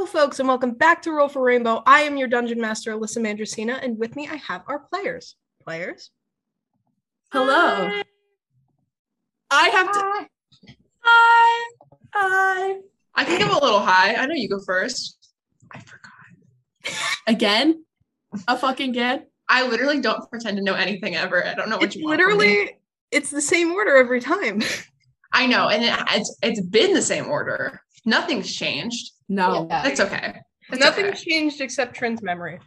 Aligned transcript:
Hello, 0.00 0.08
folks, 0.10 0.38
and 0.38 0.48
welcome 0.48 0.70
back 0.70 1.02
to 1.02 1.12
Roll 1.12 1.28
for 1.28 1.42
Rainbow. 1.42 1.82
I 1.84 2.00
am 2.00 2.16
your 2.16 2.26
dungeon 2.26 2.58
master, 2.58 2.90
Alyssa 2.96 3.18
Mandrasina, 3.18 3.84
and 3.84 3.98
with 3.98 4.16
me 4.16 4.26
I 4.26 4.36
have 4.36 4.62
our 4.66 4.78
players. 4.78 5.36
Players? 5.62 6.10
Hello. 7.30 7.86
Hi. 7.86 8.02
I 9.50 9.68
have 9.68 9.92
to. 9.92 10.26
Hi. 11.02 11.70
Hi. 12.14 12.76
I 13.14 13.24
can 13.26 13.38
give 13.40 13.50
a 13.50 13.58
little 13.62 13.80
high. 13.80 14.14
I 14.14 14.24
know 14.24 14.32
you 14.34 14.48
go 14.48 14.58
first. 14.64 15.18
I 15.70 15.80
forgot. 15.80 16.96
Again? 17.26 17.84
A 18.48 18.56
fucking 18.56 18.88
again? 18.88 19.26
I 19.50 19.68
literally 19.68 20.00
don't 20.00 20.30
pretend 20.30 20.56
to 20.56 20.62
know 20.62 20.76
anything 20.76 21.14
ever. 21.14 21.46
I 21.46 21.52
don't 21.52 21.68
know 21.68 21.76
what 21.76 21.84
It's 21.84 21.96
you 21.96 22.06
want 22.06 22.22
from 22.22 22.38
me. 22.38 22.38
literally 22.38 22.78
it's 23.10 23.30
the 23.30 23.42
same 23.42 23.70
order 23.72 23.96
every 23.96 24.20
time. 24.22 24.62
I 25.34 25.46
know, 25.46 25.68
and 25.68 25.84
it, 25.84 25.92
it's 26.12 26.38
it's 26.42 26.60
been 26.62 26.94
the 26.94 27.02
same 27.02 27.26
order. 27.26 27.82
Nothing's 28.04 28.54
changed. 28.54 29.12
No. 29.28 29.66
Yeah. 29.68 29.82
That's 29.82 30.00
okay. 30.00 30.40
That's 30.68 30.80
Nothing 30.80 31.06
okay. 31.06 31.16
changed 31.16 31.60
except 31.60 31.94
Trin's 31.94 32.22
memory. 32.22 32.60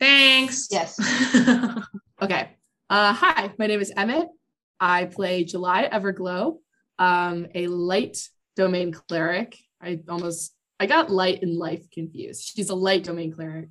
Thanks. 0.00 0.68
Yes. 0.70 0.98
Okay. 2.20 2.50
Uh, 2.90 3.12
hi, 3.12 3.52
my 3.58 3.68
name 3.68 3.80
is 3.80 3.92
Emmett. 3.96 4.26
I 4.80 5.04
play 5.04 5.44
July 5.44 5.88
Everglow, 5.88 6.58
um, 6.98 7.46
a 7.54 7.68
light 7.68 8.18
domain 8.56 8.90
cleric. 8.90 9.56
I 9.80 10.00
almost 10.08 10.52
I 10.80 10.86
got 10.86 11.10
light 11.10 11.42
and 11.42 11.56
life 11.56 11.88
confused. 11.92 12.52
She's 12.56 12.70
a 12.70 12.74
light 12.74 13.04
domain 13.04 13.32
cleric. 13.32 13.68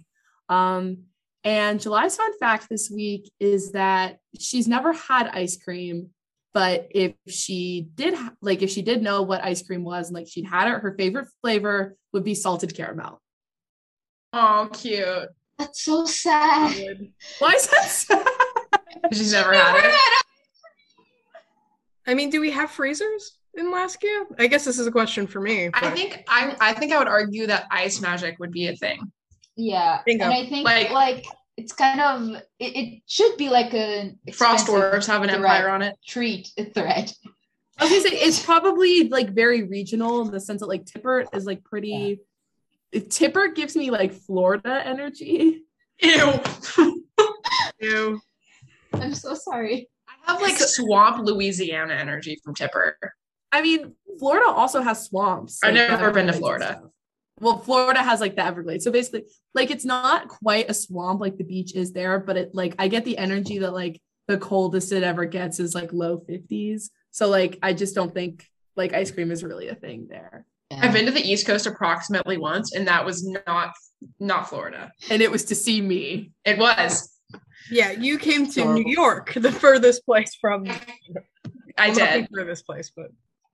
Um, 0.47 0.99
and 1.43 1.81
July's 1.81 2.15
fun 2.15 2.37
fact 2.39 2.67
this 2.69 2.89
week 2.89 3.29
is 3.37 3.73
that 3.73 4.19
she's 4.39 4.67
never 4.67 4.93
had 4.93 5.27
ice 5.27 5.57
cream, 5.57 6.11
but 6.53 6.87
if 6.91 7.13
she 7.27 7.87
did, 7.95 8.13
ha- 8.15 8.33
like, 8.41 8.61
if 8.61 8.69
she 8.69 8.81
did 8.81 9.01
know 9.03 9.21
what 9.21 9.43
ice 9.43 9.61
cream 9.61 9.83
was, 9.83 10.07
and 10.07 10.15
like 10.15 10.27
she'd 10.27 10.45
had 10.45 10.67
it, 10.73 10.79
her 10.81 10.95
favorite 10.97 11.27
flavor 11.41 11.95
would 12.13 12.23
be 12.23 12.33
salted 12.35 12.75
caramel. 12.75 13.21
oh, 14.33 14.69
cute. 14.73 15.29
That's 15.57 15.81
so 15.83 16.05
sad. 16.05 17.07
Why 17.39 17.51
is 17.53 17.67
that? 17.67 17.85
sad? 17.85 18.25
She's 19.13 19.31
never 19.33 19.53
had 19.53 19.75
it. 19.85 19.93
I 22.05 22.13
mean, 22.13 22.29
do 22.29 22.39
we 22.39 22.51
have 22.51 22.71
freezers 22.71 23.37
in 23.55 23.71
Laskia? 23.71 24.25
I 24.39 24.47
guess 24.47 24.63
this 24.65 24.79
is 24.79 24.87
a 24.87 24.91
question 24.91 25.27
for 25.27 25.41
me. 25.41 25.69
I 25.73 25.89
think 25.91 26.23
I 26.27 26.55
I 26.61 26.73
think 26.73 26.93
I 26.93 26.97
would 26.99 27.07
argue 27.07 27.47
that 27.47 27.65
ice 27.71 27.99
magic 28.01 28.37
would 28.39 28.51
be 28.51 28.67
a 28.67 28.75
thing. 28.75 28.99
Yeah. 29.55 30.01
Bingo. 30.05 30.25
And 30.25 30.33
I 30.33 30.47
think 30.47 30.63
Like- 30.65 30.91
like, 30.91 31.25
it's 31.57 31.73
kind 31.73 31.99
of 31.99 32.41
it, 32.59 32.75
it 32.75 33.01
should 33.07 33.35
be 33.37 33.49
like 33.49 33.73
a 33.73 34.13
Frost 34.33 34.63
expensive 34.67 34.91
dwarves 34.93 35.07
have 35.07 35.23
an 35.23 35.29
threat- 35.29 35.41
empire 35.41 35.69
on 35.69 35.81
it. 35.81 35.95
treat 36.05 36.49
a 36.57 36.65
threat. 36.65 37.13
I 37.79 37.83
was 37.83 37.91
gonna 37.91 38.01
say 38.03 38.15
it's 38.15 38.43
probably 38.43 39.09
like 39.09 39.31
very 39.31 39.63
regional 39.63 40.21
in 40.21 40.31
the 40.31 40.39
sense 40.39 40.61
that 40.61 40.67
like 40.67 40.85
Tippert 40.85 41.25
is 41.35 41.45
like 41.45 41.63
pretty. 41.63 42.21
Tippert 42.93 43.55
gives 43.55 43.75
me 43.75 43.91
like 43.91 44.13
Florida 44.13 44.81
energy. 44.85 45.63
Ew. 46.01 46.33
Ew. 47.81 48.19
I'm 48.93 49.13
so 49.13 49.33
sorry. 49.35 49.89
I 50.07 50.31
have 50.31 50.41
like 50.41 50.57
swamp 50.57 51.25
Louisiana 51.25 51.93
energy 51.93 52.39
from 52.43 52.55
Tipper. 52.55 52.97
I 53.51 53.61
mean, 53.61 53.93
Florida 54.19 54.47
also 54.47 54.81
has 54.81 55.05
swamps. 55.05 55.59
I've 55.63 55.75
like, 55.75 55.89
never 55.89 56.11
been 56.11 56.27
to 56.27 56.33
Florida. 56.33 56.77
stuff. 56.79 56.91
Well, 57.39 57.59
Florida 57.59 58.01
has 58.01 58.19
like 58.19 58.35
the 58.35 58.43
Everglades. 58.45 58.83
So 58.83 58.91
basically, 58.91 59.23
like 59.53 59.69
it's 59.71 59.85
not 59.85 60.27
quite 60.27 60.69
a 60.69 60.73
swamp 60.73 61.21
like 61.21 61.37
the 61.37 61.43
beach 61.43 61.75
is 61.75 61.93
there, 61.93 62.19
but 62.19 62.37
it 62.37 62.51
like 62.53 62.75
I 62.79 62.87
get 62.87 63.05
the 63.05 63.17
energy 63.17 63.59
that 63.59 63.73
like 63.73 64.01
the 64.27 64.37
coldest 64.37 64.91
it 64.91 65.03
ever 65.03 65.25
gets 65.25 65.59
is 65.59 65.75
like 65.75 65.93
low 65.93 66.19
50s. 66.19 66.89
So 67.11 67.27
like 67.29 67.59
I 67.61 67.73
just 67.73 67.95
don't 67.95 68.13
think 68.13 68.45
like 68.75 68.93
ice 68.93 69.11
cream 69.11 69.31
is 69.31 69.43
really 69.43 69.67
a 69.69 69.75
thing 69.75 70.07
there. 70.09 70.45
Yeah. 70.71 70.79
I've 70.81 70.93
been 70.93 71.05
to 71.05 71.11
the 71.11 71.21
East 71.21 71.45
Coast 71.47 71.65
approximately 71.65 72.37
once, 72.37 72.73
and 72.73 72.87
that 72.87 73.05
was 73.05 73.25
not 73.47 73.71
not 74.19 74.49
Florida. 74.49 74.91
And 75.09 75.21
it 75.21 75.31
was 75.31 75.45
to 75.45 75.55
see 75.55 75.79
me. 75.81 76.31
It 76.45 76.57
was. 76.57 77.13
Yeah, 77.69 77.91
you 77.91 78.17
came 78.17 78.47
to 78.51 78.61
Horrible. 78.61 78.83
New 78.83 78.91
York, 78.93 79.33
the 79.33 79.51
furthest 79.51 80.05
place 80.05 80.35
from 80.39 80.67
I 81.77 81.89
well, 81.89 81.99
not 81.99 82.09
did. 82.13 82.23
the 82.23 82.29
furthest 82.33 82.65
place, 82.65 82.91
but 82.95 83.07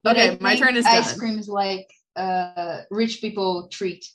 But 0.03 0.17
Okay, 0.17 0.37
my 0.39 0.55
turn 0.55 0.75
is 0.75 0.85
ice 0.85 1.11
done. 1.11 1.19
cream 1.19 1.39
is 1.39 1.47
like 1.47 1.87
uh 2.15 2.81
rich 2.91 3.21
people 3.21 3.67
treat 3.69 4.05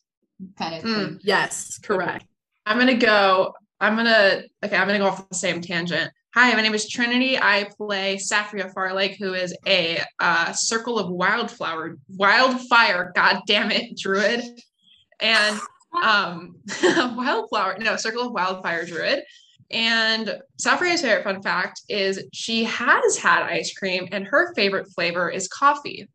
kind 0.58 0.74
of 0.76 0.82
Mm. 0.84 0.94
thing. 0.94 1.20
Yes, 1.22 1.78
correct. 1.78 2.26
I'm 2.66 2.78
gonna 2.78 2.94
go. 2.96 3.54
I'm 3.80 3.96
gonna. 3.96 4.42
Okay, 4.64 4.76
I'm 4.76 4.86
gonna 4.86 4.98
go 4.98 5.06
off 5.06 5.28
the 5.28 5.34
same 5.34 5.60
tangent. 5.60 6.10
Hi, 6.34 6.52
my 6.54 6.60
name 6.60 6.74
is 6.74 6.88
Trinity. 6.88 7.38
I 7.38 7.68
play 7.76 8.16
Saffria 8.18 8.72
Farlake, 8.72 9.16
who 9.18 9.32
is 9.34 9.56
a 9.66 10.00
uh, 10.20 10.52
Circle 10.52 10.98
of 10.98 11.08
Wildflower, 11.10 11.96
Wildfire, 12.16 13.12
God 13.14 13.40
damn 13.46 13.70
it, 13.70 13.96
Druid, 13.96 14.42
and 15.20 15.58
um, 16.02 16.56
Wildflower. 16.82 17.78
No, 17.80 17.96
Circle 17.96 18.26
of 18.26 18.32
Wildfire 18.32 18.84
Druid. 18.84 19.22
And 19.70 20.38
Saffria's 20.62 21.00
favorite 21.02 21.24
fun 21.24 21.42
fact 21.42 21.82
is 21.88 22.24
she 22.32 22.64
has 22.64 23.16
had 23.16 23.42
ice 23.42 23.72
cream, 23.74 24.06
and 24.12 24.26
her 24.26 24.54
favorite 24.54 24.88
flavor 24.94 25.30
is 25.30 25.48
coffee. 25.48 26.08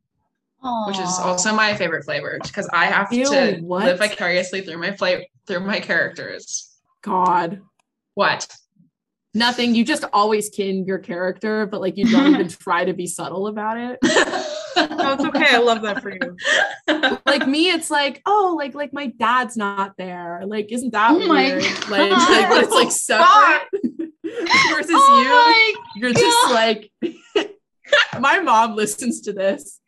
Which 0.87 0.99
is 0.99 1.19
also 1.19 1.53
my 1.53 1.75
favorite 1.75 2.05
flavor 2.05 2.39
because 2.41 2.69
I 2.71 2.85
have 2.85 3.11
Ew, 3.11 3.25
to 3.25 3.57
what? 3.61 3.85
live 3.85 3.99
vicariously 3.99 4.61
through 4.61 4.77
my 4.77 4.95
flavor 4.95 5.23
through 5.45 5.61
my 5.61 5.79
characters. 5.79 6.69
God. 7.01 7.61
What? 8.15 8.47
Nothing. 9.33 9.73
You 9.75 9.83
just 9.83 10.05
always 10.13 10.49
kin 10.49 10.85
your 10.85 10.99
character, 10.99 11.65
but 11.65 11.81
like 11.81 11.97
you 11.97 12.05
don't 12.09 12.33
even 12.35 12.47
try 12.49 12.85
to 12.85 12.93
be 12.93 13.07
subtle 13.07 13.47
about 13.47 13.77
it. 13.77 13.97
no, 14.03 15.13
it's 15.13 15.25
okay. 15.25 15.55
I 15.55 15.57
love 15.57 15.81
that 15.81 16.01
for 16.01 16.11
you. 16.11 16.37
Like 17.25 17.47
me, 17.47 17.71
it's 17.71 17.89
like, 17.89 18.21
oh, 18.27 18.53
like 18.57 18.75
like 18.75 18.93
my 18.93 19.07
dad's 19.07 19.57
not 19.57 19.93
there. 19.97 20.41
Like, 20.45 20.71
isn't 20.71 20.91
that 20.91 21.11
Oh 21.11 21.17
weird? 21.29 21.63
God. 21.63 21.89
Like, 21.89 22.11
like 22.11 22.63
it's 22.63 22.71
like 22.71 22.87
oh, 22.87 22.89
separate 22.89 24.11
versus 24.69 24.91
oh 24.93 25.21
you. 25.23 25.29
Oh 25.31 25.83
You're 25.95 26.13
just 26.13 26.51
like 26.51 26.91
my 28.19 28.39
mom 28.39 28.75
listens 28.75 29.21
to 29.21 29.33
this. 29.33 29.79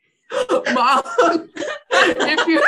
Mom, 0.73 1.01
if 1.91 2.47
you 2.47 2.62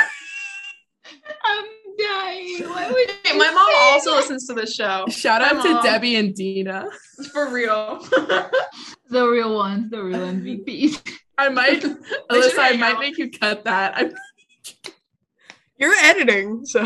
I'm 1.44 1.64
dying. 1.98 2.68
Why 2.68 2.90
would 2.90 3.10
Hey, 3.24 3.32
you 3.32 3.38
my 3.38 3.50
mom 3.50 3.66
say 3.66 3.74
also 3.80 4.10
that? 4.10 4.16
listens 4.18 4.46
to 4.46 4.54
the 4.54 4.66
show. 4.66 5.06
shout 5.08 5.40
My 5.42 5.48
out 5.58 5.62
to 5.62 5.72
mom. 5.74 5.82
Debbie 5.84 6.16
and 6.16 6.34
Dina. 6.34 6.86
For 7.32 7.50
real. 7.50 7.98
the 9.10 9.26
real 9.28 9.54
ones, 9.54 9.90
the 9.90 10.02
real 10.02 10.20
MVPs. 10.20 11.02
I 11.36 11.48
might, 11.48 11.82
Alyssa, 12.30 12.58
I 12.58 12.76
might 12.76 12.94
out. 12.94 13.00
make 13.00 13.18
you 13.18 13.30
cut 13.30 13.64
that. 13.64 13.96
I'm, 13.96 14.12
You're 15.78 15.94
editing, 15.94 16.64
so 16.66 16.84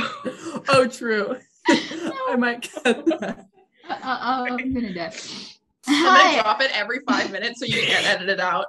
oh, 0.68 0.86
true. 0.90 1.36
I 1.68 2.36
might 2.36 2.70
cut 2.84 3.06
that. 3.06 3.46
Uh, 3.88 3.92
uh, 3.92 4.46
I'm 4.50 4.74
gonna 4.74 4.92
die. 4.92 5.04
And 5.04 6.06
then 6.06 6.14
Hi. 6.16 6.40
drop 6.42 6.60
it 6.60 6.70
every 6.74 7.00
five 7.08 7.32
minutes 7.32 7.58
so 7.60 7.64
you 7.66 7.80
can't 7.82 8.06
edit 8.06 8.28
it 8.28 8.40
out. 8.40 8.66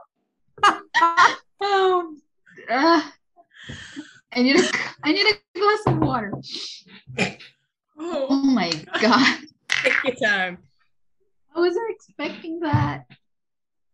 Oh, 1.65 2.15
uh, 2.69 3.01
I 4.33 4.41
need 4.41 4.57
a 4.57 4.63
I 5.01 5.13
need 5.13 5.25
a 5.33 5.59
glass 5.59 5.83
of 5.87 5.99
water. 5.99 6.33
Oh. 7.97 8.27
Oh 8.29 8.43
my 8.43 8.69
god. 9.01 9.37
take 9.69 10.03
your 10.03 10.15
time. 10.29 10.57
I 11.55 11.59
wasn't 11.59 11.89
expecting 11.89 12.59
that. 12.59 13.05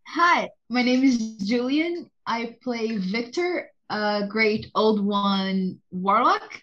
Hi, 0.07 0.49
my 0.67 0.81
name 0.81 1.03
is 1.03 1.37
Julian. 1.37 2.09
I 2.25 2.55
play 2.63 2.97
Viktor, 2.97 3.69
a 3.91 4.25
great 4.27 4.71
old 4.73 5.05
one 5.05 5.79
warlock. 5.91 6.59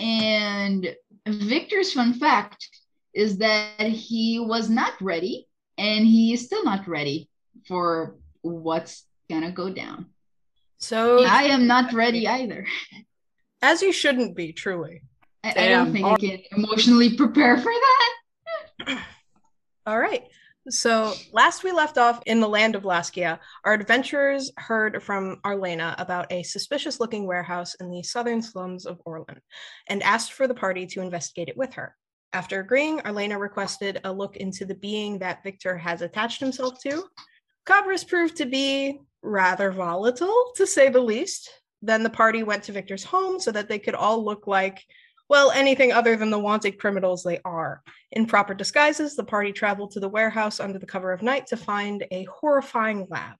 And 0.00 0.96
Viktor's 1.28 1.92
fun 1.92 2.14
fact 2.14 2.68
is 3.14 3.38
that 3.38 3.86
he 3.86 4.40
was 4.40 4.68
not 4.68 5.00
ready, 5.00 5.46
and 5.78 6.04
he 6.04 6.32
is 6.32 6.46
still 6.46 6.64
not 6.64 6.88
ready 6.88 7.28
for 7.68 8.16
what's 8.42 9.04
gonna 9.30 9.52
go 9.52 9.70
down. 9.70 10.06
So 10.78 11.24
I 11.24 11.44
am 11.44 11.66
not 11.66 11.92
ready 11.92 12.26
either. 12.28 12.66
as 13.62 13.82
you 13.82 13.92
shouldn't 13.92 14.36
be, 14.36 14.52
truly. 14.52 15.02
I, 15.42 15.50
I 15.56 15.68
don't 15.68 15.92
think 15.92 16.06
I 16.06 16.16
can 16.16 16.38
emotionally 16.52 17.16
prepare 17.16 17.58
for 17.58 17.72
that. 17.72 18.98
All 19.86 19.98
right. 19.98 20.24
So 20.70 21.12
last 21.32 21.62
we 21.62 21.72
left 21.72 21.98
off 21.98 22.22
in 22.24 22.40
the 22.40 22.48
land 22.48 22.74
of 22.74 22.84
Laskia, 22.84 23.38
our 23.64 23.74
adventurers 23.74 24.50
heard 24.56 25.02
from 25.02 25.38
Arlena 25.44 25.94
about 25.98 26.32
a 26.32 26.42
suspicious 26.42 27.00
looking 27.00 27.26
warehouse 27.26 27.74
in 27.74 27.90
the 27.90 28.02
southern 28.02 28.40
slums 28.40 28.86
of 28.86 28.98
Orland 29.04 29.40
and 29.88 30.02
asked 30.02 30.32
for 30.32 30.48
the 30.48 30.54
party 30.54 30.86
to 30.86 31.02
investigate 31.02 31.50
it 31.50 31.56
with 31.56 31.74
her. 31.74 31.94
After 32.32 32.60
agreeing, 32.60 33.00
Arlena 33.02 33.38
requested 33.38 34.00
a 34.04 34.12
look 34.12 34.36
into 34.36 34.64
the 34.64 34.74
being 34.74 35.18
that 35.18 35.42
Viktor 35.44 35.76
has 35.76 36.00
attached 36.00 36.40
himself 36.40 36.80
to. 36.82 37.04
Cabras 37.66 38.08
proved 38.08 38.36
to 38.36 38.46
be 38.46 39.00
rather 39.24 39.72
volatile, 39.72 40.52
to 40.56 40.66
say 40.66 40.88
the 40.88 41.00
least. 41.00 41.50
Then 41.82 42.02
the 42.02 42.10
party 42.10 42.42
went 42.42 42.62
to 42.64 42.72
Viktor's 42.72 43.04
home 43.04 43.40
so 43.40 43.50
that 43.52 43.68
they 43.68 43.78
could 43.78 43.94
all 43.94 44.24
look 44.24 44.46
like, 44.46 44.82
well, 45.28 45.50
anything 45.50 45.92
other 45.92 46.16
than 46.16 46.30
the 46.30 46.38
wanted 46.38 46.78
criminals 46.78 47.22
they 47.22 47.40
are. 47.44 47.82
In 48.12 48.26
proper 48.26 48.54
disguises, 48.54 49.16
the 49.16 49.24
party 49.24 49.52
traveled 49.52 49.90
to 49.92 50.00
the 50.00 50.08
warehouse 50.08 50.60
under 50.60 50.78
the 50.78 50.86
cover 50.86 51.12
of 51.12 51.22
night 51.22 51.46
to 51.48 51.56
find 51.56 52.06
a 52.10 52.24
horrifying 52.24 53.06
lab. 53.10 53.36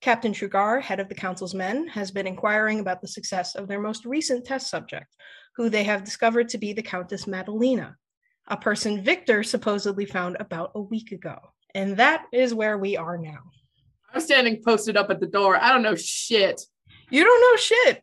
Captain 0.00 0.32
Trugar, 0.32 0.82
head 0.82 1.00
of 1.00 1.08
the 1.08 1.14
Council's 1.14 1.54
men, 1.54 1.88
has 1.88 2.10
been 2.10 2.26
inquiring 2.26 2.80
about 2.80 3.00
the 3.00 3.08
success 3.08 3.54
of 3.54 3.68
their 3.68 3.80
most 3.80 4.04
recent 4.04 4.44
test 4.44 4.68
subject, 4.68 5.06
who 5.56 5.70
they 5.70 5.84
have 5.84 6.04
discovered 6.04 6.50
to 6.50 6.58
be 6.58 6.74
the 6.74 6.82
Countess 6.82 7.26
Madalena, 7.26 7.96
a 8.48 8.56
person 8.56 9.02
Viktor 9.02 9.42
supposedly 9.42 10.04
found 10.04 10.36
about 10.38 10.72
a 10.74 10.80
week 10.80 11.12
ago. 11.12 11.38
And 11.74 11.96
that 11.96 12.26
is 12.32 12.52
where 12.52 12.76
we 12.76 12.98
are 12.98 13.16
now. 13.16 13.40
I'm 14.14 14.20
standing 14.20 14.62
posted 14.64 14.96
up 14.96 15.10
at 15.10 15.20
the 15.20 15.26
door. 15.26 15.56
I 15.56 15.72
don't 15.72 15.82
know 15.82 15.96
shit. 15.96 16.60
You 17.10 17.24
don't 17.24 17.40
know 17.40 17.56
shit. 17.56 18.02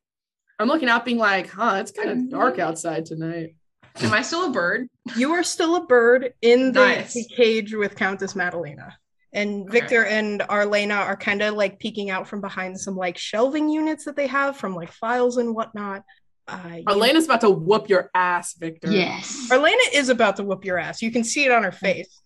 I'm 0.60 0.68
looking 0.68 0.90
out, 0.90 1.06
being 1.06 1.18
like, 1.18 1.50
huh, 1.50 1.78
it's 1.80 1.92
kind 1.92 2.10
of 2.10 2.30
dark 2.30 2.60
outside 2.60 3.06
tonight. 3.06 3.56
Am 4.02 4.13
I 4.13 4.22
still 4.22 4.46
a 4.48 4.52
bird? 4.52 4.88
You 5.16 5.31
are 5.34 5.44
still 5.44 5.75
a 5.75 5.86
bird 5.86 6.34
in 6.42 6.72
the, 6.72 6.80
Nice. 6.81 7.28
cage 7.36 7.74
with 7.74 7.96
Countess 7.96 8.36
Madalena. 8.36 8.96
And 9.34 9.63
Okay. 9.69 9.80
Viktor 9.80 10.06
and 10.06 10.42
Arlena 10.50 10.96
are 10.96 11.16
kind 11.16 11.42
of 11.42 11.56
like 11.56 11.80
peeking 11.80 12.10
out 12.10 12.28
from 12.28 12.42
behind 12.42 12.80
some 12.80 12.96
like 12.96 13.18
shelving 13.18 13.69
units 13.69 14.06
that 14.06 14.16
they 14.16 14.28
have 14.28 14.58
from 14.58 14.75
like 14.75 14.92
files 14.92 15.38
and 15.38 15.56
whatnot. 15.56 16.04
Uh, 16.48 16.60
you- 16.78 16.84
about 17.25 17.42
to 17.42 17.50
whoop 17.50 17.90
your 17.90 18.10
ass, 18.13 18.54
Viktor. 18.56 18.92
Yes. 18.92 19.48
Arlena 19.52 19.81
is 19.94 20.10
about 20.10 20.36
to 20.38 20.44
whoop 20.44 20.66
your 20.66 20.78
ass. 20.78 21.02
You 21.02 21.12
can 21.12 21.24
see 21.24 21.46
it 21.46 21.52
on 21.52 21.63
her 21.63 21.72
face. 21.72 22.22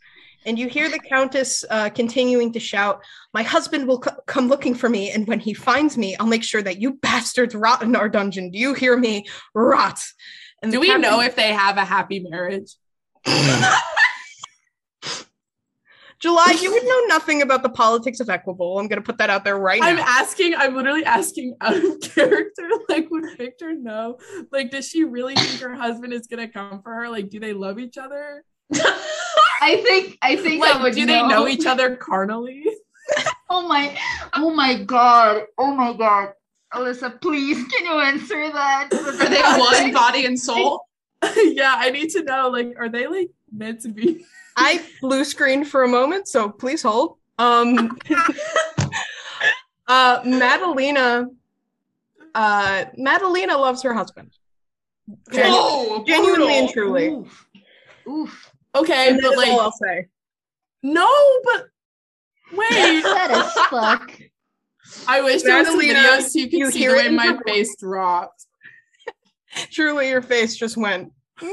And 0.46 0.60
you 0.60 0.68
hear 0.70 0.90
the 0.90 1.00
Countess 1.00 1.66
uh, 1.70 1.90
continuing 1.90 2.54
to 2.54 2.60
shout, 2.60 3.02
My 3.34 3.42
husband 3.44 3.88
will 3.88 4.00
co- 4.00 4.16
come 4.28 4.48
looking 4.48 4.76
for 4.76 4.90
me. 4.90 5.12
And 5.12 5.28
when 5.28 5.40
he 5.40 5.54
finds 5.54 5.98
me, 5.98 6.16
I'll 6.18 6.28
make 6.28 6.44
sure 6.44 6.62
that 6.62 6.80
you 6.80 6.94
bastards 7.02 7.56
rot 7.56 7.82
in 7.82 7.96
our 7.96 8.08
dungeon. 8.10 8.52
Do 8.52 8.60
you 8.60 8.74
hear 8.74 8.96
me? 8.98 9.26
Rot. 9.54 10.00
And 10.62 10.72
Do 10.72 10.80
we 10.80 10.88
captain- 10.88 11.02
know 11.02 11.20
if 11.22 11.36
they 11.36 11.52
have 11.54 11.78
a 11.78 11.86
happy 11.86 12.20
marriage? 12.20 12.76
July, 16.20 16.56
you 16.62 16.72
would 16.72 16.84
know 16.86 17.02
nothing 17.08 17.42
about 17.42 17.62
the 17.62 17.70
politics 17.70 18.22
of 18.22 18.30
Equable. 18.30 18.80
I'm 18.80 18.88
going 18.88 19.02
to 19.02 19.06
put 19.06 19.18
that 19.18 19.30
out 19.30 19.44
there 19.44 19.58
right 19.58 19.82
now. 19.82 19.88
I'm 19.88 20.00
asking, 20.00 20.56
I'm 20.56 20.74
literally 20.74 21.04
asking 21.04 21.56
out 21.62 21.76
of 21.76 22.02
character. 22.02 22.70
Like, 22.88 23.10
would 23.12 23.26
Viktor 23.38 23.74
know? 23.74 24.18
Like, 24.52 24.72
does 24.72 24.88
she 24.88 25.04
really 25.04 25.36
think 25.36 25.60
her 25.60 25.76
husband 25.76 26.14
is 26.14 26.28
gonna 26.28 26.48
come 26.48 26.82
for 26.84 26.94
her? 26.94 27.10
Like, 27.10 27.30
do 27.30 27.40
they 27.40 27.52
love 27.52 27.78
each 27.80 27.98
other? 27.98 28.44
I 29.62 29.78
think 29.78 30.18
I 30.22 30.36
think 30.36 30.63
I 30.63 30.72
Like, 30.74 30.81
would 30.84 30.94
do 30.96 31.06
they 31.06 31.22
know 31.28 31.48
each 31.48 31.66
other 31.66 31.96
carnally? 32.07 32.66
Oh 33.50 33.68
my 33.68 33.98
oh 34.34 34.54
my 34.54 34.84
god. 34.84 35.44
Oh 35.57 35.74
my 35.74 35.94
god. 35.94 36.34
Alyssa, 36.74 37.22
please 37.22 37.66
can 37.68 37.86
you 37.86 38.00
answer 38.00 38.52
that? 38.52 38.90
Are 38.94 39.30
they 39.30 39.42
one 39.60 39.94
body 39.94 40.25
and 40.25 40.40
soul? 40.50 40.86
yeah, 41.44 41.75
I 41.78 41.90
need 41.92 42.10
to 42.12 42.24
know. 42.24 42.50
Like, 42.50 42.75
are 42.78 42.90
they 42.90 43.07
like 43.07 43.30
meant 43.52 43.81
to 43.81 43.90
be? 43.90 44.25
I 44.57 44.84
blue 45.02 45.24
screened 45.24 45.68
for 45.68 45.84
a 45.84 45.88
moment, 45.88 46.28
so 46.28 46.50
please 46.50 46.81
hold. 46.84 47.18
Um, 47.40 47.98
uh, 49.88 50.22
Madalena, 50.25 51.28
uh, 52.34 52.86
Madalena 52.98 53.58
loves 53.58 53.81
her 53.84 53.94
husband. 53.94 54.31
Genu- 55.31 55.51
Whoa, 55.51 56.04
genuinely 56.06 56.58
and 56.58 56.69
truly. 56.69 57.08
Oof. 57.10 57.48
Oof. 58.08 58.51
Okay, 58.75 59.10
And 59.10 59.22
but 59.22 59.31
is 59.33 59.38
all 59.38 59.38
like, 59.38 59.62
I'll 59.62 59.72
say. 59.72 60.07
no, 60.83 61.10
but 61.45 61.68
wait. 62.54 63.01
Sad 63.04 63.31
as 63.31 63.51
fuck. 63.69 64.12
I 65.07 65.22
wish 65.22 65.42
there 65.44 65.57
was 65.57 65.68
some 65.68 65.77
Madalena, 65.77 66.00
videos 66.00 66.22
so 66.30 66.39
you 66.39 66.45
could 66.50 66.60
you 66.60 66.72
see 66.72 66.80
hear 66.80 66.92
the 66.92 67.00
it 67.06 67.10
way 67.10 67.16
my 67.16 67.25
her- 67.27 67.39
face 67.45 67.75
dropped, 67.80 68.45
Truly, 69.72 70.10
your 70.10 70.22
face 70.22 70.56
just 70.57 70.75
went. 70.77 71.12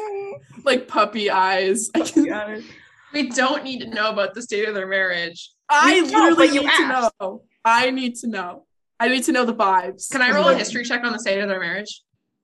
Like 0.64 0.86
puppy 0.86 1.28
eyes. 1.30 1.90
I 1.94 2.00
can 2.00 2.64
We 3.12 3.28
don't 3.30 3.64
need 3.64 3.80
to 3.80 3.88
know 3.88 4.10
about 4.10 4.32
the 4.34 4.42
state 4.42 4.68
of 4.68 4.74
their 4.74 4.86
marriage. 4.86 5.50
I 5.68 5.94
You 5.94 6.04
literally 6.06 6.34
but 6.48 6.54
you 6.54 6.60
need 6.62 6.70
to 6.70 7.10
know. 7.20 7.42
I 7.64 7.90
need 7.90 8.14
to 8.16 8.28
know. 8.28 8.66
I 9.00 9.08
need 9.08 9.24
to 9.24 9.32
know 9.32 9.44
the 9.44 9.54
vibes. 9.54 10.08
Can 10.10 10.22
I 10.22 10.30
roll 10.30 10.48
a 10.48 10.56
history 10.56 10.84
check 10.84 11.02
on 11.04 11.12
the 11.12 11.18
state 11.18 11.40
of 11.40 11.48
their 11.48 11.58
marriage? 11.60 12.02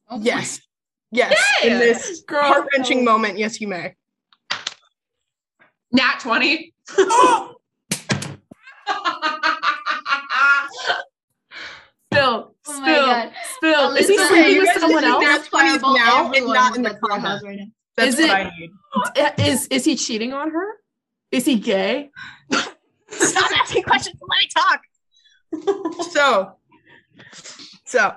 Oh 0.08 0.18
Yes. 0.20 0.60
Yes. 1.12 1.34
Yay! 1.62 1.70
In 1.70 1.78
this 1.78 2.22
heart 2.28 2.66
wrenching 2.72 3.04
moment, 3.04 3.38
yes, 3.38 3.60
you 3.60 3.68
may. 3.68 3.94
Nat 5.92 6.18
20. 6.20 6.72
Oh, 6.98 7.54
spill, 12.12 12.54
Oh 12.66 12.74
spill, 12.82 13.06
god. 13.06 13.32
spill. 13.56 13.90
Is 13.96 14.08
he 14.08 14.18
sleeping 14.18 14.58
with 14.58 14.78
someone 14.80 15.04
else? 15.04 15.20
need 15.22 15.28
That's 15.28 15.48
why 15.52 15.76
now 15.76 16.26
and 16.26 16.34
Everyone 16.36 16.54
not 16.54 16.76
in 16.76 16.82
the 16.82 16.88
that's 16.90 17.00
in 17.02 17.08
comments. 17.08 17.28
house 17.28 17.42
right 17.44 17.56
now. 17.58 17.64
That's 17.96 18.14
Is 18.14 18.20
what 18.20 18.30
it- 18.30 18.46
I 18.46 18.50
need. 18.58 18.70
Uh, 19.16 19.30
is 19.38 19.66
is 19.68 19.84
he 19.84 19.96
cheating 19.96 20.32
on 20.32 20.50
her? 20.50 20.66
Is 21.30 21.44
he 21.44 21.56
gay? 21.56 22.08
Stop 23.10 23.50
asking 23.60 23.82
questions. 23.82 24.18
Let 24.20 24.40
me 24.40 24.48
talk. 24.54 24.80
so, 26.10 26.56
so 27.84 28.12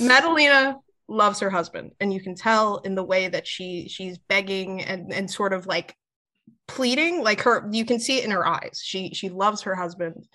Madalena 0.00 0.78
loves 1.08 1.38
her 1.40 1.50
husband, 1.50 1.92
and 2.00 2.12
you 2.12 2.20
can 2.20 2.34
tell 2.34 2.78
in 2.78 2.94
the 2.96 3.04
way 3.04 3.28
that 3.28 3.46
she 3.46 3.88
she's 3.88 4.18
begging 4.18 4.82
and 4.82 5.12
and 5.12 5.30
sort 5.30 5.52
of 5.52 5.66
like 5.66 5.94
pleading, 6.66 7.22
like 7.22 7.42
her. 7.42 7.68
You 7.70 7.84
can 7.84 8.00
see 8.00 8.18
it 8.18 8.24
in 8.24 8.30
her 8.30 8.46
eyes. 8.46 8.80
She 8.82 9.14
she 9.14 9.28
loves 9.28 9.62
her 9.62 9.74
husband 9.74 10.26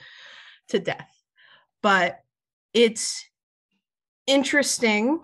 to 0.69 0.79
death, 0.79 1.09
but 1.81 2.19
it's 2.73 3.25
interesting 4.25 5.21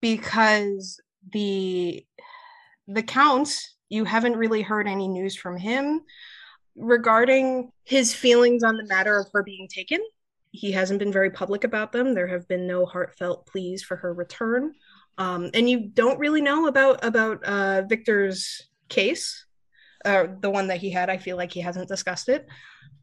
because 0.00 1.00
the 1.32 2.04
the 2.88 3.02
count 3.02 3.60
you 3.88 4.04
haven't 4.04 4.36
really 4.36 4.62
heard 4.62 4.88
any 4.88 5.08
news 5.08 5.36
from 5.36 5.56
him 5.56 6.00
regarding 6.76 7.70
his 7.84 8.14
feelings 8.14 8.62
on 8.62 8.76
the 8.76 8.86
matter 8.86 9.18
of 9.18 9.28
her 9.32 9.42
being 9.42 9.68
taken. 9.68 10.00
He 10.50 10.72
hasn't 10.72 10.98
been 10.98 11.12
very 11.12 11.30
public 11.30 11.64
about 11.64 11.92
them. 11.92 12.14
There 12.14 12.26
have 12.26 12.48
been 12.48 12.66
no 12.66 12.86
heartfelt 12.86 13.46
pleas 13.46 13.82
for 13.82 13.96
her 13.96 14.12
return. 14.12 14.72
Um, 15.18 15.50
and 15.54 15.68
you 15.68 15.88
don't 15.88 16.18
really 16.18 16.40
know 16.40 16.66
about 16.66 17.04
about 17.04 17.44
uh, 17.44 17.82
Viktor's 17.82 18.68
case, 18.88 19.46
uh, 20.04 20.26
the 20.40 20.50
one 20.50 20.68
that 20.68 20.78
he 20.78 20.90
had. 20.90 21.10
I 21.10 21.16
feel 21.16 21.36
like 21.36 21.52
he 21.52 21.60
hasn't 21.60 21.88
discussed 21.88 22.28
it. 22.28 22.46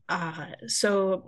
Uh, 0.09 0.47
so 0.67 1.23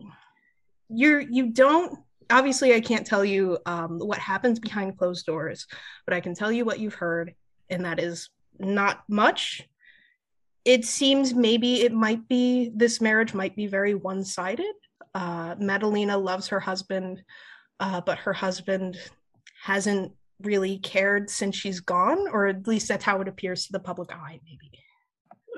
you're 0.89 1.21
you 1.21 1.47
don't 1.47 1.99
obviously 2.29 2.73
I 2.73 2.79
can't 2.81 3.05
tell 3.05 3.23
you 3.23 3.57
um, 3.65 3.99
what 3.99 4.19
happens 4.19 4.59
behind 4.59 4.97
closed 4.97 5.25
doors, 5.25 5.67
but 6.05 6.13
I 6.13 6.21
can 6.21 6.35
tell 6.35 6.51
you 6.51 6.65
what 6.65 6.79
you've 6.79 6.93
heard, 6.93 7.33
and 7.69 7.85
that 7.85 7.99
is 7.99 8.29
not 8.59 9.03
much 9.07 9.67
it 10.65 10.85
seems 10.85 11.33
maybe 11.33 11.81
it 11.81 11.91
might 11.91 12.27
be 12.27 12.71
this 12.75 13.01
marriage 13.01 13.33
might 13.33 13.55
be 13.55 13.67
very 13.67 13.95
one-sided 13.95 14.73
uh 15.15 15.55
madalena 15.59 16.17
loves 16.17 16.47
her 16.47 16.59
husband 16.59 17.21
uh 17.79 18.01
but 18.01 18.17
her 18.17 18.33
husband 18.33 18.97
hasn't 19.61 20.11
really 20.41 20.77
cared 20.79 21.29
since 21.29 21.55
she's 21.55 21.79
gone 21.79 22.27
or 22.31 22.47
at 22.47 22.67
least 22.67 22.87
that's 22.87 23.03
how 23.03 23.21
it 23.21 23.27
appears 23.27 23.65
to 23.65 23.71
the 23.71 23.79
public 23.79 24.11
eye 24.11 24.39
maybe 24.45 24.71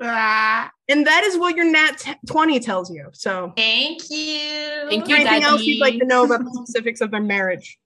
and 0.02 1.06
that 1.06 1.22
is 1.24 1.38
what 1.38 1.56
your 1.56 1.64
nat 1.70 1.92
t- 1.98 2.12
20 2.26 2.60
tells 2.60 2.90
you 2.90 3.08
so 3.12 3.52
Thank 3.56 4.02
you. 4.10 4.38
Thank 4.88 5.08
you, 5.08 5.16
anything 5.16 5.42
else 5.42 5.62
you'd 5.62 5.80
like 5.80 5.98
to 5.98 6.04
know 6.04 6.24
about 6.24 6.40
the 6.44 6.50
specifics 6.52 7.00
of 7.00 7.10
their 7.10 7.20
marriage 7.22 7.78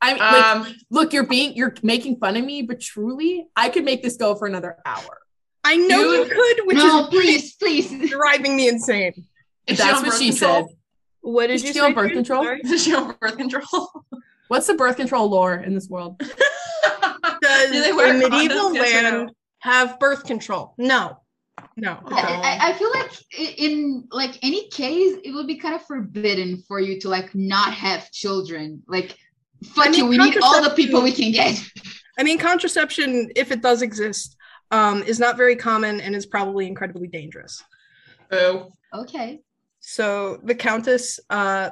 I 0.00 0.12
mean, 0.12 0.18
like, 0.22 0.44
Um, 0.44 0.74
look, 0.90 1.12
you're 1.14 1.26
being 1.26 1.54
you're 1.56 1.74
making 1.82 2.16
fun 2.18 2.36
of 2.36 2.44
me, 2.44 2.60
but 2.62 2.80
truly, 2.80 3.46
I 3.56 3.70
could 3.70 3.82
make 3.84 4.02
this 4.02 4.16
go 4.18 4.34
for 4.34 4.46
another 4.46 4.76
hour. 4.84 5.18
i 5.64 5.74
know 5.76 6.12
you, 6.12 6.24
You- 6.24 6.28
could 6.30 6.66
which 6.66 6.76
no, 6.76 7.04
is 7.04 7.08
please, 7.08 7.54
please. 7.56 8.10
driving 8.18 8.56
me 8.56 8.68
insane 8.68 9.12
is 9.66 9.78
That's 9.78 10.02
what 10.02 10.18
she 10.18 10.28
control? 10.30 10.68
said. 10.68 10.76
what 11.22 11.46
did 11.48 11.54
Is 11.54 11.62
you 11.62 11.68
she 11.68 11.72
say 11.74 11.80
on 11.80 11.94
birth 11.94 12.08
June? 12.08 12.16
control? 12.18 12.44
Sorry? 12.44 12.60
Is 12.64 12.84
she 12.84 12.94
on 12.94 13.14
birth 13.20 13.36
control? 13.38 14.04
What's 14.48 14.66
the 14.66 14.74
birth 14.74 14.96
control 14.96 15.28
lore 15.30 15.54
in 15.54 15.74
this 15.74 15.88
world? 15.88 16.18
does 17.40 17.70
Do 17.72 17.80
they 17.82 17.92
wear 17.92 18.14
a 18.14 18.18
medieval 18.18 18.70
condoms? 18.70 18.74
Yes 18.74 19.02
no? 19.02 19.18
land 19.18 19.30
have 19.60 19.98
birth 19.98 20.24
control 20.24 20.74
no 20.78 21.18
no 21.76 21.98
Oh. 22.04 22.14
I, 22.14 22.58
I- 22.60 22.68
I 22.68 22.72
feel 22.74 22.90
like 22.90 23.58
in 23.58 24.06
like 24.10 24.38
any 24.42 24.68
case, 24.68 25.16
it 25.24 25.32
would 25.32 25.46
be 25.46 25.56
kind 25.56 25.74
of 25.74 25.84
forbidden 25.86 26.62
for 26.68 26.80
you 26.80 26.98
to 27.00 27.08
like 27.08 27.34
not 27.34 27.72
have 27.74 28.10
children. 28.10 28.82
Like, 28.86 29.16
fuck 29.64 29.86
I 29.86 29.90
mean, 29.90 30.00
you, 30.00 30.06
we 30.06 30.18
need 30.18 30.38
all 30.42 30.62
the 30.62 30.70
people 30.70 31.02
we 31.02 31.12
can 31.12 31.32
get. 31.32 31.62
I 32.18 32.22
mean, 32.22 32.38
contraception, 32.38 33.30
if 33.36 33.50
it 33.50 33.60
does 33.62 33.82
exist, 33.82 34.36
um, 34.70 35.02
is 35.02 35.18
not 35.20 35.36
very 35.36 35.54
common 35.56 36.00
and 36.00 36.14
is 36.14 36.26
probably 36.26 36.66
incredibly 36.66 37.06
dangerous. 37.08 37.62
Boo. 38.30 38.70
Okay. 38.94 39.40
So 39.80 40.40
the 40.42 40.54
Countess, 40.54 41.20
uh, 41.30 41.70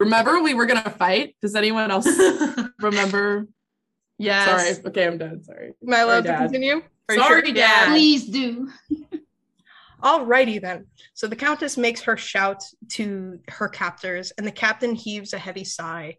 Remember, 0.00 0.40
we 0.42 0.54
were 0.54 0.66
gonna 0.66 0.90
fight. 0.90 1.34
Does 1.42 1.56
anyone 1.56 1.90
else 1.90 2.06
remember? 2.80 3.48
yes. 4.16 4.76
Sorry. 4.78 4.86
Okay, 4.90 5.06
I'm 5.06 5.18
done. 5.18 5.42
Sorry. 5.42 5.72
am 5.86 5.92
I 5.94 5.98
allowed 6.00 6.10
Sorry, 6.10 6.22
to 6.22 6.28
Dad. 6.28 6.38
continue? 6.44 6.82
Are 7.08 7.14
Sorry, 7.16 7.44
sure? 7.46 7.54
Dad. 7.54 7.88
Please 7.88 8.26
do. 8.26 8.68
Alrighty 10.02 10.60
then. 10.60 10.86
So 11.14 11.26
the 11.26 11.36
Countess 11.36 11.76
makes 11.76 12.02
her 12.02 12.16
shout 12.16 12.62
to 12.90 13.40
her 13.48 13.68
captors, 13.68 14.32
and 14.38 14.46
the 14.46 14.52
captain 14.52 14.94
heaves 14.94 15.32
a 15.32 15.38
heavy 15.38 15.64
sigh, 15.64 16.16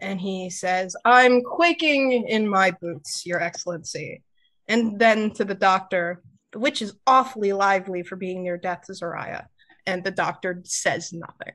and 0.00 0.20
he 0.20 0.50
says, 0.50 0.96
"I'm 1.04 1.42
quaking 1.42 2.26
in 2.28 2.48
my 2.48 2.72
boots, 2.72 3.24
Your 3.24 3.40
Excellency." 3.40 4.22
And 4.66 4.98
then 4.98 5.30
to 5.32 5.44
the 5.44 5.54
doctor, 5.54 6.22
the 6.52 6.58
witch 6.58 6.82
is 6.82 6.96
awfully 7.06 7.52
lively 7.52 8.02
for 8.02 8.16
being 8.16 8.42
near 8.42 8.56
death, 8.56 8.82
to 8.86 8.92
Zariah. 8.92 9.46
And 9.86 10.02
the 10.02 10.10
doctor 10.10 10.62
says 10.64 11.12
nothing. 11.12 11.54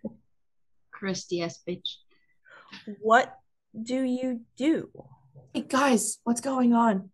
Christy 0.91 1.41
ass 1.41 1.59
bitch. 1.67 1.95
what 3.01 3.35
do 3.81 4.01
you 4.01 4.41
do? 4.57 4.89
Hey 5.53 5.61
guys, 5.61 6.19
what's 6.23 6.41
going 6.41 6.73
on? 6.73 7.09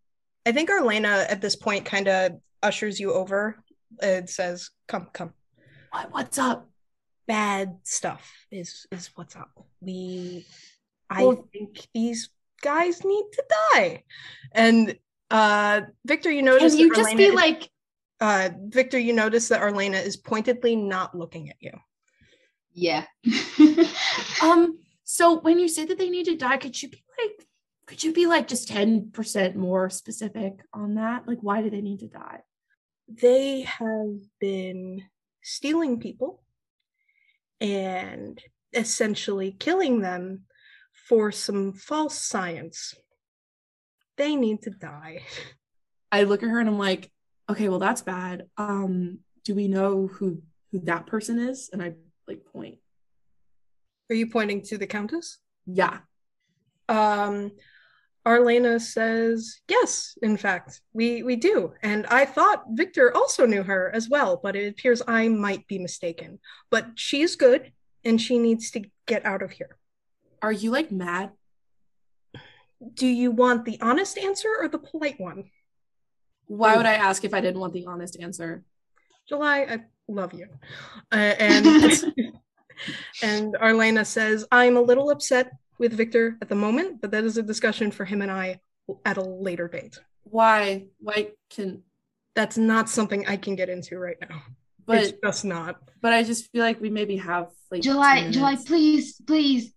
I 0.45 0.51
think 0.51 0.69
Arlena 0.69 1.25
at 1.29 1.41
this 1.41 1.55
point 1.55 1.85
kind 1.85 2.07
of 2.07 2.33
ushers 2.61 2.99
you 2.99 3.13
over 3.13 3.63
and 4.01 4.29
says, 4.29 4.69
"Come, 4.87 5.07
come." 5.13 5.33
What 5.91 6.11
what's 6.11 6.37
up? 6.37 6.69
Bad 7.27 7.77
stuff 7.83 8.31
is 8.51 8.85
is 8.91 9.09
what's 9.15 9.35
up. 9.35 9.51
We, 9.81 10.45
I 11.09 11.23
Well- 11.25 11.47
think 11.51 11.87
these 11.93 12.29
guys 12.61 13.03
need 13.03 13.25
to 13.33 13.43
die. 13.73 14.03
And 14.51 14.97
uh, 15.31 15.81
Viktor, 16.05 16.31
you 16.31 16.41
notice 16.41 16.73
Can 16.73 16.79
you 16.81 16.89
just 16.89 17.01
Arlena 17.01 17.17
be 17.17 17.23
is- 17.25 17.33
like 17.33 17.69
uh, 18.21 18.49
Viktor, 18.67 18.97
you 18.97 19.13
notice 19.13 19.49
that 19.49 19.61
Arlena 19.61 19.97
is 19.97 20.15
pointedly 20.17 20.75
not 20.75 21.15
looking 21.17 21.49
at 21.49 21.57
you. 21.59 21.71
Yeah. 22.73 23.05
um 24.43 24.79
so 25.03 25.39
when 25.39 25.59
you 25.59 25.67
say 25.67 25.85
that 25.85 25.97
they 25.97 26.09
need 26.09 26.25
to 26.25 26.35
die, 26.35 26.57
could 26.57 26.81
you 26.81 26.89
be 26.89 27.03
like 27.19 27.47
could 27.87 28.03
you 28.03 28.13
be 28.13 28.25
like 28.25 28.47
just 28.47 28.67
10% 28.69 29.55
more 29.55 29.89
specific 29.89 30.59
on 30.73 30.95
that? 30.95 31.27
Like 31.27 31.39
why 31.41 31.61
do 31.61 31.69
they 31.69 31.81
need 31.81 31.99
to 31.99 32.07
die? 32.07 32.41
They 33.07 33.61
have 33.61 34.15
been 34.39 35.03
stealing 35.41 35.99
people 35.99 36.43
and 37.61 38.41
essentially 38.73 39.51
killing 39.51 40.01
them 40.01 40.43
for 41.07 41.31
some 41.31 41.73
false 41.73 42.19
science. 42.19 42.95
They 44.17 44.35
need 44.35 44.63
to 44.63 44.71
die. 44.71 45.21
I 46.11 46.23
look 46.23 46.43
at 46.43 46.49
her 46.49 46.59
and 46.59 46.69
I'm 46.69 46.79
like, 46.79 47.11
okay, 47.49 47.69
well 47.69 47.79
that's 47.79 48.01
bad. 48.01 48.47
Um, 48.57 49.19
do 49.43 49.53
we 49.53 49.67
know 49.67 50.07
who 50.07 50.41
who 50.71 50.79
that 50.81 51.05
person 51.05 51.39
is? 51.39 51.69
And 51.71 51.81
I 51.81 51.93
like 52.27 52.45
point. 52.45 52.79
Are 54.09 54.15
you 54.15 54.27
pointing 54.27 54.61
to 54.63 54.77
the 54.77 54.87
Countess? 54.87 55.39
Yeah. 55.65 55.99
Um, 56.87 57.51
Arlena 58.25 58.79
says, 58.79 59.61
yes, 59.67 60.17
in 60.21 60.35
fact, 60.35 60.81
we, 60.93 61.21
we 61.21 61.35
do. 61.35 61.73
And 61.83 62.07
I 62.07 62.25
thought 62.25 62.65
Victor 62.71 63.15
also 63.15 63.45
knew 63.45 63.61
her 63.61 63.91
as 63.93 64.09
well, 64.09 64.39
but 64.41 64.55
it 64.55 64.67
appears 64.67 65.01
I 65.07 65.27
might 65.27 65.67
be 65.67 65.77
mistaken. 65.77 66.39
But 66.71 66.87
she's 66.95 67.35
good 67.35 67.71
and 68.03 68.19
she 68.19 68.39
needs 68.39 68.71
to 68.71 68.83
get 69.05 69.25
out 69.25 69.43
of 69.43 69.51
here. 69.51 69.77
Are 70.41 70.51
you 70.51 70.71
like 70.71 70.91
mad? 70.91 71.31
Do 72.93 73.07
you 73.07 73.31
want 73.31 73.65
the 73.65 73.79
honest 73.79 74.17
answer 74.17 74.49
or 74.59 74.67
the 74.67 74.79
polite 74.79 75.19
one? 75.19 75.45
Why 76.47 76.75
would 76.77 76.85
I 76.85 76.93
ask 76.93 77.23
if 77.23 77.33
I 77.33 77.41
didn't 77.41 77.59
want 77.59 77.73
the 77.73 77.85
honest 77.85 78.17
answer? 78.19 78.63
July, 79.27 79.61
I 79.61 79.79
love 80.07 80.33
you. 80.33 80.47
Uh, 81.11 81.15
and 81.15 82.13
and 83.23 83.55
Arlena 83.55 84.05
says, 84.05 84.45
I'm 84.51 84.77
a 84.77 84.81
little 84.81 85.09
upset 85.09 85.51
with 85.77 85.93
Viktor 85.93 86.37
at 86.41 86.49
the 86.49 86.55
moment, 86.55 87.01
but 87.01 87.11
that 87.11 87.23
is 87.23 87.37
a 87.37 87.43
discussion 87.43 87.91
for 87.91 88.05
him 88.05 88.21
and 88.21 88.31
I 88.31 88.59
at 89.05 89.17
a 89.17 89.21
later 89.23 89.67
date. 89.67 89.99
Why? 90.23 90.85
Why 90.99 91.29
can 91.49 91.83
That's 92.35 92.57
not 92.57 92.89
something 92.89 93.27
I 93.27 93.37
can 93.37 93.55
get 93.55 93.69
into 93.69 93.97
right 93.97 94.17
now. 94.21 94.41
but 94.85 94.97
it's 95.03 95.17
just 95.23 95.45
not. 95.45 95.77
but 96.01 96.13
I 96.13 96.23
just 96.23 96.51
feel 96.51 96.61
like 96.63 96.79
we 96.81 96.89
maybe 96.89 97.17
have 97.17 97.47
like 97.71 97.81
July, 97.81 98.29
July, 98.31 98.55
please, 98.65 99.19
please, 99.25 99.73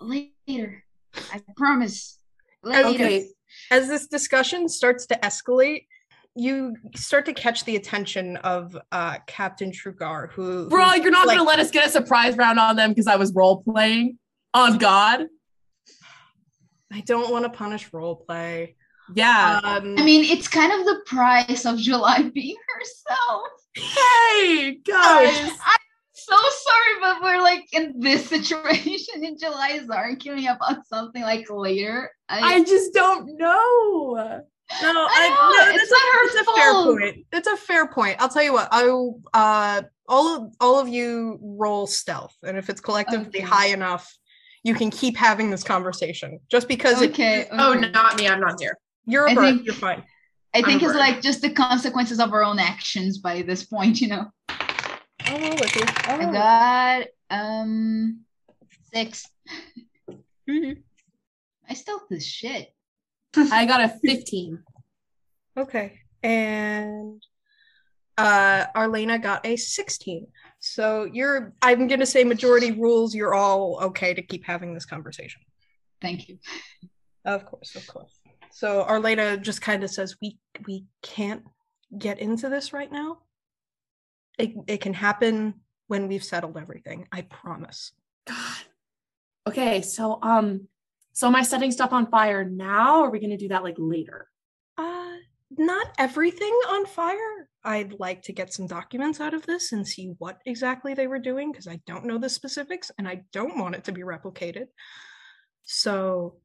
later. 0.00 0.84
I 1.32 1.40
promise. 1.56 2.18
Later. 2.62 2.88
Okay. 2.88 3.28
As 3.70 3.88
this 3.88 4.06
discussion 4.08 4.68
starts 4.68 5.06
to 5.06 5.14
escalate, 5.22 5.86
you 6.34 6.76
start 6.94 7.24
to 7.26 7.32
catch 7.32 7.64
the 7.64 7.76
attention 7.76 8.36
of 8.38 8.76
uh, 8.92 9.18
Captain 9.26 9.70
Trugar, 9.72 10.30
who, 10.32 10.68
Bro, 10.68 10.94
you're 10.94 11.10
not 11.10 11.26
like- 11.26 11.38
gonna 11.38 11.48
let 11.48 11.58
us 11.58 11.70
get 11.70 11.86
a 11.86 11.90
surprise 11.90 12.36
round 12.36 12.58
on 12.58 12.76
them 12.76 12.90
because 12.90 13.06
I 13.06 13.16
was 13.16 13.32
role 13.34 13.62
playing 13.62 14.18
on 14.54 14.78
God. 14.78 15.26
I 16.92 17.00
don't 17.02 17.30
want 17.30 17.44
to 17.44 17.50
punish 17.50 17.92
role 17.92 18.16
play. 18.16 18.76
Yeah. 19.14 19.60
Um, 19.62 19.94
I 19.98 20.04
mean, 20.04 20.24
it's 20.24 20.48
kind 20.48 20.72
of 20.72 20.84
the 20.84 21.00
price 21.06 21.64
of 21.64 21.78
July 21.78 22.22
being 22.34 22.56
herself. 22.76 23.48
hey 23.74 24.74
guys. 24.86 25.36
I'm 25.66 25.78
so 26.12 26.36
sorry, 26.36 27.00
but 27.00 27.22
we're 27.22 27.40
like 27.42 27.66
in 27.72 27.94
this 28.00 28.26
situation, 28.28 29.24
and 29.24 29.38
July 29.38 29.78
is 29.80 29.88
arguing 29.88 30.46
about 30.48 30.86
something 30.86 31.22
like 31.22 31.46
later. 31.50 32.10
I 32.28 32.62
just 32.64 32.92
don't 32.92 33.38
know. 33.38 34.42
No, 34.82 34.90
I 34.92 35.08
I, 35.10 35.64
no, 35.64 35.74
it's 35.74 35.78
that's 35.78 35.90
not 35.90 35.98
a, 35.98 36.12
her 36.12 36.24
it's 36.26 36.48
a 36.48 36.52
fair 36.52 36.72
point. 36.74 37.26
It's 37.32 37.48
a 37.48 37.56
fair 37.56 37.88
point. 37.88 38.16
I'll 38.20 38.28
tell 38.28 38.42
you 38.42 38.52
what. 38.52 38.68
I 38.70 38.84
will. 38.84 39.20
Uh, 39.32 39.82
all 40.06 40.36
of 40.36 40.54
all 40.60 40.78
of 40.78 40.88
you 40.88 41.38
roll 41.40 41.86
stealth, 41.86 42.34
and 42.42 42.58
if 42.58 42.68
it's 42.68 42.80
collectively 42.80 43.28
Okay. 43.28 43.40
high 43.40 43.66
enough, 43.68 44.14
you 44.64 44.74
can 44.74 44.90
keep 44.90 45.16
having 45.16 45.50
this 45.50 45.62
conversation. 45.64 46.38
Just 46.50 46.68
because 46.68 47.00
it- 47.02 47.10
okay. 47.10 47.46
Oh, 47.52 47.74
not 47.74 48.16
me. 48.18 48.28
I'm 48.28 48.40
not 48.40 48.60
here. 48.60 48.76
you're 49.06 49.26
a 49.26 49.30
I 49.30 49.34
bird, 49.34 49.42
think- 49.44 49.66
you're 49.66 49.74
fine. 49.74 50.02
I 50.54 50.62
think 50.62 50.82
I'm 50.82 50.88
it's 50.88 50.92
bird. 50.94 50.98
like 50.98 51.20
just 51.20 51.42
the 51.42 51.50
consequences 51.50 52.18
of 52.20 52.32
our 52.32 52.42
own 52.42 52.58
actions 52.58 53.18
by 53.18 53.42
this 53.42 53.64
point, 53.64 54.00
you 54.00 54.08
know. 54.08 54.26
I'll 54.48 55.38
roll 55.40 55.50
with 55.56 55.76
you. 55.76 55.82
I'll 55.86 56.28
I 56.28 56.32
got 56.32 57.06
um 57.30 58.20
six. 58.92 59.26
with 60.06 60.16
you. 60.46 60.60
Mhm. 60.60 60.82
I 61.68 61.74
stealth 61.74 62.04
this 62.08 62.24
shit. 62.26 62.72
I 63.36 63.66
got 63.66 63.82
a 63.82 63.88
15. 64.02 64.62
Okay, 65.58 66.00
and 66.22 67.22
uh, 68.16 68.64
Arlena 68.74 69.18
got 69.18 69.44
a 69.44 69.56
sixteen. 69.56 70.28
So 70.60 71.04
you're. 71.04 71.52
I'm 71.62 71.86
gonna 71.86 72.06
say 72.06 72.24
majority 72.24 72.72
rules. 72.72 73.14
You're 73.14 73.34
all 73.34 73.78
okay 73.82 74.14
to 74.14 74.22
keep 74.22 74.44
having 74.44 74.74
this 74.74 74.84
conversation. 74.84 75.40
Thank 76.00 76.28
you. 76.28 76.38
Of 77.24 77.46
course, 77.46 77.76
of 77.76 77.86
course. 77.86 78.18
So 78.50 78.82
Arlena 78.82 79.36
just 79.36 79.60
kind 79.60 79.84
of 79.84 79.90
says, 79.90 80.16
"We 80.20 80.38
we 80.66 80.86
can't 81.02 81.44
get 81.96 82.18
into 82.18 82.48
this 82.48 82.72
right 82.72 82.90
now. 82.90 83.18
It 84.38 84.54
it 84.66 84.80
can 84.80 84.94
happen 84.94 85.54
when 85.86 86.08
we've 86.08 86.24
settled 86.24 86.56
everything. 86.56 87.06
I 87.12 87.22
promise." 87.22 87.92
God. 88.26 88.64
Okay, 89.46 89.82
so 89.82 90.18
um, 90.22 90.68
so 91.12 91.26
am 91.26 91.36
I 91.36 91.42
setting 91.42 91.70
stuff 91.70 91.92
on 91.92 92.10
fire 92.10 92.44
now? 92.44 93.00
Or 93.00 93.06
are 93.06 93.10
we 93.10 93.20
gonna 93.20 93.38
do 93.38 93.48
that 93.48 93.62
like 93.62 93.76
later? 93.78 94.28
Not 95.50 95.88
everything 95.98 96.52
on 96.68 96.84
fire. 96.86 97.48
I'd 97.64 97.98
like 97.98 98.22
to 98.22 98.32
get 98.32 98.52
some 98.52 98.66
documents 98.66 99.20
out 99.20 99.34
of 99.34 99.46
this 99.46 99.72
and 99.72 99.86
see 99.86 100.12
what 100.18 100.38
exactly 100.44 100.94
they 100.94 101.06
were 101.06 101.18
doing 101.18 101.50
because 101.50 101.66
I 101.66 101.80
don't 101.86 102.04
know 102.04 102.18
the 102.18 102.28
specifics 102.28 102.90
and 102.98 103.08
I 103.08 103.22
don't 103.32 103.58
want 103.58 103.74
it 103.74 103.84
to 103.84 103.92
be 103.92 104.02
replicated. 104.02 104.66
So, 105.64 106.36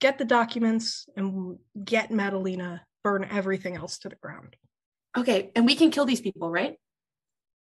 get 0.00 0.18
the 0.18 0.24
documents 0.24 1.06
and 1.16 1.58
get 1.84 2.10
Madalena. 2.10 2.82
Burn 3.04 3.26
everything 3.30 3.76
else 3.76 3.98
to 3.98 4.08
the 4.08 4.16
ground. 4.16 4.56
Okay, 5.16 5.50
and 5.54 5.64
we 5.64 5.76
can 5.76 5.90
kill 5.90 6.04
these 6.04 6.20
people, 6.20 6.50
right? 6.50 6.76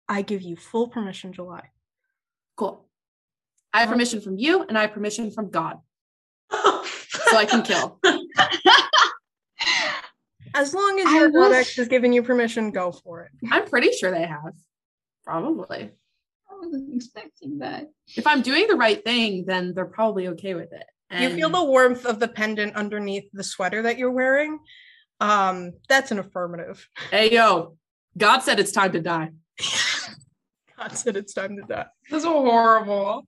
I 0.09 0.23
give 0.23 0.43
you 0.43 0.57
full 0.57 0.89
permission, 0.89 1.33
July. 1.33 1.71
Cool. 2.57 2.89
I 3.73 3.81
have 3.81 3.91
permission 3.91 4.21
from 4.21 4.39
you, 4.39 4.63
and 4.63 4.79
I 4.79 4.83
have 4.83 4.93
permission 4.93 5.31
from 5.31 5.51
God, 5.51 5.77
so 6.51 7.37
I 7.37 7.45
can 7.45 7.63
kill. 7.63 8.01
As 10.59 10.75
long 10.75 10.99
as 11.01 11.13
your 11.13 11.31
will 11.31 11.45
codex 11.49 11.71
s- 11.71 11.77
has 11.77 11.89
given 11.89 12.13
you 12.13 12.23
permission, 12.23 12.71
go 12.73 12.91
for 12.91 13.23
it. 13.23 13.31
I'm 13.51 13.65
pretty 13.67 13.93
sure 13.93 14.11
they 14.11 14.27
have. 14.27 14.55
Probably. 15.25 15.91
I 16.51 16.55
wasn't 16.61 16.95
expecting 16.97 17.59
that. 17.59 17.87
If 18.17 18.27
I'm 18.27 18.43
doing 18.43 18.67
the 18.67 18.75
right 18.75 19.03
thing, 19.05 19.45
then 19.47 19.73
they're 19.75 19.87
probably 19.87 20.29
okay 20.29 20.55
with 20.55 20.73
it. 20.73 20.85
You 21.11 21.31
feel 21.31 21.49
the 21.49 21.65
warmth 21.65 22.05
of 22.05 22.19
the 22.19 22.29
pendant 22.29 22.75
underneath 22.77 23.31
the 23.33 23.45
sweater 23.45 23.83
that 23.83 23.97
you're 23.99 24.11
wearing. 24.11 24.59
Um, 25.21 25.73
that's 25.89 26.11
an 26.11 26.19
affirmative. 26.19 26.87
Hey 27.11 27.33
yo, 27.33 27.77
God 28.17 28.41
said 28.41 28.61
it's 28.61 28.73
time 28.73 28.93
to 28.93 29.01
die. 29.01 29.31
God 30.79 30.93
said 30.93 31.17
it's 31.17 31.33
time 31.35 31.57
to 31.57 31.63
die. 31.63 31.87
This 32.11 32.19
is 32.19 32.25
horrible. 32.25 33.27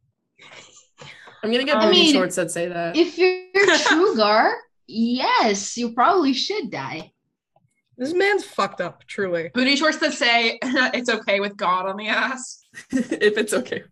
I'm 1.43 1.51
gonna 1.51 1.65
get 1.65 1.77
I 1.79 1.87
booty 1.87 2.01
mean, 2.03 2.13
shorts 2.13 2.37
that 2.37 2.51
say 2.51 2.69
that. 2.69 2.97
If 2.97 3.17
you're 3.17 3.41
Trugar, 3.79 4.53
yes, 4.87 5.77
you 5.77 5.93
probably 5.93 6.35
should 6.35 6.71
die. 6.71 7.13
This 8.00 8.14
man's 8.14 8.45
fucked 8.45 8.80
up, 8.80 9.04
truly. 9.07 9.50
Booty 9.52 9.76
shorts 9.76 9.99
that 9.99 10.14
say 10.14 10.59
it's 10.62 11.11
okay 11.11 11.38
with 11.38 11.54
God 11.54 11.85
on 11.87 11.99
the 11.99 12.09
ass. 12.09 12.64
if 12.90 13.37
it's 13.37 13.52
okay. 13.52 13.85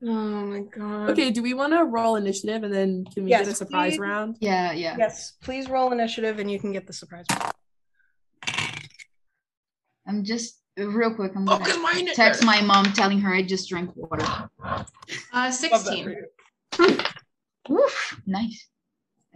Oh 0.00 0.06
my 0.46 0.60
god. 0.60 1.10
Okay, 1.10 1.32
do 1.32 1.42
we 1.42 1.54
want 1.54 1.72
to 1.72 1.82
roll 1.82 2.14
initiative 2.14 2.62
and 2.62 2.72
then 2.72 3.04
can 3.12 3.24
we 3.24 3.30
Yes, 3.30 3.46
get 3.46 3.52
a 3.52 3.54
surprise 3.56 3.94
please. 3.94 3.98
round? 3.98 4.36
Yeah, 4.38 4.70
yeah. 4.70 4.94
Yes, 4.96 5.32
please 5.42 5.68
roll 5.68 5.90
initiative 5.90 6.38
and 6.38 6.48
you 6.48 6.60
can 6.60 6.70
get 6.70 6.86
the 6.86 6.92
surprise. 6.92 7.24
I'm 10.06 10.22
just 10.22 10.60
real 10.76 11.12
quick. 11.16 11.32
I'm 11.34 11.46
gonna 11.46 11.76
mine 11.78 12.06
it. 12.06 12.14
text 12.14 12.44
my 12.44 12.60
mom 12.60 12.84
telling 12.92 13.18
her 13.22 13.34
I 13.34 13.42
just 13.42 13.68
drank 13.68 13.90
water. 13.96 14.24
Uh, 14.24 14.48
Love 14.62 14.84
that 15.32 15.70
for 15.70 15.78
16. 15.78 16.16
you. 16.78 16.96
Woof, 17.68 18.20
nice. 18.24 18.68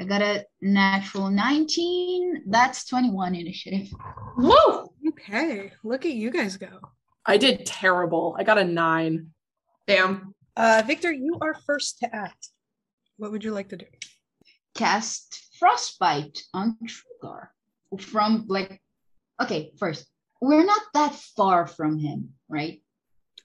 I 0.00 0.04
got 0.04 0.22
a 0.22 0.46
natural 0.60 1.30
19. 1.30 2.44
That's 2.46 2.84
21 2.86 3.34
initiative. 3.34 3.88
Woo! 4.36 4.88
Okay, 5.08 5.72
look 5.82 6.06
at 6.06 6.12
you 6.12 6.30
guys 6.30 6.56
go. 6.56 6.80
I 7.26 7.36
did 7.36 7.66
terrible. 7.66 8.36
I 8.38 8.44
got 8.44 8.58
a 8.58 8.64
nine. 8.64 9.30
Damn. 9.86 10.34
Uh, 10.56 10.82
Viktor, 10.86 11.12
you 11.12 11.38
are 11.40 11.54
first 11.66 11.98
to 12.00 12.14
act. 12.14 12.48
What 13.16 13.32
would 13.32 13.44
you 13.44 13.52
like 13.52 13.70
to 13.70 13.76
do? 13.76 13.86
Cast 14.74 15.56
frostbite 15.58 16.38
on 16.54 16.76
Trugar 16.84 17.48
from 17.98 18.44
like 18.48 18.80
okay, 19.40 19.72
first, 19.78 20.06
we're 20.40 20.64
not 20.64 20.82
that 20.94 21.14
far 21.14 21.66
from 21.66 21.98
him, 21.98 22.30
right? 22.48 22.82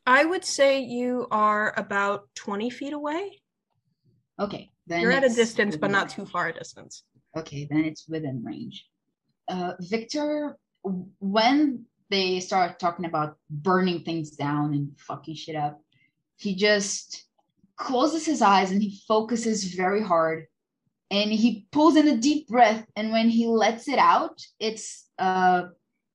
I 0.06 0.26
would 0.26 0.44
say 0.44 0.82
you 0.82 1.28
are 1.32 1.74
about 1.78 2.28
20 2.36 2.70
feet 2.70 2.94
away. 2.94 3.42
Okay. 4.40 4.70
Then 4.88 5.02
You're 5.02 5.12
at 5.12 5.24
a 5.24 5.30
distance, 5.30 5.78
but 5.78 5.92
not 5.92 6.10
too 6.10 6.26
far 6.26 6.50
a 6.50 6.54
distance. 6.54 7.04
Okay, 7.38 7.68
then 7.70 7.86
it's 7.86 8.08
within 8.08 8.44
range. 8.44 8.86
Uh, 9.48 9.74
Viktor, 9.80 10.58
when 11.20 11.86
they 12.10 12.40
start 12.40 12.80
talking 12.80 13.06
about 13.06 13.38
burning 13.50 14.04
things 14.04 14.32
down 14.32 14.74
and 14.74 14.92
fucking 15.00 15.36
shit 15.36 15.56
up, 15.56 15.82
he 16.38 16.56
just 16.56 17.26
closes 17.76 18.26
his 18.26 18.42
eyes 18.42 18.72
and 18.72 18.82
he 18.82 19.02
focuses 19.08 19.64
very 19.74 20.02
hard 20.02 20.46
and 21.10 21.32
he 21.32 21.68
pulls 21.72 21.96
in 21.96 22.08
a 22.08 22.18
deep 22.18 22.48
breath 22.48 22.86
and 22.96 23.12
when 23.12 23.30
he 23.30 23.48
lets 23.48 23.88
it 23.88 24.00
out 24.00 24.40
it's 24.60 25.08
uh 25.20 25.64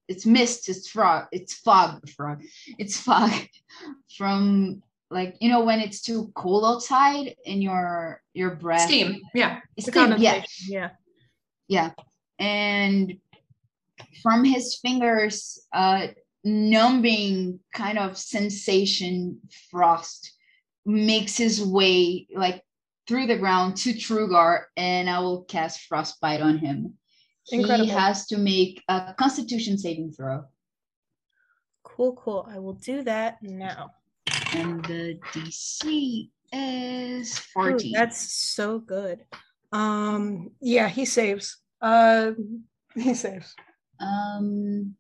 it's 0.08 0.24
mist 0.24 0.68
it's 0.68 0.88
frog 0.88 1.26
it's 1.32 1.54
fog 1.54 2.08
frog 2.10 2.42
it's 2.78 2.98
fog 2.98 3.30
from 4.16 4.82
like 5.10 5.36
you 5.40 5.48
know 5.48 5.64
when 5.64 5.80
it's 5.80 6.00
too 6.00 6.30
cold 6.34 6.64
outside 6.64 7.34
and 7.46 7.62
your 7.62 8.22
your 8.34 8.54
breath 8.56 8.82
Steam. 8.82 9.20
Yeah. 9.34 9.60
Steam, 9.78 10.14
yeah 10.18 10.44
yeah. 10.68 10.90
yeah 11.68 11.90
and 12.38 13.14
from 14.22 14.44
his 14.44 14.78
fingers 14.80 15.66
uh 15.72 16.08
numbing 16.44 17.60
kind 17.74 17.98
of 17.98 18.16
sensation 18.16 19.40
frost 19.70 20.32
makes 20.86 21.36
his 21.36 21.62
way 21.62 22.26
like 22.34 22.62
through 23.06 23.26
the 23.26 23.36
ground 23.36 23.76
to 23.76 23.92
Trugar 23.92 24.64
and 24.76 25.08
I 25.08 25.18
will 25.20 25.44
cast 25.44 25.80
frostbite 25.80 26.42
on 26.42 26.58
him. 26.58 26.94
Incredible. 27.50 27.86
He 27.86 27.90
has 27.90 28.26
to 28.26 28.36
make 28.36 28.82
a 28.88 29.14
constitution 29.18 29.78
saving 29.78 30.12
throw 30.12 30.44
Cool, 31.82 32.14
cool. 32.14 32.46
I 32.48 32.58
will 32.58 32.74
do 32.74 33.02
that 33.02 33.42
now. 33.42 33.90
And 34.54 34.84
the 34.84 35.18
DC 35.32 36.30
is 36.52 37.40
Ooh, 37.58 37.78
that's 37.92 38.32
so 38.32 38.78
good. 38.78 39.24
Um, 39.72 40.50
yeah, 40.60 40.88
he 40.88 41.04
saves. 41.04 41.58
Uh, 41.80 42.32
he 42.94 43.14
saves. 43.14 43.54
um 44.00 44.94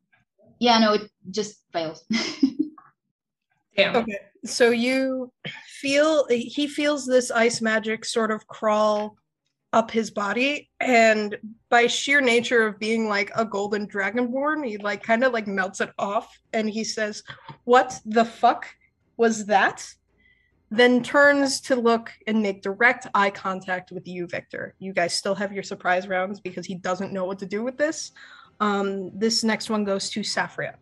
yeah, 0.60 0.78
no, 0.78 0.94
it 0.94 1.10
just 1.30 1.62
fails. 1.72 2.04
Damn. 3.76 3.94
Okay, 3.96 4.18
so 4.44 4.70
you 4.70 5.32
feel 5.66 6.26
he 6.28 6.66
feels 6.66 7.06
this 7.06 7.30
ice 7.30 7.60
magic 7.60 8.04
sort 8.04 8.32
of 8.32 8.46
crawl 8.48 9.16
up 9.72 9.90
his 9.90 10.10
body, 10.10 10.68
and 10.80 11.38
by 11.70 11.86
sheer 11.86 12.20
nature 12.20 12.66
of 12.66 12.80
being 12.80 13.08
like 13.08 13.30
a 13.36 13.44
golden 13.44 13.86
dragonborn, 13.86 14.66
he 14.66 14.78
like 14.78 15.02
kind 15.02 15.22
of 15.22 15.32
like 15.32 15.46
melts 15.46 15.80
it 15.80 15.90
off, 15.96 16.36
and 16.52 16.68
he 16.68 16.82
says, 16.82 17.22
"What 17.64 18.00
the 18.04 18.24
fuck 18.24 18.66
was 19.18 19.46
that?" 19.46 19.86
Then 20.70 21.02
turns 21.02 21.60
to 21.62 21.76
look 21.76 22.12
and 22.26 22.42
make 22.42 22.62
direct 22.62 23.06
eye 23.14 23.30
contact 23.30 23.90
with 23.90 24.06
you, 24.06 24.26
Viktor. 24.26 24.74
You 24.78 24.92
guys 24.92 25.14
still 25.14 25.34
have 25.34 25.52
your 25.52 25.62
surprise 25.62 26.06
rounds 26.06 26.40
because 26.40 26.66
he 26.66 26.74
doesn't 26.74 27.12
know 27.12 27.24
what 27.24 27.38
to 27.38 27.46
do 27.46 27.62
with 27.62 27.78
this. 27.78 28.12
Um, 28.60 29.10
this 29.18 29.44
next 29.44 29.70
one 29.70 29.84
goes 29.84 30.10
to 30.10 30.20
Saffria. 30.20 30.74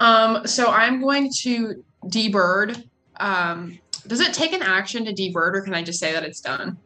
Um, 0.00 0.46
so 0.46 0.70
I'm 0.70 1.00
going 1.00 1.30
to 1.40 1.84
debird. 2.06 2.88
Um, 3.18 3.78
does 4.06 4.20
it 4.20 4.32
take 4.32 4.52
an 4.52 4.62
action 4.62 5.04
to 5.04 5.12
debird, 5.12 5.54
or 5.54 5.60
can 5.60 5.74
I 5.74 5.82
just 5.82 6.00
say 6.00 6.12
that 6.12 6.24
it's 6.24 6.40
done? 6.40 6.78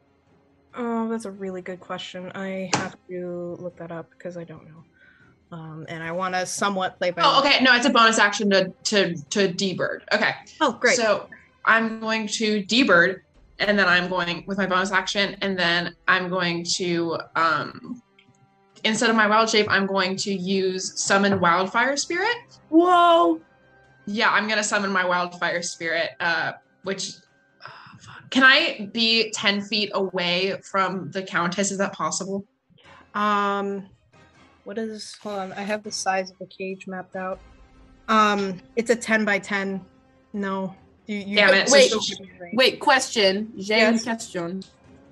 Oh, 0.74 1.08
that's 1.08 1.24
a 1.24 1.30
really 1.30 1.62
good 1.62 1.78
question. 1.78 2.32
I 2.34 2.68
have 2.74 2.96
to 3.08 3.56
look 3.60 3.76
that 3.76 3.92
up 3.92 4.10
because 4.10 4.36
I 4.36 4.44
don't 4.44 4.64
know. 4.64 4.82
Um, 5.52 5.86
and 5.88 6.02
I 6.02 6.10
want 6.12 6.34
to 6.34 6.46
somewhat 6.46 6.98
play 6.98 7.10
by. 7.10 7.22
Oh, 7.24 7.40
okay. 7.40 7.62
No, 7.62 7.74
it's 7.74 7.86
a 7.86 7.90
bonus 7.90 8.18
action 8.18 8.50
to 8.50 8.72
to 8.84 9.14
to 9.30 9.48
debird. 9.48 10.00
Okay. 10.12 10.32
Oh, 10.60 10.72
great. 10.72 10.96
So 10.96 11.28
I'm 11.64 12.00
going 12.00 12.26
to 12.28 12.62
debird, 12.64 13.20
and 13.58 13.78
then 13.78 13.86
I'm 13.86 14.08
going 14.08 14.44
with 14.46 14.58
my 14.58 14.66
bonus 14.66 14.90
action, 14.90 15.36
and 15.42 15.58
then 15.58 15.94
I'm 16.08 16.28
going 16.28 16.64
to 16.76 17.18
um 17.36 18.02
instead 18.84 19.10
of 19.10 19.16
my 19.16 19.26
wild 19.26 19.48
shape, 19.48 19.66
I'm 19.70 19.86
going 19.86 20.16
to 20.16 20.32
use 20.32 21.00
summon 21.00 21.40
wildfire 21.40 21.96
spirit. 21.96 22.36
Whoa! 22.68 23.40
Yeah, 24.06 24.30
I'm 24.30 24.48
gonna 24.48 24.64
summon 24.64 24.92
my 24.92 25.04
wildfire 25.04 25.62
spirit, 25.62 26.10
uh, 26.20 26.52
which 26.82 27.12
uh, 27.64 27.70
can 28.30 28.42
I 28.42 28.90
be 28.92 29.30
10 29.30 29.62
feet 29.62 29.90
away 29.94 30.60
from 30.62 31.10
the 31.10 31.22
countess? 31.22 31.70
Is 31.70 31.78
that 31.78 31.92
possible? 31.94 32.44
Um, 33.14 33.88
what 34.64 34.78
is? 34.78 35.16
Hold 35.22 35.38
on. 35.38 35.52
I 35.52 35.62
have 35.62 35.82
the 35.82 35.92
size 35.92 36.30
of 36.30 36.38
the 36.38 36.46
cage 36.46 36.86
mapped 36.86 37.16
out. 37.16 37.38
Um, 38.08 38.60
it's 38.76 38.90
a 38.90 38.96
ten 38.96 39.24
by 39.24 39.38
ten. 39.38 39.84
No, 40.32 40.74
you. 41.06 41.16
you 41.18 41.36
Damn 41.36 41.54
it, 41.54 41.70
Wait, 41.70 41.92
Wait, 42.54 42.80
question. 42.80 43.52
Yes. 43.54 44.02
question. 44.04 44.62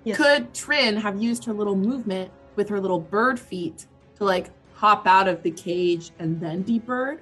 Yes. 0.05 0.17
Could 0.17 0.53
Trin 0.53 0.97
have 0.97 1.23
used 1.23 1.45
her 1.45 1.53
little 1.53 1.77
movement 1.77 2.31
with 2.57 2.69
her 2.69 2.81
little 2.81 2.99
bird 3.01 3.39
feet 3.39 3.87
to 4.17 4.25
like 4.25 4.51
hop 4.75 5.07
out 5.07 5.29
of 5.29 5.43
the 5.43 5.51
cage 5.51 6.11
and 6.19 6.41
then 6.41 6.65
debird? 6.65 7.21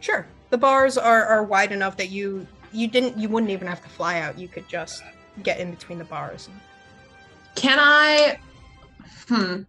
Sure. 0.00 0.26
The 0.50 0.58
bars 0.58 0.96
are 0.96 1.24
are 1.24 1.42
wide 1.42 1.72
enough 1.72 1.96
that 1.96 2.10
you 2.10 2.46
you 2.72 2.86
didn't 2.86 3.18
you 3.18 3.28
wouldn't 3.28 3.50
even 3.50 3.66
have 3.66 3.82
to 3.82 3.88
fly 3.88 4.20
out. 4.20 4.38
You 4.38 4.48
could 4.48 4.68
just 4.68 5.02
get 5.42 5.58
in 5.58 5.70
between 5.70 5.98
the 5.98 6.04
bars. 6.04 6.48
Can 7.56 7.78
I? 7.80 8.38
Hmm. 9.28 9.62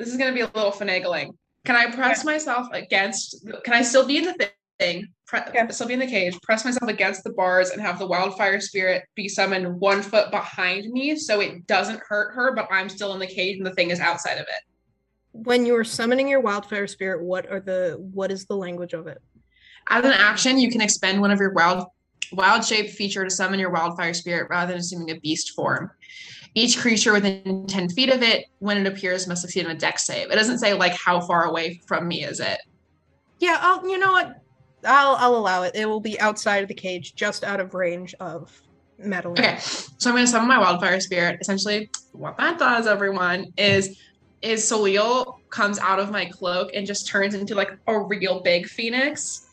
This 0.00 0.08
is 0.08 0.16
gonna 0.16 0.32
be 0.32 0.40
a 0.40 0.46
little 0.54 0.72
finagling. 0.72 1.34
Can 1.66 1.76
I 1.76 1.90
press 1.90 2.24
myself 2.24 2.68
against? 2.72 3.46
Can 3.66 3.74
I 3.74 3.82
still 3.82 4.06
be 4.06 4.16
in 4.16 4.24
the 4.24 4.32
thi- 4.32 4.46
thing? 4.78 5.08
Pre- 5.26 5.40
Yeah. 5.52 5.68
Still 5.68 5.88
be 5.88 5.92
in 5.92 6.00
the 6.00 6.06
cage. 6.06 6.34
Press 6.42 6.64
myself 6.64 6.88
against 6.88 7.22
the 7.22 7.34
bars 7.34 7.68
and 7.68 7.82
have 7.82 7.98
the 7.98 8.06
wildfire 8.06 8.62
spirit 8.62 9.04
be 9.14 9.28
summoned 9.28 9.78
one 9.78 10.00
foot 10.00 10.30
behind 10.30 10.90
me, 10.90 11.16
so 11.16 11.40
it 11.40 11.66
doesn't 11.66 12.00
hurt 12.08 12.32
her, 12.32 12.54
but 12.54 12.66
I'm 12.70 12.88
still 12.88 13.12
in 13.12 13.20
the 13.20 13.26
cage 13.26 13.58
and 13.58 13.66
the 13.66 13.74
thing 13.74 13.90
is 13.90 14.00
outside 14.00 14.38
of 14.38 14.46
it. 14.48 14.62
When 15.32 15.66
you're 15.66 15.84
summoning 15.84 16.28
your 16.28 16.40
wildfire 16.40 16.86
spirit, 16.86 17.22
what 17.22 17.46
are 17.52 17.60
the 17.60 17.98
what 18.00 18.32
is 18.32 18.46
the 18.46 18.56
language 18.56 18.94
of 18.94 19.06
it? 19.06 19.20
As 19.90 20.02
an 20.02 20.12
action, 20.12 20.58
you 20.58 20.70
can 20.70 20.80
expend 20.80 21.20
one 21.20 21.30
of 21.30 21.38
your 21.38 21.52
wild 21.52 21.88
wild 22.32 22.64
shape 22.64 22.88
feature 22.88 23.22
to 23.22 23.30
summon 23.30 23.60
your 23.60 23.70
wildfire 23.70 24.14
spirit 24.14 24.48
rather 24.48 24.72
than 24.72 24.80
assuming 24.80 25.10
a 25.10 25.20
beast 25.20 25.52
form. 25.54 25.90
Each 26.54 26.78
creature 26.78 27.12
within 27.12 27.66
10 27.66 27.90
feet 27.90 28.10
of 28.10 28.22
it, 28.22 28.46
when 28.58 28.78
it 28.78 28.86
appears, 28.86 29.28
must 29.28 29.42
succeed 29.42 29.66
on 29.66 29.70
a 29.70 29.74
Dex 29.74 30.04
save. 30.04 30.30
It 30.30 30.34
doesn't 30.34 30.58
say 30.58 30.74
like 30.74 30.94
how 30.94 31.20
far 31.20 31.44
away 31.44 31.80
from 31.86 32.08
me 32.08 32.24
is 32.24 32.40
it. 32.40 32.60
Yeah, 33.38 33.58
I'll 33.60 33.88
you 33.88 33.98
know 33.98 34.12
what? 34.12 34.42
I'll 34.84 35.16
I'll 35.16 35.36
allow 35.36 35.62
it. 35.62 35.74
It 35.74 35.86
will 35.86 36.00
be 36.00 36.18
outside 36.20 36.62
of 36.62 36.68
the 36.68 36.74
cage, 36.74 37.14
just 37.14 37.44
out 37.44 37.60
of 37.60 37.74
range 37.74 38.14
of 38.20 38.60
metal. 38.98 39.32
Okay, 39.32 39.58
so 39.60 40.10
I'm 40.10 40.14
going 40.14 40.26
to 40.26 40.30
summon 40.30 40.48
my 40.48 40.58
wildfire 40.58 41.00
spirit. 41.00 41.38
Essentially, 41.40 41.90
what 42.12 42.36
that 42.38 42.58
does, 42.58 42.86
everyone, 42.86 43.52
is 43.56 43.98
is 44.42 44.66
Solil 44.66 45.38
comes 45.50 45.78
out 45.78 45.98
of 45.98 46.10
my 46.10 46.24
cloak 46.24 46.70
and 46.74 46.86
just 46.86 47.06
turns 47.06 47.34
into 47.34 47.54
like 47.54 47.76
a 47.86 48.00
real 48.00 48.40
big 48.40 48.66
phoenix, 48.66 49.50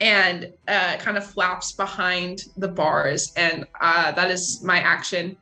and 0.00 0.52
uh, 0.66 0.96
kind 0.98 1.16
of 1.16 1.26
flaps 1.26 1.72
behind 1.72 2.44
the 2.56 2.68
bars, 2.68 3.32
and 3.36 3.66
uh, 3.80 4.12
that 4.12 4.30
is 4.30 4.62
my 4.62 4.78
action. 4.78 5.36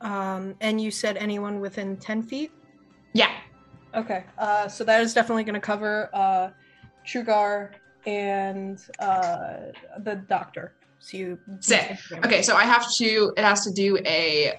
Um, 0.00 0.54
and 0.60 0.80
you 0.80 0.90
said 0.90 1.16
anyone 1.16 1.60
within 1.60 1.96
ten 1.96 2.22
feet. 2.22 2.52
Yeah, 3.12 3.30
Okay. 3.94 4.24
Uh, 4.38 4.68
so 4.68 4.84
that 4.84 5.00
is 5.00 5.14
definitely 5.14 5.44
going 5.44 5.54
to 5.54 5.60
cover 5.60 6.10
uh, 6.12 6.50
Trugar 7.06 7.72
and 8.06 8.80
uh, 8.98 9.72
the 9.98 10.16
doctor. 10.28 10.74
So 11.00 11.16
you 11.16 11.38
Sick. 11.60 11.98
Okay, 12.12 12.42
so 12.42 12.56
I 12.56 12.64
have 12.64 12.86
to. 12.96 13.32
It 13.36 13.42
has 13.42 13.64
to 13.64 13.72
do 13.72 13.98
a 14.04 14.58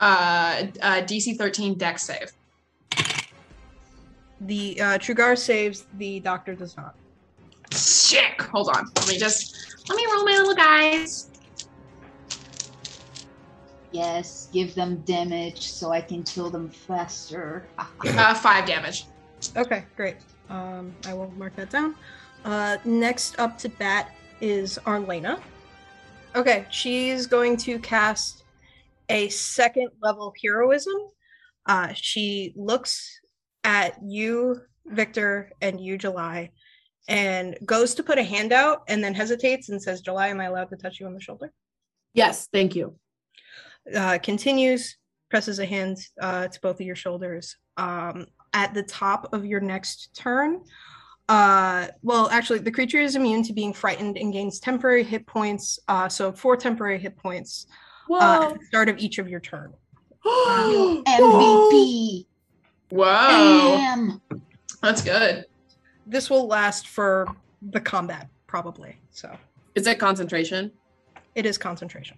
uh, 0.00 0.66
a 0.82 1.02
DC 1.02 1.36
13 1.36 1.78
Dex 1.78 2.02
save. 2.02 2.32
The 4.40 4.80
uh, 4.80 4.84
Trugar 4.98 5.38
saves. 5.38 5.86
The 5.94 6.20
doctor 6.20 6.54
does 6.54 6.76
not. 6.76 6.96
Sick. 7.70 8.42
Hold 8.42 8.68
on. 8.70 8.86
Let 8.96 9.08
me 9.08 9.16
just 9.16 9.76
let 9.88 9.96
me 9.96 10.04
roll 10.12 10.24
my 10.24 10.32
little 10.32 10.54
guys. 10.54 11.30
Yes, 13.94 14.48
give 14.52 14.74
them 14.74 14.96
damage 15.02 15.70
so 15.70 15.92
I 15.92 16.00
can 16.00 16.24
kill 16.24 16.50
them 16.50 16.68
faster. 16.68 17.64
Uh, 18.04 18.34
five 18.34 18.66
damage. 18.66 19.06
Okay, 19.56 19.84
great. 19.96 20.16
Um, 20.50 20.92
I 21.06 21.14
will 21.14 21.30
mark 21.36 21.54
that 21.54 21.70
down. 21.70 21.94
Uh, 22.44 22.76
next 22.84 23.38
up 23.38 23.56
to 23.58 23.68
bat 23.68 24.10
is 24.40 24.78
Arlena. 24.84 25.40
Okay, 26.34 26.66
she's 26.70 27.26
going 27.26 27.56
to 27.58 27.78
cast 27.78 28.42
a 29.10 29.28
second 29.28 29.90
level 30.02 30.34
heroism. 30.42 30.96
Uh, 31.66 31.92
she 31.94 32.52
looks 32.56 33.20
at 33.62 33.96
you, 34.04 34.60
Viktor, 34.86 35.52
and 35.62 35.80
you, 35.80 35.96
July, 35.96 36.50
and 37.08 37.56
goes 37.64 37.94
to 37.94 38.02
put 38.02 38.18
a 38.18 38.24
hand 38.24 38.52
out 38.52 38.82
and 38.88 39.04
then 39.04 39.14
hesitates 39.14 39.68
and 39.68 39.80
says, 39.80 40.00
July, 40.00 40.28
am 40.28 40.40
I 40.40 40.46
allowed 40.46 40.70
to 40.70 40.76
touch 40.76 40.98
you 40.98 41.06
on 41.06 41.14
the 41.14 41.20
shoulder? 41.20 41.52
Yes, 42.12 42.48
thank 42.52 42.74
you. 42.74 42.96
Uh, 43.94 44.18
continues 44.22 44.96
presses 45.30 45.58
a 45.58 45.66
hand 45.66 45.98
uh, 46.20 46.46
to 46.46 46.60
both 46.60 46.76
of 46.76 46.82
your 46.86 46.94
shoulders. 46.94 47.56
Um, 47.76 48.26
at 48.52 48.72
the 48.72 48.84
top 48.84 49.32
of 49.32 49.44
your 49.44 49.60
next 49.60 50.14
turn, 50.14 50.62
uh, 51.28 51.88
well, 52.02 52.28
actually, 52.30 52.58
the 52.60 52.70
creature 52.70 52.98
is 52.98 53.16
immune 53.16 53.42
to 53.44 53.52
being 53.52 53.72
frightened 53.72 54.16
and 54.18 54.32
gains 54.32 54.60
temporary 54.60 55.02
hit 55.02 55.26
points. 55.26 55.78
Uh, 55.88 56.08
so 56.08 56.32
four 56.32 56.56
temporary 56.56 56.98
hit 56.98 57.16
points 57.16 57.66
uh, 58.10 58.48
at 58.50 58.58
the 58.58 58.64
start 58.66 58.88
of 58.88 58.98
each 58.98 59.18
of 59.18 59.28
your 59.28 59.40
turn. 59.40 59.72
MVP. 60.24 62.26
Wow. 62.90 63.76
Damn. 63.76 64.20
that's 64.82 65.02
good. 65.02 65.46
This 66.06 66.28
will 66.28 66.46
last 66.46 66.88
for 66.88 67.26
the 67.70 67.80
combat, 67.80 68.28
probably. 68.46 68.96
So 69.10 69.34
Is 69.74 69.86
it 69.86 69.98
concentration? 69.98 70.70
it 71.34 71.46
is 71.46 71.58
concentration. 71.58 72.16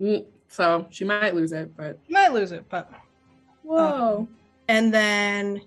Mm, 0.00 0.26
So 0.50 0.86
she 0.90 1.04
might 1.04 1.34
lose 1.34 1.52
it, 1.52 1.74
but 1.76 1.98
You 2.08 2.14
might 2.14 2.32
lose 2.32 2.50
it, 2.52 2.64
but 2.68 2.90
whoa. 3.62 4.28
and 4.68 4.92
then 4.92 5.62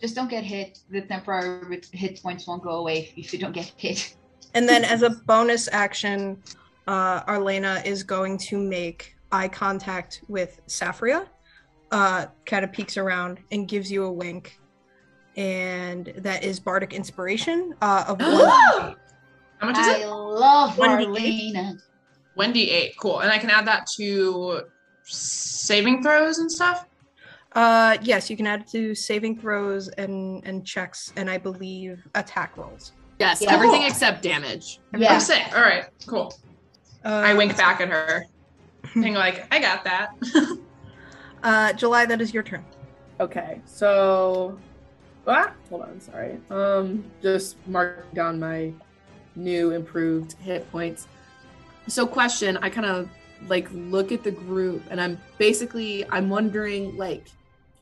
Just 0.00 0.14
don't 0.14 0.28
get 0.30 0.42
hit. 0.44 0.78
The 0.90 1.02
temporary 1.02 1.80
hit 1.92 2.22
points 2.22 2.46
won't 2.46 2.62
go 2.62 2.70
away 2.70 3.12
if 3.16 3.32
you 3.32 3.38
don't 3.38 3.52
get 3.52 3.72
hit. 3.76 4.16
And 4.54 4.66
then 4.68 4.82
as 4.84 5.02
a 5.02 5.10
bonus 5.10 5.68
action, 5.72 6.42
uh, 6.86 7.22
Arlena 7.26 7.82
is 7.84 8.02
going 8.02 8.38
to 8.38 8.58
make 8.58 9.14
eye 9.30 9.48
contact 9.48 10.22
with 10.28 10.60
Saffria. 10.68 11.26
Uh, 11.90 12.26
kind 12.46 12.64
of 12.64 12.72
peeks 12.72 12.96
around 12.96 13.38
and 13.52 13.68
gives 13.68 13.92
you 13.92 14.04
a 14.04 14.12
wink. 14.12 14.58
And 15.36 16.12
that 16.16 16.42
is 16.44 16.58
Bardic 16.60 16.92
Inspiration 16.94 17.74
uh, 17.82 18.04
of 18.08 18.18
one. 18.20 18.96
How 19.58 19.66
much 19.68 19.78
is 19.78 19.86
I 19.86 19.98
it? 19.98 20.06
love 20.08 20.78
1d8. 22.34 22.36
Wendy 22.36 22.70
eight. 22.70 22.96
Cool. 22.98 23.20
And 23.20 23.30
I 23.30 23.38
can 23.38 23.50
add 23.50 23.66
that 23.66 23.86
to 23.96 24.62
saving 25.04 26.02
throws 26.02 26.38
and 26.38 26.50
stuff. 26.50 26.86
Uh, 27.52 27.96
yes, 28.02 28.28
you 28.28 28.36
can 28.36 28.46
add 28.46 28.62
it 28.62 28.68
to 28.68 28.94
saving 28.94 29.38
throws 29.38 29.88
and, 29.88 30.44
and 30.44 30.66
checks, 30.66 31.12
and 31.16 31.30
I 31.30 31.38
believe 31.38 32.06
attack 32.14 32.56
rolls. 32.56 32.92
Yes, 33.20 33.40
Yeah. 33.40 33.52
everything 33.54 33.82
except 33.84 34.22
damage. 34.22 34.80
Yeah. 34.96 35.14
I'm 35.14 35.20
sick. 35.20 35.42
All 35.54 35.62
right. 35.62 35.84
Cool. 36.06 36.34
Uh, 37.04 37.08
I 37.08 37.34
wink 37.34 37.56
back 37.56 37.80
at 37.80 37.88
her, 37.88 38.24
being 38.94 39.14
like, 39.14 39.46
"I 39.54 39.60
got 39.60 39.84
that." 39.84 40.10
Uh, 41.42 41.74
July, 41.74 42.06
that 42.06 42.22
is 42.22 42.32
your 42.32 42.42
turn. 42.42 42.64
Okay, 43.20 43.60
so 43.66 44.58
ah, 45.26 45.52
hold 45.68 45.82
on, 45.82 46.00
sorry. 46.00 46.38
Um, 46.48 47.04
just 47.20 47.56
mark 47.68 48.10
down 48.14 48.40
my 48.40 48.72
new 49.36 49.72
improved 49.72 50.32
hit 50.40 50.70
points. 50.72 51.06
So, 51.88 52.06
question: 52.06 52.56
I 52.58 52.70
kind 52.70 52.86
of 52.86 53.08
like 53.48 53.68
look 53.72 54.12
at 54.12 54.22
the 54.22 54.30
group, 54.30 54.82
and 54.90 55.00
I'm 55.00 55.18
basically 55.38 56.04
I'm 56.10 56.28
wondering 56.28 56.96
like, 56.96 57.26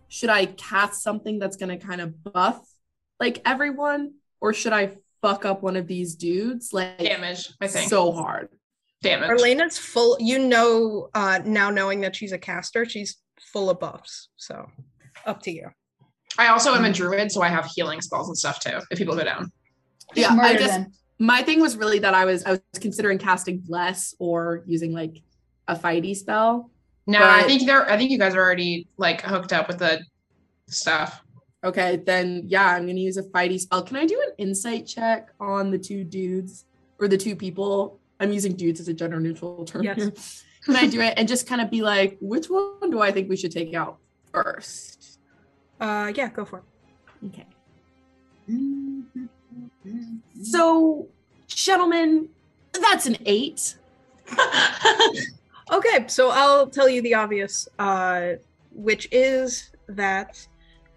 should 0.09 0.31
I 0.31 0.47
cast 0.47 1.03
something 1.03 1.39
that's 1.39 1.57
gonna 1.57 1.79
kind 1.79 2.01
of 2.01 2.23
buff 2.25 2.61
like 3.21 3.41
everyone, 3.45 4.15
or 4.41 4.53
should 4.53 4.73
I 4.73 4.97
fuck 5.23 5.45
up 5.45 5.63
one 5.63 5.77
of 5.77 5.87
these 5.87 6.17
dudes 6.17 6.73
like 6.73 6.99
Damage. 6.99 7.49
I 7.61 7.69
think. 7.69 7.89
so 7.89 8.13
hard? 8.13 8.49
Damage. 9.03 9.31
Arlena's 9.31 9.79
full. 9.79 10.17
You 10.21 10.39
know, 10.41 11.09
uh, 11.15 11.41
now 11.45 11.71
knowing 11.71 12.01
that 12.03 12.15
she's 12.15 12.33
a 12.33 12.39
caster, 12.39 12.85
she's 12.85 13.17
full 13.41 13.71
of 13.71 13.81
buffs. 13.81 14.29
So, 14.37 14.67
up 15.25 15.43
to 15.43 15.53
you. 15.53 15.69
I 16.39 16.49
also 16.49 16.75
am 16.75 16.85
a 16.85 16.93
druid, 16.93 17.31
so 17.31 17.43
I 17.43 17.49
have 17.49 17.67
healing 17.67 18.01
spells 18.01 18.29
and 18.29 18.37
stuff 18.37 18.61
too. 18.61 18.79
If 18.91 18.99
people 18.99 19.15
go 19.15 19.25
down. 19.25 19.53
Yeah, 20.15 20.29
I 20.29 20.35
murder 20.35 20.59
just- 20.59 20.73
them. 20.73 20.93
My 21.23 21.41
thing 21.41 21.61
was 21.61 21.77
really 21.77 22.01
that 22.01 22.15
I 22.15 22.25
was 22.25 22.45
I 22.45 22.51
was 22.51 22.61
considering 22.81 23.17
casting 23.17 23.59
bless 23.59 24.15
or 24.19 24.65
using 24.67 24.93
like 24.93 25.23
a 25.69 25.77
fighty 25.77 26.17
spell. 26.17 26.71
No, 27.07 27.21
I 27.23 27.45
think 27.45 27.65
they're. 27.65 27.89
I 27.89 27.97
think 27.97 28.11
you 28.11 28.19
guys 28.19 28.35
are 28.35 28.41
already 28.41 28.89
like 28.97 29.23
hooked 29.23 29.53
up 29.53 29.69
with 29.69 29.79
the 29.79 30.05
stuff. 30.67 31.23
Okay, 31.65 32.03
then 32.05 32.43
yeah, 32.47 32.67
I'm 32.67 32.87
gonna 32.87 32.99
use 32.99 33.19
a 33.19 33.23
fighty 33.23 33.61
spell. 33.61 33.85
Can 33.85 33.97
I 33.97 34.05
do 34.05 34.21
an 34.21 34.35
insight 34.37 34.85
check 34.87 35.29
on 35.39 35.71
the 35.71 35.79
two 35.79 36.03
dudes 36.03 36.65
or 36.99 37.07
the 37.07 37.17
two 37.19 37.37
people? 37.37 38.01
I'm 38.19 38.33
using 38.33 38.55
dudes 38.55 38.81
as 38.81 38.89
a 38.89 38.95
gender 38.95 39.21
neutral 39.21 39.65
term 39.65 39.85
Yes. 39.85 40.45
Can 40.65 40.77
I 40.77 40.87
do 40.87 41.01
it 41.01 41.15
and 41.17 41.27
just 41.27 41.49
kind 41.49 41.61
of 41.61 41.71
be 41.71 41.83
like, 41.83 42.19
which 42.21 42.47
one 42.47 42.89
do 42.89 43.01
I 43.01 43.11
think 43.11 43.29
we 43.29 43.37
should 43.37 43.51
take 43.51 43.75
out 43.75 43.99
first? 44.33 45.19
Uh, 45.81 46.13
yeah, 46.15 46.29
go 46.29 46.45
for 46.45 46.59
it. 46.59 46.65
Okay. 47.27 47.47
Mm-hmm. 48.49 49.27
So, 50.43 51.07
gentlemen, 51.49 52.29
that's 52.73 53.07
an 53.07 53.17
eight. 53.27 53.77
Okay, 55.73 56.05
so 56.07 56.29
I'll 56.29 56.67
tell 56.67 56.87
you 56.87 57.01
the 57.01 57.15
obvious, 57.15 57.67
uh, 57.79 58.33
which 58.75 59.09
is 59.11 59.71
that 59.87 60.47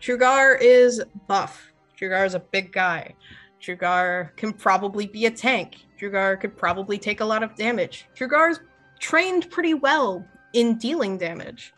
Trugar 0.02 0.58
is 0.60 1.02
buff. 1.28 1.72
Trugar 1.98 2.26
is 2.26 2.34
a 2.34 2.40
big 2.40 2.74
guy. 2.74 3.16
Trugar 3.62 4.36
can 4.36 4.52
probably 4.52 5.08
be 5.08 5.28
a 5.28 5.32
tank. 5.32 5.78
Trugar 5.98 6.38
could 6.42 6.58
probably 6.58 6.98
take 6.98 7.22
a 7.22 7.26
lot 7.26 7.42
of 7.42 7.56
damage. 7.56 8.08
Trugar's 8.18 8.60
trained 9.00 9.50
pretty 9.50 9.76
well 9.76 10.26
in 10.52 10.78
dealing 10.78 11.18
damage. 11.18 11.74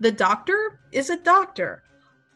The 0.00 0.12
doctor 0.12 0.78
is 0.92 1.08
a 1.08 1.16
doctor. 1.16 1.82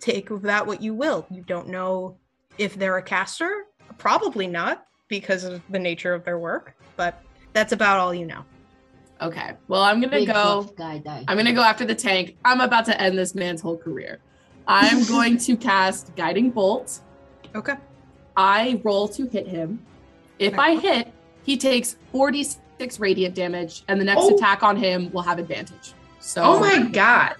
Take 0.00 0.30
of 0.30 0.40
that 0.42 0.66
what 0.66 0.80
you 0.80 0.94
will. 0.94 1.26
You 1.30 1.42
don't 1.42 1.68
know 1.68 2.16
if 2.58 2.74
they're 2.76 2.98
a 2.98 3.02
caster. 3.02 3.64
Probably 3.98 4.46
not 4.46 4.86
because 5.08 5.44
of 5.44 5.60
the 5.70 5.78
nature 5.78 6.14
of 6.14 6.24
their 6.24 6.38
work, 6.38 6.74
but 6.96 7.22
that's 7.52 7.72
about 7.72 7.98
all 8.00 8.14
you 8.14 8.26
know. 8.26 8.44
Okay. 9.20 9.52
Well, 9.68 9.82
I'm 9.82 10.00
gonna 10.00 10.10
Big 10.18 10.28
go. 10.28 10.72
guy. 10.76 11.00
I'm 11.28 11.36
gonna 11.36 11.52
go 11.52 11.62
after 11.62 11.84
the 11.84 11.94
tank. 11.94 12.36
I'm 12.44 12.60
about 12.60 12.84
to 12.86 13.00
end 13.00 13.16
this 13.16 13.34
man's 13.34 13.60
whole 13.60 13.76
career. 13.76 14.20
I'm 14.66 15.04
going 15.08 15.36
to 15.38 15.56
cast 15.56 16.14
Guiding 16.16 16.50
Bolt. 16.50 17.00
Okay. 17.54 17.74
I 18.36 18.80
roll 18.82 19.06
to 19.08 19.26
hit 19.26 19.46
him. 19.46 19.84
If 20.38 20.58
I 20.58 20.74
hit, 20.76 21.12
he 21.44 21.56
takes 21.56 21.96
46 22.12 22.98
radiant 22.98 23.34
damage, 23.34 23.84
and 23.88 24.00
the 24.00 24.04
next 24.04 24.22
Oh. 24.22 24.34
attack 24.34 24.62
on 24.62 24.76
him 24.76 25.10
will 25.12 25.22
have 25.22 25.38
advantage. 25.38 25.92
So 26.20 26.42
oh 26.42 26.60
my 26.60 26.82
god. 26.82 27.34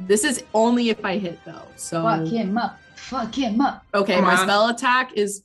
this 0.00 0.22
is 0.24 0.44
only 0.54 0.90
if 0.90 1.04
I 1.04 1.18
hit 1.18 1.38
though. 1.44 1.62
So 1.76 2.02
Fuck 2.02 2.26
him 2.28 2.56
up. 2.56 2.78
Fuck 3.08 3.34
him 3.34 3.60
up. 3.60 3.84
okay, 3.94 4.16
Come 4.16 4.24
my 4.24 4.36
on. 4.36 4.46
spell 4.46 4.68
attack 4.68 5.12
is 5.16 5.42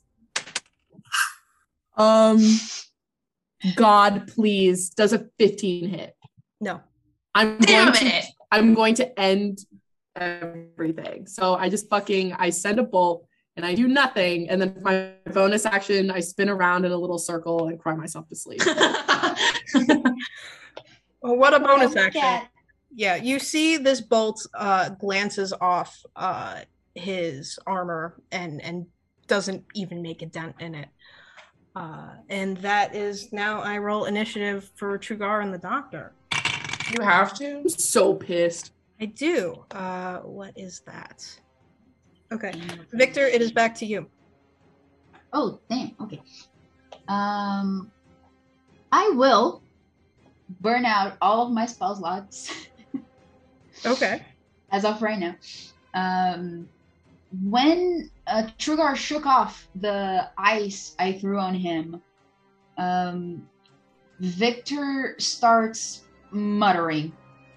um 1.96 2.40
God 3.76 4.28
please 4.34 4.90
does 4.90 5.12
a 5.12 5.26
15 5.38 5.88
hit. 5.88 6.16
No. 6.60 6.80
I'm 7.34 7.58
Damn 7.58 7.92
going 7.92 8.10
to. 8.10 8.22
I'm 8.52 8.74
going 8.74 8.94
to 8.96 9.18
end 9.18 9.60
everything. 10.14 11.26
So 11.26 11.54
I 11.54 11.68
just 11.68 11.88
fucking 11.88 12.34
I 12.34 12.50
send 12.50 12.78
a 12.78 12.82
bolt 12.82 13.26
and 13.56 13.64
I 13.64 13.74
do 13.74 13.88
nothing. 13.88 14.50
And 14.50 14.60
then 14.60 14.76
my 14.82 15.12
bonus 15.32 15.64
action, 15.64 16.10
I 16.10 16.20
spin 16.20 16.48
around 16.48 16.84
in 16.84 16.92
a 16.92 16.96
little 16.96 17.18
circle 17.18 17.68
and 17.68 17.78
cry 17.78 17.94
myself 17.94 18.28
to 18.28 18.36
sleep. 18.36 18.60
Well, 21.24 21.36
what 21.36 21.54
a 21.54 21.60
bonus 21.60 21.96
action. 21.96 22.42
Yeah, 22.94 23.16
you 23.16 23.38
see 23.38 23.78
this 23.78 24.02
bolt 24.02 24.46
uh, 24.52 24.90
glances 24.90 25.54
off 25.58 25.98
uh, 26.14 26.60
his 26.94 27.58
armor 27.66 28.20
and 28.32 28.60
and 28.62 28.86
doesn't 29.26 29.64
even 29.74 30.02
make 30.02 30.22
a 30.22 30.26
dent 30.26 30.54
in 30.60 30.74
it. 30.74 30.88
Uh, 31.74 32.10
and 32.28 32.56
that 32.58 32.94
is 32.94 33.32
now 33.32 33.60
I 33.60 33.78
roll 33.78 34.04
initiative 34.04 34.70
for 34.76 34.98
Trugar 34.98 35.42
and 35.42 35.52
the 35.52 35.58
Doctor. 35.58 36.12
you 36.92 37.02
have 37.02 37.34
to. 37.38 37.58
I'm 37.58 37.68
so 37.68 38.14
pissed. 38.14 38.72
I 39.00 39.06
do. 39.06 39.64
Uh, 39.70 40.18
what 40.18 40.52
is 40.56 40.82
that? 40.86 41.24
Okay, 42.32 42.52
Viktor, 42.92 43.26
it 43.26 43.42
is 43.42 43.52
back 43.52 43.74
to 43.76 43.86
you. 43.86 44.06
Oh, 45.32 45.58
damn. 45.68 45.92
Okay. 46.00 46.22
Um, 47.08 47.90
I 48.92 49.10
will 49.14 49.62
burn 50.60 50.84
out 50.84 51.16
all 51.20 51.46
of 51.46 51.52
my 51.52 51.66
spell 51.66 51.96
slots 51.96 52.52
Okay. 53.86 54.22
as 54.70 54.84
of 54.84 55.02
right 55.02 55.18
now. 55.18 55.34
Um, 55.94 56.68
when 57.42 58.10
uh, 58.26 58.48
Trugar 58.58 58.96
shook 58.96 59.26
off 59.26 59.68
the 59.74 60.28
ice 60.38 60.94
I 60.98 61.12
threw 61.12 61.38
on 61.38 61.54
him, 61.54 62.00
um, 62.78 63.48
Viktor 64.20 65.16
starts 65.18 66.04
muttering. 66.30 67.12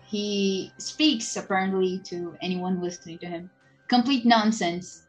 He 0.05 0.71
speaks 0.77 1.35
apparently 1.35 1.99
to 2.05 2.35
anyone 2.41 2.81
listening 2.81 3.19
to 3.19 3.27
him. 3.27 3.49
Complete 3.87 4.25
nonsense, 4.25 5.05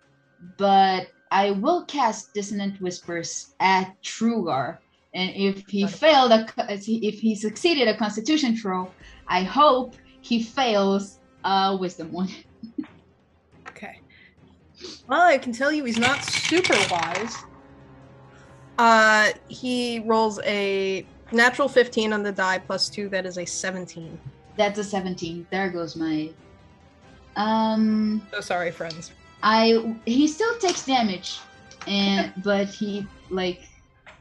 but 0.56 1.08
I 1.30 1.52
will 1.52 1.84
cast 1.84 2.34
Dissonant 2.34 2.80
Whispers 2.80 3.54
at 3.60 4.00
Trugar. 4.02 4.78
And 5.14 5.30
if 5.34 5.66
he 5.68 5.86
failed, 5.86 6.32
a, 6.32 6.46
if 6.68 7.20
he 7.20 7.34
succeeded 7.34 7.88
a 7.88 7.96
Constitution 7.96 8.56
throw, 8.56 8.90
I 9.26 9.42
hope 9.42 9.94
he 10.20 10.42
fails 10.42 11.20
a 11.44 11.76
Wisdom 11.76 12.12
one. 12.12 12.28
Well, 15.08 15.22
I 15.22 15.38
can 15.38 15.52
tell 15.52 15.72
you 15.72 15.84
he's 15.84 15.98
not 15.98 16.22
super 16.24 16.74
wise. 16.90 17.36
Uh, 18.78 19.30
he 19.48 20.00
rolls 20.00 20.40
a 20.44 21.06
natural 21.32 21.68
15 21.68 22.12
on 22.12 22.22
the 22.22 22.32
die 22.32 22.58
plus 22.58 22.88
two. 22.88 23.08
That 23.08 23.26
is 23.26 23.38
a 23.38 23.44
17. 23.44 24.18
That's 24.56 24.78
a 24.78 24.84
17. 24.84 25.46
There 25.50 25.70
goes 25.70 25.96
my 25.96 26.30
Um, 27.36 28.26
So 28.32 28.40
sorry, 28.40 28.70
friends. 28.70 29.12
I 29.42 29.96
he 30.04 30.26
still 30.26 30.56
takes 30.58 30.84
damage, 30.84 31.38
and 31.86 32.32
but 32.44 32.68
he 32.68 33.06
like 33.30 33.60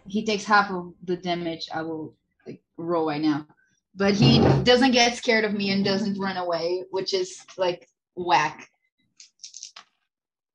he 0.07 0.25
takes 0.25 0.43
half 0.43 0.69
of 0.71 0.93
the 1.03 1.17
damage 1.17 1.67
I 1.73 1.81
will 1.81 2.13
like 2.45 2.61
roll 2.77 3.07
right 3.07 3.21
now. 3.21 3.47
But 3.95 4.13
he 4.13 4.39
doesn't 4.63 4.91
get 4.91 5.15
scared 5.17 5.43
of 5.43 5.53
me 5.53 5.71
and 5.71 5.83
doesn't 5.83 6.19
run 6.19 6.37
away, 6.37 6.83
which 6.91 7.13
is 7.15 7.43
like 7.57 7.89
whack. 8.15 8.69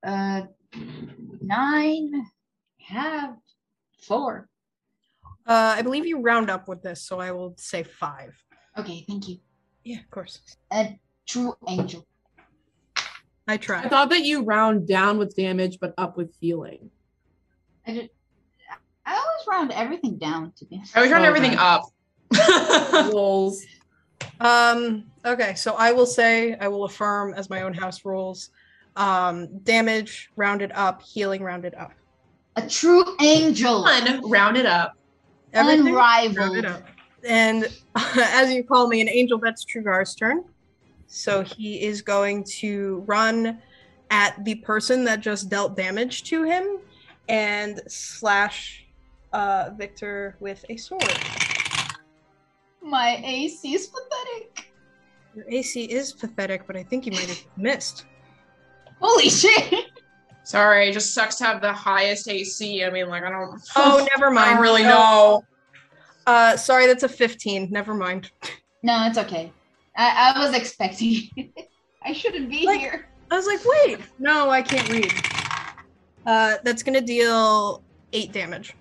Uh, 0.05 0.43
nine, 1.41 2.27
have 2.81 3.37
four. 4.01 4.49
Uh, 5.47 5.75
I 5.77 5.83
believe 5.83 6.07
you 6.07 6.21
round 6.21 6.51
up 6.51 6.69
with 6.69 6.83
this, 6.83 7.03
so 7.03 7.21
I 7.21 7.31
will 7.33 7.55
say 7.57 7.83
five. 7.83 8.35
Okay, 8.77 9.05
thank 9.09 9.29
you. 9.29 9.39
Yeah, 9.85 9.99
of 9.99 10.11
course. 10.11 10.41
A 10.73 10.99
true 11.27 11.55
angel. 11.69 12.07
I 13.49 13.57
try. 13.57 13.83
I 13.83 13.89
thought 13.89 14.11
that 14.11 14.23
you 14.23 14.43
round 14.43 14.87
down 14.87 15.19
with 15.19 15.35
damage 15.35 15.79
but 15.81 15.95
up 15.99 16.17
with 16.17 16.33
healing. 16.41 16.91
I 17.87 17.93
did. 17.93 18.11
I 19.05 19.15
always 19.15 19.47
round 19.49 19.73
everything 19.73 20.17
down 20.17 20.53
to 20.57 20.65
be. 20.65 20.81
I 20.95 20.99
always 20.99 21.13
round 21.13 21.25
Okay. 21.25 21.37
everything 21.37 21.59
up. 21.59 21.83
Rolls. 23.13 23.61
Um, 24.41 25.05
okay, 25.25 25.55
so 25.55 25.75
I 25.75 25.93
will 25.93 26.07
say 26.07 26.55
I 26.55 26.69
will 26.69 26.85
affirm 26.85 27.35
as 27.35 27.51
my 27.51 27.63
own 27.63 27.75
house 27.75 28.05
rules. 28.05 28.51
Um, 28.97 29.59
damage 29.61 30.31
rounded 30.37 30.73
up, 30.73 31.03
healing 31.03 31.43
rounded 31.43 31.75
up. 31.75 31.93
A 32.57 32.69
true 32.69 33.05
angel. 33.21 33.83
One, 33.83 34.29
round 34.29 34.57
it 34.57 34.67
up. 34.67 34.95
Everything 35.53 35.95
rounded 35.95 36.37
Unrivaled. 36.37 36.65
up. 36.67 36.83
And 37.27 37.69
as 38.17 38.53
you 38.53 38.65
call 38.65 38.89
me 38.89 39.01
an 39.01 39.09
angel, 39.09 39.39
that's 39.39 39.65
Trugar's 39.65 40.15
turn. 40.15 40.45
So 41.07 41.43
he 41.43 41.83
is 41.83 42.03
going 42.03 42.45
to 42.59 43.05
run 43.07 43.61
at 44.11 44.45
the 44.45 44.57
person 44.57 45.05
that 45.05 45.21
just 45.21 45.49
dealt 45.49 45.77
damage 45.77 46.25
to 46.25 46.43
him 46.43 46.79
and 47.29 47.81
slash 47.89 48.85
uh, 49.33 49.71
Viktor 49.77 50.37
with 50.41 50.65
a 50.69 50.77
sword. 50.77 51.03
My 52.83 53.23
AC 53.25 53.75
is 53.75 53.87
pathetic. 53.87 54.73
Your 55.35 55.45
AC 55.49 55.85
is 55.85 56.13
pathetic, 56.13 56.67
but 56.67 56.77
I 56.77 56.83
think 56.83 57.07
you 57.07 57.13
might 57.13 57.29
have 57.29 57.43
missed. 57.57 58.07
Holy 59.03 59.29
shit. 59.29 59.87
Sorry, 60.45 60.89
it 60.89 60.93
just 60.93 61.15
sucks 61.15 61.37
to 61.37 61.45
have 61.45 61.61
the 61.61 61.73
highest 61.73 62.29
AC. 62.29 62.85
I 62.85 62.91
mean, 62.91 63.09
like 63.09 63.23
I 63.25 63.31
don't. 63.31 63.61
Oh, 63.77 64.07
never 64.17 64.31
I 64.31 64.35
mind. 64.35 64.51
don't 64.55 64.63
really 64.63 64.83
No. 64.83 64.89
know. 64.89 65.45
Uh, 66.27 66.57
sorry, 66.57 66.87
that's 66.87 67.03
a 67.03 67.09
15. 67.09 67.69
Never 67.71 67.95
mind. 67.95 68.31
No, 68.83 69.07
it's 69.07 69.19
okay. 69.19 69.53
I, 69.97 70.33
I 70.35 70.39
was 70.45 70.55
expecting. 70.57 71.29
I 72.05 72.13
shouldn't 72.13 72.49
be 72.51 72.65
Like- 72.67 72.81
here. 72.81 73.09
I 73.31 73.37
was 73.37 73.47
like, 73.47 73.61
wait, 73.65 73.99
no, 74.19 74.51
I 74.51 74.61
can't 74.61 74.89
read. 74.91 75.11
Uh, 76.27 76.57
that's 76.65 76.83
gonna 76.83 77.01
deal 77.01 77.83
eight 78.13 78.31
damage. 78.33 78.75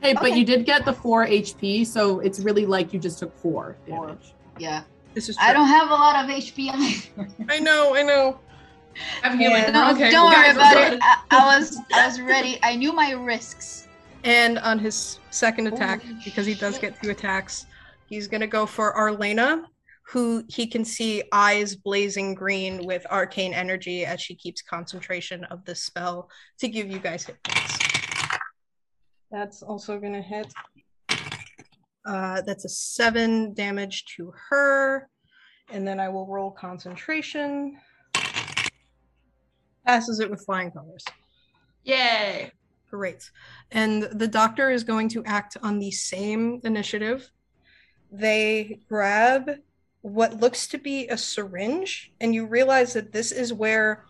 Hey, 0.00 0.12
but 0.12 0.26
Okay. 0.26 0.38
you 0.38 0.44
did 0.44 0.64
get 0.64 0.84
the 0.84 0.92
four 0.92 1.26
HP, 1.26 1.84
so 1.86 2.20
it's 2.20 2.38
really 2.40 2.66
like 2.66 2.92
you 2.92 3.00
just 3.00 3.18
took 3.18 3.36
four 3.38 3.76
Four. 3.88 4.16
Yeah. 4.58 4.82
This 5.14 5.28
is. 5.28 5.36
I 5.40 5.52
don't 5.52 5.66
have 5.66 5.88
a 5.90 5.94
lot 5.94 6.22
of 6.24 6.30
HP 6.30 6.70
either. 6.72 7.28
I 7.48 7.58
know. 7.58 7.96
I 7.96 8.02
know. 8.02 8.38
I'm 9.22 9.38
healing. 9.38 9.62
Yeah. 9.62 9.70
No, 9.70 9.92
okay, 9.92 10.10
don't 10.10 10.30
worry 10.32 10.50
about 10.50 10.76
it. 10.76 10.98
I, 11.02 11.22
I 11.30 11.58
was 11.58 11.78
I 11.92 12.06
was 12.06 12.20
ready. 12.20 12.58
I 12.62 12.76
knew 12.76 12.92
my 12.92 13.12
risks. 13.12 13.88
And 14.24 14.58
on 14.58 14.78
his 14.78 15.20
second 15.30 15.68
attack, 15.68 16.02
Holy 16.02 16.20
because 16.24 16.46
he 16.46 16.54
does 16.54 16.74
shit. 16.74 16.94
get 16.94 17.02
two 17.02 17.10
attacks, 17.10 17.66
he's 18.06 18.26
gonna 18.26 18.46
go 18.46 18.66
for 18.66 18.94
Arlena, 18.94 19.64
who 20.08 20.44
he 20.48 20.66
can 20.66 20.84
see 20.84 21.22
eyes 21.32 21.76
blazing 21.76 22.34
green 22.34 22.84
with 22.84 23.06
arcane 23.10 23.54
energy 23.54 24.04
as 24.04 24.20
she 24.20 24.34
keeps 24.34 24.62
concentration 24.62 25.44
of 25.44 25.64
this 25.64 25.82
spell 25.82 26.28
to 26.58 26.68
give 26.68 26.90
you 26.90 26.98
guys 26.98 27.24
hit 27.24 27.36
points. 27.44 27.78
That's 29.30 29.62
also 29.62 29.98
gonna 29.98 30.22
hit. 30.22 30.52
Uh, 32.06 32.40
that's 32.42 32.64
a 32.64 32.68
seven 32.68 33.52
damage 33.54 34.04
to 34.16 34.32
her, 34.48 35.08
and 35.70 35.86
then 35.86 35.98
I 35.98 36.08
will 36.08 36.26
roll 36.26 36.52
concentration. 36.52 37.76
Passes 39.86 40.20
it 40.20 40.30
with 40.30 40.44
flying 40.44 40.70
colors. 40.70 41.04
Yay. 41.84 42.50
Great. 42.90 43.30
And 43.70 44.04
the 44.04 44.28
doctor 44.28 44.70
is 44.70 44.84
going 44.84 45.08
to 45.10 45.24
act 45.24 45.56
on 45.62 45.78
the 45.78 45.90
same 45.90 46.60
initiative. 46.64 47.30
They 48.10 48.80
grab 48.88 49.50
what 50.02 50.40
looks 50.40 50.66
to 50.68 50.78
be 50.78 51.08
a 51.08 51.16
syringe, 51.16 52.12
and 52.20 52.34
you 52.34 52.46
realize 52.46 52.92
that 52.92 53.12
this 53.12 53.32
is 53.32 53.52
where 53.52 54.04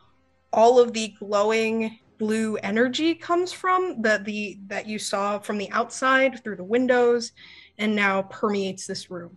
all 0.53 0.79
of 0.79 0.93
the 0.93 1.09
glowing 1.19 1.99
blue 2.19 2.57
energy 2.57 3.15
comes 3.15 3.53
from 3.53 4.01
that 4.01 4.25
the 4.25 4.59
that 4.69 4.87
you 4.87 4.99
saw 4.99 5.39
from 5.39 5.59
the 5.59 5.71
outside 5.71 6.43
through 6.43 6.57
the 6.57 6.65
windows 6.65 7.33
and 7.77 7.95
now 7.95 8.23
permeates 8.23 8.87
this 8.87 9.11
room. 9.11 9.37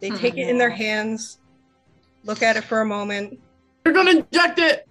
They 0.00 0.08
Hmm. 0.08 0.16
take 0.16 0.38
it 0.38 0.48
in 0.48 0.56
their 0.56 0.70
hands, 0.70 1.40
look 2.24 2.42
at 2.42 2.56
it 2.56 2.64
for 2.64 2.80
a 2.80 2.86
moment, 2.86 3.38
They're 3.84 3.92
gonna 3.92 4.12
inject 4.12 4.58
it! 4.58 4.88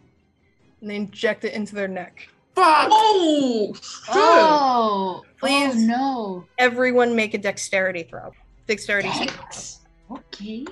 And 0.86 0.92
they 0.92 0.98
inject 0.98 1.44
it 1.44 1.54
into 1.54 1.74
their 1.74 1.88
neck. 1.88 2.30
Fuck! 2.54 2.90
Oh, 2.92 3.74
good. 3.74 3.82
Oh, 4.10 5.26
Please. 5.40 5.74
Oh, 5.76 5.80
no. 5.80 6.46
Everyone 6.60 7.16
make 7.16 7.34
a 7.34 7.40
dexterity 7.40 8.04
throw. 8.04 8.32
Dexterity 8.68 9.10
saving 9.10 9.30
throw. 9.30 10.18
Okay. 10.18 10.64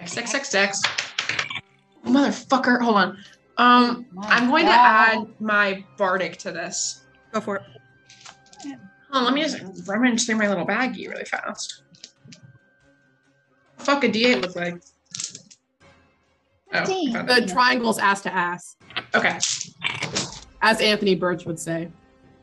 X 0.00 0.16
X 0.16 0.54
X. 0.56 0.82
Motherfucker. 2.04 2.80
Hold 2.82 2.96
on. 2.96 3.18
Um, 3.58 4.06
My 4.12 4.26
I'm 4.26 4.50
going 4.50 4.66
to 4.66 4.72
add 4.72 5.24
my 5.38 5.84
bardic 5.96 6.36
to 6.38 6.50
this. 6.50 7.04
Go 7.32 7.40
for 7.40 7.56
it. 7.56 7.62
Hold 8.64 8.78
on, 9.12 9.24
let 9.24 9.34
me 9.34 9.42
just 9.42 9.86
rummage 9.86 10.26
through 10.26 10.34
my 10.36 10.48
little 10.48 10.66
baggie 10.66 11.08
really 11.08 11.24
fast. 11.24 11.84
Fuck 13.78 14.02
a 14.02 14.08
D8 14.08 14.42
look 14.42 14.56
like. 14.56 14.82
Oh, 16.74 16.78
Fifteen. 16.84 17.12
found 17.12 17.28
The 17.28 17.46
triangle's 17.46 17.98
ass 17.98 18.22
to 18.22 18.34
ass, 18.34 18.76
okay. 19.18 19.38
as 20.62 20.80
Anthony 20.80 21.14
Birch 21.14 21.44
would 21.44 21.58
say. 21.58 21.88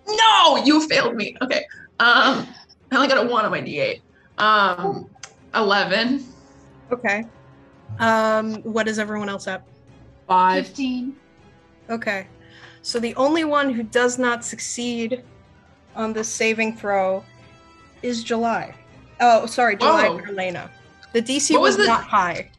No, 0.07 0.57
you 0.57 0.87
failed 0.87 1.15
me. 1.15 1.35
Okay. 1.41 1.65
Um, 1.99 2.47
I 2.91 2.95
only 2.95 3.07
got 3.07 3.25
a 3.25 3.29
one 3.29 3.45
on 3.45 3.51
my 3.51 3.61
D8. 3.61 4.01
Um, 4.37 5.09
eleven. 5.55 6.25
Okay. 6.91 7.25
Um, 7.99 8.55
what 8.63 8.87
is 8.87 8.99
everyone 8.99 9.29
else 9.29 9.47
up? 9.47 9.67
Five. 10.27 10.67
15. 10.67 11.15
Okay. 11.89 12.27
So 12.81 12.99
the 12.99 13.15
only 13.15 13.43
one 13.45 13.71
who 13.73 13.83
does 13.83 14.17
not 14.17 14.43
succeed 14.43 15.23
on 15.95 16.11
this 16.13 16.27
saving 16.27 16.75
throw 16.75 17.23
is 18.01 18.23
July. 18.23 18.75
Oh, 19.21 19.45
sorry, 19.45 19.75
July 19.77 20.09
Whoa. 20.09 20.17
or 20.17 20.27
Elena. 20.27 20.69
The 21.13 21.21
DC 21.21 21.51
What 21.53 21.61
was, 21.61 21.77
was 21.77 21.85
the- 21.85 21.91
not 21.91 22.03
high. 22.03 22.49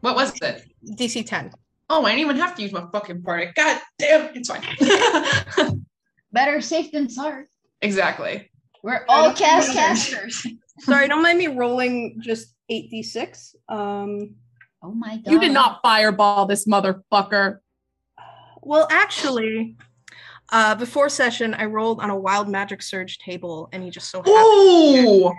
What 0.00 0.16
was 0.16 0.32
it? 0.40 0.64
DC 0.92 1.26
10. 1.26 1.52
Oh, 1.92 2.04
I 2.04 2.10
didn't 2.10 2.20
even 2.20 2.36
have 2.36 2.54
to 2.54 2.62
use 2.62 2.72
my 2.72 2.86
fucking 2.92 3.20
bardic. 3.20 3.54
God 3.56 3.80
damn, 3.98 4.30
it's 4.34 4.48
fine. 4.48 5.84
Better 6.32 6.60
safe 6.60 6.92
than 6.92 7.08
sorry. 7.10 7.46
exactly. 7.82 8.50
We're 8.82 9.04
all 9.08 9.26
don't 9.26 9.36
cast 9.36 9.72
casters. 9.72 10.46
Sorry, 10.78 11.06
don't 11.08 11.22
mind 11.22 11.36
me 11.36 11.48
rolling 11.48 12.22
just 12.22 12.54
8d6. 12.70 13.54
Um, 13.68 14.34
Oh 14.82 14.92
my 14.92 15.16
god. 15.16 15.30
You 15.30 15.40
did 15.40 15.52
not 15.52 15.80
fireball 15.82 16.46
this 16.46 16.66
motherfucker. 16.66 17.58
well, 18.62 18.88
actually, 18.90 19.76
uh, 20.50 20.74
before 20.74 21.08
session, 21.08 21.54
I 21.54 21.66
rolled 21.66 22.00
on 22.00 22.10
a 22.10 22.16
wild 22.16 22.48
magic 22.48 22.82
surge 22.82 23.18
table, 23.18 23.68
and 23.72 23.82
he 23.82 23.90
just 23.90 24.10
so 24.10 24.22
happened, 24.22 25.06
Ooh. 25.06 25.32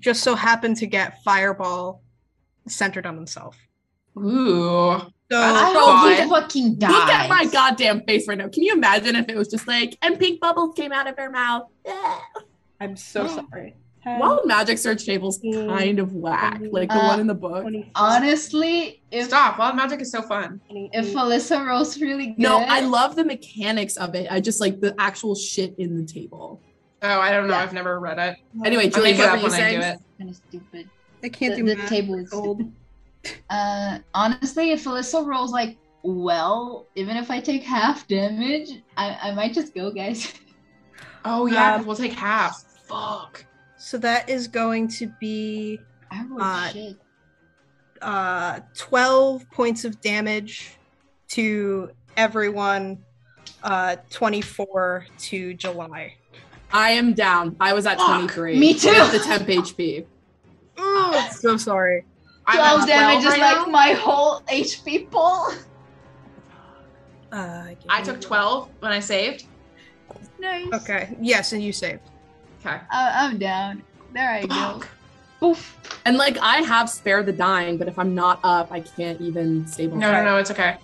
just 0.00 0.22
so 0.22 0.34
happened 0.34 0.76
to 0.78 0.86
get 0.86 1.22
fireball 1.22 2.02
centered 2.66 3.06
on 3.06 3.14
himself. 3.14 3.56
Ooh. 4.24 5.00
So 5.30 5.36
I 5.38 5.72
Oh, 5.76 6.02
hope 6.02 6.10
he 6.10 6.28
God. 6.28 6.42
fucking 6.42 6.74
dies. 6.76 6.90
Look 6.90 7.08
at 7.10 7.28
my 7.28 7.44
goddamn 7.46 8.00
face 8.06 8.26
right 8.26 8.38
now. 8.38 8.48
Can 8.48 8.62
you 8.62 8.72
imagine 8.72 9.14
if 9.16 9.28
it 9.28 9.36
was 9.36 9.48
just 9.48 9.68
like, 9.68 9.96
and 10.02 10.18
pink 10.18 10.40
bubbles 10.40 10.74
came 10.74 10.90
out 10.92 11.06
of 11.06 11.16
her 11.18 11.30
mouth? 11.30 11.64
I'm 12.80 12.96
so 12.96 13.26
sorry. 13.50 13.74
Wild 14.06 14.46
magic 14.46 14.78
surge 14.78 15.04
table's 15.04 15.38
kind 15.42 15.98
of 15.98 16.14
whack, 16.14 16.62
like 16.70 16.88
the 16.88 16.94
Uh, 16.94 17.08
one 17.08 17.20
in 17.20 17.26
the 17.26 17.34
book. 17.34 17.66
Honestly, 17.94 19.02
if 19.10 19.26
Stop. 19.26 19.58
Wild 19.58 19.76
magic 19.76 20.00
is 20.00 20.10
so 20.10 20.22
fun. 20.22 20.60
if 20.70 21.12
Alyssa 21.12 21.66
rolls 21.66 22.00
really 22.00 22.28
good. 22.28 22.38
No, 22.38 22.58
I 22.58 22.80
love 22.80 23.16
the 23.16 23.24
mechanics 23.24 23.98
of 23.98 24.14
it. 24.14 24.28
I 24.30 24.40
just 24.40 24.62
like 24.62 24.80
the 24.80 24.94
actual 24.98 25.34
shit 25.34 25.74
in 25.78 25.94
the 26.00 26.10
table. 26.10 26.62
Oh, 27.02 27.20
I 27.20 27.30
don't 27.30 27.48
know. 27.48 27.54
Yeah. 27.54 27.60
I've 27.62 27.74
never 27.74 28.00
read 28.00 28.18
it. 28.18 28.36
Anyway, 28.64 28.88
Julie, 28.88 29.12
what 29.14 29.30
were 29.30 29.36
you 29.36 29.44
do 29.44 29.50
saying? 29.50 29.82
it. 29.82 29.98
kind 30.16 30.30
of 30.30 30.36
stupid. 30.36 30.88
I 31.22 31.28
can't 31.28 31.54
the- 31.54 31.62
do 31.62 31.68
the 31.68 31.76
math. 31.76 31.88
table 31.90 32.14
is- 32.14 32.30
cold. 32.30 32.62
Uh, 33.50 33.98
honestly, 34.14 34.70
if 34.72 34.84
Alyssa 34.84 35.24
rolls 35.26 35.52
like 35.52 35.76
well, 36.02 36.86
even 36.94 37.16
if 37.16 37.30
I 37.30 37.40
take 37.40 37.62
half 37.62 38.06
damage, 38.08 38.70
I, 38.96 39.18
I 39.24 39.34
might 39.34 39.52
just 39.52 39.74
go, 39.74 39.90
guys. 39.90 40.32
Oh 41.24 41.46
yeah, 41.46 41.74
Um, 41.74 41.78
'cause 41.80 41.86
we'll 41.86 41.96
take 41.96 42.12
half. 42.12 42.62
Fuck. 42.86 43.44
So 43.76 43.98
that 43.98 44.28
is 44.30 44.46
going 44.48 44.88
to 44.88 45.08
be 45.20 45.78
I 46.10 46.24
Uh, 46.38 46.68
shit. 46.72 46.96
uh, 48.00 48.60
12 48.76 49.50
points 49.50 49.84
of 49.84 50.00
damage 50.00 50.78
to 51.30 51.90
everyone, 52.16 52.98
uh, 53.62 53.96
24 54.10 55.06
to 55.18 55.54
July. 55.54 56.14
I 56.72 56.90
am 56.92 57.14
down. 57.14 57.56
I 57.60 57.72
was 57.74 57.84
at 57.86 57.98
Fuck. 57.98 58.06
23. 58.06 58.58
Me 58.58 58.72
too. 58.74 58.88
With 58.88 59.12
the 59.12 59.18
temp 59.18 59.46
HP. 59.48 60.06
Oh, 60.80 61.28
so 61.36 61.56
sorry. 61.56 62.04
I'm 62.48 62.56
12 62.56 62.86
damage 62.86 63.22
12 63.22 63.24
is 63.34 63.40
right 63.40 63.56
like 63.56 63.66
now. 63.66 63.72
my 63.72 63.92
whole 63.92 64.40
HP 64.42 65.10
pool. 65.10 65.52
Uh, 67.30 67.68
give 67.68 67.78
I 67.88 67.98
me 68.00 68.04
took 68.04 68.14
one- 68.14 68.20
12 68.22 68.68
when 68.80 68.92
I 68.92 69.00
saved. 69.00 69.44
Nice. 70.38 70.66
Okay, 70.72 71.16
yes, 71.20 71.52
and 71.52 71.62
you 71.62 71.72
saved. 71.72 72.00
Okay. 72.64 72.78
I- 72.90 73.26
I'm 73.26 73.38
down. 73.38 73.82
There 74.14 74.30
I 74.30 74.46
go. 74.46 74.82
Oof. 75.46 75.78
And 76.06 76.16
like 76.16 76.38
I 76.38 76.56
have 76.62 76.88
spare 76.88 77.22
the 77.22 77.32
dying, 77.32 77.76
but 77.76 77.86
if 77.86 77.98
I'm 77.98 78.14
not 78.14 78.40
up, 78.42 78.72
I 78.72 78.80
can't 78.80 79.20
even 79.20 79.66
stabilize. 79.66 80.00
No, 80.00 80.10
no, 80.12 80.24
no, 80.24 80.36
it's 80.38 80.50
okay. 80.50 80.76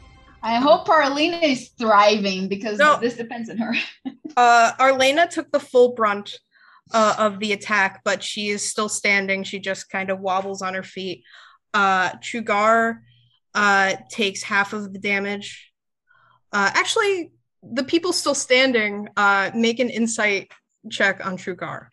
I 0.42 0.56
hope 0.56 0.88
Arlena 0.88 1.38
is 1.38 1.70
thriving 1.78 2.48
because 2.48 2.78
No. 2.78 2.98
this 3.00 3.14
depends 3.16 3.48
on 3.50 3.56
her. 3.58 3.74
Uh, 4.36 4.72
Arlena 4.80 5.28
took 5.28 5.52
the 5.52 5.60
full 5.60 5.92
brunt 5.94 6.40
uh, 6.92 7.14
of 7.18 7.38
the 7.38 7.52
attack, 7.52 8.00
but 8.04 8.20
she 8.20 8.48
is 8.48 8.68
still 8.68 8.88
standing. 8.88 9.44
She 9.44 9.60
just 9.60 9.88
kind 9.88 10.10
of 10.10 10.18
wobbles 10.18 10.60
on 10.60 10.74
her 10.74 10.82
feet. 10.82 11.22
Uh, 11.74 12.10
Trugar 12.18 13.00
uh, 13.54 13.94
takes 14.08 14.42
half 14.42 14.72
of 14.72 14.92
the 14.92 14.98
damage. 14.98 15.72
Uh, 16.52 16.70
actually, 16.72 17.32
the 17.62 17.84
people 17.84 18.12
still 18.12 18.34
standing 18.34 19.08
uh, 19.16 19.50
make 19.54 19.80
an 19.80 19.90
insight 19.90 20.50
check 20.90 21.24
on 21.26 21.36
Trugar. 21.36 21.88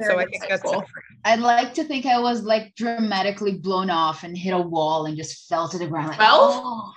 So 0.00 0.12
I 0.14 0.16
Very 0.16 0.30
think 0.30 0.48
that's 0.48 0.62
insightful. 0.62 0.82
it 0.82 0.88
for 0.88 1.02
you. 1.10 1.16
I'd 1.24 1.40
like 1.40 1.74
to 1.74 1.84
think 1.84 2.06
I 2.06 2.18
was 2.18 2.42
like 2.42 2.74
dramatically 2.74 3.58
blown 3.58 3.90
off 3.90 4.24
and 4.24 4.36
hit 4.36 4.52
a 4.52 4.58
wall 4.58 5.06
and 5.06 5.16
just 5.16 5.46
fell 5.48 5.68
to 5.68 5.78
the 5.78 5.86
ground. 5.86 6.08
Like, 6.08 6.16
12? 6.18 6.62
"Oh." 6.64 6.94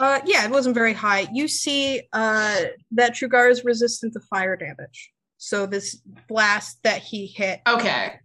Uh, 0.00 0.20
yeah, 0.24 0.44
it 0.44 0.50
wasn't 0.50 0.74
very 0.74 0.92
high. 0.92 1.28
You 1.32 1.46
see 1.46 2.02
uh, 2.12 2.62
that 2.92 3.14
Trugar 3.14 3.50
is 3.50 3.64
resistant 3.64 4.12
to 4.14 4.20
fire 4.20 4.56
damage. 4.56 5.12
So 5.36 5.66
this 5.66 6.02
blast 6.28 6.82
that 6.82 7.00
he 7.00 7.26
hit, 7.26 7.60
Okay. 7.68 8.18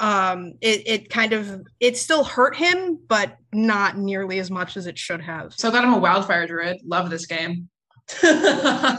Um, 0.00 0.54
it, 0.62 0.82
it 0.86 1.10
kind 1.10 1.32
of 1.34 1.62
it 1.78 1.96
still 1.96 2.24
hurt 2.24 2.56
him, 2.56 2.98
but 3.06 3.36
not 3.52 3.98
nearly 3.98 4.38
as 4.38 4.50
much 4.50 4.76
as 4.76 4.86
it 4.86 4.98
should 4.98 5.20
have. 5.20 5.52
So 5.56 5.70
glad 5.70 5.84
I'm 5.84 5.92
a 5.94 5.98
wildfire 5.98 6.46
druid. 6.46 6.78
Love 6.84 7.10
this 7.10 7.26
game. 7.26 7.68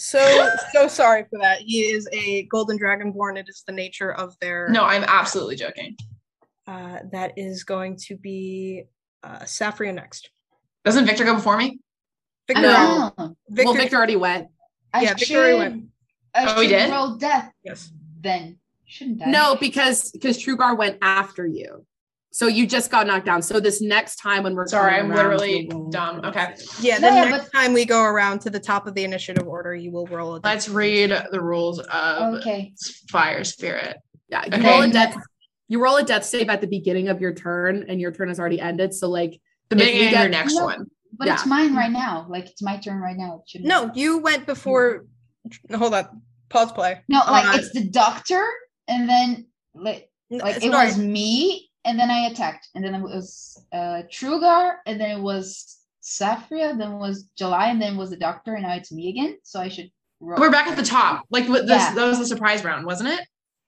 So 0.00 0.48
so 0.72 0.86
sorry 0.86 1.24
for 1.28 1.40
that. 1.40 1.58
He 1.58 1.80
is 1.80 2.08
a 2.12 2.44
golden 2.44 2.78
dragonborn. 2.78 3.36
It 3.36 3.46
is 3.48 3.64
the 3.66 3.72
nature 3.72 4.12
of 4.12 4.36
their. 4.40 4.68
no, 4.68 4.84
I'm 4.84 5.02
absolutely 5.02 5.56
joking. 5.56 5.96
Uh, 6.68 7.00
that 7.10 7.32
is 7.36 7.64
going 7.64 7.96
to 8.06 8.16
be 8.16 8.84
uh, 9.24 9.40
Saffria 9.40 9.92
next. 9.92 10.30
Doesn't 10.84 11.04
Viktor 11.04 11.24
go 11.24 11.34
before 11.34 11.56
me? 11.56 11.80
Viktor, 12.46 12.62
No. 12.62 13.12
Viktor, 13.48 13.64
well, 13.64 13.74
Viktor 13.74 13.96
already 13.96 14.14
went. 14.14 14.48
I 14.94 15.02
Yeah, 15.02 15.14
Viktor 15.14 15.36
already 15.36 15.58
went. 15.58 15.84
I 16.32 16.54
Oh, 16.54 16.60
he 16.60 16.68
did? 16.68 16.90
roll 16.90 17.16
death 17.16 17.50
Yes. 17.64 17.90
then. 18.20 18.57
Shouldn't 18.88 19.22
I? 19.22 19.30
No, 19.30 19.54
because 19.56 20.10
because 20.10 20.42
Trugar 20.42 20.76
went 20.76 20.98
after 21.02 21.46
you. 21.46 21.84
So 22.30 22.46
you 22.46 22.66
just 22.66 22.90
got 22.90 23.06
knocked 23.06 23.26
down. 23.26 23.42
So 23.42 23.58
this 23.58 23.80
next 23.80 24.16
time 24.16 24.42
when 24.44 24.54
we're 24.54 24.66
Sorry, 24.66 24.94
I'm 24.94 25.08
literally 25.12 25.70
dumb. 25.90 26.20
Okay. 26.24 26.54
Yeah. 26.80 26.98
The 26.98 27.06
yeah, 27.06 27.24
next 27.24 27.50
time 27.50 27.72
we 27.72 27.84
go 27.84 28.02
around 28.02 28.40
to 28.42 28.50
the 28.50 28.60
top 28.60 28.86
of 28.86 28.94
the 28.94 29.02
initiative 29.04 29.46
order, 29.46 29.74
you 29.74 29.90
will 29.90 30.06
roll 30.06 30.36
a. 30.36 30.40
Let's 30.44 30.68
read 30.68 31.10
the 31.32 31.40
rules 31.42 31.78
of 31.80 32.34
Okay. 32.36 32.74
fire 33.10 33.44
spirit. 33.44 33.96
Yeah, 34.28 34.44
you 34.46 34.52
Okay. 34.58 34.70
roll 34.70 34.82
a 34.82 34.88
death. 34.88 35.16
You 35.68 35.82
roll 35.82 35.96
a 35.96 36.02
death 36.02 36.24
save 36.24 36.48
at 36.48 36.60
the 36.60 36.66
beginning 36.66 37.08
of 37.08 37.20
your 37.20 37.32
turn, 37.34 37.84
and 37.88 38.00
your 38.00 38.12
turn 38.12 38.28
has 38.28 38.38
already 38.40 38.60
ended. 38.60 38.94
So 38.94 39.08
like, 39.08 39.40
The 39.70 39.76
If 39.76 39.80
we 39.80 39.86
beginning 39.86 40.06
of 40.06 40.12
get- 40.12 40.20
your 40.20 40.30
next 40.30 40.54
No. 40.54 40.64
one. 40.64 40.90
But 41.18 41.28
it's 41.28 41.46
mine 41.46 41.74
right 41.74 41.90
now. 41.90 42.26
Like 42.28 42.46
it's 42.46 42.62
my 42.62 42.76
turn 42.78 42.98
right 43.00 43.16
now. 43.16 43.40
It 43.42 43.48
shouldn't 43.50 43.68
No, 43.68 43.90
you 43.94 44.18
went 44.18 44.46
before. 44.46 45.06
Hold 45.74 45.94
on. 45.94 46.22
Pause 46.50 46.72
play. 46.72 47.00
No, 47.08 47.18
like 47.26 47.46
Uh, 47.46 47.58
it's 47.58 47.72
the 47.72 47.84
doctor, 47.88 48.46
and 48.88 49.08
then 49.08 49.46
like 49.74 50.10
N- 50.30 50.38
like 50.40 50.56
it 50.56 50.62
sorry. 50.62 50.86
was 50.86 50.98
me, 50.98 51.70
and 51.84 51.98
then 51.98 52.10
I 52.10 52.26
attacked, 52.26 52.68
and 52.74 52.84
then 52.84 52.94
it 52.94 53.02
was 53.02 53.62
uh 53.72 54.02
Trugar, 54.12 54.76
and 54.86 55.00
then 55.00 55.18
it 55.18 55.22
was 55.22 55.76
Saffria, 56.02 56.76
then 56.78 56.92
it 56.92 56.98
was 56.98 57.28
July, 57.36 57.68
and 57.68 57.80
then 57.80 57.94
it 57.94 57.98
was 57.98 58.10
the 58.10 58.16
doctor, 58.16 58.54
and 58.54 58.62
now 58.64 58.74
it's 58.74 58.90
me 58.92 59.08
again. 59.10 59.38
So 59.42 59.60
I 59.60 59.68
should. 59.68 59.90
Roll. 60.20 60.40
We're 60.40 60.50
back 60.50 60.66
at 60.66 60.76
the 60.76 60.82
top. 60.82 61.24
Like 61.30 61.46
this 61.46 61.68
Yeah. 61.68 61.94
that 61.94 62.06
was 62.08 62.18
the 62.18 62.26
surprise 62.26 62.64
round, 62.64 62.84
wasn't 62.86 63.10
it? 63.10 63.20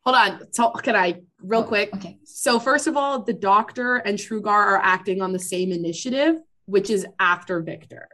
hold 0.02 0.16
on. 0.16 0.40
So 0.52 0.70
can 0.70 0.96
I 0.96 1.20
real 1.42 1.62
quick? 1.62 1.94
Okay. 1.94 2.18
So 2.24 2.58
first 2.58 2.86
of 2.86 2.96
all, 2.96 3.22
the 3.22 3.34
doctor 3.34 3.96
and 3.96 4.18
Trugar 4.18 4.46
are 4.48 4.78
acting 4.78 5.20
on 5.20 5.32
the 5.32 5.38
same 5.38 5.70
initiative, 5.72 6.36
which 6.64 6.88
is 6.88 7.06
after 7.20 7.60
Viktor. 7.60 8.08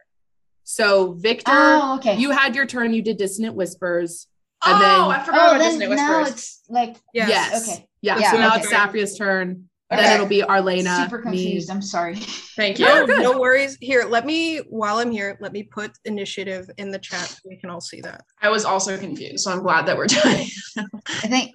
So 0.65 1.13
Viktor, 1.13 1.53
Oh, 1.55 1.97
okay. 1.99 2.17
you 2.19 2.33
had 2.33 2.57
your 2.57 2.67
turn. 2.67 2.93
You 2.93 3.03
did 3.03 3.17
dissonant 3.19 3.55
whispers, 3.55 4.27
and 4.65 4.77
oh, 4.77 4.79
then 4.79 5.21
I 5.21 5.23
forgot 5.25 5.41
oh, 5.41 5.51
about 5.51 5.59
then 5.59 5.79
Disney 5.79 5.95
now 5.97 6.25
it's 6.25 6.63
like 6.69 6.97
Yes. 7.13 7.29
yes, 7.29 7.69
Okay. 7.69 7.87
yeah. 8.01 8.19
Yeah, 8.19 8.31
so 8.33 8.39
now 8.39 8.49
okay. 8.53 8.61
it's 8.61 8.73
Saffria's 8.73 9.17
turn. 9.19 9.69
Okay. 9.93 10.03
Then 10.03 10.15
it'll 10.15 10.27
be 10.27 10.43
Arlena. 10.43 11.05
super 11.05 11.19
me. 11.19 11.23
confused. 11.23 11.71
I'm 11.71 11.81
sorry. 11.83 12.17
Thank 12.17 12.81
you. 12.81 12.87
Oh, 12.89 13.05
no, 13.07 13.19
no 13.19 13.39
worries. 13.39 13.79
Here, 13.81 14.05
let 14.09 14.27
me 14.27 14.59
while 14.69 14.99
I'm 14.99 15.13
here, 15.13 15.37
let 15.41 15.53
me 15.53 15.63
put 15.63 15.93
initiative 16.05 16.69
in 16.79 16.91
the 16.91 16.99
chat 16.99 17.29
so 17.29 17.39
we 17.49 17.57
can 17.57 17.71
all 17.71 17.81
see 17.81 18.01
that. 18.01 18.25
I 18.43 18.49
was 18.49 18.65
also 18.65 18.99
confused, 18.99 19.45
so 19.45 19.53
I'm 19.53 19.63
glad 19.63 19.87
that 19.87 19.97
we're 19.97 20.07
doing. 20.09 20.49
I 20.77 21.29
think 21.29 21.53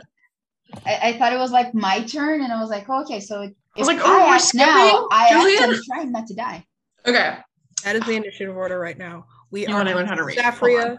I, 0.85 0.99
I 1.03 1.17
thought 1.17 1.33
it 1.33 1.39
was 1.39 1.51
like 1.51 1.73
my 1.73 2.03
turn, 2.03 2.41
and 2.41 2.53
I 2.53 2.61
was 2.61 2.69
like, 2.69 2.85
oh, 2.87 3.01
okay, 3.01 3.19
so 3.19 3.41
it, 3.41 3.53
was 3.75 3.87
like, 3.87 3.99
oh, 4.01 4.27
we're 4.29 4.35
act 4.35 4.55
now, 4.55 4.65
skipping, 4.65 5.07
I 5.11 5.29
Julian? 5.31 5.63
I'm 5.63 5.81
trying 5.83 6.11
not 6.13 6.27
to 6.27 6.33
die. 6.33 6.65
okay. 7.05 7.37
That 7.83 7.95
is 7.95 8.03
the 8.05 8.13
initiative 8.15 8.55
order 8.55 8.79
right 8.79 8.97
now. 8.97 9.25
We 9.49 9.61
You 9.67 9.73
are 9.73 9.77
wanna 9.79 9.89
on 9.91 9.95
learn 9.97 10.05
how 10.05 10.15
to 10.15 10.23
read. 10.23 10.39
Hold 10.39 10.53
Saffria. 10.53 10.97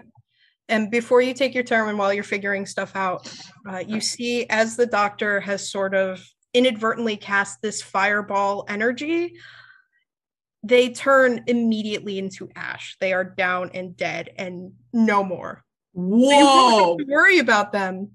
And 0.73 0.91
before 0.91 1.21
you 1.21 1.35
take 1.35 1.55
your 1.55 1.65
turn 1.65 1.87
and 1.91 1.99
while 1.99 2.15
you're 2.15 2.25
figuring 2.25 2.65
stuff 2.65 2.97
out, 2.97 3.31
uh, 3.69 3.83
you 3.87 4.01
see 4.01 4.47
as 4.49 4.75
the 4.75 4.87
doctor 4.87 5.39
has 5.41 5.71
sort 5.71 5.95
of 5.95 6.25
inadvertently 6.55 7.19
cast 7.19 7.61
this 7.61 7.83
fireball 7.83 8.65
energy, 8.71 9.35
they 10.63 10.89
turn 10.89 11.45
immediately 11.47 12.19
into 12.19 12.49
ash. 12.57 12.97
They 13.01 13.13
are 13.13 13.23
down 13.23 13.71
and 13.75 13.95
dead 13.95 14.31
and 14.39 14.73
no 14.95 15.23
more. 15.23 15.63
So 15.95 16.01
you 16.01 16.11
don't 16.11 16.43
Whoa! 16.47 16.89
have 16.89 17.07
to 17.07 17.13
worry 17.13 17.39
about 17.39 17.73
them. 17.73 18.13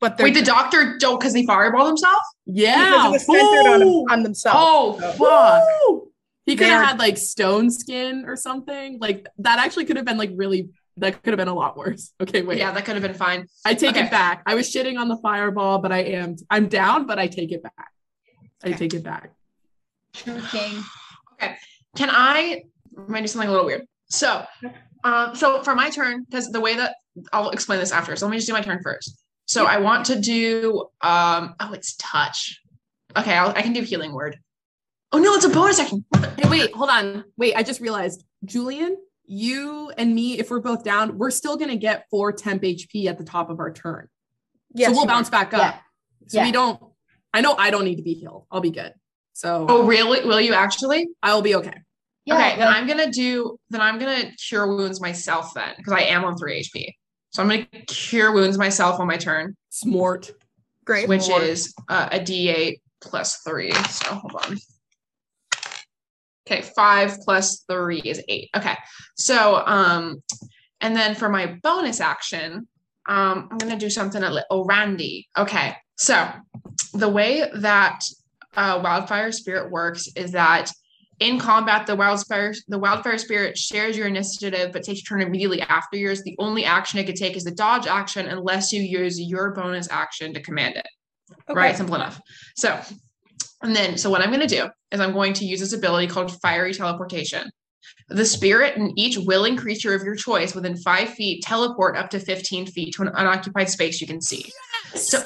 But 0.00 0.16
they're 0.16 0.26
Wait, 0.26 0.34
the 0.34 0.42
doctor 0.42 0.96
don't 1.00 1.18
because 1.18 1.34
he 1.34 1.44
fireball 1.46 1.88
himself? 1.88 2.22
Yeah. 2.46 2.76
because 2.76 3.06
it 3.06 3.10
was 3.10 3.26
centered 3.26 3.70
on, 3.72 3.84
Woo! 3.84 4.04
on 4.08 4.22
themselves. 4.22 4.56
Oh, 4.60 5.00
So- 5.00 5.12
fuck. 5.14 5.62
Woo! 5.88 6.12
He 6.46 6.54
could 6.54 6.68
have 6.68 6.86
had 6.90 6.98
like 7.00 7.18
stone 7.18 7.70
skin 7.70 8.24
or 8.26 8.36
something. 8.36 8.98
Like 9.00 9.26
that 9.38 9.58
actually 9.58 9.84
could 9.84 9.96
have 9.96 10.06
been 10.06 10.16
like 10.16 10.30
really. 10.34 10.68
That 11.00 11.22
could 11.22 11.32
have 11.32 11.38
been 11.38 11.48
a 11.48 11.54
lot 11.54 11.76
worse. 11.76 12.12
Okay, 12.20 12.42
wait. 12.42 12.58
Yeah, 12.58 12.72
that 12.72 12.84
could 12.84 12.94
have 12.96 13.02
been 13.02 13.14
fine. 13.14 13.46
I 13.64 13.74
take 13.74 13.96
Okay. 13.96 14.06
it 14.06 14.10
back. 14.10 14.42
I 14.46 14.54
was 14.54 14.72
shitting 14.72 14.98
on 14.98 15.08
the 15.08 15.16
fireball, 15.18 15.78
but 15.78 15.92
I 15.92 15.98
am. 15.98 16.36
I'm 16.50 16.68
down, 16.68 17.06
but 17.06 17.18
I 17.18 17.26
take 17.28 17.52
it 17.52 17.62
back. 17.62 17.88
I 18.64 18.72
take 18.72 18.94
it 18.94 19.04
back. 19.04 19.30
True 20.12 20.40
king. 20.50 20.82
Okay. 21.34 21.56
Can 21.96 22.08
I 22.10 22.62
might 23.06 23.20
do 23.20 23.26
something 23.28 23.48
a 23.48 23.52
little 23.52 23.66
weird? 23.66 23.82
So, 24.10 24.44
um, 25.04 25.34
so 25.34 25.62
for 25.62 25.74
my 25.74 25.90
turn, 25.90 26.24
because 26.24 26.50
the 26.50 26.60
way 26.60 26.74
that 26.76 26.96
I'll 27.32 27.50
explain 27.50 27.78
this 27.78 27.92
after. 27.92 28.16
So 28.16 28.26
let 28.26 28.32
me 28.32 28.38
just 28.38 28.48
do 28.48 28.52
my 28.52 28.60
turn 28.60 28.80
first. 28.82 29.22
So 29.46 29.64
I 29.66 29.78
want 29.78 30.06
to 30.06 30.20
do 30.20 30.86
um 31.00 31.54
oh 31.60 31.72
it's 31.72 31.94
touch. 31.96 32.60
Okay, 33.16 33.34
I'll, 33.34 33.50
I 33.50 33.62
can 33.62 33.72
do 33.72 33.82
healing 33.82 34.12
word. 34.12 34.38
Oh 35.12 35.18
no, 35.18 35.34
it's 35.34 35.44
a 35.44 35.48
bonus 35.48 35.78
action. 35.78 36.04
Hey, 36.36 36.48
wait, 36.48 36.72
hold 36.74 36.90
on. 36.90 37.24
Wait, 37.36 37.54
I 37.54 37.62
just 37.62 37.80
realized, 37.80 38.24
Julian, 38.44 38.96
you 39.28 39.90
and 39.96 40.14
me, 40.14 40.38
if 40.38 40.50
we're 40.50 40.60
both 40.60 40.82
down, 40.82 41.18
we're 41.18 41.30
still 41.30 41.56
gonna 41.56 41.76
get 41.76 42.06
four 42.10 42.32
temp 42.32 42.62
HP 42.62 43.06
at 43.06 43.18
the 43.18 43.24
top 43.24 43.50
of 43.50 43.60
our 43.60 43.72
turn. 43.72 44.08
Yes, 44.74 44.90
so 44.90 44.96
we'll 44.96 45.06
bounce 45.06 45.30
back 45.30 45.52
up. 45.54 45.60
Yeah. 45.60 45.78
So 46.28 46.42
we 46.42 46.52
don't. 46.52 46.82
I 47.32 47.40
know 47.40 47.54
I 47.54 47.70
don't 47.70 47.84
need 47.84 47.96
to 47.96 48.02
be 48.02 48.14
healed. 48.14 48.46
I'll 48.50 48.60
be 48.60 48.70
good. 48.70 48.92
So 49.34 49.66
Oh 49.68 49.86
really? 49.86 50.24
Will 50.24 50.40
you 50.40 50.54
actually? 50.54 51.08
I 51.22 51.34
will 51.34 51.42
be 51.42 51.54
okay. 51.56 51.74
Yeah, 52.24 52.34
okay, 52.34 52.56
then 52.58 52.68
I'm 52.68 52.86
gonna 52.86 53.10
do 53.10 53.58
then 53.70 53.80
I'm 53.80 53.98
gonna 53.98 54.32
cure 54.36 54.66
wounds 54.66 55.00
myself 55.00 55.54
then 55.54 55.74
because 55.76 55.92
I 55.92 56.00
am 56.00 56.24
on 56.24 56.36
three 56.36 56.62
HP. 56.62 56.94
So 57.30 57.42
I'm 57.42 57.48
gonna 57.48 57.66
cure 57.86 58.32
wounds 58.32 58.58
myself 58.58 58.98
on 59.00 59.06
my 59.06 59.16
turn, 59.16 59.56
Smart. 59.70 60.30
Great. 60.84 61.06
which 61.06 61.28
is 61.28 61.74
uh, 61.90 62.08
a 62.10 62.18
D8 62.18 62.80
plus 63.02 63.40
three. 63.46 63.72
So 63.72 64.14
hold 64.14 64.32
on. 64.46 64.56
Okay, 66.50 66.62
five 66.62 67.20
plus 67.20 67.64
three 67.70 68.00
is 68.00 68.22
eight. 68.28 68.48
Okay, 68.56 68.74
so 69.16 69.62
um, 69.66 70.22
and 70.80 70.96
then 70.96 71.14
for 71.14 71.28
my 71.28 71.58
bonus 71.62 72.00
action, 72.00 72.66
um, 73.06 73.48
I'm 73.50 73.58
gonna 73.58 73.78
do 73.78 73.90
something 73.90 74.22
a 74.22 74.30
little 74.30 74.64
randy. 74.64 75.28
Okay, 75.36 75.76
so 75.96 76.26
the 76.94 77.08
way 77.08 77.50
that 77.56 78.00
uh, 78.56 78.80
wildfire 78.82 79.30
spirit 79.30 79.70
works 79.70 80.08
is 80.16 80.32
that 80.32 80.72
in 81.20 81.38
combat, 81.38 81.86
the 81.86 81.96
wildfire 81.96 82.54
the 82.68 82.78
wildfire 82.78 83.18
spirit 83.18 83.58
shares 83.58 83.96
your 83.96 84.06
initiative, 84.06 84.72
but 84.72 84.84
takes 84.84 85.00
your 85.00 85.18
turn 85.18 85.26
immediately 85.26 85.60
after 85.60 85.98
yours. 85.98 86.22
The 86.22 86.36
only 86.38 86.64
action 86.64 86.98
it 86.98 87.04
could 87.04 87.16
take 87.16 87.36
is 87.36 87.44
the 87.44 87.50
dodge 87.50 87.86
action, 87.86 88.26
unless 88.26 88.72
you 88.72 88.80
use 88.80 89.20
your 89.20 89.50
bonus 89.50 89.90
action 89.90 90.32
to 90.32 90.40
command 90.40 90.76
it. 90.76 90.88
Okay. 91.50 91.58
Right, 91.58 91.76
simple 91.76 91.96
enough. 91.96 92.20
So, 92.56 92.80
And 93.62 93.74
then, 93.74 93.98
so 93.98 94.08
what 94.10 94.20
I'm 94.20 94.30
going 94.30 94.46
to 94.46 94.46
do 94.46 94.68
is 94.92 95.00
I'm 95.00 95.12
going 95.12 95.32
to 95.34 95.44
use 95.44 95.60
this 95.60 95.72
ability 95.72 96.06
called 96.06 96.40
fiery 96.40 96.72
teleportation. 96.72 97.50
The 98.08 98.24
spirit 98.24 98.76
and 98.76 98.92
each 98.98 99.18
willing 99.18 99.56
creature 99.56 99.94
of 99.94 100.02
your 100.02 100.14
choice 100.14 100.54
within 100.54 100.76
five 100.76 101.10
feet 101.10 101.42
teleport 101.42 101.96
up 101.96 102.10
to 102.10 102.20
15 102.20 102.66
feet 102.66 102.94
to 102.94 103.02
an 103.02 103.08
unoccupied 103.08 103.68
space 103.68 104.00
you 104.00 104.06
can 104.06 104.20
see. 104.20 104.50
So, 104.94 105.22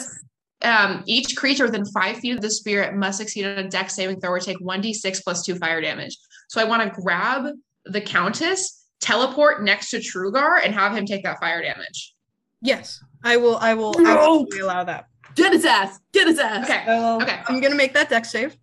um, 0.62 1.02
each 1.06 1.36
creature 1.36 1.64
within 1.64 1.84
five 1.86 2.18
feet 2.18 2.34
of 2.34 2.40
the 2.40 2.50
spirit 2.50 2.94
must 2.94 3.18
succeed 3.18 3.44
on 3.44 3.58
a 3.58 3.68
dex 3.68 3.94
saving 3.94 4.20
throw 4.20 4.30
or 4.30 4.40
take 4.40 4.58
1d6 4.60 5.22
plus 5.22 5.44
two 5.44 5.56
fire 5.56 5.80
damage. 5.80 6.16
So, 6.48 6.60
I 6.60 6.64
want 6.64 6.82
to 6.82 7.00
grab 7.00 7.52
the 7.84 8.00
Countess, 8.00 8.86
teleport 9.00 9.62
next 9.62 9.90
to 9.90 9.98
Trugar, 9.98 10.60
and 10.64 10.74
have 10.74 10.96
him 10.96 11.04
take 11.04 11.24
that 11.24 11.40
fire 11.40 11.62
damage. 11.62 12.14
Yes, 12.60 13.02
I 13.24 13.36
will. 13.36 13.56
I 13.56 13.74
will 13.74 13.92
No. 13.98 14.16
absolutely 14.18 14.60
allow 14.60 14.84
that. 14.84 15.06
Get 15.34 15.52
his 15.52 15.64
ass. 15.64 16.00
Get 16.12 16.26
his 16.28 16.38
ass. 16.38 16.64
Okay. 16.68 16.82
So 16.86 17.20
Okay. 17.22 17.40
I'm 17.48 17.60
gonna 17.60 17.74
make 17.74 17.92
that 17.94 18.08
dex 18.08 18.30
save. 18.30 18.56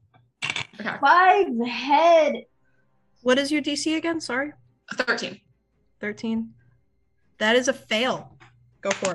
Okay. 0.80 0.95
Five 1.01 1.47
head. 1.67 2.45
What 3.22 3.38
is 3.38 3.51
your 3.51 3.61
DC 3.61 3.97
again? 3.97 4.22
Sorry, 4.22 4.53
13. 4.93 5.39
thirteen. 5.99 6.53
That 7.38 7.55
is 7.55 7.67
a 7.67 7.74
fail. 7.74 8.38
Go 8.82 8.91
for 8.91 9.13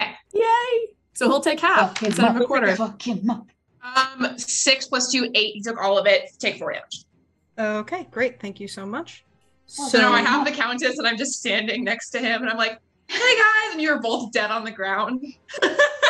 it. 0.00 0.06
Yay. 0.34 0.94
So 1.14 1.28
he'll 1.28 1.40
take 1.40 1.60
half 1.60 1.90
Fuck 1.90 1.98
him 2.02 2.06
instead 2.08 2.34
of 2.36 2.40
a 2.42 2.44
quarter. 2.46 2.74
Fuck 2.74 3.00
him 3.02 3.28
up. 3.30 3.46
Um, 3.82 4.38
six 4.38 4.86
plus 4.86 5.10
two, 5.12 5.30
eight. 5.34 5.54
He 5.54 5.60
took 5.60 5.78
all 5.80 5.98
of 5.98 6.06
it. 6.06 6.30
Take 6.38 6.58
four 6.58 6.72
damage. 6.72 7.04
Okay, 7.58 8.08
great. 8.10 8.40
Thank 8.40 8.60
you 8.60 8.66
so 8.68 8.86
much. 8.86 9.24
Oh, 9.78 9.88
So 9.88 9.98
now 9.98 10.12
I 10.12 10.20
have 10.22 10.44
the 10.44 10.52
Countess, 10.52 10.98
and 10.98 11.06
I'm 11.06 11.16
just 11.16 11.38
standing 11.38 11.84
next 11.84 12.10
to 12.10 12.18
him, 12.18 12.42
and 12.42 12.50
I'm 12.50 12.56
like, 12.56 12.78
"Hey 13.08 13.36
guys!" 13.36 13.72
And 13.72 13.82
you're 13.82 14.00
both 14.00 14.32
dead 14.32 14.50
on 14.50 14.64
the 14.64 14.70
ground. 14.70 15.24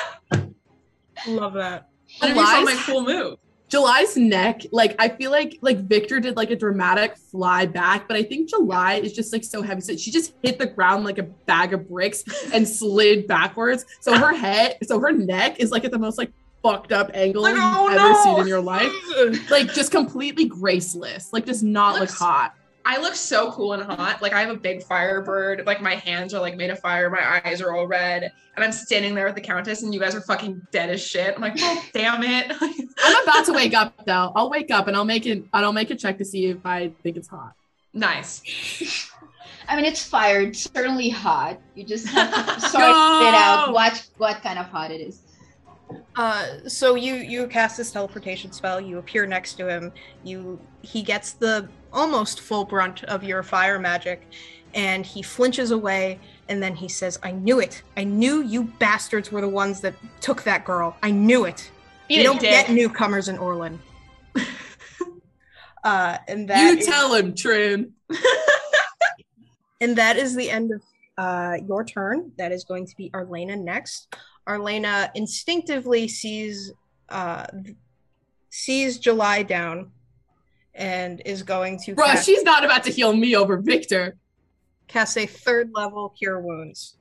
love 1.28 1.54
that. 1.54 1.88
And 2.20 2.36
you 2.36 2.44
saw 2.44 2.60
my 2.62 2.82
cool 2.84 3.02
move. 3.02 3.38
July's 3.72 4.18
neck, 4.18 4.60
like 4.70 4.94
I 4.98 5.08
feel 5.08 5.30
like 5.30 5.58
like 5.62 5.78
Viktor 5.78 6.20
did 6.20 6.36
like 6.36 6.50
a 6.50 6.56
dramatic 6.56 7.16
fly 7.16 7.64
back, 7.64 8.06
but 8.06 8.18
I 8.18 8.22
think 8.22 8.50
July 8.50 8.96
is 8.96 9.14
just 9.14 9.32
like 9.32 9.42
so 9.42 9.62
heavy. 9.62 9.80
So 9.80 9.96
she 9.96 10.10
just 10.10 10.34
hit 10.42 10.58
the 10.58 10.66
ground 10.66 11.04
like 11.04 11.16
a 11.16 11.22
bag 11.22 11.72
of 11.72 11.88
bricks 11.88 12.22
and 12.52 12.68
slid 12.68 13.26
backwards. 13.26 13.86
So 14.00 14.14
her 14.18 14.34
head, 14.34 14.76
so 14.82 15.00
her 15.00 15.10
neck 15.10 15.58
is 15.58 15.70
like 15.70 15.86
at 15.86 15.90
the 15.90 15.98
most 15.98 16.18
like 16.18 16.32
fucked 16.62 16.92
up 16.92 17.10
angle 17.14 17.42
Like, 17.42 17.54
you've 17.54 17.64
oh, 17.64 17.88
ever 17.88 17.96
no. 17.96 18.22
seen 18.22 18.40
in 18.42 18.46
your 18.46 18.60
life. 18.60 18.92
Like 19.50 19.72
just 19.72 19.90
completely 19.90 20.46
graceless. 20.46 21.32
Like 21.32 21.46
does 21.46 21.62
not 21.62 21.98
look 21.98 22.10
hot. 22.10 22.54
I 22.85 23.01
look 23.01 23.14
so 23.14 23.53
cool 23.53 23.74
and 23.74 23.83
hot. 23.83 24.20
Like 24.22 24.33
I 24.33 24.41
have 24.41 24.51
a 24.51 24.57
big 24.57 24.83
firebird. 24.83 25.66
Like 25.66 25.80
my 25.80 25.95
hands 25.95 26.35
are 26.35 26.41
like 26.41 26.57
made 26.57 26.70
of 26.70 26.80
fire. 26.80 27.11
My 27.11 27.43
eyes 27.45 27.61
are 27.61 27.72
all 27.72 27.87
red, 27.87 28.33
and 28.57 28.64
I'm 28.64 28.72
standing 28.72 29.14
there 29.14 29.26
with 29.26 29.35
the 29.35 29.41
Countess, 29.41 29.83
and 29.83 29.95
you 29.95 30.01
guys 30.01 30.14
are 30.14 30.20
fucking 30.20 30.66
dead 30.72 30.91
as 30.91 31.05
shit. 31.05 31.35
I'm 31.35 31.41
like, 31.41 31.55
oh 31.59 31.85
damn 31.93 32.22
it. 32.22 32.53
I'm 32.99 33.22
about 33.22 33.47
to 33.47 33.53
wake 33.53 33.74
up 33.74 34.05
though. 34.05 34.33
I'll 34.35 34.51
wake 34.51 34.70
up 34.70 34.89
and 34.89 34.97
I'll 34.97 35.05
make 35.05 35.26
it 35.26 35.45
I'll 35.53 35.72
make 35.72 35.91
a 35.91 35.95
check 35.95 36.18
to 36.18 36.24
see 36.24 36.47
if 36.47 36.64
I 36.64 36.93
think 37.03 37.16
it's 37.16 37.28
hot. 37.28 37.55
nice. 37.93 38.43
I 39.68 39.76
mean, 39.76 39.85
it's 39.85 40.05
fire. 40.05 40.41
It's 40.41 40.68
certainly 40.74 41.09
hot. 41.09 41.59
You 41.76 41.85
just 41.85 42.09
have 42.09 42.30
to 42.33 42.61
sort 42.61 42.83
Go! 42.83 43.28
it 43.28 43.35
out. 43.35 43.72
Watch 43.72 44.09
what 44.18 44.43
kind 44.43 44.59
of 44.59 44.66
hot 44.66 44.91
it 44.91 45.01
is. 45.01 45.22
Uh, 46.16 46.68
so 46.68 46.95
you 46.95 47.14
you 47.14 47.47
cast 47.47 47.76
this 47.76 47.93
teleportation 47.93 48.51
spell. 48.53 48.80
You 48.80 48.99
appear 48.99 49.24
next 49.24 49.55
to 49.55 49.68
him. 49.68 49.93
You 50.24 50.59
he 50.83 51.03
gets 51.03 51.33
the 51.33 51.68
almost 51.93 52.40
full 52.40 52.64
brunt 52.64 53.05
of 53.05 53.22
your 53.22 53.43
fire 53.43 53.78
magic, 53.78 54.26
and 54.74 55.05
he 55.05 55.22
flinches 55.22 55.70
away. 55.70 56.18
And 56.49 56.62
then 56.62 56.74
he 56.74 56.88
says, 56.88 57.18
"I 57.22 57.30
knew 57.30 57.61
it. 57.61 57.82
I 57.97 58.05
knew 58.05 58.43
you 58.43 58.64
bastards 58.64 59.30
were 59.30 59.40
the 59.40 59.49
ones 59.49 59.80
that 59.80 59.95
took 60.20 60.43
that 60.43 60.64
girl. 60.64 60.97
I 61.03 61.11
knew 61.11 61.45
it. 61.45 61.70
Eat 62.09 62.18
you 62.18 62.22
don't 62.24 62.40
dick. 62.40 62.51
get 62.51 62.70
newcomers 62.70 63.28
in 63.28 63.38
Orlin." 63.38 63.78
uh, 65.84 66.18
and 66.28 66.49
that 66.49 66.72
you 66.72 66.78
is- 66.78 66.86
tell 66.86 67.14
him, 67.14 67.34
Trin. 67.34 67.93
and 69.80 69.97
that 69.97 70.16
is 70.16 70.34
the 70.34 70.51
end 70.51 70.72
of 70.72 70.82
uh, 71.18 71.57
your 71.66 71.84
turn. 71.84 72.32
That 72.38 72.53
is 72.53 72.64
going 72.64 72.86
to 72.86 72.97
be 72.97 73.11
Arlena 73.14 73.57
next. 73.57 74.14
Arlena 74.47 75.11
instinctively 75.14 76.09
sees 76.09 76.72
uh, 77.09 77.47
sees 78.51 78.99
July 78.99 79.43
down 79.43 79.90
and 80.74 81.20
is 81.24 81.42
going 81.42 81.78
to 81.80 81.94
Bro, 81.94 82.06
cast, 82.06 82.26
she's 82.26 82.42
not 82.42 82.64
about 82.64 82.84
to 82.84 82.90
heal 82.90 83.14
me 83.14 83.36
over 83.36 83.58
Viktor. 83.58 84.16
cast 84.88 85.16
a 85.18 85.26
third 85.26 85.70
level 85.74 86.10
Cure 86.10 86.40
Wounds. 86.40 86.96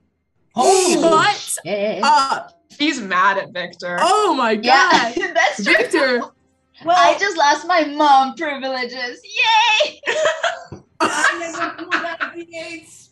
What? 0.53 1.38
shit. 1.63 2.01
Uh, 2.03 2.47
He's 2.78 2.99
mad 2.99 3.38
at 3.38 3.51
Viktor. 3.51 3.97
oh 4.01 4.34
my 4.34 4.55
god. 4.55 4.65
yeah, 4.65 5.15
god. 5.15 5.15
that's 5.36 5.63
true. 5.63 5.74
Viktor. 5.74 6.22
Well, 6.84 6.97
I 6.97 7.17
just 7.19 7.38
lost 7.38 7.67
my 7.67 7.86
mom 7.86 8.36
privileges. 8.36 9.22
Yay! 9.24 10.01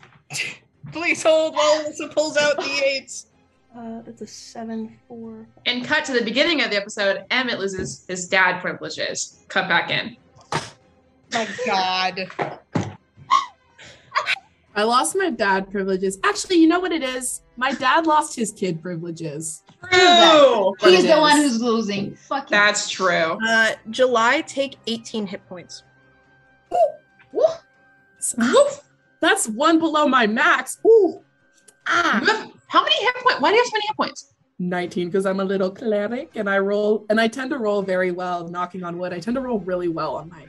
please 0.91 1.23
hold 1.23 1.55
while 1.55 1.83
Alyssa 1.83 2.13
pulls 2.13 2.37
out 2.37 2.57
the 2.57 2.81
eights. 2.85 3.27
Uh, 3.75 4.01
that's 4.01 4.21
a 4.21 4.27
seven, 4.27 4.97
four. 5.07 5.47
And 5.65 5.85
cut 5.85 6.03
to 6.05 6.13
the 6.13 6.23
beginning 6.23 6.61
of 6.63 6.71
the 6.71 6.77
episode. 6.77 7.25
Emmett 7.29 7.59
loses 7.59 8.05
his 8.07 8.27
dad 8.27 8.61
privileges. 8.61 9.45
Cut 9.47 9.69
back 9.69 9.91
in. 9.91 10.17
My 11.33 11.47
God. 11.65 12.27
I 14.75 14.83
lost 14.83 15.15
my 15.15 15.29
dad 15.29 15.69
privileges. 15.71 16.19
Actually, 16.23 16.57
you 16.57 16.67
know 16.67 16.79
what 16.79 16.91
it 16.91 17.03
is? 17.03 17.41
My 17.57 17.73
dad 17.73 18.07
lost 18.07 18.35
his 18.35 18.51
kid 18.51 18.81
privileges. 18.81 19.63
True. 19.91 20.73
He's 20.79 21.03
the 21.03 21.15
is. 21.15 21.19
one 21.19 21.37
who's 21.37 21.61
losing. 21.61 22.15
Fuck. 22.15 22.47
That's 22.47 22.89
true. 22.89 23.37
Uh, 23.45 23.71
July 23.89 24.41
take 24.41 24.77
18 24.87 25.27
hit 25.27 25.45
points. 25.49 25.83
Woof. 27.33 28.83
That's 29.19 29.47
one 29.49 29.79
below 29.79 30.07
my 30.07 30.27
max. 30.27 30.79
Ooh. 30.85 31.21
Ah. 31.87 32.47
How 32.67 32.83
many 32.83 32.95
hit 33.03 33.15
points? 33.15 33.41
Why 33.41 33.49
do 33.49 33.55
you 33.55 33.61
have 33.61 33.67
so 33.67 33.75
many 33.75 33.87
hit 33.87 33.97
points? 33.97 34.33
19 34.59 35.07
because 35.07 35.25
I'm 35.25 35.39
a 35.39 35.43
little 35.43 35.71
cleric 35.71 36.35
and 36.35 36.49
I 36.49 36.59
roll 36.59 37.05
and 37.09 37.19
I 37.19 37.27
tend 37.27 37.49
to 37.51 37.57
roll 37.57 37.81
very 37.81 38.11
well, 38.11 38.47
knocking 38.47 38.83
on 38.83 38.97
wood. 38.97 39.13
I 39.13 39.19
tend 39.19 39.35
to 39.35 39.41
roll 39.41 39.59
really 39.59 39.87
well 39.87 40.15
on 40.15 40.29
my 40.29 40.45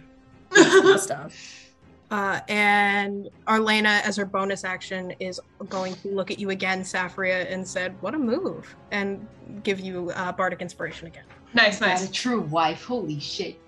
stuff. 0.98 1.57
Uh, 2.11 2.40
and 2.48 3.28
Arlena, 3.46 4.01
as 4.05 4.16
her 4.16 4.24
bonus 4.24 4.64
action, 4.64 5.12
is 5.20 5.40
going 5.68 5.94
to 5.94 6.09
look 6.09 6.32
at 6.32 6.40
you 6.40 6.51
again, 6.51 6.82
Saffria, 6.82 7.46
and 7.48 7.66
said, 7.66 7.94
"What 8.03 8.16
a 8.16 8.18
move!" 8.18 8.74
and 8.90 9.24
give 9.62 9.78
you 9.78 10.11
uh, 10.16 10.32
bardic 10.32 10.61
inspiration 10.61 11.07
again. 11.07 11.22
nice, 11.55 11.78
That's 11.78 12.01
nice. 12.01 12.11
a 12.11 12.12
true 12.12 12.40
wife. 12.40 12.82
Holy 12.82 13.20
shit. 13.20 13.61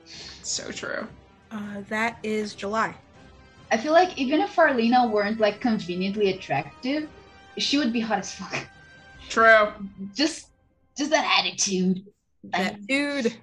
So 0.42 0.72
true. 0.72 1.06
Uh, 1.52 1.82
that 1.88 2.18
is 2.24 2.56
July. 2.56 2.96
I 3.70 3.76
feel 3.76 3.92
like 3.92 4.18
even 4.18 4.40
if 4.40 4.58
Arlena 4.58 5.06
weren't 5.06 5.38
like 5.38 5.60
conveniently 5.60 6.30
attractive, 6.30 7.08
she 7.58 7.78
would 7.78 7.92
be 7.92 8.00
hot 8.00 8.18
as 8.18 8.34
fuck. 8.34 8.66
True. 9.28 9.68
Just 10.16 10.48
just 10.98 11.10
that 11.12 11.38
attitude. 11.38 12.04
That 12.42 12.84
dude. 12.88 13.36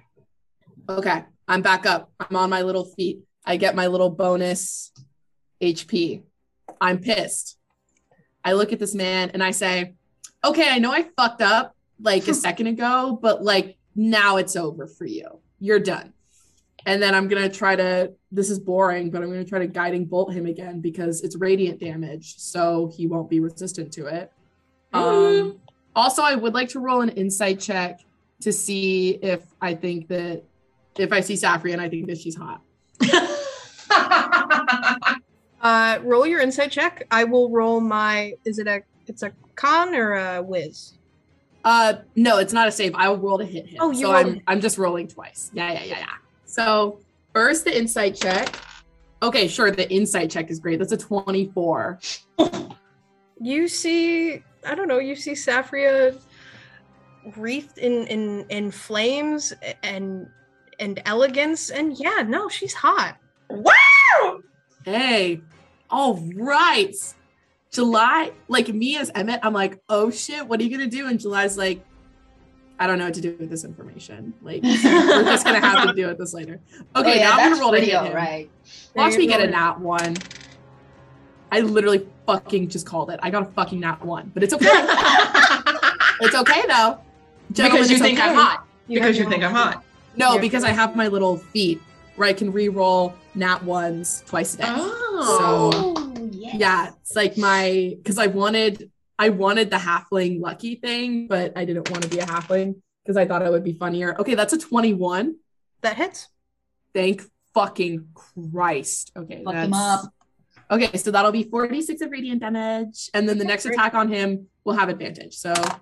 Okay, 0.90 1.24
I'm 1.48 1.62
back 1.62 1.86
up. 1.86 2.10
I'm 2.20 2.36
on 2.36 2.50
my 2.50 2.60
little 2.60 2.84
feet. 2.84 3.20
I 3.50 3.56
get 3.56 3.74
my 3.74 3.88
little 3.88 4.10
bonus 4.10 4.92
HP. 5.60 6.22
I'm 6.80 7.00
pissed. 7.00 7.58
I 8.44 8.52
look 8.52 8.72
at 8.72 8.78
this 8.78 8.94
man 8.94 9.32
and 9.34 9.42
I 9.42 9.50
say, 9.50 9.94
okay, 10.44 10.68
I 10.70 10.78
know 10.78 10.92
I 10.92 11.08
fucked 11.16 11.42
up 11.42 11.74
like 12.00 12.28
a 12.28 12.34
second 12.46 12.68
ago, 12.68 13.18
but 13.20 13.42
like 13.42 13.76
now 13.96 14.36
it's 14.36 14.54
over 14.54 14.86
for 14.86 15.04
you. 15.04 15.40
You're 15.58 15.80
done. 15.80 16.12
And 16.86 17.02
then 17.02 17.12
I'm 17.12 17.26
gonna 17.26 17.48
try 17.48 17.74
to. 17.74 18.12
This 18.30 18.50
is 18.50 18.60
boring, 18.60 19.10
but 19.10 19.20
I'm 19.20 19.28
gonna 19.28 19.44
try 19.44 19.58
to 19.58 19.66
guiding 19.66 20.04
bolt 20.04 20.32
him 20.32 20.46
again 20.46 20.80
because 20.80 21.22
it's 21.22 21.34
radiant 21.36 21.80
damage, 21.80 22.38
so 22.38 22.92
he 22.96 23.08
won't 23.08 23.28
be 23.28 23.40
resistant 23.40 23.92
to 23.94 24.06
it. 24.06 24.32
Um, 24.92 25.58
also, 25.96 26.22
I 26.22 26.36
would 26.36 26.54
like 26.54 26.68
to 26.70 26.78
roll 26.78 27.00
an 27.00 27.10
insight 27.10 27.58
check 27.58 28.00
to 28.42 28.52
see 28.52 29.18
if 29.22 29.42
I 29.60 29.74
think 29.74 30.06
that 30.08 30.44
if 30.96 31.12
I 31.12 31.18
see 31.20 31.34
Saffria 31.34 31.72
and 31.72 31.82
I 31.82 31.88
think 31.88 32.06
that 32.06 32.16
she's 32.16 32.36
hot. 32.36 32.62
Uh, 35.60 35.98
roll 36.02 36.26
your 36.26 36.40
insight 36.40 36.70
check. 36.70 37.06
I 37.10 37.24
will 37.24 37.50
roll 37.50 37.80
my. 37.80 38.34
Is 38.44 38.58
it 38.58 38.66
a? 38.66 38.82
It's 39.06 39.22
a 39.22 39.32
con 39.56 39.94
or 39.94 40.14
a 40.14 40.42
whiz? 40.42 40.94
Uh, 41.64 41.94
no, 42.16 42.38
it's 42.38 42.52
not 42.52 42.68
a 42.68 42.72
save. 42.72 42.94
I 42.94 43.08
will 43.08 43.18
roll 43.18 43.38
to 43.38 43.44
hit 43.44 43.66
him. 43.66 43.78
Oh, 43.80 43.90
you 43.90 44.06
so 44.06 44.12
rolled 44.12 44.26
I'm 44.26 44.34
it. 44.36 44.42
I'm 44.46 44.60
just 44.60 44.78
rolling 44.78 45.08
twice. 45.08 45.50
Yeah, 45.52 45.72
yeah, 45.72 45.84
yeah, 45.84 45.98
yeah. 45.98 46.06
So 46.44 47.00
first 47.34 47.64
the 47.64 47.76
insight 47.76 48.14
check. 48.14 48.56
Okay, 49.22 49.48
sure. 49.48 49.70
The 49.70 49.90
insight 49.92 50.30
check 50.30 50.50
is 50.50 50.58
great. 50.58 50.78
That's 50.78 50.92
a 50.92 50.96
24. 50.96 52.00
You 53.42 53.68
see, 53.68 54.42
I 54.66 54.74
don't 54.74 54.88
know. 54.88 54.98
You 54.98 55.14
see 55.14 55.32
Saffria 55.32 56.18
wreathed 57.36 57.78
in 57.78 58.06
in 58.06 58.46
in 58.48 58.70
flames 58.70 59.52
and 59.82 60.26
and 60.78 61.02
elegance, 61.04 61.70
and 61.70 61.98
yeah, 61.98 62.24
no, 62.26 62.48
she's 62.48 62.72
hot. 62.72 63.16
wow. 63.50 64.40
Hey, 64.84 65.40
all 65.90 66.16
right. 66.34 66.94
July, 67.70 68.32
like 68.48 68.68
me 68.68 68.96
as 68.96 69.10
Emmett, 69.14 69.40
I'm 69.42 69.52
like, 69.52 69.80
oh 69.88 70.10
shit, 70.10 70.46
what 70.46 70.60
are 70.60 70.64
you 70.64 70.70
gonna 70.76 70.90
do? 70.90 71.06
And 71.06 71.20
July's 71.20 71.56
like, 71.56 71.84
I 72.80 72.86
don't 72.86 72.98
know 72.98 73.04
what 73.04 73.14
to 73.14 73.20
do 73.20 73.36
with 73.38 73.50
this 73.50 73.64
information. 73.64 74.32
Like 74.42 74.62
we're 74.64 74.72
just 75.24 75.44
gonna 75.44 75.60
have 75.60 75.86
to 75.88 75.94
deal 75.94 76.08
with 76.08 76.18
this 76.18 76.34
later. 76.34 76.60
Okay, 76.96 77.12
Oh, 77.12 77.14
yeah, 77.14 77.22
now 77.28 77.36
I'm 77.38 77.50
gonna 77.50 77.60
roll 77.60 77.72
to 77.72 77.80
hit 77.80 77.90
him. 77.90 78.12
right? 78.12 78.50
Watch 78.96 79.16
me 79.16 79.26
get 79.26 79.40
a 79.40 79.46
go. 79.46 79.52
nat 79.52 79.78
one. 79.80 80.16
I 81.52 81.60
literally 81.60 82.06
fucking 82.26 82.68
just 82.68 82.86
called 82.86 83.10
it. 83.10 83.20
I 83.22 83.30
got 83.30 83.42
a 83.42 83.50
fucking 83.52 83.78
nat 83.80 84.04
one, 84.04 84.30
but 84.34 84.42
it's 84.42 84.54
okay. 84.54 84.66
it's 86.20 86.34
okay 86.34 86.62
though. 86.66 86.98
Gentlemen, 87.52 87.82
because 87.82 87.90
you 87.90 87.96
it's 87.96 88.02
think 88.04 88.20
I'm 88.20 88.34
hot. 88.34 88.66
You 88.88 88.98
because 89.00 89.18
you 89.18 89.28
think 89.28 89.40
your 89.42 89.50
I'm 89.50 89.54
hot. 89.56 89.84
No, 90.16 90.34
Yeah. 90.34 90.40
because 90.40 90.64
I 90.64 90.70
have 90.70 90.96
my 90.96 91.06
little 91.08 91.36
feat 91.36 91.80
where 92.16 92.28
I 92.28 92.32
can 92.32 92.50
re-roll 92.52 93.14
nat 93.34 93.62
ones 93.64 94.22
twice 94.26 94.54
a 94.54 94.58
day. 94.58 94.64
Oh. 94.66 94.96
Oh, 95.22 96.28
yes. 96.32 96.54
Yeah, 96.54 96.90
it's 97.00 97.14
like 97.14 97.36
my 97.36 97.94
because 97.96 98.18
I 98.18 98.28
wanted 98.28 98.90
I 99.18 99.28
wanted 99.28 99.70
the 99.70 99.76
halfling 99.76 100.40
lucky 100.40 100.76
thing, 100.76 101.26
but 101.28 101.52
I 101.56 101.64
didn't 101.64 101.90
want 101.90 102.02
to 102.02 102.08
be 102.08 102.20
a 102.20 102.26
halfling 102.26 102.76
because 103.04 103.16
I 103.16 103.26
thought 103.26 103.42
it 103.42 103.50
would 103.50 103.64
be 103.64 103.74
funnier. 103.74 104.18
Okay, 104.18 104.34
that's 104.34 104.52
a 104.52 104.58
21. 104.58 105.36
That 105.82 105.96
hits. 105.96 106.28
Thank 106.94 107.22
fucking 107.54 108.08
Christ. 108.14 109.12
Okay, 109.16 109.42
Fuck 109.44 109.54
him 109.54 109.74
up. 109.74 110.06
Okay, 110.70 110.96
so 110.96 111.10
that'll 111.10 111.32
be 111.32 111.42
46 111.42 112.00
of 112.00 112.10
radiant 112.10 112.40
damage, 112.40 113.10
and 113.12 113.28
then 113.28 113.38
the 113.38 113.44
next 113.44 113.66
attack 113.66 113.94
on 113.94 114.08
him 114.08 114.46
will 114.64 114.74
have 114.74 114.88
advantage. 114.88 115.34
So, 115.34 115.52
so 115.54 115.78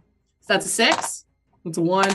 that's 0.49 0.67
a 0.67 0.71
six. 0.71 1.27
That's 1.65 1.79
a 1.79 1.83
one. 1.83 2.09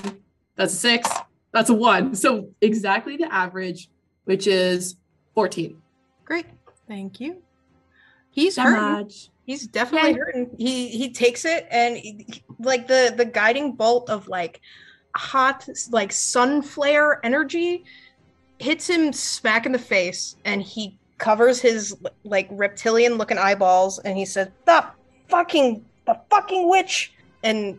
That's 0.56 0.74
a 0.74 0.78
six. 0.78 1.10
That's 1.54 1.70
a 1.70 1.74
one. 1.74 2.16
So 2.16 2.50
exactly 2.62 3.16
the 3.16 3.32
average, 3.32 3.90
which 4.26 4.48
is 4.48 4.96
14 5.36 5.82
Great. 6.26 6.46
Thank 6.88 7.20
you. 7.20 7.42
He's 8.32 8.58
hurting. 8.58 8.76
damage. 8.76 9.30
He's 9.46 9.68
definitely 9.68 10.12
Yay. 10.12 10.18
hurting. 10.18 10.50
He 10.58 10.88
he 10.88 11.12
takes 11.12 11.44
it 11.46 11.68
and 11.70 11.98
he- 11.98 12.26
he- 12.30 12.44
like 12.60 12.88
the 12.88 13.14
the 13.16 13.26
guiding 13.26 13.74
bolt 13.74 14.10
of 14.10 14.28
like 14.28 14.62
hot 15.16 15.68
like 15.92 16.12
sun 16.12 16.62
flare 16.62 17.20
energy 17.26 17.84
hits 18.60 18.90
him 18.90 19.12
smack 19.14 19.66
in 19.66 19.72
the 19.72 19.80
face 19.80 20.38
and 20.46 20.62
he 20.62 20.98
covers 21.18 21.60
his 21.62 21.96
like 22.24 22.48
reptilian 22.52 23.16
looking 23.16 23.38
eyeballs 23.38 24.00
and 24.00 24.18
he 24.18 24.26
says 24.26 24.48
the 24.66 24.86
fucking 25.28 25.84
the 26.08 26.20
fucking 26.30 26.68
witch 26.70 27.14
and 27.44 27.78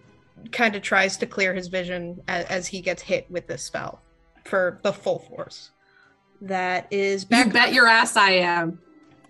kind 0.52 0.76
of 0.76 0.82
tries 0.82 1.16
to 1.16 1.26
clear 1.26 1.54
his 1.54 1.68
vision 1.68 2.20
as, 2.28 2.44
as 2.46 2.66
he 2.66 2.80
gets 2.80 3.02
hit 3.02 3.28
with 3.30 3.46
this 3.46 3.62
spell 3.62 4.00
for 4.44 4.78
the 4.82 4.92
full 4.92 5.18
force 5.20 5.70
that 6.48 6.86
is 6.90 7.22
You 7.24 7.28
back 7.30 7.52
bet 7.52 7.72
your 7.72 7.86
ass 7.86 8.16
I 8.16 8.30
am. 8.32 8.78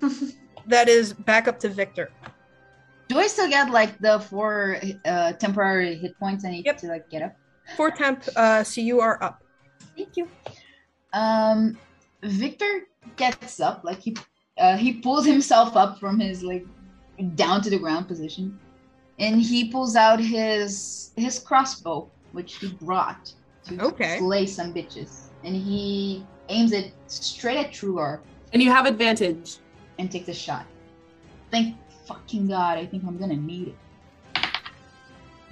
that 0.66 0.88
is 0.88 1.12
back 1.12 1.46
up 1.48 1.58
to 1.60 1.68
viktor 1.68 2.10
Do 3.08 3.18
I 3.18 3.26
still 3.26 3.48
get 3.48 3.70
like 3.70 3.98
the 3.98 4.18
four 4.20 4.78
uh, 5.04 5.32
temporary 5.34 5.94
hit 5.96 6.18
points 6.18 6.44
I 6.44 6.50
need 6.50 6.66
Yep. 6.66 6.78
to 6.78 6.86
like 6.88 7.08
get 7.10 7.22
up? 7.22 7.34
four 7.76 7.90
temp 7.90 8.22
uh 8.36 8.62
so 8.64 8.80
you 8.80 9.00
are 9.00 9.22
up 9.22 9.40
Thank 9.96 10.16
you. 10.16 10.28
Um, 11.12 11.78
Viktor 12.22 12.88
gets 13.16 13.60
up, 13.60 13.84
like 13.84 14.00
he 14.00 14.16
uh, 14.58 14.76
he 14.76 14.94
pulls 14.94 15.24
himself 15.24 15.76
up 15.76 16.00
from 16.00 16.18
his 16.18 16.42
like 16.42 16.66
down 17.36 17.60
to 17.62 17.70
the 17.70 17.78
ground 17.78 18.08
position, 18.08 18.58
and 19.20 19.40
he 19.40 19.70
pulls 19.70 19.94
out 19.94 20.18
his 20.18 21.12
his 21.16 21.38
crossbow, 21.38 22.10
which 22.32 22.56
he 22.56 22.72
brought 22.82 23.32
to 23.68 23.80
Okay. 23.80 24.18
slay 24.18 24.46
some 24.46 24.74
bitches, 24.74 25.28
and 25.44 25.54
he 25.54 26.26
aims 26.48 26.72
it 26.72 26.92
straight 27.06 27.56
at 27.58 27.72
Trugar 27.72 28.20
And 28.52 28.62
you 28.62 28.70
have 28.70 28.86
advantage. 28.86 29.58
and 29.98 30.10
takes 30.10 30.28
a 30.28 30.34
shot. 30.34 30.66
Thank 31.50 31.76
fucking 32.06 32.48
god! 32.48 32.78
I 32.78 32.86
think 32.86 33.04
I'm 33.06 33.16
gonna 33.18 33.36
need 33.36 33.68
it. 33.68 33.76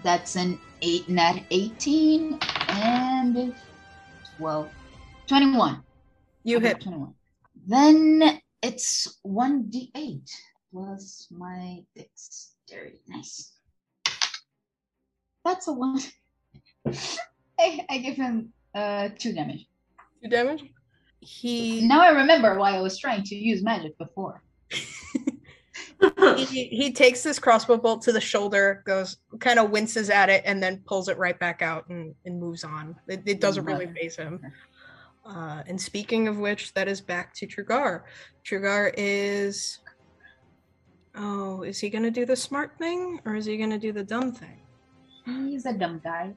That's 0.02 0.36
an 0.36 0.58
eight, 0.82 1.08
nat 1.08 1.44
eighteen, 1.50 2.38
and 2.68 3.54
12, 4.38 4.68
21. 5.28 5.82
you 6.42 6.56
Okay, 6.56 6.68
hit 6.68 6.80
21. 6.80 7.14
Then 7.66 8.40
it's 8.62 9.18
1d8 9.24 10.28
plus 10.72 11.28
my 11.30 11.84
dexterity. 11.96 13.00
Nice. 13.06 13.52
That's 15.44 15.68
a 15.68 15.72
one. 15.72 16.00
I, 17.60 17.86
I 17.88 17.98
give 17.98 18.16
him 18.16 18.52
uh 18.74 19.10
two 19.18 19.32
damage. 19.32 19.66
two 20.22 20.28
damage. 20.30 20.64
He, 21.22 21.86
Now 21.86 22.00
I 22.00 22.08
remember 22.08 22.58
why 22.58 22.76
I 22.76 22.80
was 22.80 22.98
trying 22.98 23.22
to 23.24 23.36
use 23.36 23.62
magic 23.62 23.96
before. 23.96 24.42
he 26.36 26.64
he 26.66 26.92
takes 26.92 27.22
this 27.22 27.38
crossbow 27.38 27.76
bolt 27.76 28.02
to 28.02 28.12
the 28.12 28.20
shoulder, 28.20 28.82
goes 28.84 29.18
kind 29.38 29.60
of 29.60 29.70
winces 29.70 30.10
at 30.10 30.28
it, 30.28 30.42
and 30.44 30.60
then 30.60 30.82
pulls 30.84 31.08
it 31.08 31.16
right 31.18 31.38
back 31.38 31.62
out 31.62 31.88
and, 31.88 32.12
and 32.26 32.40
moves 32.40 32.64
on. 32.64 32.96
It, 33.06 33.22
it 33.24 33.40
doesn't 33.40 33.64
really 33.64 33.86
faze 33.86 34.16
him. 34.16 34.40
Uh, 35.24 35.62
and 35.68 35.80
speaking 35.80 36.26
of 36.26 36.38
which, 36.38 36.74
that 36.74 36.88
is 36.88 37.00
back 37.00 37.32
to 37.34 37.46
Trugar. 37.46 38.02
Trugar 38.44 38.92
is. 38.96 39.78
Oh, 41.14 41.62
is 41.62 41.78
he 41.78 41.88
gonna 41.88 42.10
do 42.10 42.26
the 42.26 42.34
smart 42.34 42.76
thing 42.78 43.20
or 43.24 43.36
is 43.36 43.44
he 43.44 43.56
gonna 43.56 43.78
do 43.78 43.92
the 43.92 44.02
dumb 44.02 44.32
thing? 44.32 44.58
He's 45.24 45.66
a 45.66 45.72
dumb 45.72 46.00
guy. 46.02 46.34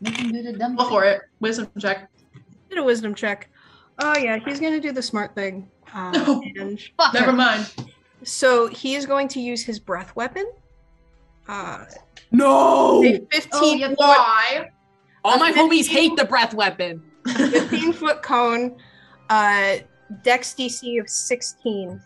Make 0.00 0.18
him 0.18 0.30
do 0.30 0.42
the 0.42 0.52
dumb 0.52 0.76
Go 0.76 0.82
thing. 0.82 0.90
for 0.90 1.04
it. 1.04 1.22
Wisdom 1.40 1.70
check. 1.78 2.10
Did 2.68 2.78
a 2.78 2.82
wisdom 2.82 3.14
check. 3.14 3.48
Oh 3.98 4.16
yeah, 4.18 4.38
he's 4.38 4.60
gonna 4.60 4.80
do 4.80 4.92
the 4.92 5.02
smart 5.02 5.34
thing. 5.34 5.68
Uh, 5.94 6.10
No. 6.26 6.42
and 6.56 6.80
Fuck 6.96 7.14
Never 7.14 7.26
her. 7.30 7.32
mind. 7.36 7.72
so 8.24 8.66
he 8.68 8.94
is 8.94 9.06
going 9.06 9.28
to 9.28 9.40
use 9.40 9.62
his 9.62 9.78
breath 9.78 10.14
weapon. 10.16 10.46
Uh, 11.48 11.84
No! 12.32 13.02
a 13.04 13.18
15 13.32 13.50
Oh, 13.52 13.74
yeah, 13.74 13.88
foot 13.88 13.98
Why? 13.98 14.70
All 15.24 15.38
my 15.38 15.50
a 15.50 15.54
homies 15.54 15.86
hate 15.86 16.16
the 16.16 16.24
breath 16.24 16.54
weapon. 16.54 17.02
15 17.26 17.92
foot 17.92 18.22
cone, 18.22 18.76
uh, 19.30 19.76
dex 20.22 20.54
DC 20.54 21.00
of 21.00 21.08
16. 21.08 22.00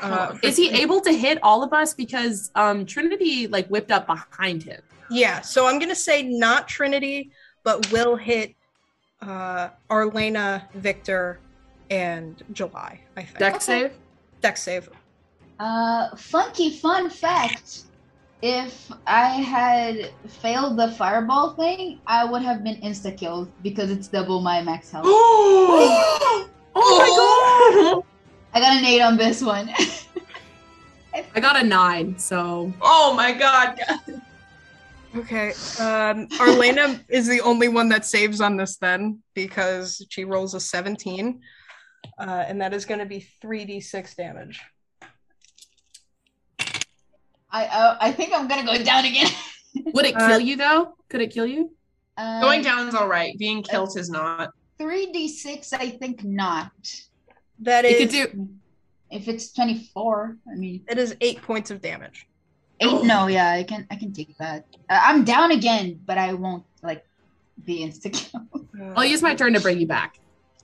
Uh, 0.00 0.36
Is 0.42 0.56
he 0.56 0.70
able 0.70 1.00
to 1.00 1.12
hit 1.12 1.38
all 1.42 1.62
of 1.62 1.72
us? 1.72 1.92
Because 1.94 2.50
um 2.54 2.84
Trinity 2.86 3.46
like 3.46 3.66
whipped 3.68 3.90
up 3.90 4.06
behind 4.06 4.62
him. 4.62 4.80
Yeah, 5.10 5.40
so 5.40 5.66
I'm 5.66 5.78
gonna 5.78 5.94
say 5.94 6.22
not 6.22 6.68
Trinity, 6.68 7.30
but 7.64 7.90
will 7.92 8.16
hit 8.16 8.54
uh, 9.22 9.70
Arlena, 9.90 10.68
Viktor, 10.74 11.38
and 11.90 12.42
July. 12.52 13.00
I 13.16 13.22
think. 13.22 13.38
Dex 13.38 13.64
save? 13.64 13.92
Dex 14.40 14.62
save. 14.62 14.88
Uh, 15.58 16.14
funky 16.16 16.70
fun 16.70 17.08
fact. 17.08 17.82
If 18.42 18.90
I 19.06 19.26
had 19.26 20.10
failed 20.26 20.76
the 20.76 20.88
fireball 20.88 21.54
thing, 21.54 22.00
I 22.08 22.24
would 22.24 22.42
have 22.42 22.64
been 22.64 22.74
insta 22.80 23.16
killed 23.16 23.48
because 23.62 23.88
it's 23.88 24.08
double 24.08 24.40
my 24.40 24.60
max 24.62 24.90
health. 24.90 25.04
oh 25.06 26.48
my 26.74 27.08
god! 27.94 28.04
I 28.52 28.60
got 28.60 28.76
an 28.76 28.84
eight 28.84 29.00
on 29.00 29.16
this 29.16 29.42
one. 29.42 29.70
I 31.34 31.40
got 31.40 31.62
a 31.62 31.62
nine, 31.62 32.18
so 32.18 32.72
Oh 32.80 33.14
my 33.14 33.32
god. 33.32 33.78
Okay. 35.14 35.52
Um, 35.78 36.28
Arlena 36.40 37.00
is 37.08 37.26
the 37.28 37.40
only 37.42 37.68
one 37.68 37.88
that 37.90 38.04
saves 38.04 38.40
on 38.40 38.56
this 38.56 38.76
then 38.76 39.22
because 39.34 40.04
she 40.08 40.24
rolls 40.24 40.54
a 40.54 40.60
17, 40.60 41.40
uh, 42.18 42.44
and 42.46 42.60
that 42.60 42.72
is 42.72 42.84
going 42.84 43.00
to 43.00 43.06
be 43.06 43.26
3d6 43.42 44.16
damage. 44.16 44.60
I 47.54 47.66
uh, 47.66 47.98
I 48.00 48.12
think 48.12 48.32
I'm 48.32 48.48
gonna 48.48 48.64
go 48.64 48.82
down 48.82 49.04
again. 49.04 49.28
would 49.92 50.06
it 50.06 50.16
Uh, 50.16 50.26
kill 50.26 50.40
you 50.40 50.56
though? 50.56 50.96
Could 51.10 51.20
it 51.20 51.30
kill 51.34 51.44
you? 51.46 51.70
Um, 52.16 52.40
Going 52.40 52.60
is 52.60 52.94
all 52.94 53.08
right. 53.08 53.36
Being 53.38 53.62
killed 53.62 53.96
is 53.98 54.08
not. 54.08 54.52
three 54.78 55.12
d 55.12 55.28
six. 55.28 55.74
I 55.74 55.90
think 55.90 56.24
not. 56.24 56.72
That 57.58 57.84
It 57.84 58.00
is 58.00 58.00
could 58.00 58.32
do 58.32 58.48
If 59.10 59.28
it's 59.28 59.52
twenty 59.52 59.90
four, 59.92 60.38
I 60.50 60.54
mean 60.54 60.82
it 60.88 60.96
is 60.96 61.14
eight 61.20 61.42
points 61.42 61.70
of 61.70 61.82
damage. 61.82 62.26
Eight. 62.82 63.04
No, 63.04 63.26
yeah, 63.28 63.50
I 63.52 63.62
can 63.62 63.86
I 63.90 63.96
can 63.96 64.12
take 64.12 64.36
that. 64.38 64.66
Uh, 64.90 65.00
I'm 65.02 65.24
down 65.24 65.52
again, 65.52 66.00
but 66.06 66.18
I 66.18 66.32
won't 66.34 66.64
like 66.82 67.04
be 67.64 67.80
insta 67.86 68.12
kill. 68.12 68.42
I'll 68.96 69.04
use 69.04 69.22
my 69.22 69.34
turn 69.34 69.52
to 69.54 69.60
bring 69.60 69.78
you 69.78 69.86
back. 69.86 70.18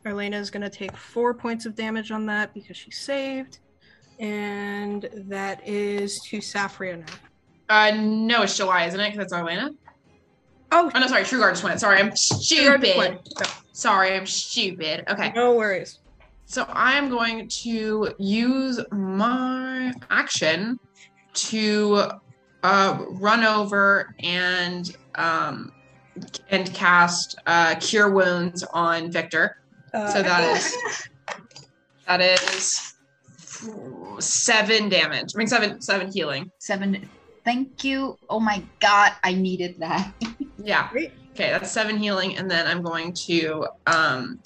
Arlena 0.06 0.38
is 0.38 0.50
going 0.50 0.62
to 0.62 0.70
take 0.70 0.96
four 0.96 1.34
points 1.34 1.66
of 1.66 1.74
damage 1.74 2.10
on 2.10 2.26
that 2.26 2.54
because 2.54 2.76
she 2.76 2.90
saved. 2.90 3.58
And 4.18 5.08
that 5.28 5.66
is 5.66 6.20
to 6.22 6.38
Safria 6.38 6.98
now. 6.98 7.06
Uh, 7.68 7.92
no, 7.96 8.42
it's 8.42 8.56
July, 8.56 8.86
isn't 8.86 8.98
it? 8.98 9.10
Because 9.12 9.24
it's 9.24 9.32
Arlena. 9.32 9.70
Oh, 10.72 10.90
Oh 10.94 10.98
no, 10.98 11.06
sorry. 11.06 11.22
Trugar 11.22 11.50
just 11.50 11.62
went. 11.62 11.78
Sorry, 11.80 11.98
I'm 12.00 12.08
Trugar 12.10 12.10
just 12.10 12.42
stupid. 12.46 12.96
went. 12.96 13.28
Sorry, 13.72 14.14
I'm 14.14 14.26
stupid. 14.26 15.04
Okay. 15.08 15.32
no 15.34 15.54
worries. 15.54 15.98
So 16.46 16.64
I'm 16.70 17.10
going 17.10 17.46
to 17.48 18.14
use 18.18 18.80
my 18.90 19.92
action 20.10 20.78
to 21.48 22.02
uh, 22.62 23.04
run 23.10 23.44
over 23.44 24.14
and 24.22 24.96
um, 25.14 25.72
and 26.50 26.72
cast 26.74 27.36
uh, 27.46 27.74
Cure 27.80 28.10
Wounds 28.10 28.64
on 28.72 29.10
Viktor. 29.10 29.56
Uh, 29.94 30.08
So 30.12 30.22
that 30.22 30.56
is 30.56 30.76
that 32.06 32.20
is 32.20 32.94
seven 34.18 34.88
damage. 34.88 35.32
I 35.34 35.38
mean 35.38 35.46
seven 35.46 35.80
seven 35.80 36.10
healing. 36.12 36.50
Seven. 36.58 37.08
Thank 37.44 37.82
you. 37.84 38.18
Oh 38.28 38.40
my 38.40 38.62
god, 38.80 39.12
I 39.22 39.34
needed 39.34 39.76
that. 39.78 40.14
Yeah. 40.60 40.90
Great. 40.90 41.12
Okay, 41.34 41.50
that's 41.52 41.70
seven 41.70 41.96
healing, 41.98 42.36
and 42.36 42.50
then 42.50 42.66
I'm 42.66 42.82
going 42.82 43.12
to 43.26 43.64
um 43.86 44.40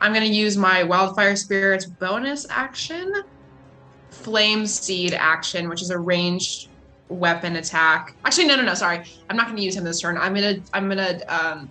I'm 0.00 0.12
gonna 0.12 0.26
use 0.26 0.56
my 0.56 0.84
wildfire 0.84 1.34
spirits 1.34 1.86
bonus 1.86 2.46
action, 2.48 3.12
flame 4.22 4.66
seed 4.66 5.14
action, 5.14 5.68
which 5.68 5.82
is 5.82 5.90
a 5.90 5.98
ranged 5.98 6.68
weapon 7.08 7.56
attack. 7.56 8.14
Actually, 8.24 8.46
no, 8.46 8.56
no, 8.56 8.62
no, 8.62 8.74
sorry. 8.74 9.04
I'm 9.28 9.36
not 9.36 9.46
gonna 9.48 9.60
use 9.60 9.76
him 9.76 9.84
this 9.84 10.00
turn. 10.00 10.18
I'm 10.18 10.34
gonna 10.34 10.56
I'm 10.72 10.88
gonna 10.88 11.20
um 11.28 11.70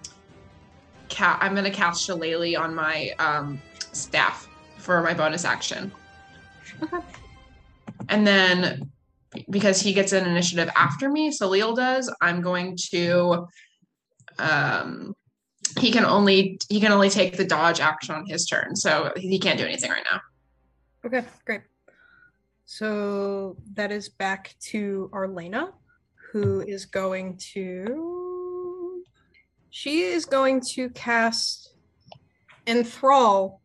ca- 1.09 1.37
I'm 1.41 1.53
gonna 1.53 1.71
cast 1.71 2.05
Shillelagh 2.05 2.59
on 2.59 2.73
my 2.73 3.11
um 3.19 3.61
staff 3.91 4.47
for 4.77 5.01
my 5.01 5.13
bonus 5.13 5.45
action. 5.45 5.91
Okay. 6.81 6.97
And 8.09 8.25
then 8.25 8.89
because 9.49 9.81
he 9.81 9.93
gets 9.93 10.13
an 10.13 10.25
initiative 10.25 10.69
after 10.75 11.09
me, 11.09 11.31
so 11.31 11.47
Leal 11.49 11.75
does, 11.75 12.11
I'm 12.21 12.41
going 12.41 12.77
to 12.91 13.47
um 14.39 15.13
he 15.79 15.91
can 15.91 16.05
only 16.05 16.59
he 16.69 16.79
can 16.79 16.91
only 16.91 17.09
take 17.09 17.37
the 17.37 17.45
dodge 17.45 17.79
action 17.79 18.15
on 18.15 18.25
his 18.25 18.45
turn, 18.45 18.75
so 18.75 19.11
he 19.15 19.37
can't 19.37 19.59
do 19.59 19.65
anything 19.65 19.91
right 19.91 20.05
now. 20.11 20.21
Okay, 21.05 21.23
great. 21.45 21.61
So 22.69 23.55
that 23.75 23.93
is 23.93 24.09
back 24.09 24.53
to 24.71 25.09
Arlena, 25.13 25.71
who 26.33 26.59
is 26.59 26.85
going 26.85 27.37
to. 27.53 29.03
She 29.69 30.01
is 30.01 30.25
going 30.25 30.61
to 30.73 30.89
cast 30.89 31.75
Enthrall 32.67 33.61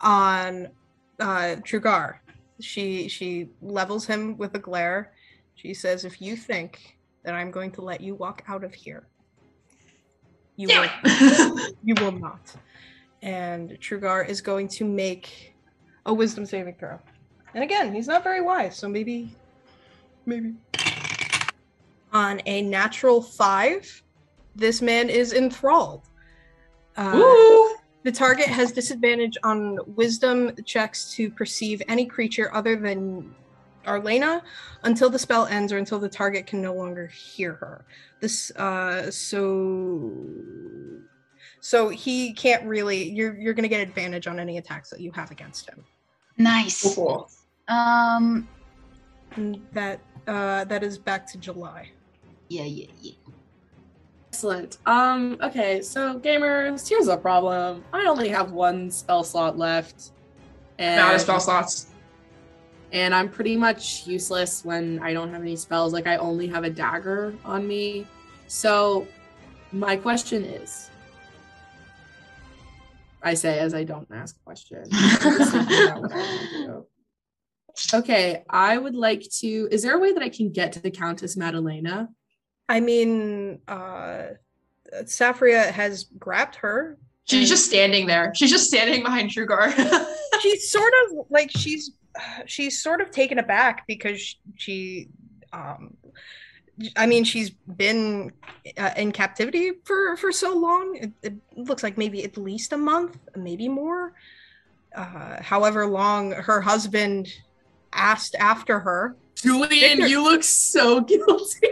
on 0.00 0.68
uh, 1.20 1.56
Trugar. 1.60 2.20
She 2.58 3.06
she 3.06 3.50
levels 3.60 4.06
him 4.06 4.38
with 4.38 4.54
a 4.54 4.58
glare. 4.58 5.12
She 5.54 5.74
says, 5.74 6.06
"If 6.06 6.22
you 6.22 6.34
think 6.34 6.96
that 7.24 7.34
I'm 7.34 7.50
going 7.50 7.70
to 7.72 7.82
let 7.82 8.00
you 8.00 8.14
walk 8.14 8.44
out 8.48 8.64
of 8.64 8.72
here, 8.72 9.08
you 10.56 10.68
will 10.68 10.88
you 11.84 11.94
will 12.00 12.12
not. 12.12 12.56
And 13.20 13.72
Trugar 13.72 14.26
is 14.26 14.40
going 14.40 14.68
to 14.68 14.86
make 14.86 15.54
a 16.06 16.14
wisdom 16.14 16.46
saving 16.46 16.76
throw. 16.76 16.98
And 17.54 17.62
again, 17.62 17.94
he's 17.94 18.06
not 18.06 18.24
very 18.24 18.40
wise, 18.40 18.76
so 18.76 18.88
maybe 18.88 19.30
maybe 20.24 20.54
on 22.12 22.40
a 22.46 22.62
natural 22.62 23.22
five, 23.22 24.02
this 24.54 24.82
man 24.82 25.08
is 25.08 25.32
enthralled. 25.32 26.02
Uh, 26.96 27.12
Woo! 27.14 27.74
the 28.02 28.12
target 28.12 28.46
has 28.46 28.72
disadvantage 28.72 29.36
on 29.44 29.78
wisdom 29.96 30.52
checks 30.64 31.12
to 31.14 31.30
perceive 31.30 31.80
any 31.88 32.04
creature 32.04 32.54
other 32.54 32.76
than 32.76 33.34
Arlena 33.86 34.42
until 34.84 35.08
the 35.08 35.18
spell 35.18 35.46
ends 35.46 35.72
or 35.72 35.78
until 35.78 35.98
the 35.98 36.08
target 36.08 36.46
can 36.46 36.60
no 36.60 36.74
longer 36.74 37.06
hear 37.06 37.54
her. 37.54 37.84
This 38.20 38.50
uh 38.52 39.10
so 39.10 40.12
so 41.60 41.88
he 41.88 42.32
can't 42.32 42.64
really 42.64 43.10
you're 43.10 43.34
you're 43.36 43.54
gonna 43.54 43.68
get 43.68 43.80
advantage 43.80 44.26
on 44.26 44.38
any 44.38 44.58
attacks 44.58 44.90
that 44.90 45.00
you 45.00 45.10
have 45.12 45.30
against 45.30 45.68
him. 45.68 45.84
Nice. 46.38 46.94
Cool. 46.94 47.28
Um. 47.72 48.48
And 49.36 49.60
that 49.72 50.00
uh 50.26 50.64
that 50.64 50.82
is 50.82 50.98
back 50.98 51.26
to 51.32 51.38
July. 51.38 51.90
Yeah. 52.48 52.64
Yeah. 52.64 52.86
Yeah. 53.00 53.12
Excellent. 54.28 54.78
Um, 54.86 55.36
okay, 55.42 55.82
so 55.82 56.18
gamers, 56.18 56.88
here's 56.88 57.06
a 57.08 57.18
problem. 57.18 57.84
I 57.92 58.06
only 58.06 58.30
have 58.30 58.52
one 58.52 58.90
spell 58.90 59.24
slot 59.24 59.58
left. 59.58 60.12
And, 60.78 60.96
Not 60.96 61.14
a 61.14 61.18
spell 61.18 61.38
slots. 61.38 61.88
and 62.92 63.14
I'm 63.14 63.28
pretty 63.28 63.56
much 63.58 64.06
useless 64.06 64.64
when 64.64 64.98
I 65.00 65.12
don't 65.12 65.30
have 65.32 65.42
any 65.42 65.54
spells. 65.54 65.92
Like 65.92 66.06
I 66.06 66.16
only 66.16 66.46
have 66.48 66.64
a 66.64 66.70
dagger 66.70 67.34
on 67.44 67.68
me. 67.68 68.06
So 68.48 69.06
my 69.70 69.96
question 69.96 70.44
is 70.44 70.88
I 73.22 73.34
say 73.34 73.58
as 73.58 73.74
I 73.74 73.84
don't 73.84 74.08
ask 74.10 74.36
a 74.46 74.54
Okay, 77.94 78.44
I 78.48 78.76
would 78.76 78.94
like 78.94 79.22
to. 79.40 79.68
Is 79.70 79.82
there 79.82 79.96
a 79.96 79.98
way 79.98 80.12
that 80.12 80.22
I 80.22 80.28
can 80.28 80.50
get 80.50 80.72
to 80.72 80.80
the 80.80 80.90
Countess 80.90 81.36
Madalena? 81.36 82.08
I 82.68 82.80
mean 82.80 83.60
uh 83.68 84.22
Safria 85.04 85.70
has 85.70 86.04
grabbed 86.18 86.56
her. 86.56 86.98
She's 87.24 87.48
just 87.48 87.66
standing 87.66 88.06
there. 88.06 88.32
She's 88.34 88.50
just 88.50 88.66
standing 88.66 89.02
behind 89.02 89.30
Trugar. 89.30 89.72
she's 90.40 90.70
sort 90.70 90.92
of 91.04 91.26
like 91.30 91.50
she's 91.50 91.92
she's 92.46 92.82
sort 92.82 93.00
of 93.00 93.10
taken 93.10 93.38
aback 93.38 93.86
because 93.86 94.36
she 94.56 95.08
um 95.52 95.96
i 96.96 97.06
mean 97.06 97.24
she's 97.24 97.50
been 97.50 98.32
uh, 98.76 98.90
in 98.96 99.12
captivity 99.12 99.72
for 99.84 100.16
for 100.16 100.32
so 100.32 100.54
long 100.54 100.96
it, 100.96 101.12
it 101.22 101.34
looks 101.56 101.82
like 101.82 101.96
maybe 101.96 102.24
at 102.24 102.36
least 102.36 102.72
a 102.72 102.76
month 102.76 103.18
maybe 103.36 103.68
more 103.68 104.12
uh 104.94 105.40
however 105.42 105.86
long 105.86 106.32
her 106.32 106.60
husband 106.60 107.32
asked 107.92 108.34
after 108.38 108.80
her 108.80 109.16
Julian, 109.34 109.68
Viktor- 109.98 110.06
you 110.08 110.22
look 110.22 110.42
so 110.44 111.00
guilty. 111.12 111.68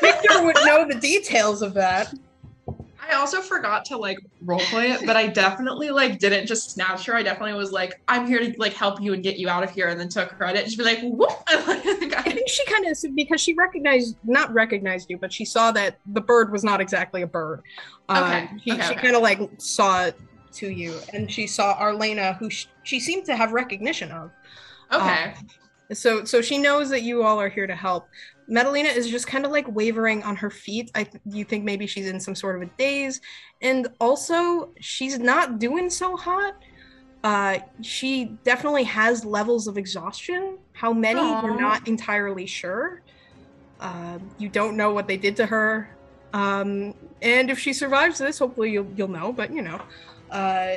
viktor 0.00 0.42
would 0.44 0.56
know 0.64 0.86
the 0.86 0.98
details 1.00 1.62
of 1.62 1.74
that 1.74 2.12
I 3.10 3.14
also 3.14 3.40
forgot 3.40 3.86
to 3.86 3.96
like 3.96 4.18
roleplay 4.44 4.94
it, 4.94 5.06
but 5.06 5.16
I 5.16 5.28
definitely 5.28 5.88
like 5.88 6.18
didn't 6.18 6.46
just 6.46 6.72
snatch 6.72 7.06
her. 7.06 7.14
I 7.16 7.22
definitely 7.22 7.54
was 7.54 7.72
like, 7.72 8.02
I'm 8.06 8.26
here 8.26 8.38
to 8.38 8.54
like 8.58 8.74
help 8.74 9.00
you 9.00 9.14
and 9.14 9.22
get 9.22 9.38
you 9.38 9.48
out 9.48 9.62
of 9.64 9.70
here, 9.70 9.88
and 9.88 9.98
then 9.98 10.10
took 10.10 10.28
credit. 10.36 10.68
She'd 10.68 10.76
be 10.76 10.84
like, 10.84 11.00
whoop. 11.00 11.30
I 11.48 11.56
I- 12.18 12.22
think 12.22 12.46
she 12.50 12.66
kind 12.66 12.84
of 12.86 12.98
because 13.16 13.40
she 13.40 13.54
recognized 13.54 14.16
not 14.24 14.52
recognized 14.52 15.08
you, 15.08 15.16
but 15.16 15.32
she 15.32 15.46
saw 15.46 15.72
that 15.72 15.98
the 16.12 16.20
bird 16.20 16.52
was 16.52 16.62
not 16.64 16.82
exactly 16.82 17.22
a 17.22 17.26
bird. 17.26 17.62
Um, 18.10 18.24
Okay, 18.24 18.48
She, 18.62 18.72
okay, 18.72 18.82
she 18.82 18.92
okay. 18.92 19.00
kind 19.00 19.16
of 19.16 19.22
like 19.22 19.40
saw 19.56 20.04
it 20.04 20.20
to 20.56 20.68
you, 20.68 20.98
and 21.14 21.32
she 21.32 21.46
saw 21.46 21.78
Arlena, 21.78 22.34
who 22.34 22.50
sh- 22.50 22.66
she 22.82 23.00
seemed 23.00 23.24
to 23.24 23.36
have 23.36 23.52
recognition 23.52 24.10
of. 24.12 24.30
Okay. 24.92 25.34
So 25.92 26.24
so 26.24 26.42
she 26.42 26.58
knows 26.58 26.90
that 26.90 27.02
you 27.02 27.22
all 27.22 27.40
are 27.40 27.48
here 27.48 27.66
to 27.66 27.74
help. 27.74 28.08
Madalena 28.46 28.88
is 28.88 29.08
just 29.08 29.26
kind 29.26 29.44
of 29.44 29.52
like 29.52 29.66
wavering 29.68 30.22
on 30.22 30.36
her 30.36 30.50
feet. 30.50 30.90
I 30.94 31.04
th- 31.04 31.22
you 31.26 31.44
think 31.44 31.64
maybe 31.64 31.86
she's 31.86 32.06
in 32.06 32.18
some 32.18 32.34
sort 32.34 32.56
of 32.56 32.62
a 32.62 32.70
daze, 32.78 33.20
and 33.60 33.88
also 34.00 34.72
she's 34.80 35.18
not 35.18 35.58
doing 35.58 35.90
so 35.90 36.16
hot. 36.16 36.54
Uh, 37.24 37.58
she 37.82 38.36
definitely 38.44 38.84
has 38.84 39.24
levels 39.24 39.66
of 39.66 39.76
exhaustion. 39.76 40.58
How 40.72 40.92
many 40.92 41.20
we're 41.20 41.58
not 41.58 41.86
entirely 41.88 42.46
sure. 42.46 43.02
Um, 43.80 44.30
you 44.38 44.48
don't 44.48 44.76
know 44.76 44.92
what 44.92 45.06
they 45.06 45.16
did 45.16 45.36
to 45.36 45.46
her, 45.46 45.96
um, 46.32 46.94
and 47.22 47.50
if 47.50 47.58
she 47.58 47.72
survives 47.72 48.18
this, 48.18 48.38
hopefully 48.38 48.70
you'll 48.70 48.90
you'll 48.96 49.08
know. 49.08 49.32
But 49.32 49.52
you 49.52 49.62
know, 49.62 49.80
uh, 50.30 50.76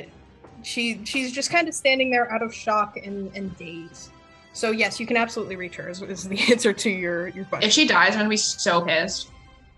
she 0.63 1.03
she's 1.05 1.31
just 1.31 1.49
kind 1.49 1.67
of 1.67 1.73
standing 1.73 2.09
there 2.11 2.31
out 2.31 2.41
of 2.41 2.53
shock 2.53 2.97
and, 2.97 3.35
and 3.35 3.55
daze. 3.57 4.09
So 4.53 4.71
yes, 4.71 4.99
you 4.99 5.05
can 5.05 5.17
absolutely 5.17 5.55
reach 5.55 5.75
her. 5.75 5.89
Is, 5.89 6.01
is 6.01 6.27
the 6.27 6.39
answer 6.51 6.73
to 6.73 6.89
your 6.89 7.29
your 7.29 7.45
question? 7.45 7.67
If 7.67 7.73
she 7.73 7.87
dies, 7.87 8.13
I'm 8.13 8.19
gonna 8.19 8.29
be 8.29 8.37
so 8.37 8.81
pissed. 8.81 9.29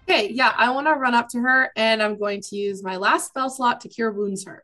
Okay, 0.09 0.29
yeah, 0.31 0.53
I 0.57 0.69
want 0.71 0.87
to 0.87 0.93
run 0.93 1.13
up 1.13 1.29
to 1.29 1.39
her 1.39 1.71
and 1.77 2.03
I'm 2.03 2.17
going 2.17 2.41
to 2.41 2.57
use 2.57 2.83
my 2.83 2.97
last 2.97 3.27
spell 3.27 3.49
slot 3.49 3.79
to 3.81 3.89
cure 3.89 4.11
wounds 4.11 4.45
her. 4.45 4.63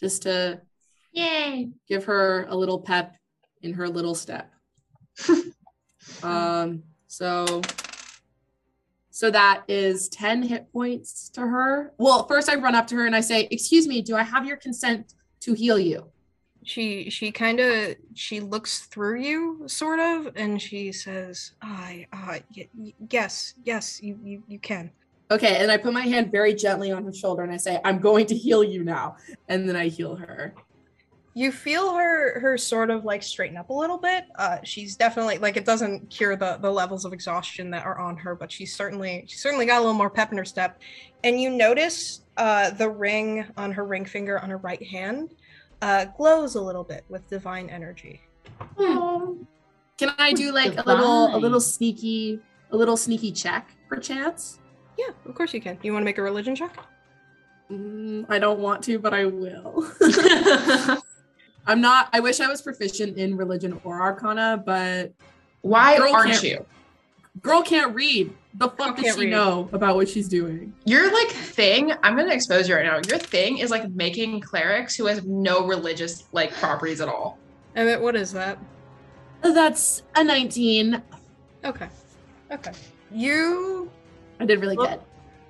Just 0.00 0.22
to 0.22 0.60
Yay. 1.12 1.70
give 1.88 2.04
her 2.06 2.46
a 2.48 2.56
little 2.56 2.80
pep 2.80 3.14
in 3.62 3.74
her 3.74 3.88
little 3.88 4.14
step. 4.14 4.50
um 6.22 6.82
so 7.06 7.62
so 9.10 9.30
that 9.30 9.62
is 9.66 10.08
10 10.10 10.42
hit 10.42 10.70
points 10.72 11.30
to 11.30 11.40
her. 11.40 11.94
Well, 11.96 12.26
first 12.26 12.50
I 12.50 12.56
run 12.56 12.74
up 12.74 12.86
to 12.88 12.96
her 12.96 13.06
and 13.06 13.16
I 13.16 13.20
say, 13.20 13.48
"Excuse 13.50 13.88
me, 13.88 14.02
do 14.02 14.14
I 14.14 14.22
have 14.22 14.44
your 14.44 14.58
consent 14.58 15.14
to 15.40 15.54
heal 15.54 15.78
you?" 15.78 16.10
she 16.64 17.08
she 17.10 17.30
kind 17.30 17.60
of 17.60 17.94
she 18.14 18.40
looks 18.40 18.80
through 18.86 19.20
you 19.20 19.62
sort 19.66 20.00
of 20.00 20.32
and 20.34 20.60
she 20.60 20.90
says 20.90 21.52
i 21.62 22.04
uh 22.12 22.38
y- 22.56 22.68
y- 22.76 22.92
yes 23.08 23.54
yes 23.64 24.02
you, 24.02 24.18
you 24.24 24.42
you 24.48 24.58
can 24.58 24.90
Okay, 25.28 25.56
and 25.56 25.72
I 25.72 25.76
put 25.76 25.92
my 25.92 26.02
hand 26.02 26.30
very 26.30 26.54
gently 26.54 26.92
on 26.92 27.04
her 27.04 27.12
shoulder 27.12 27.42
and 27.42 27.52
I 27.52 27.56
say, 27.56 27.80
"I'm 27.84 27.98
going 27.98 28.26
to 28.26 28.34
heal 28.36 28.62
you 28.62 28.84
now." 28.84 29.16
And 29.48 29.68
then 29.68 29.74
I 29.74 29.88
heal 29.88 30.14
her. 30.14 30.54
You 31.36 31.52
feel 31.52 31.94
her 31.94 32.40
her 32.40 32.56
sort 32.56 32.88
of 32.88 33.04
like 33.04 33.22
straighten 33.22 33.58
up 33.58 33.68
a 33.68 33.72
little 33.72 33.98
bit. 33.98 34.24
Uh 34.36 34.56
she's 34.64 34.96
definitely 34.96 35.36
like 35.36 35.58
it 35.58 35.66
doesn't 35.66 36.08
cure 36.08 36.34
the 36.34 36.56
the 36.62 36.70
levels 36.70 37.04
of 37.04 37.12
exhaustion 37.12 37.68
that 37.70 37.84
are 37.84 37.98
on 37.98 38.16
her 38.16 38.34
but 38.34 38.50
she's 38.50 38.74
certainly 38.74 39.22
she's 39.28 39.42
certainly 39.42 39.66
got 39.66 39.76
a 39.76 39.80
little 39.80 39.92
more 39.92 40.08
pep 40.08 40.32
in 40.32 40.38
her 40.38 40.46
step. 40.46 40.80
And 41.24 41.38
you 41.38 41.50
notice 41.50 42.22
uh 42.38 42.70
the 42.70 42.88
ring 42.88 43.44
on 43.58 43.70
her 43.70 43.84
ring 43.84 44.06
finger 44.06 44.38
on 44.38 44.48
her 44.48 44.56
right 44.56 44.82
hand 44.82 45.34
uh 45.82 46.06
glows 46.16 46.54
a 46.54 46.60
little 46.60 46.84
bit 46.84 47.04
with 47.10 47.28
divine 47.28 47.68
energy. 47.68 48.22
Can 48.78 50.14
I 50.18 50.32
do 50.32 50.52
like 50.52 50.78
a 50.78 50.88
little 50.88 51.36
a 51.36 51.38
little 51.38 51.60
sneaky 51.60 52.40
a 52.70 52.76
little 52.78 52.96
sneaky 52.96 53.30
check 53.30 53.76
per 53.90 53.98
chance? 53.98 54.58
yeah 54.96 55.10
of 55.26 55.34
course 55.34 55.52
you 55.52 55.60
can. 55.60 55.78
You 55.82 55.92
want 55.92 56.00
to 56.00 56.06
make 56.06 56.16
a 56.16 56.22
religion 56.22 56.56
check? 56.56 56.78
Mm, 57.70 58.24
I 58.30 58.38
don't 58.38 58.60
want 58.60 58.82
to, 58.84 58.98
but 58.98 59.12
I 59.12 59.26
will. 59.26 59.86
I'm 61.66 61.80
not. 61.80 62.08
I 62.12 62.20
wish 62.20 62.40
I 62.40 62.48
was 62.48 62.62
proficient 62.62 63.16
in 63.18 63.36
religion 63.36 63.80
or 63.84 64.00
arcana, 64.00 64.62
but 64.64 65.12
Why 65.62 65.96
Girl 65.98 66.14
aren't 66.14 66.30
can't- 66.32 66.42
you? 66.44 66.66
girl 67.42 67.62
can't 67.62 67.94
read. 67.94 68.32
The 68.54 68.70
fuck 68.70 68.96
does 68.96 69.14
she 69.14 69.22
read. 69.22 69.30
know 69.30 69.68
about 69.72 69.96
what 69.96 70.08
she's 70.08 70.26
doing? 70.28 70.72
Your 70.86 71.12
like 71.12 71.28
thing, 71.28 71.92
I'm 72.02 72.16
gonna 72.16 72.32
expose 72.32 72.66
you 72.68 72.74
right 72.74 72.86
now. 72.86 72.94
Your 73.08 73.18
thing 73.18 73.58
is 73.58 73.70
like 73.70 73.90
making 73.90 74.40
clerics 74.40 74.96
who 74.96 75.04
have 75.06 75.26
no 75.26 75.66
religious 75.66 76.24
like 76.32 76.52
properties 76.54 77.00
at 77.02 77.08
all. 77.08 77.38
Emmett, 77.74 78.00
what 78.00 78.16
is 78.16 78.32
that? 78.32 78.58
That's 79.42 80.02
a 80.14 80.24
19. 80.24 81.02
Okay. 81.64 81.88
Okay. 82.50 82.72
You 83.12 83.90
I 84.40 84.46
did 84.46 84.60
really 84.60 84.76
Well- 84.78 85.02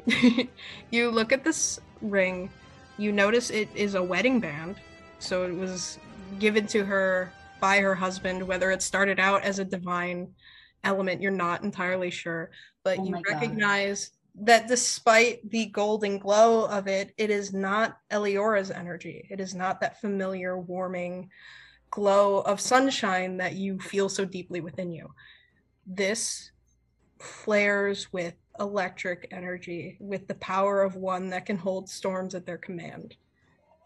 good. 0.09 0.49
you 0.91 1.11
look 1.11 1.31
at 1.33 1.45
this 1.45 1.79
ring, 2.03 2.51
you 2.99 3.13
notice 3.13 3.51
it 3.51 3.69
is 3.77 3.95
a 3.95 4.03
wedding 4.03 4.41
band. 4.41 4.75
So 5.19 5.45
it 5.45 5.55
was 5.55 5.99
given 6.39 6.67
to 6.69 6.85
her 6.85 7.33
by 7.61 7.81
her 7.81 7.95
husband, 7.95 8.47
whether 8.47 8.71
it 8.71 8.83
started 8.83 9.19
out 9.19 9.43
as 9.43 9.59
a 9.59 9.65
divine 9.65 10.29
element, 10.85 11.23
you're 11.23 11.31
not 11.31 11.65
entirely 11.65 12.11
sure, 12.11 12.51
but 12.85 12.99
Oh 12.99 13.05
you 13.05 13.13
my 13.13 13.23
God. 13.23 13.35
recognize 13.35 14.11
that 14.37 14.69
despite 14.69 15.49
the 15.51 15.67
golden 15.67 16.19
glow 16.19 16.67
of 16.67 16.87
it, 16.89 17.13
it 17.17 17.31
is 17.31 17.55
not 17.55 17.99
Eliora's 18.11 18.71
energy. 18.71 19.27
It 19.31 19.41
is 19.41 19.55
not 19.55 19.81
that 19.81 20.01
familiar, 20.01 20.59
warming 20.59 21.31
glow 21.91 22.41
of 22.41 22.61
sunshine 22.61 23.39
that 23.39 23.55
you 23.55 23.79
feel 23.81 24.09
so 24.09 24.25
deeply 24.25 24.61
within 24.61 24.93
you. 24.93 25.11
This 25.87 26.51
flares 27.19 28.13
with 28.13 28.35
electric 28.61 29.29
energy, 29.31 29.97
with 30.01 30.29
the 30.29 30.35
power 30.35 30.83
of 30.83 30.97
one 30.97 31.31
that 31.31 31.47
can 31.47 31.57
hold 31.57 31.89
storms 31.89 32.35
at 32.35 32.45
their 32.45 32.59
command. 32.59 33.17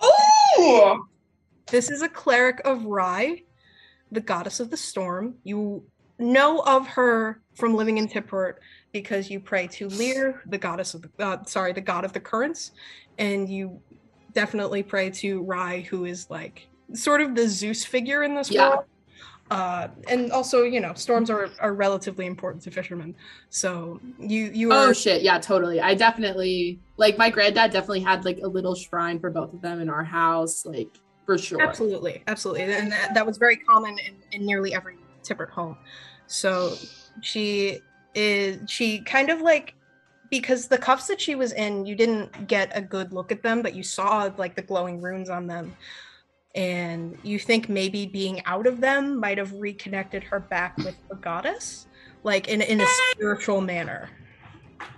Oh, 0.01 1.07
This 1.71 1.91
is 1.91 2.03
a 2.03 2.09
cleric 2.09 2.61
of 2.65 2.85
Rai, 2.85 3.45
the 4.11 4.21
goddess 4.21 4.61
of 4.61 4.71
the 4.71 4.77
storm. 4.77 5.37
You 5.45 5.85
know 6.19 6.61
of 6.61 6.87
her 6.89 7.41
from 7.55 7.75
living 7.75 7.99
in 7.99 8.09
Tippert 8.09 8.55
because 8.93 9.31
you 9.31 9.41
pray 9.41 9.67
to 9.69 9.89
Lear, 9.89 10.43
the 10.47 10.59
goddess 10.59 10.95
of 10.95 11.03
the 11.03 11.11
uh, 11.25 11.45
sorry, 11.45 11.73
the 11.73 11.81
god 11.81 12.05
of 12.05 12.13
the 12.13 12.21
currents, 12.21 12.73
and 13.19 13.49
you 13.49 13.81
definitely 14.33 14.83
pray 14.83 15.11
to 15.11 15.43
Rai, 15.43 15.83
who 15.83 16.05
is 16.05 16.29
like 16.29 16.67
sort 16.95 17.21
of 17.21 17.35
the 17.35 17.49
Zeus 17.49 17.85
figure 17.85 18.25
in 18.25 18.35
this 18.35 18.51
Yeah. 18.51 18.71
world. 18.71 18.85
Uh, 19.51 19.89
and 20.09 20.31
also, 20.31 20.63
you 20.63 20.81
know, 20.81 20.95
storms 20.95 21.29
are, 21.29 21.51
are 21.59 21.75
relatively 21.75 22.27
important 22.27 22.63
to 22.63 22.71
fishermen. 22.71 23.17
So 23.49 24.01
you 24.19 24.51
you 24.53 24.71
are 24.71 24.89
Oh 24.89 24.93
shit, 24.93 25.23
yeah, 25.23 25.39
totally. 25.39 25.81
I 25.81 25.95
definitely 25.95 26.81
like 26.97 27.19
my 27.19 27.31
granddad 27.31 27.73
definitely 27.73 28.01
had 28.01 28.25
like 28.25 28.39
a 28.43 28.49
little 28.49 28.75
shrine 28.77 29.19
for 29.19 29.31
both 29.31 29.53
of 29.53 29.61
them 29.61 29.81
in 29.81 29.89
our 29.89 30.05
house, 30.05 30.65
like 30.65 30.89
for 31.31 31.39
sure. 31.39 31.63
Absolutely, 31.63 32.25
absolutely, 32.27 32.65
and 32.65 32.91
that, 32.91 33.15
that 33.15 33.25
was 33.25 33.39
very 33.39 33.57
common 33.57 33.97
in, 34.01 34.17
in 34.33 34.45
nearly 34.45 34.75
every 34.75 34.97
Tippert 35.23 35.51
home. 35.51 35.77
So 36.27 36.75
she 37.21 37.79
is 38.17 38.69
she 38.69 38.99
kind 39.03 39.31
of 39.31 39.41
like 39.41 39.75
because 40.29 40.67
the 40.67 40.77
cuffs 40.79 41.07
that 41.07 41.21
she 41.21 41.37
was 41.37 41.53
in, 41.53 41.87
you 41.87 41.95
didn't 41.95 42.49
get 42.49 42.77
a 42.77 42.81
good 42.81 43.13
look 43.13 43.31
at 43.31 43.45
them, 43.45 43.63
but 43.63 43.75
you 43.75 43.85
saw 43.85 44.29
like 44.39 44.57
the 44.57 44.63
glowing 44.63 45.01
runes 45.01 45.31
on 45.31 45.47
them, 45.47 45.73
and 46.57 47.17
you 47.23 47.39
think 47.39 47.69
maybe 47.69 48.07
being 48.07 48.45
out 48.45 48.67
of 48.67 48.81
them 48.81 49.21
might 49.21 49.39
have 49.39 49.53
reconnected 49.53 50.25
her 50.25 50.41
back 50.41 50.77
with 50.79 50.97
the 51.09 51.15
goddess, 51.17 51.87
like 52.25 52.49
in 52.49 52.61
in 52.61 52.81
a 52.81 52.87
spiritual 53.13 53.61
manner. 53.61 54.11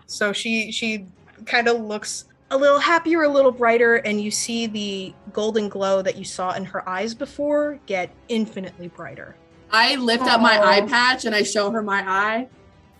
So 0.07 0.33
she 0.33 0.73
she 0.73 1.09
kind 1.45 1.69
of 1.69 1.79
looks 1.79 2.25
a 2.53 2.57
little 2.57 2.79
happier, 2.79 3.23
a 3.23 3.29
little 3.29 3.51
brighter, 3.51 3.97
and 3.97 4.21
you 4.21 4.31
see 4.31 4.67
the 4.67 5.15
golden 5.33 5.69
glow 5.69 6.03
that 6.03 6.17
you 6.17 6.25
saw 6.25 6.53
in 6.53 6.65
her 6.67 6.87
eyes 6.89 7.15
before 7.15 7.81
get 7.87 8.11
infinitely 8.29 8.89
brighter. 8.89 9.35
I 9.71 9.97
lift 9.97 10.25
up 10.25 10.41
my 10.41 10.61
eye 10.63 10.83
patch 10.83 11.25
and 11.25 11.35
I 11.35 11.43
show 11.43 11.71
her 11.71 11.83
my 11.83 12.05
eye 12.07 12.49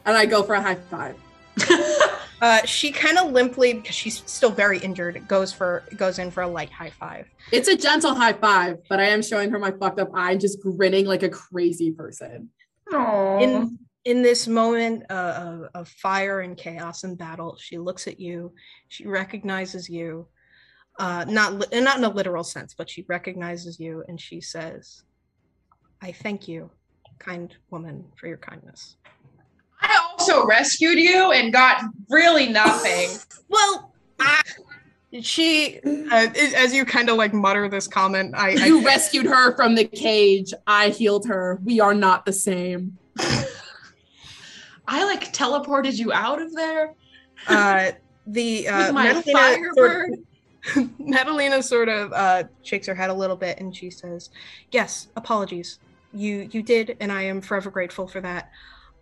and 0.07 0.17
I 0.17 0.25
go 0.25 0.43
for 0.43 0.55
a 0.55 0.63
high 0.63 0.77
five. 0.77 1.17
Uh, 2.43 2.61
she 2.67 2.91
kind 2.91 3.19
of 3.19 3.31
limply, 3.31 3.73
because 3.73 3.95
she's 3.95 4.21
still 4.27 4.51
very 4.51 4.81
injured, 4.81 5.29
goes 5.29 5.53
for 5.53 5.85
goes 5.95 6.19
in 6.19 6.29
for 6.29 6.43
a 6.43 6.49
light 6.49 6.71
high 6.71 6.91
five. 6.91 7.31
It's 7.53 7.69
a 7.69 7.77
gentle 7.77 8.17
high 8.17 8.33
five, 8.33 8.79
but 8.89 8.99
I 8.99 9.05
am 9.05 9.23
showing 9.23 9.49
her 9.51 9.61
my 9.61 9.71
fucked 9.71 10.01
up 10.01 10.11
eye 10.13 10.33
and 10.33 10.41
just 10.41 10.61
grinning 10.61 11.07
like 11.07 11.23
a 11.23 11.29
crazy 11.29 11.93
person. 11.93 12.51
Aw. 12.93 13.39
In 13.39 13.79
in 14.05 14.23
this 14.23 14.49
moment 14.49 15.05
uh, 15.11 15.69
of, 15.75 15.83
of 15.83 15.89
fire 15.89 16.41
and 16.41 16.57
chaos 16.57 17.05
and 17.05 17.17
battle, 17.17 17.57
she 17.61 17.79
looks 17.79 18.07
at 18.07 18.19
you. 18.19 18.53
She 18.89 19.07
recognizes 19.07 19.89
you, 19.89 20.27
uh, 20.99 21.25
not 21.29 21.55
li- 21.55 21.81
not 21.81 21.99
in 21.99 22.05
a 22.05 22.09
literal 22.09 22.45
sense, 22.45 22.75
but 22.75 22.91
she 22.91 23.05
recognizes 23.09 23.79
you, 23.79 24.05
and 24.09 24.21
she 24.21 24.41
says, 24.41 25.03
"I 26.01 26.13
thank 26.13 26.49
you, 26.49 26.71
kind 27.19 27.55
woman, 27.71 28.05
for 28.17 28.27
your 28.27 28.39
kindness." 28.39 28.97
I 29.81 29.99
also 30.13 30.47
rescued 30.47 30.99
you 30.99 31.33
and 31.33 31.53
got 31.53 31.83
really 32.09 32.49
nothing. 32.49 33.09
Well, 33.49 33.93
she, 35.21 35.79
uh, 35.85 36.29
as 36.57 36.73
you 36.73 36.87
kind 36.87 37.11
of 37.11 37.19
like 37.19 37.35
mutter 37.35 37.69
this 37.69 37.87
comment, 37.87 38.35
I, 38.35 38.53
I 38.53 38.67
You 38.67 38.83
rescued 38.83 39.27
her 39.27 39.55
from 39.57 39.75
the 39.75 39.85
cage. 39.85 40.55
I 40.67 40.89
healed 40.89 41.27
her. 41.27 41.61
We 41.63 41.81
are 41.81 41.93
not 41.93 42.25
the 42.25 42.33
same. 42.33 42.97
I 44.87 45.05
like 45.05 45.33
teleported 45.33 45.99
you 45.99 46.13
out 46.13 46.41
of 46.41 46.55
there 46.55 46.95
uh, 47.49 47.93
the 48.27 48.69
uh, 48.69 48.93
Madalena 48.93 49.23
sort, 49.23 49.37
firebird. 49.37 50.11
Madalena 50.99 51.63
sort 51.63 51.89
of 51.89 52.13
uh, 52.13 52.45
shakes 52.63 52.87
her 52.87 52.95
head 52.95 53.11
a 53.11 53.15
little 53.15 53.37
bit 53.37 53.59
and 53.59 53.75
she 53.75 53.91
says, 53.91 54.31
"Yes, 54.71 55.09
apologies. 55.17 55.79
You 56.13 56.49
you 56.53 56.63
did, 56.63 56.97
and 57.01 57.11
I 57.11 57.23
am 57.23 57.41
forever 57.41 57.71
grateful 57.71 58.07
for 58.07 58.21
that. 58.21 58.51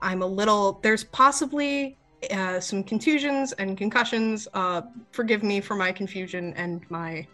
I'm 0.00 0.22
a 0.22 0.26
little. 0.26 0.80
There's 0.82 1.04
possibly." 1.04 1.96
Uh, 2.30 2.60
some 2.60 2.84
contusions 2.84 3.52
and 3.52 3.78
concussions. 3.78 4.46
Uh, 4.52 4.82
forgive 5.10 5.42
me 5.42 5.58
for 5.58 5.74
my 5.74 5.90
confusion 5.90 6.52
and 6.52 6.82
my. 6.90 7.26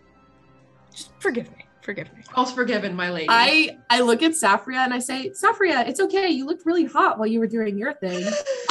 Just 0.92 1.10
forgive 1.18 1.50
me. 1.56 1.65
Forgive 1.86 2.12
me. 2.16 2.22
All's 2.34 2.52
forgiven, 2.52 2.96
my 2.96 3.10
lady. 3.10 3.28
I 3.30 3.78
I 3.88 4.00
look 4.00 4.20
at 4.20 4.32
Saffria 4.32 4.78
and 4.78 4.92
I 4.92 4.98
say, 4.98 5.30
Saffria, 5.30 5.86
it's 5.86 6.00
okay. 6.00 6.28
You 6.28 6.44
looked 6.44 6.66
really 6.66 6.84
hot 6.84 7.16
while 7.16 7.28
you 7.28 7.38
were 7.38 7.46
doing 7.46 7.78
your 7.78 7.92
thing. 7.92 8.28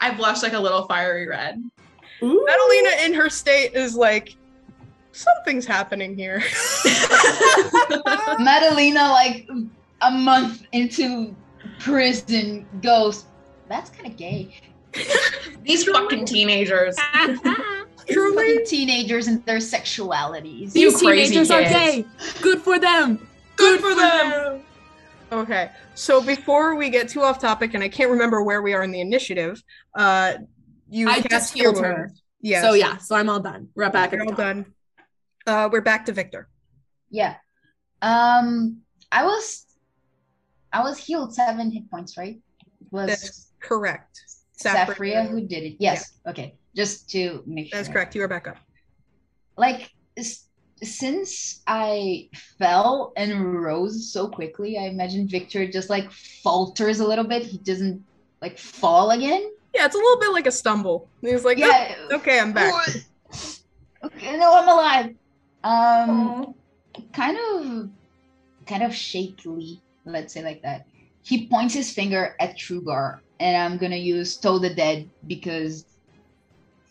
I 0.00 0.10
blush 0.16 0.42
like 0.42 0.54
a 0.54 0.58
little 0.58 0.88
fiery 0.88 1.28
red. 1.28 1.62
Ooh. 2.20 2.44
Madalena, 2.44 3.04
in 3.04 3.14
her 3.14 3.30
state, 3.30 3.74
is 3.74 3.94
like, 3.94 4.34
something's 5.12 5.66
happening 5.66 6.16
here. 6.16 6.42
Madalena, 8.40 9.08
like 9.10 9.48
a 10.02 10.10
month 10.10 10.66
into 10.72 11.32
prison, 11.78 12.66
goes, 12.82 13.26
That's 13.68 13.90
kind 13.90 14.08
of 14.08 14.16
gay. 14.16 14.60
These 15.62 15.84
fucking 15.84 16.26
teenagers. 16.26 16.96
Truly? 18.10 18.54
Fucking 18.54 18.66
teenagers 18.66 19.26
and 19.26 19.44
their 19.46 19.58
sexualities. 19.58 20.74
You 20.74 20.90
These 20.90 21.02
crazy 21.02 21.34
teenagers 21.34 21.50
are 21.50 21.62
gay. 21.62 22.04
Good 22.40 22.60
for 22.60 22.78
them. 22.78 23.26
Good 23.56 23.80
for 23.80 23.94
them. 23.94 24.62
Okay, 25.32 25.70
so 25.94 26.22
before 26.22 26.76
we 26.76 26.90
get 26.90 27.08
too 27.08 27.22
off 27.22 27.40
topic, 27.40 27.74
and 27.74 27.82
I 27.82 27.88
can't 27.88 28.10
remember 28.10 28.42
where 28.44 28.62
we 28.62 28.72
are 28.72 28.82
in 28.82 28.92
the 28.92 29.00
initiative, 29.00 29.62
uh, 29.96 30.34
you 30.88 31.08
I 31.08 31.14
cast 31.16 31.30
just 31.30 31.54
healed 31.54 31.78
her. 31.78 32.06
Wounds. 32.06 32.22
Yes. 32.40 32.62
So 32.62 32.74
yeah, 32.74 32.98
so 32.98 33.16
I'm 33.16 33.28
all 33.28 33.40
done. 33.40 33.68
We're 33.74 33.90
back 33.90 34.12
at 34.12 34.18
We're 34.18 34.26
the 34.26 34.30
all 34.30 34.36
top. 34.36 34.38
done. 34.38 34.66
Uh, 35.46 35.68
we're 35.72 35.80
back 35.80 36.06
to 36.06 36.12
Viktor. 36.12 36.48
Yeah. 37.10 37.36
Um, 38.02 38.82
I 39.10 39.24
was, 39.24 39.66
I 40.72 40.82
was 40.82 40.98
healed 40.98 41.34
seven 41.34 41.70
hit 41.70 41.90
points, 41.90 42.16
right? 42.16 42.38
It 42.60 42.92
was 42.92 43.08
That's 43.08 43.52
correct. 43.60 44.20
Saffria 44.62 45.28
who 45.28 45.40
did 45.40 45.64
it. 45.64 45.76
Yes. 45.80 46.12
Okay. 46.28 46.54
Just 46.74 47.08
to 47.10 47.42
make 47.46 47.68
sure. 47.68 47.78
That's 47.78 47.88
correct. 47.88 48.14
You 48.14 48.22
are 48.22 48.28
back 48.28 48.48
up. 48.48 48.56
Like 49.56 49.90
since 50.82 51.62
I 51.66 52.28
fell 52.58 53.12
and 53.16 53.62
rose 53.62 54.12
so 54.12 54.28
quickly, 54.28 54.78
I 54.78 54.84
imagine 54.84 55.28
Viktor 55.28 55.66
just 55.66 55.88
like 55.90 56.10
falters 56.10 57.00
a 57.00 57.06
little 57.06 57.24
bit. 57.24 57.42
He 57.42 57.58
doesn't 57.58 58.04
like 58.42 58.58
fall 58.58 59.10
again. 59.12 59.50
Yeah, 59.74 59.86
it's 59.86 59.94
a 59.94 59.98
little 59.98 60.20
bit 60.20 60.32
like 60.32 60.46
a 60.46 60.52
stumble. 60.52 61.08
He's 61.20 61.44
like, 61.44 61.58
yeah. 61.58 61.94
"Oh, 62.10 62.16
okay, 62.16 62.38
I'm 62.38 62.52
back. 62.52 62.72
Okay, 64.04 64.36
no, 64.36 64.54
I'm 64.54 64.68
alive. 64.68 65.14
Um, 65.64 66.54
kind 67.12 67.38
of, 67.38 67.90
kind 68.66 68.82
of 68.82 68.94
shakily, 68.94 69.80
let's 70.04 70.34
say 70.34 70.42
like 70.44 70.62
that. 70.62 70.86
He 71.22 71.48
points 71.48 71.74
his 71.74 71.90
finger 71.90 72.36
at 72.38 72.56
Trugar, 72.56 73.20
and 73.40 73.56
I'm 73.56 73.78
gonna 73.78 73.96
use 73.96 74.36
Toll 74.36 74.60
the 74.60 74.74
Dead 74.74 75.08
because, 75.26 75.86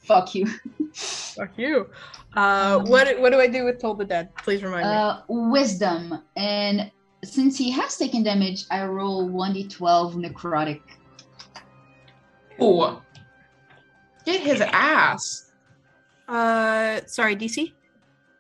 fuck 0.04 0.36
you. 0.36 0.48
Fuck 0.94 1.58
you. 1.58 1.90
Uh, 2.36 2.80
what 2.84 3.20
what 3.20 3.32
do 3.32 3.40
I 3.40 3.48
do 3.48 3.66
with 3.66 3.82
Toll 3.82 3.96
the 3.96 4.06
Dead? 4.06 4.36
Please 4.38 4.64
remind 4.64 4.88
me. 4.88 4.94
Uh, 4.94 5.22
wisdom, 5.28 6.22
and 6.36 6.92
since 7.24 7.58
he 7.58 7.72
has 7.72 7.98
taken 7.98 8.24
damage, 8.24 8.66
I 8.70 8.86
roll 8.86 9.28
one 9.30 9.54
d12 9.54 10.16
necrotic. 10.16 10.82
Ooh. 12.62 13.02
Get 14.26 14.42
his 14.42 14.62
ass. 14.62 15.52
Uh, 16.28 17.02
sorry, 17.06 17.36
DC. 17.36 17.74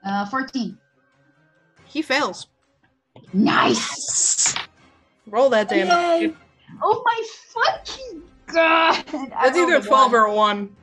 Uh, 0.06 0.26
14. 0.28 0.78
He 1.86 2.02
fails. 2.02 2.48
Nice. 3.34 4.56
Roll 5.28 5.50
that 5.50 5.70
damage. 5.70 6.32
dude. 6.32 6.38
Oh 6.82 7.04
my 7.06 7.24
fucking 7.54 8.24
god! 8.48 9.04
That's 9.06 9.58
either 9.58 9.76
a 9.76 9.82
12 9.82 10.12
one. 10.12 10.20
or 10.20 10.26
a 10.26 10.34
1. 10.34 10.36
God. 10.36 10.36
I 10.36 10.36
That's 10.36 10.36
rolled 10.36 10.36
either 10.36 10.36
a 10.36 10.36
12 10.36 10.36
one. 10.36 10.76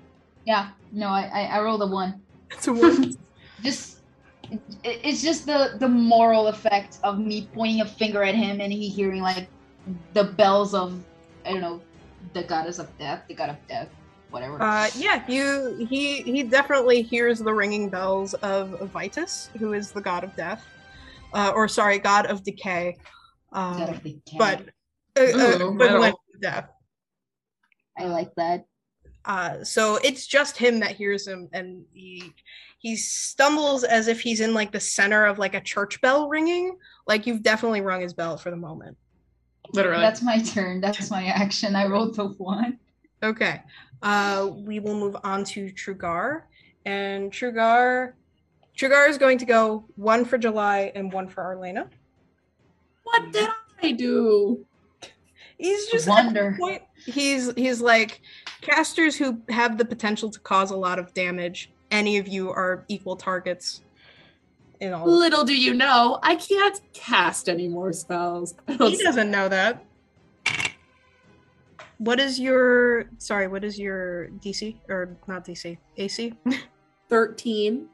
Or 0.46 0.52
a 0.52 0.56
1. 0.56 0.70
Yeah, 0.70 0.70
no, 0.92 1.08
I, 1.08 1.22
I 1.32 1.42
I 1.58 1.60
rolled 1.62 1.82
a 1.82 1.86
one. 1.86 2.20
It's 2.50 2.68
a 2.68 2.72
1. 2.72 3.14
Just 3.62 3.98
it, 4.50 4.60
it's 4.84 5.22
just 5.22 5.46
the 5.46 5.76
the 5.78 5.88
moral 5.88 6.48
effect 6.48 6.98
of 7.04 7.18
me 7.18 7.48
pointing 7.54 7.82
a 7.82 7.86
finger 7.86 8.22
at 8.24 8.34
him 8.34 8.60
and 8.60 8.72
he 8.72 8.88
hearing 8.88 9.22
like 9.22 9.48
the 10.14 10.24
bells 10.24 10.74
of 10.74 11.04
I 11.44 11.52
don't 11.52 11.60
know 11.60 11.80
the 12.32 12.42
goddess 12.42 12.78
of 12.78 12.96
death, 12.98 13.22
the 13.28 13.34
god 13.34 13.50
of 13.50 13.56
death, 13.68 13.88
whatever. 14.30 14.60
Uh, 14.60 14.88
yeah, 14.96 15.24
you 15.28 15.86
he 15.90 16.22
he 16.22 16.42
definitely 16.42 17.02
hears 17.02 17.38
the 17.38 17.52
ringing 17.52 17.88
bells 17.90 18.34
of 18.34 18.80
Vitus, 18.92 19.50
who 19.58 19.72
is 19.74 19.92
the 19.92 20.00
god 20.00 20.24
of 20.24 20.34
death, 20.36 20.66
uh, 21.34 21.52
or 21.54 21.68
sorry, 21.68 21.98
god 21.98 22.26
of 22.26 22.42
decay. 22.42 22.96
God 23.52 23.88
Um, 23.88 23.94
of 23.96 24.02
the 24.02 24.18
cat. 24.26 24.38
but 24.38 24.60
uh, 25.16 25.38
uh, 25.38 25.38
Ooh, 25.38 25.52
equivalent 25.74 25.76
metal. 25.78 26.20
to 26.34 26.38
death. 26.40 26.70
I 27.98 28.04
like 28.04 28.34
that. 28.36 28.64
Uh, 29.30 29.62
so 29.62 29.96
it's 30.02 30.26
just 30.26 30.56
him 30.56 30.80
that 30.80 30.96
hears 30.96 31.24
him, 31.24 31.48
and 31.52 31.84
he 31.92 32.34
he 32.78 32.96
stumbles 32.96 33.84
as 33.84 34.08
if 34.08 34.20
he's 34.20 34.40
in 34.40 34.54
like 34.54 34.72
the 34.72 34.80
center 34.80 35.24
of 35.24 35.38
like 35.38 35.54
a 35.54 35.60
church 35.60 36.00
bell 36.00 36.28
ringing. 36.28 36.76
Like 37.06 37.28
you've 37.28 37.44
definitely 37.44 37.80
rung 37.80 38.00
his 38.00 38.12
bell 38.12 38.36
for 38.36 38.50
the 38.50 38.56
moment. 38.56 38.96
Literally. 39.72 40.02
That's 40.02 40.20
my 40.20 40.40
turn. 40.40 40.80
That's 40.80 41.12
my 41.12 41.26
action. 41.26 41.76
I 41.76 41.86
rolled 41.86 42.16
the 42.16 42.26
one. 42.26 42.80
Okay. 43.22 43.62
Uh, 44.02 44.50
we 44.52 44.80
will 44.80 44.96
move 44.96 45.16
on 45.22 45.44
to 45.44 45.66
Trugar. 45.66 46.42
And 46.84 47.30
Trugar 47.30 48.14
Trugar 48.76 49.08
is 49.08 49.16
going 49.16 49.38
to 49.38 49.44
go 49.44 49.84
one 49.94 50.24
for 50.24 50.38
July 50.38 50.90
and 50.96 51.12
one 51.12 51.28
for 51.28 51.44
Arlena. 51.44 51.88
What 53.04 53.30
did 53.30 53.48
I 53.80 53.92
do? 53.92 54.66
He's 55.56 55.86
just 55.86 56.08
at 56.08 56.16
this 56.16 56.24
Wonder. 56.24 56.56
point, 56.58 56.82
he's 57.06 57.52
he's 57.54 57.80
like 57.80 58.22
casters 58.60 59.16
who 59.16 59.40
have 59.48 59.78
the 59.78 59.84
potential 59.84 60.30
to 60.30 60.38
cause 60.40 60.70
a 60.70 60.76
lot 60.76 60.98
of 60.98 61.12
damage. 61.14 61.70
Any 61.90 62.18
of 62.18 62.28
you 62.28 62.50
are 62.50 62.84
equal 62.88 63.16
targets 63.16 63.82
in 64.80 64.92
all. 64.92 65.06
Little 65.06 65.44
do 65.44 65.56
you 65.56 65.74
know, 65.74 66.18
I 66.22 66.36
can't 66.36 66.80
cast 66.92 67.48
any 67.48 67.68
more 67.68 67.92
spells. 67.92 68.54
I 68.68 68.72
He 68.88 69.02
doesn't 69.02 69.30
know 69.30 69.48
that. 69.48 69.84
What 71.98 72.18
is 72.18 72.40
your 72.40 73.10
sorry, 73.18 73.46
what 73.48 73.62
is 73.62 73.78
your 73.78 74.28
DC 74.38 74.76
or 74.88 75.16
not 75.26 75.44
DC? 75.44 75.76
AC? 75.96 76.34
13. 77.08 77.88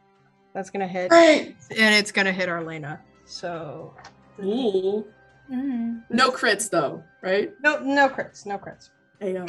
That's 0.54 0.70
gonna 0.70 0.86
hit. 0.86 1.10
Great. 1.10 1.56
And 1.76 1.94
it's 1.94 2.12
gonna 2.12 2.32
hit 2.32 2.48
Arlena. 2.48 3.00
So 3.24 3.94
Ooh. 4.42 5.04
Mm. 5.50 6.02
No 6.10 6.30
crits 6.30 6.70
though, 6.70 7.02
right? 7.22 7.52
no 7.62 7.78
no 7.80 8.08
crits, 8.08 8.46
no 8.46 8.58
crits. 8.58 8.90
There 9.20 9.28
you 9.28 9.34
go. 9.34 9.46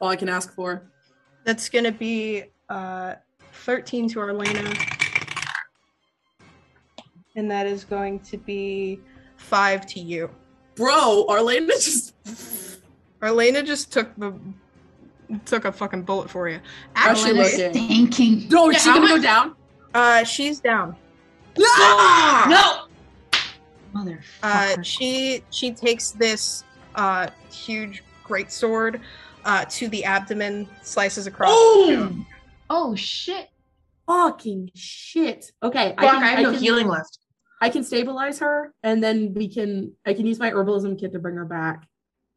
All 0.00 0.08
I 0.08 0.16
can 0.16 0.28
ask 0.28 0.52
for. 0.54 0.82
That's 1.44 1.68
gonna 1.68 1.92
be 1.92 2.44
uh 2.68 3.14
13 3.52 4.08
to 4.10 4.20
Arlena. 4.20 4.72
And 7.34 7.50
that 7.50 7.66
is 7.66 7.84
going 7.84 8.20
to 8.20 8.38
be 8.38 9.00
five 9.36 9.86
to 9.88 10.00
you. 10.00 10.30
Bro, 10.74 11.26
Arlena 11.28 11.66
just 11.68 12.14
Arlena 13.22 13.62
just 13.62 13.92
took 13.92 14.14
the 14.16 14.34
took 15.44 15.64
a 15.64 15.72
fucking 15.72 16.02
bullet 16.02 16.30
for 16.30 16.48
you. 16.48 16.60
How's 16.94 17.18
she 17.18 17.30
Actually, 17.30 17.42
looking? 17.68 17.88
Thinking. 17.88 18.48
No, 18.48 18.70
Yeah, 18.70 18.76
is 18.76 18.82
she 18.82 18.88
how 18.90 18.96
gonna 18.98 19.08
go 19.16 19.22
down? 19.22 19.54
uh 19.94 20.24
she's 20.24 20.60
down. 20.60 20.96
Ah! 21.58 22.46
No! 22.48 24.02
Motherfucker. 24.02 24.20
Uh, 24.42 24.82
she 24.82 25.42
she 25.50 25.72
takes 25.72 26.10
this 26.10 26.64
uh, 26.96 27.28
huge 27.50 28.02
great 28.24 28.52
sword 28.52 29.00
uh, 29.46 29.64
to 29.64 29.88
the 29.88 30.04
abdomen, 30.04 30.68
slices 30.82 31.26
across. 31.26 31.50
Oh! 31.52 32.26
oh 32.68 32.94
shit. 32.94 33.48
Fucking 34.06 34.72
shit. 34.74 35.52
Okay, 35.62 35.94
Fuck, 35.98 36.14
I, 36.16 36.26
have 36.26 36.42
no 36.42 36.50
can, 36.52 36.60
healing 36.60 36.88
left. 36.88 37.18
I 37.62 37.70
can 37.70 37.82
stabilize 37.82 38.40
her 38.40 38.74
and 38.82 39.02
then 39.02 39.32
we 39.34 39.48
can 39.48 39.92
I 40.04 40.12
can 40.14 40.26
use 40.26 40.38
my 40.38 40.50
herbalism 40.50 41.00
kit 41.00 41.12
to 41.12 41.18
bring 41.18 41.36
her 41.36 41.44
back 41.44 41.88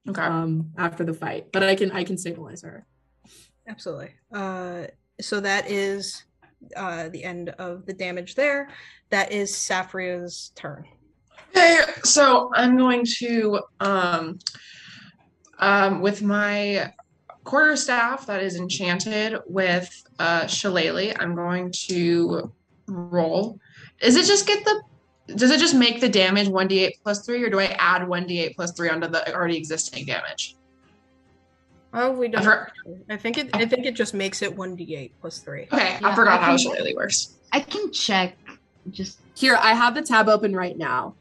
Okay. 0.08 0.22
um 0.22 0.72
after 0.78 1.04
the 1.04 1.14
fight. 1.14 1.52
But 1.52 1.64
I 1.64 1.76
can 1.76 1.92
I 1.92 2.04
can 2.04 2.18
stabilize 2.18 2.62
her. 2.62 2.86
Absolutely. 3.68 4.12
Uh, 4.34 4.86
so 5.22 5.40
that 5.42 5.70
is 5.70 6.24
uh, 6.76 7.10
the 7.10 7.24
end 7.24 7.50
of 7.50 7.86
the 7.86 7.94
damage 7.94 8.36
there. 8.36 8.70
That 9.10 9.32
is 9.32 9.56
Saffria's 9.56 10.52
turn. 10.56 10.86
Okay, 11.50 11.80
so 12.04 12.52
I'm 12.56 12.78
going 12.78 13.06
to 13.18 13.62
um 13.80 14.40
um 15.60 16.02
with 16.02 16.22
my 16.22 16.94
quarter 17.44 17.76
staff 17.76 18.26
that 18.28 18.42
is 18.44 18.56
enchanted 18.56 19.40
with 19.48 19.90
uh 20.20 20.46
shillelagh, 20.48 21.14
I'm 21.20 21.36
going 21.36 21.72
to 21.88 22.52
roll. 22.88 23.60
Is 24.02 24.16
it 24.16 24.26
just 24.26 24.48
get 24.48 24.64
the 24.66 24.82
does 25.36 25.52
it 25.52 25.60
just 25.60 25.76
make 25.76 26.02
the 26.02 26.10
damage 26.10 26.48
1d8 26.48 26.92
plus 27.04 27.24
3 27.26 27.44
or 27.44 27.50
do 27.52 27.60
I 27.60 27.66
add 27.78 28.02
1d8 28.02 28.56
plus 28.56 28.72
3 28.72 28.90
onto 28.90 29.08
the 29.08 29.34
already 29.36 29.58
existing 29.58 30.06
damage? 30.06 30.56
Oh, 31.94 32.12
we 32.12 32.28
don't. 32.28 32.44
for- 32.44 32.72
I 33.10 33.18
think 33.18 33.38
it. 33.40 33.50
I 33.56 33.66
think 33.66 33.86
it 33.86 33.96
just 33.96 34.14
makes 34.14 34.42
it 34.44 34.56
one 34.56 34.76
d 34.76 34.96
eight 34.96 35.12
plus 35.22 35.40
three. 35.40 35.64
Okay, 35.72 35.98
Yeah, 36.00 36.08
I 36.10 36.16
forgot 36.16 36.40
I 36.40 36.44
how 36.44 36.50
can- 36.50 36.58
shillelagh 36.60 36.94
works. 36.96 37.36
I 37.52 37.62
can 37.62 37.92
check. 37.92 38.38
Just 38.92 39.20
Here, 39.36 39.56
I 39.60 39.74
have 39.74 39.96
the 39.96 40.04
tab 40.04 40.30
open 40.30 40.56
right 40.56 40.78
now. 40.78 41.16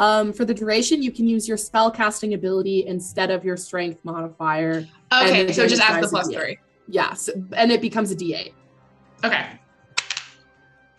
Um, 0.00 0.32
for 0.32 0.44
the 0.44 0.54
duration, 0.54 1.02
you 1.02 1.10
can 1.10 1.26
use 1.26 1.48
your 1.48 1.56
spell 1.56 1.90
casting 1.90 2.34
ability 2.34 2.86
instead 2.86 3.30
of 3.30 3.44
your 3.44 3.56
strength 3.56 4.04
modifier. 4.04 4.86
Okay, 5.12 5.52
so 5.52 5.66
just 5.66 5.82
damage 5.82 6.04
adds 6.04 6.10
the 6.10 6.16
rise 6.16 6.26
plus 6.26 6.28
is 6.28 6.34
3. 6.34 6.58
Yes, 6.88 7.28
and 7.56 7.72
it 7.72 7.80
becomes 7.80 8.10
a 8.12 8.16
D8. 8.16 8.52
Okay. 9.24 9.46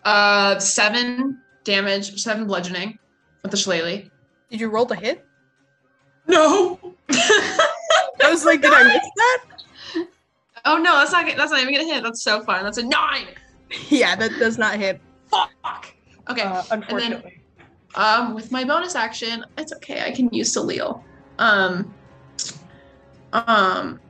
Uh, 0.04 0.58
seven 0.58 1.40
damage, 1.64 2.20
seven 2.20 2.46
bludgeoning 2.46 2.98
with 3.42 3.50
the 3.50 3.56
shillelagh. 3.56 4.10
Did 4.50 4.60
you 4.60 4.68
roll 4.68 4.84
the 4.84 4.96
hit? 4.96 5.24
No. 6.26 6.78
I 7.10 8.30
was 8.30 8.44
like, 8.44 8.62
did 8.62 8.72
I 8.72 8.84
miss 8.84 9.02
that? 9.16 9.44
oh 10.66 10.76
no, 10.78 10.98
that's 10.98 11.12
not. 11.12 11.26
That's 11.36 11.50
not 11.50 11.60
even 11.60 11.74
gonna 11.74 11.92
hit. 11.92 12.02
That's 12.02 12.22
so 12.22 12.42
fun. 12.42 12.64
That's 12.64 12.78
a 12.78 12.82
nine. 12.82 13.26
Yeah, 13.88 14.16
that 14.16 14.32
does 14.40 14.58
not 14.58 14.80
hit. 14.80 15.00
Fuck. 15.30 15.52
Okay. 16.28 16.42
Uh, 16.42 16.64
unfortunately. 16.72 17.39
Um, 17.94 18.34
with 18.34 18.52
my 18.52 18.64
bonus 18.64 18.94
action, 18.94 19.44
it's 19.58 19.72
okay. 19.74 20.02
I 20.02 20.10
can 20.10 20.28
use 20.32 20.54
Salil. 20.54 21.02
Um. 21.38 21.94
Um, 23.32 24.00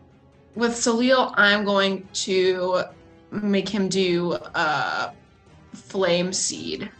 with 0.54 0.72
Salil, 0.72 1.32
I'm 1.36 1.64
going 1.64 2.08
to 2.12 2.84
make 3.30 3.68
him 3.68 3.88
do 3.88 4.32
uh, 4.32 5.12
flame 5.74 6.32
seed, 6.32 6.90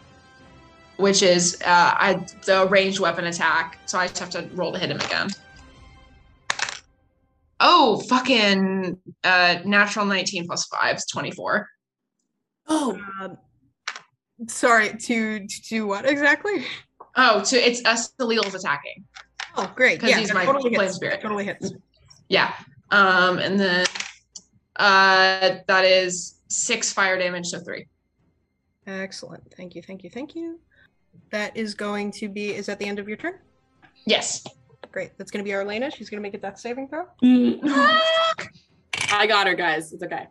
which 0.97 1.23
is 1.23 1.61
uh, 1.65 1.95
I 1.99 2.27
the 2.47 2.67
ranged 2.69 3.01
weapon 3.01 3.27
attack. 3.27 3.79
So 3.87 3.99
I 3.99 4.07
just 4.07 4.19
have 4.21 4.31
to 4.31 4.49
roll 4.55 4.73
to 4.73 4.79
hit 4.79 4.91
him 4.91 5.01
again. 5.01 5.29
Oh, 7.61 8.01
fucking 8.09 8.99
uh, 9.23 9.59
natural 9.67 10.07
19 10.07 10.47
plus 10.47 10.65
5 10.67 10.97
is 10.97 11.05
24. 11.07 11.69
Oh, 12.69 12.99
Um, 13.21 13.37
sorry. 14.49 14.91
To 14.97 15.47
to 15.47 15.63
do 15.69 15.87
what 15.87 16.05
exactly? 16.09 16.65
Oh, 17.17 17.43
so 17.43 17.57
it's 17.57 17.85
us 17.85 18.09
the 18.19 18.25
Salil's 18.27 18.55
attacking. 18.55 19.05
Oh, 19.57 19.71
great. 19.75 20.01
'Cause 20.01 20.11
Yeah, 20.11 20.19
he's 20.19 20.33
my 20.33 20.45
totally 20.45 20.75
flame 20.75 20.87
hits. 20.87 20.97
spirit. 20.97 21.21
Totally 21.21 21.45
hits. 21.45 21.73
Yeah. 22.29 22.55
Um, 22.91 23.39
and 23.39 23.59
then 23.59 23.87
uh, 24.77 25.57
that 25.67 25.85
is 25.85 26.37
six 26.49 26.93
fire 26.93 27.19
damage, 27.19 27.47
so 27.49 27.59
three. 27.61 27.87
Excellent. 28.87 29.43
Thank 29.57 29.75
you. 29.75 29.83
Thank 29.83 30.05
you. 30.05 30.11
Thank 30.11 30.35
you. 30.35 30.59
That 31.31 31.57
is 31.57 31.75
going 31.75 32.11
to 32.13 32.29
be. 32.29 32.55
Is 32.55 32.67
that 32.67 32.79
the 32.79 32.87
end 32.87 32.99
of 32.99 33.09
your 33.09 33.17
turn? 33.17 33.35
Yes. 34.07 34.45
Great. 34.93 35.11
That's 35.19 35.31
going 35.31 35.45
to 35.45 35.49
be 35.49 35.55
Arlena. 35.55 35.91
She's 35.91 36.09
going 36.11 36.19
to 36.19 36.23
make 36.23 36.35
a 36.35 36.39
death 36.39 36.59
saving 36.59 36.89
throw. 36.89 37.05
Mm. 37.23 37.61
I 39.13 39.27
got 39.27 39.47
her, 39.47 39.55
guys. 39.55 39.93
It's 39.93 40.03
okay. 40.03 40.27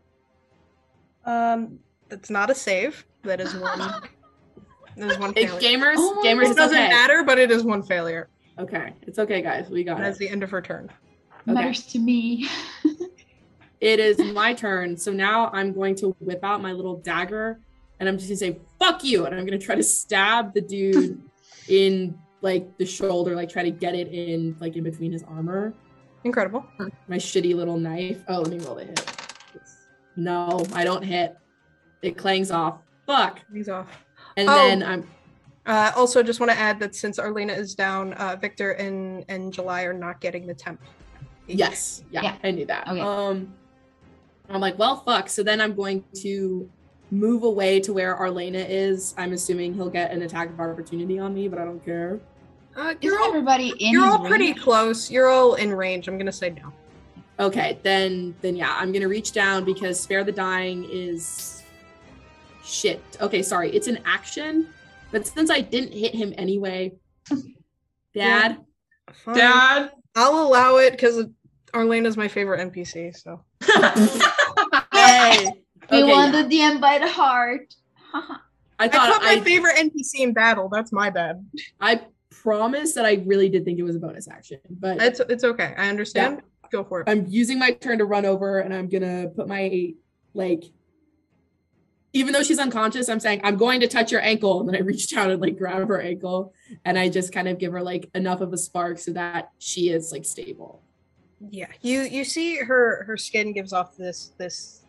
Um, 1.25 1.79
that's 2.09 2.29
not 2.29 2.49
a 2.49 2.55
save. 2.55 3.05
That 3.23 3.41
is 3.41 3.53
one. 3.55 3.79
that 4.97 5.11
is 5.11 5.17
one 5.19 5.33
Hey, 5.33 5.47
failure. 5.47 5.59
gamers, 5.77 5.95
Oh, 5.97 6.21
gamers, 6.25 6.51
It 6.51 6.57
doesn't 6.57 6.77
okay. 6.77 6.87
matter, 6.89 7.23
but 7.23 7.37
it 7.39 7.51
is 7.51 7.63
one 7.63 7.83
failure. 7.83 8.29
Okay, 8.57 8.93
it's 9.03 9.19
okay, 9.19 9.41
guys. 9.41 9.69
We 9.69 9.83
got 9.83 9.97
And 9.97 10.05
that's 10.05 10.17
it. 10.17 10.19
the 10.19 10.29
end 10.29 10.43
of 10.43 10.51
her 10.51 10.61
turn. 10.61 10.89
Okay. 11.43 11.53
matters 11.53 11.85
to 11.87 11.99
me. 11.99 12.47
It 13.81 14.01
is 14.01 14.19
my 14.33 14.53
turn. 14.53 14.97
So 14.97 15.09
now 15.13 15.49
I'm 15.53 15.71
going 15.71 15.95
to 15.95 16.09
whip 16.19 16.43
out 16.43 16.61
my 16.61 16.73
little 16.73 16.97
dagger 16.97 17.61
and 18.01 18.09
I'm 18.09 18.17
just 18.17 18.27
gonna 18.27 18.35
say, 18.35 18.59
fuck 18.77 19.05
you. 19.05 19.25
And 19.25 19.33
I'm 19.33 19.45
gonna 19.45 19.57
try 19.57 19.75
to 19.75 19.83
stab 19.83 20.53
the 20.53 20.59
dude 20.59 21.21
in 21.69 22.19
like 22.41 22.77
the 22.77 22.85
shoulder, 22.85 23.35
like 23.37 23.47
try 23.47 23.63
to 23.63 23.71
get 23.71 23.95
it 23.95 24.09
in 24.09 24.57
like 24.59 24.75
in 24.75 24.83
between 24.83 25.13
his 25.13 25.23
armor. 25.23 25.73
Incredible. 26.25 26.65
My 27.07 27.15
shitty 27.15 27.55
little 27.55 27.77
knife. 27.77 28.21
Oh, 28.27 28.41
let 28.41 28.51
me 28.51 28.59
roll 28.59 28.75
the 28.75 28.83
hit. 28.83 29.05
No, 30.17 30.65
I 30.73 30.83
don't 30.83 31.03
hit. 31.03 31.37
It 32.01 32.17
clangs 32.17 32.51
off. 32.51 32.79
Fuck. 33.09 33.39
He's 33.51 33.67
off. 33.69 33.87
And 34.37 34.47
Oh. 34.47 34.53
then 34.53 34.83
I'm 34.83 35.07
Uh, 35.65 35.91
also, 35.95 36.23
just 36.23 36.39
want 36.39 36.51
to 36.51 36.57
add 36.57 36.79
that 36.79 36.95
since 36.95 37.19
Arlena 37.19 37.53
is 37.53 37.75
down, 37.75 38.13
uh, 38.13 38.35
Viktor 38.39 38.71
and 38.71 39.25
and 39.27 39.51
July 39.53 39.83
are 39.83 39.93
not 39.93 40.19
getting 40.21 40.47
the 40.47 40.53
temp. 40.53 40.79
Yes. 41.47 42.03
Yeah, 42.11 42.21
Yeah. 42.23 42.35
I 42.43 42.51
knew 42.51 42.65
that. 42.65 42.87
Okay. 42.87 43.01
Um 43.01 43.53
I'm 44.49 44.61
like, 44.61 44.79
well, 44.79 44.97
fuck. 45.05 45.29
So 45.29 45.43
then 45.43 45.61
I'm 45.61 45.75
going 45.75 46.03
to 46.23 46.67
move 47.11 47.43
away 47.43 47.79
to 47.81 47.93
where 47.93 48.15
Arlena 48.15 48.59
is. 48.59 49.13
I'm 49.17 49.33
assuming 49.33 49.73
he'll 49.75 49.89
get 49.91 50.11
an 50.11 50.21
attack 50.23 50.49
of 50.49 50.59
opportunity 50.59 51.19
on 51.19 51.33
me, 51.35 51.47
but 51.47 51.59
I 51.59 51.65
don't 51.65 51.83
care. 51.85 52.19
Uh, 52.75 52.93
you're 53.01 53.19
all 53.19 53.27
everybody 53.29 53.69
in 53.79 53.91
you're 53.91 54.05
his 54.05 54.13
all 54.13 54.25
pretty 54.27 54.53
close. 54.53 55.11
You're 55.11 55.27
all 55.27 55.55
in 55.55 55.71
range. 55.73 56.07
I'm 56.07 56.17
gonna 56.17 56.31
say 56.31 56.51
no. 56.51 56.71
Okay, 57.39 57.77
then 57.83 58.33
then 58.41 58.55
yeah, 58.55 58.75
I'm 58.79 58.91
gonna 58.91 59.07
reach 59.07 59.31
down 59.33 59.65
because 59.65 59.99
spare 59.99 60.23
the 60.23 60.31
dying 60.31 60.87
is 60.91 61.58
shit. 62.69 63.01
Okay, 63.21 63.41
sorry, 63.41 63.71
it's 63.71 63.87
an 63.87 63.99
action, 64.05 64.67
but 65.11 65.25
since 65.27 65.49
I 65.49 65.61
didn't 65.61 65.91
hit 65.93 66.13
him 66.13 66.33
anyway, 66.37 66.93
Dad, 68.13 68.57
Fine. 69.13 69.35
Dad. 69.35 69.91
I'll 70.15 70.45
allow 70.47 70.77
it 70.77 70.91
because 70.91 71.25
Arlena's 71.73 72.17
my 72.17 72.27
favorite 72.27 72.59
NPC. 72.71 73.15
So 73.15 73.41
Hey, 74.91 75.45
We 75.91 76.03
okay, 76.03 76.11
want 76.11 76.33
yeah. 76.33 76.41
the 76.43 76.49
DM 76.49 76.81
by 76.81 76.97
the 76.99 77.07
heart. 77.07 77.73
I 78.13 78.37
I 78.79 78.87
thought 78.87 79.13
put 79.13 79.23
my 79.23 79.33
I, 79.33 79.39
favorite 79.41 79.75
NPC 79.77 80.19
in 80.21 80.33
battle. 80.33 80.69
That's 80.69 80.91
my 80.91 81.09
bad. 81.09 81.45
I 81.79 82.01
promise 82.29 82.93
that 82.93 83.05
I 83.05 83.21
really 83.25 83.49
did 83.49 83.65
think 83.65 83.77
it 83.79 83.83
was 83.83 83.95
a 83.95 83.99
bonus 83.99 84.27
action, 84.27 84.59
but 84.69 85.01
It's 85.01 85.19
it's 85.21 85.43
okay. 85.43 85.73
I 85.77 85.89
understand. 85.89 86.41
Go 86.71 86.83
for 86.83 87.01
it. 87.01 87.09
I'm 87.09 87.25
using 87.27 87.57
my 87.59 87.71
turn 87.71 87.97
to 87.97 88.05
run 88.05 88.25
over 88.25 88.59
and 88.59 88.73
I'm 88.73 88.87
gonna 88.89 89.27
put 89.35 89.47
my 89.47 89.93
like 90.33 90.63
even 92.13 92.33
though 92.33 92.43
she's 92.43 92.59
unconscious, 92.59 93.07
I'm 93.09 93.19
saying 93.19 93.41
I'm 93.43 93.55
going 93.57 93.79
to 93.81 93.87
touch 93.87 94.11
your 94.11 94.21
ankle. 94.21 94.59
And 94.59 94.69
then 94.69 94.75
I 94.75 94.79
reach 94.79 95.09
down 95.11 95.29
and 95.29 95.41
like 95.41 95.57
grab 95.57 95.87
her 95.87 96.01
ankle 96.01 96.53
and 96.85 96.97
I 96.97 97.07
just 97.09 97.31
kind 97.31 97.47
of 97.47 97.59
give 97.59 97.71
her 97.71 97.81
like 97.81 98.09
enough 98.15 98.41
of 98.41 98.51
a 98.53 98.57
spark 98.57 98.97
so 98.97 99.11
that 99.13 99.51
she 99.59 99.89
is 99.89 100.11
like 100.11 100.25
stable. 100.25 100.81
Yeah, 101.49 101.67
you 101.81 102.01
you 102.01 102.23
see 102.25 102.57
her 102.57 103.03
her 103.05 103.15
skin 103.15 103.53
gives 103.53 103.71
off 103.73 103.95
this 103.95 104.33
this 104.37 104.83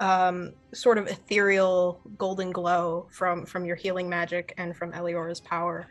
um 0.00 0.52
sort 0.72 0.96
of 0.98 1.06
ethereal 1.06 2.00
golden 2.16 2.50
glow 2.50 3.06
from 3.10 3.44
from 3.44 3.64
your 3.66 3.76
healing 3.76 4.08
magic 4.08 4.54
and 4.56 4.74
from 4.74 4.92
Eliora's 4.94 5.40
power, 5.40 5.86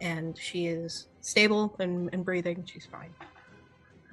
and 0.00 0.36
she 0.38 0.66
is 0.66 1.08
stable 1.22 1.74
and, 1.78 2.10
and 2.12 2.24
breathing. 2.24 2.64
She's 2.70 2.84
fine. 2.86 3.14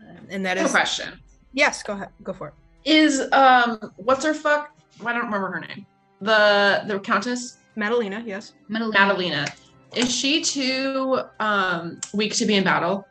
Um, 0.09 0.28
and 0.30 0.45
that 0.45 0.57
No 0.57 0.64
is 0.66 0.72
question. 0.72 1.20
yes. 1.53 1.84
Go 1.84 1.93
ahead. 1.93 2.09
Go 2.24 2.32
for 2.34 2.47
it. 2.49 2.53
Is 2.86 3.30
um 3.34 3.91
what's 3.97 4.24
her 4.24 4.34
fuck? 4.34 4.72
I 5.05 5.11
don't 5.11 5.26
remember 5.26 5.51
her 5.51 5.59
name. 5.59 5.86
The 6.24 6.84
the 6.88 6.99
countess 6.99 7.57
Madalena. 7.76 8.24
Yes. 8.26 8.53
Madalena. 8.69 8.99
Madalena. 8.99 9.47
Is 9.95 10.13
she 10.13 10.41
too 10.41 11.21
um 11.39 11.99
weak 12.13 12.34
to 12.36 12.45
be 12.45 12.55
in 12.55 12.63
battle? 12.63 13.07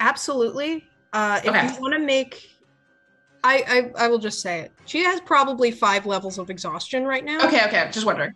Absolutely. 0.00 0.84
Uh, 1.12 1.40
if 1.44 1.50
Okay. 1.50 1.66
you 1.66 1.80
want 1.80 1.94
to 1.94 2.00
make, 2.00 2.42
I, 3.42 3.90
I 3.98 4.04
I 4.04 4.08
will 4.08 4.18
just 4.18 4.40
say 4.40 4.60
it. 4.60 4.72
She 4.86 5.02
has 5.04 5.20
probably 5.20 5.70
five 5.70 6.04
levels 6.06 6.38
of 6.38 6.50
exhaustion 6.50 7.04
right 7.04 7.24
now. 7.24 7.46
Okay, 7.46 7.64
okay. 7.66 7.88
Just 7.92 8.06
wondering. 8.06 8.32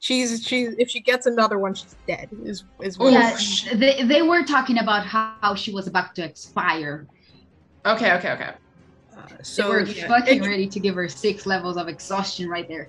She's 0.00 0.44
she's 0.44 0.70
if 0.78 0.90
she 0.90 1.00
gets 1.00 1.26
another 1.26 1.58
one, 1.58 1.74
she's 1.74 1.94
dead. 2.08 2.28
Is 2.44 2.64
is 2.80 2.98
what 2.98 3.12
Yeah, 3.12 3.36
they, 3.74 4.02
they 4.02 4.22
were 4.22 4.44
talking 4.44 4.78
about 4.78 5.06
how, 5.06 5.36
how 5.40 5.54
she 5.54 5.72
was 5.72 5.86
about 5.86 6.14
to 6.16 6.24
expire. 6.24 7.06
Okay, 7.86 8.12
okay, 8.14 8.32
okay. 8.32 8.50
Uh, 9.16 9.26
So 9.42 9.62
so 9.62 9.68
we're 9.70 9.84
yeah. 9.86 10.08
fucking 10.08 10.38
and, 10.38 10.46
ready 10.46 10.68
to 10.68 10.80
give 10.80 10.94
her 10.94 11.08
six 11.08 11.46
levels 11.46 11.76
of 11.76 11.88
exhaustion 11.88 12.48
right 12.48 12.66
there. 12.68 12.88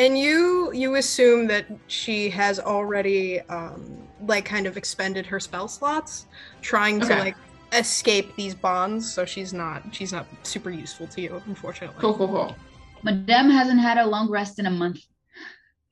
And 0.00 0.18
you 0.18 0.72
you 0.72 0.94
assume 0.94 1.46
that 1.48 1.66
she 1.86 2.30
has 2.30 2.58
already 2.58 3.40
um 3.42 3.98
like 4.26 4.46
kind 4.46 4.66
of 4.66 4.78
expended 4.78 5.26
her 5.26 5.38
spell 5.38 5.68
slots, 5.68 6.26
trying 6.62 7.00
to 7.00 7.08
like 7.16 7.36
escape 7.74 8.34
these 8.34 8.54
bonds. 8.54 9.12
So 9.12 9.26
she's 9.26 9.52
not 9.52 9.82
she's 9.94 10.10
not 10.10 10.26
super 10.42 10.70
useful 10.70 11.06
to 11.08 11.20
you, 11.20 11.42
unfortunately. 11.44 12.00
Cool, 12.00 12.14
cool, 12.14 12.28
cool. 12.28 12.56
Madame 13.02 13.50
hasn't 13.50 13.78
had 13.78 13.98
a 13.98 14.06
long 14.06 14.30
rest 14.30 14.58
in 14.58 14.64
a 14.64 14.70
month. 14.70 15.00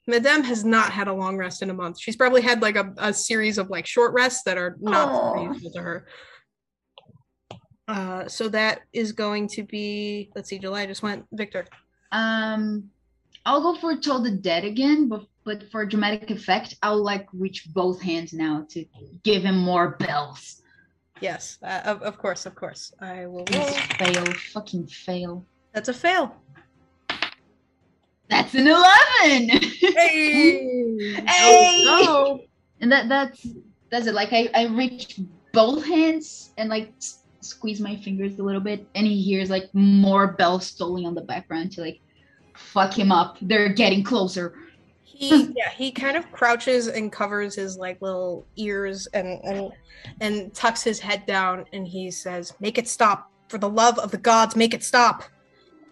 Madame 0.07 0.43
has 0.43 0.65
not 0.65 0.91
had 0.91 1.07
a 1.07 1.13
long 1.13 1.37
rest 1.37 1.61
in 1.61 1.69
a 1.69 1.75
month. 1.75 2.01
She's 2.01 2.17
probably 2.17 2.41
had 2.41 2.63
like 2.63 2.77
a, 2.77 2.95
a 2.97 3.13
series 3.13 3.59
of 3.59 3.69
like 3.69 3.85
short 3.85 4.15
rests 4.15 4.43
that 4.45 4.57
are 4.57 4.75
not 4.81 5.39
useful 5.43 5.71
to 5.73 5.83
her. 5.83 6.07
Uh, 7.87 8.27
so 8.27 8.49
that 8.49 8.81
is 8.95 9.13
going 9.13 9.49
to 9.49 9.65
be 9.65 10.31
let's 10.35 10.49
see, 10.49 10.59
July 10.59 10.87
just 10.87 11.03
went 11.03 11.27
Viktor. 11.31 11.67
Um, 12.11 12.89
I'll 13.49 13.63
go 13.63 13.75
for 13.75 13.97
Toll 13.97 14.21
the 14.21 14.31
Dead 14.31 14.65
again, 14.65 15.09
but 15.09 15.25
but 15.43 15.71
for 15.73 15.87
dramatic 15.87 16.31
effect, 16.31 16.77
I'll 16.83 17.03
like 17.03 17.27
reach 17.33 17.67
both 17.73 17.99
hands 18.03 18.35
now 18.35 18.67
to 18.69 18.85
give 19.25 19.43
him 19.43 19.57
more 19.57 19.97
bells. 19.97 20.61
Yes, 21.23 21.57
uh, 21.63 21.81
of, 21.87 22.03
of 22.03 22.19
course, 22.19 22.45
of 22.45 22.55
course. 22.55 22.93
I 23.01 23.25
will 23.25 23.47
roll. 23.47 23.73
Fail, 23.97 24.35
fucking 24.53 24.89
fail. 24.89 25.47
That's 25.73 25.89
a 25.89 25.95
fail. 25.95 26.37
That's 28.29 28.55
an 28.55 28.69
eleven. 28.69 29.49
Hey, 29.49 31.15
Hey! 31.27 31.85
Oh, 31.89 32.41
and 32.83 32.93
that 32.93 33.09
that's 33.09 33.47
that's 33.91 34.07
it. 34.07 34.13
Like 34.13 34.35
I 34.35 34.51
I 34.55 34.67
reach 34.67 35.21
both 35.55 35.87
hands 35.87 36.53
and 36.59 36.69
like 36.69 36.93
squeeze 37.41 37.81
my 37.81 37.97
fingers 37.97 38.39
a 38.39 38.43
little 38.43 38.61
bit, 38.61 38.87
and 38.95 39.07
he 39.07 39.23
hears 39.23 39.49
like 39.49 39.71
more 39.73 40.35
bells 40.35 40.71
tolling 40.75 41.07
on 41.07 41.15
the 41.15 41.23
background 41.23 41.73
to 41.73 41.81
like 41.81 42.03
fuck 42.59 42.99
him 42.99 43.11
up. 43.13 43.39
They're 43.41 43.69
getting 43.71 44.03
closer. 44.03 44.55
he 45.05 45.53
yeah 45.57 45.71
he 45.71 45.91
kind 45.91 46.17
of 46.17 46.31
crouches 46.33 46.87
and 46.89 47.11
covers 47.11 47.55
his 47.55 47.77
like 47.77 48.01
little 48.03 48.47
ears 48.57 49.07
and 49.15 49.41
and 49.45 49.73
and 50.21 50.55
tucks 50.55 50.83
his 50.83 51.01
head 51.01 51.25
down 51.27 51.65
and 51.73 51.87
he 51.87 52.11
says, 52.11 52.53
"Make 52.61 52.79
it 52.79 52.87
stop 52.89 53.31
for 53.49 53.59
the 53.59 53.69
love 53.69 53.99
of 53.99 54.11
the 54.11 54.19
gods. 54.19 54.55
Make 54.57 54.75
it 54.75 54.85
stop." 54.85 55.25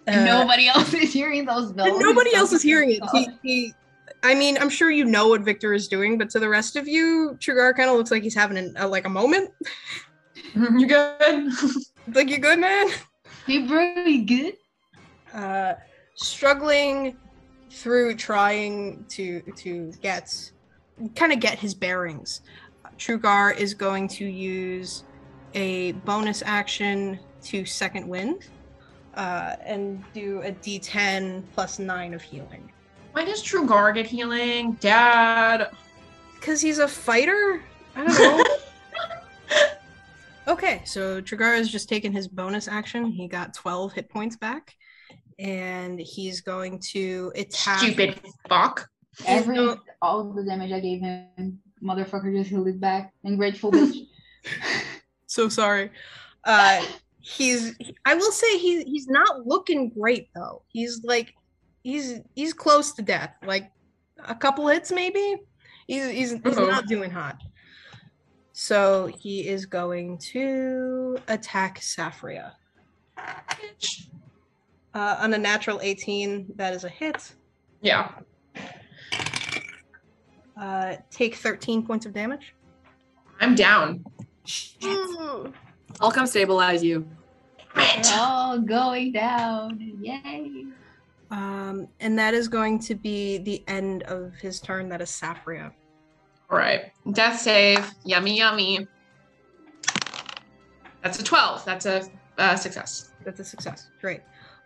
And 0.06 0.28
Uh, 0.28 0.38
nobody 0.40 0.68
else 0.74 0.92
is 0.94 1.12
hearing 1.12 1.44
those 1.44 1.72
bells. 1.72 1.88
And 1.88 1.98
nobody 1.98 2.34
else 2.34 2.52
is 2.52 2.62
hearing 2.62 2.90
it. 2.92 3.02
He, 3.12 3.28
he, 3.42 3.74
I 4.22 4.34
mean, 4.34 4.56
I'm 4.58 4.70
sure 4.70 4.90
you 4.90 5.04
know 5.04 5.28
what 5.28 5.42
Viktor 5.42 5.72
is 5.74 5.88
doing, 5.88 6.16
but 6.18 6.30
to 6.30 6.38
the 6.38 6.48
rest 6.48 6.76
of 6.76 6.86
you, 6.86 7.36
Trugar 7.40 7.74
kind 7.76 7.90
of 7.90 7.96
looks 7.96 8.10
like 8.10 8.22
he's 8.22 8.34
having 8.34 8.56
an, 8.56 8.74
a, 8.76 8.86
like 8.86 9.04
a 9.06 9.10
moment. 9.10 9.50
You 10.54 10.86
good? 10.86 11.50
like 12.14 12.28
you 12.28 12.38
good, 12.38 12.58
man? 12.60 12.88
Hey, 13.46 13.66
bro, 13.66 13.82
you 14.04 14.24
good? 14.24 14.54
Uh, 15.34 15.74
struggling 16.16 17.16
through 17.70 18.16
trying 18.16 19.04
to 19.08 19.40
to 19.56 19.92
get 20.02 20.52
kind 21.14 21.32
of 21.32 21.40
get 21.40 21.58
his 21.58 21.74
bearings. 21.74 22.40
Trugar 22.98 23.56
is 23.56 23.74
going 23.74 24.08
to 24.08 24.24
use 24.24 25.04
a 25.54 25.92
bonus 25.92 26.42
action 26.44 27.18
to 27.44 27.64
second 27.64 28.06
wind. 28.08 28.48
Uh, 29.14 29.56
and 29.64 30.04
do 30.12 30.42
a 30.42 30.52
D10 30.52 31.42
plus 31.54 31.78
nine 31.78 32.12
of 32.12 32.20
healing. 32.20 32.70
Why 33.12 33.24
does 33.24 33.42
Trugar 33.42 33.94
get 33.94 34.04
healing? 34.04 34.72
Dad. 34.74 35.70
Because 36.34 36.60
he's 36.60 36.80
a 36.80 36.86
fighter? 36.86 37.62
I 37.94 38.04
don't 38.06 38.18
know. 38.18 38.44
okay, 40.52 40.82
so 40.84 41.22
Trugar 41.22 41.56
has 41.56 41.70
just 41.70 41.88
taken 41.88 42.12
his 42.12 42.28
bonus 42.28 42.68
action. 42.68 43.06
He 43.06 43.26
got 43.26 43.54
12 43.54 43.94
hit 43.94 44.10
points 44.10 44.36
back. 44.36 44.76
And 45.38 45.98
he's 46.00 46.40
going 46.40 46.78
to 46.92 47.32
attack. 47.34 47.80
Stupid 47.80 48.20
fuck. 48.48 48.88
Every 49.26 49.56
no- 49.56 49.78
all 50.02 50.24
the 50.32 50.42
damage 50.44 50.72
I 50.72 50.80
gave 50.80 51.00
him, 51.00 51.58
motherfucker 51.82 52.34
just 52.36 52.50
healed 52.50 52.68
it 52.68 52.80
back. 52.80 53.12
Ungrateful 53.24 53.72
bitch. 53.72 54.06
So 55.28 55.48
sorry. 55.48 55.90
Uh, 56.44 56.82
he's. 57.20 57.74
I 58.04 58.14
will 58.14 58.30
say 58.32 58.58
he's 58.58 58.84
he's 58.84 59.06
not 59.08 59.44
looking 59.46 59.90
great 59.90 60.28
though. 60.34 60.62
He's 60.68 61.02
like, 61.04 61.34
he's 61.82 62.20
he's 62.34 62.54
close 62.54 62.92
to 62.92 63.02
death. 63.02 63.34
Like 63.44 63.70
a 64.24 64.34
couple 64.34 64.66
hits 64.68 64.92
maybe. 64.92 65.36
He's 65.88 66.08
he's, 66.08 66.32
he's 66.32 66.56
Uh-oh. 66.58 66.66
not 66.66 66.86
doing 66.86 67.10
hot. 67.10 67.36
So 68.52 69.08
he 69.18 69.46
is 69.46 69.66
going 69.66 70.18
to 70.32 71.18
attack 71.28 71.80
Saffria. 71.80 72.52
Bitch. 73.18 74.06
Uh, 74.96 75.14
on 75.20 75.34
a 75.34 75.38
natural 75.38 75.78
18, 75.82 76.54
that 76.56 76.72
is 76.72 76.84
a 76.84 76.88
hit. 76.88 77.34
Yeah. 77.82 78.12
Uh, 80.58 80.96
take 81.10 81.34
13 81.34 81.86
points 81.86 82.06
of 82.06 82.14
damage. 82.14 82.54
I'm 83.38 83.54
down. 83.54 84.06
I'll 86.00 86.10
come 86.10 86.26
stabilize 86.26 86.82
you. 86.82 87.06
We're 87.76 88.02
all 88.14 88.58
going 88.58 89.12
down. 89.12 89.78
Yay. 90.00 90.64
Um, 91.30 91.88
and 92.00 92.18
that 92.18 92.32
is 92.32 92.48
going 92.48 92.78
to 92.78 92.94
be 92.94 93.36
the 93.36 93.62
end 93.68 94.04
of 94.04 94.32
his 94.36 94.60
turn. 94.60 94.88
That 94.88 95.02
is 95.02 95.10
Saffria. 95.10 95.72
All 96.48 96.56
right. 96.56 96.90
Death 97.12 97.38
save. 97.38 97.92
Yummy, 98.06 98.38
yummy. 98.38 98.88
That's 101.02 101.20
a 101.20 101.22
12. 101.22 101.66
That's 101.66 101.84
a 101.84 102.08
uh, 102.38 102.56
success. 102.56 103.10
That's 103.26 103.40
a 103.40 103.44
success. 103.44 103.90
Great. 104.00 104.22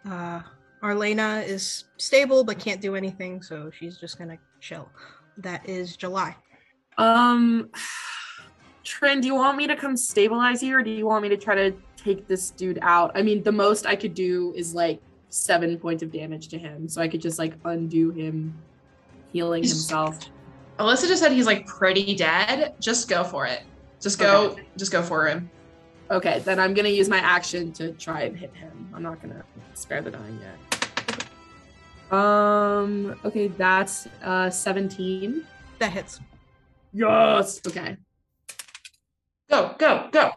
Uh, 0.08 0.40
Arlena 0.82 1.42
is 1.46 1.84
stable 1.98 2.42
but 2.44 2.58
can't 2.58 2.80
do 2.80 2.94
anything, 2.96 3.42
so 3.42 3.70
she's 3.70 3.98
just 3.98 4.18
gonna 4.18 4.38
chill. 4.60 4.88
That 5.38 5.68
is 5.68 5.96
July. 5.96 6.36
Um, 6.98 7.70
Trin, 8.84 9.20
do 9.20 9.26
you 9.26 9.34
want 9.34 9.56
me 9.56 9.66
to 9.66 9.76
come 9.76 9.96
stabilize 9.96 10.62
you, 10.62 10.76
or 10.76 10.82
do 10.82 10.90
you 10.90 11.06
want 11.06 11.22
me 11.22 11.28
to 11.28 11.36
try 11.36 11.54
to 11.54 11.72
take 11.96 12.26
this 12.26 12.50
dude 12.50 12.78
out? 12.82 13.12
I 13.14 13.22
mean, 13.22 13.42
the 13.42 13.52
most 13.52 13.86
I 13.86 13.94
could 13.94 14.14
do 14.14 14.52
is 14.56 14.74
like 14.74 15.00
seven 15.28 15.78
points 15.78 16.02
of 16.02 16.10
damage 16.10 16.48
to 16.48 16.58
him, 16.58 16.88
so 16.88 17.00
I 17.02 17.08
could 17.08 17.20
just 17.20 17.38
like 17.38 17.54
undo 17.64 18.10
him 18.10 18.54
healing 19.32 19.62
He's- 19.62 19.72
himself. 19.74 20.18
Alyssa 20.78 21.06
just 21.08 21.22
said 21.22 21.30
he's 21.32 21.44
like 21.44 21.66
pretty 21.66 22.14
dead. 22.16 22.74
Just 22.80 23.06
go 23.06 23.22
for 23.22 23.44
it. 23.44 23.64
Just 24.00 24.18
go. 24.18 24.52
Okay. 24.52 24.62
Just 24.78 24.90
go 24.90 25.02
for 25.02 25.26
him. 25.28 25.50
Okay, 26.10 26.40
then 26.40 26.58
I'm 26.58 26.74
gonna 26.74 26.88
use 26.88 27.08
my 27.08 27.18
action 27.18 27.72
to 27.74 27.92
try 27.92 28.22
and 28.22 28.36
hit 28.36 28.52
him. 28.54 28.90
I'm 28.92 29.02
not 29.02 29.22
gonna 29.22 29.44
spare 29.74 30.02
the 30.02 30.10
dying 30.10 30.40
yet. 30.40 32.12
Um. 32.12 33.14
Okay, 33.24 33.46
that's 33.46 34.08
uh 34.24 34.50
17. 34.50 35.44
That 35.78 35.92
hits. 35.92 36.20
Yes. 36.92 37.60
Okay. 37.64 37.96
Go. 39.48 39.76
Go. 39.78 40.08
Go. 40.10 40.32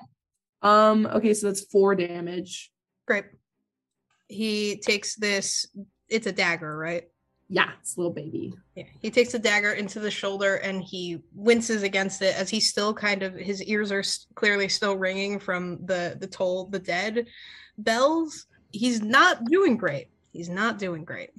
Um. 0.62 1.08
Okay, 1.08 1.34
so 1.34 1.48
that's 1.48 1.62
four 1.62 1.96
damage. 1.96 2.72
Great. 3.08 3.26
He 4.28 4.78
takes 4.78 5.16
this. 5.16 5.66
It's 6.08 6.28
a 6.28 6.32
dagger, 6.32 6.78
right? 6.78 7.06
Yeah, 7.54 7.70
it's 7.80 7.96
a 7.98 8.00
little 8.00 8.12
baby. 8.12 8.56
Yeah. 8.74 8.86
He 9.00 9.12
takes 9.12 9.36
a 9.36 9.40
dagger 9.40 9.74
into 9.74 10.00
the 10.00 10.10
shoulder 10.10 10.56
and 10.56 10.84
he 10.84 11.22
winces 11.36 11.84
against 11.84 12.24
it 12.24 12.36
as 12.36 12.50
he's 12.50 12.68
still 12.68 12.96
kind 12.96 13.22
of 13.22 13.36
his 13.36 13.62
ears 13.66 13.92
are 13.92 14.04
clearly 14.34 14.68
still 14.68 14.98
ringing 14.98 15.38
from 15.38 15.86
the 15.86 16.18
the 16.20 16.26
toll 16.26 16.66
the 16.66 16.80
dead 16.80 17.28
bells. 17.78 18.48
He's 18.72 19.04
not 19.04 19.46
doing 19.46 19.78
great. 19.78 20.08
He's 20.32 20.50
not 20.50 20.80
doing 20.80 21.06
great. 21.06 21.30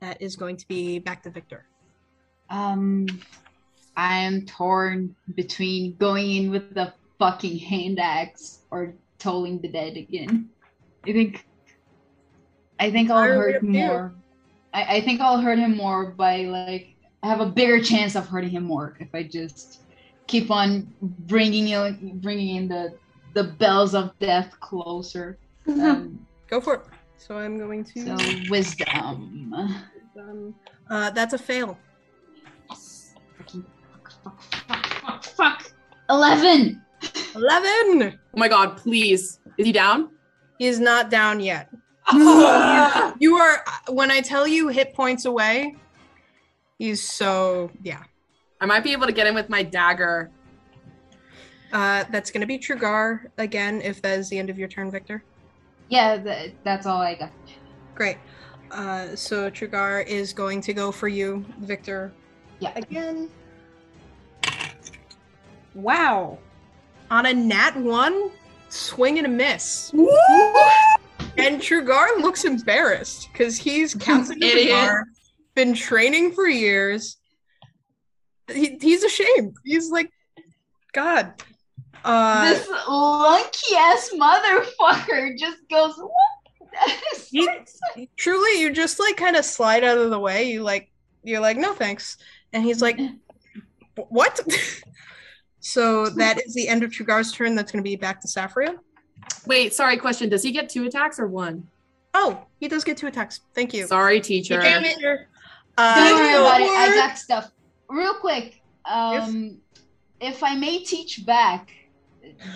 That 0.00 0.20
is 0.20 0.34
going 0.34 0.56
to 0.56 0.66
be 0.66 0.98
back 0.98 1.22
to 1.22 1.30
Victor. 1.30 1.66
Um, 2.50 3.06
I 3.96 4.18
am 4.18 4.46
torn 4.46 5.14
between 5.36 5.94
going 5.94 6.28
in 6.28 6.50
with 6.50 6.74
the 6.74 6.92
fucking 7.20 7.58
hand 7.60 8.00
axe 8.00 8.62
or 8.72 8.94
tolling 9.20 9.60
the 9.60 9.68
dead 9.68 9.96
again. 9.96 10.50
I 11.06 11.12
think. 11.12 11.46
I 12.80 12.90
think 12.90 13.12
I'll 13.12 13.22
Entirely 13.22 13.52
hurt 13.52 13.54
up 13.54 13.60
to 13.60 13.68
more. 13.68 14.14
I, 14.76 14.96
I 14.96 15.00
think 15.00 15.22
I'll 15.22 15.40
hurt 15.40 15.58
him 15.58 15.74
more 15.74 16.10
by 16.10 16.42
like 16.42 16.96
I 17.22 17.28
have 17.28 17.40
a 17.40 17.46
bigger 17.46 17.82
chance 17.82 18.14
of 18.14 18.28
hurting 18.28 18.50
him 18.50 18.64
more 18.64 18.94
if 19.00 19.08
I 19.14 19.22
just 19.22 19.80
keep 20.26 20.50
on 20.50 20.92
bringing 21.00 21.68
in 21.68 22.18
bringing 22.22 22.56
in 22.56 22.68
the 22.68 22.94
the 23.32 23.44
bells 23.44 23.94
of 23.94 24.16
death 24.18 24.54
closer. 24.60 25.38
Um, 25.66 26.26
Go 26.48 26.60
for 26.60 26.74
it. 26.74 26.82
So 27.16 27.38
I'm 27.38 27.58
going 27.58 27.84
to. 27.84 28.16
so 28.18 28.50
wisdom. 28.50 29.54
um, 30.18 30.54
uh, 30.90 31.10
that's 31.10 31.32
a 31.32 31.38
fail. 31.38 31.78
Fucking 33.38 33.64
fuck, 33.92 34.12
fuck, 34.22 34.42
fuck, 34.68 34.86
fuck, 34.86 35.24
fuck. 35.24 35.72
Eleven. 36.10 36.82
Eleven. 37.34 38.18
Oh 38.34 38.38
my 38.38 38.48
god, 38.48 38.76
please. 38.76 39.40
Is 39.56 39.64
he 39.66 39.72
down? 39.72 40.10
He 40.58 40.66
is 40.66 40.78
not 40.78 41.10
down 41.10 41.40
yet. 41.40 41.70
You 43.18 43.36
are 43.36 43.64
when 43.88 44.10
I 44.10 44.20
tell 44.20 44.46
you 44.46 44.68
hit 44.68 44.94
points 44.94 45.24
away. 45.24 45.76
He's 46.78 47.02
so 47.02 47.70
yeah. 47.82 48.02
I 48.60 48.66
might 48.66 48.84
be 48.84 48.92
able 48.92 49.06
to 49.06 49.12
get 49.12 49.26
him 49.26 49.34
with 49.34 49.48
my 49.48 49.62
dagger. 49.62 50.30
Uh, 51.72 52.04
that's 52.10 52.30
gonna 52.30 52.46
be 52.46 52.58
Trugar 52.58 53.26
again. 53.38 53.80
If 53.80 54.02
that 54.02 54.18
is 54.18 54.28
the 54.28 54.38
end 54.38 54.50
of 54.50 54.58
your 54.58 54.68
turn, 54.68 54.90
Viktor. 54.90 55.22
Yeah, 55.88 56.16
that, 56.18 56.52
that's 56.64 56.86
all 56.86 57.00
I 57.00 57.14
got. 57.14 57.30
Great. 57.94 58.18
Uh, 58.70 59.14
so 59.14 59.50
Trugar 59.50 60.06
is 60.06 60.32
going 60.32 60.60
to 60.62 60.74
go 60.74 60.90
for 60.90 61.08
you, 61.08 61.44
Viktor. 61.60 62.12
Yeah. 62.58 62.72
Again. 62.76 63.30
Wow. 65.74 66.38
On 67.10 67.26
a 67.26 67.32
nat 67.32 67.76
one, 67.76 68.30
swing 68.68 69.18
and 69.18 69.26
a 69.26 69.30
miss. 69.30 69.92
And 71.38 71.60
Trugar 71.60 72.20
looks 72.20 72.44
embarrassed 72.44 73.28
because 73.32 73.56
he's 73.56 73.94
Captain 73.98 74.40
Trugar, 74.40 75.02
been 75.54 75.74
training 75.74 76.32
for 76.32 76.46
years. 76.46 77.18
He, 78.52 78.78
he's 78.80 79.02
ashamed. 79.02 79.56
He's 79.64 79.90
like, 79.90 80.10
God. 80.92 81.32
Uh, 82.04 82.50
this 82.50 82.68
lunky 82.88 83.76
ass 83.76 84.10
motherfucker 84.14 85.36
just 85.36 85.58
goes, 85.68 85.94
is 87.32 87.80
truly, 88.16 88.60
you 88.60 88.70
just 88.70 89.00
like 89.00 89.16
kind 89.16 89.36
of 89.36 89.44
slide 89.44 89.82
out 89.82 89.98
of 89.98 90.10
the 90.10 90.18
way. 90.18 90.50
You 90.50 90.62
like, 90.62 90.90
you're 91.24 91.40
like, 91.40 91.56
no 91.56 91.72
thanks. 91.72 92.16
And 92.52 92.62
he's 92.62 92.80
like, 92.80 92.98
what? 94.08 94.40
so 95.60 96.08
that 96.10 96.40
is 96.46 96.54
the 96.54 96.68
end 96.68 96.84
of 96.84 96.90
Trugar's 96.90 97.32
turn. 97.32 97.54
That's 97.54 97.72
going 97.72 97.82
to 97.82 97.88
be 97.88 97.96
back 97.96 98.20
to 98.20 98.28
Saffria. 98.28 98.78
Wait, 99.46 99.74
sorry, 99.74 99.96
question. 99.96 100.28
Does 100.28 100.42
he 100.42 100.50
get 100.52 100.68
two 100.68 100.84
attacks 100.84 101.18
or 101.18 101.26
one? 101.26 101.66
Oh, 102.14 102.40
he 102.58 102.68
does 102.68 102.82
get 102.84 102.96
two 102.96 103.06
attacks. 103.06 103.40
Thank 103.54 103.74
you. 103.74 103.86
Sorry, 103.86 104.20
teacher. 104.20 104.58
Damn 104.60 104.84
it. 104.84 104.98
Don't 105.00 105.18
Uh, 105.78 106.12
worry 106.14 106.32
about 106.34 106.60
it. 106.60 106.68
I 106.68 106.94
got 106.94 107.18
stuff. 107.18 107.50
Real 107.88 108.14
quick, 108.14 108.62
um, 108.86 109.58
if 110.20 110.42
I 110.42 110.56
may 110.56 110.78
teach 110.82 111.24
back, 111.26 111.70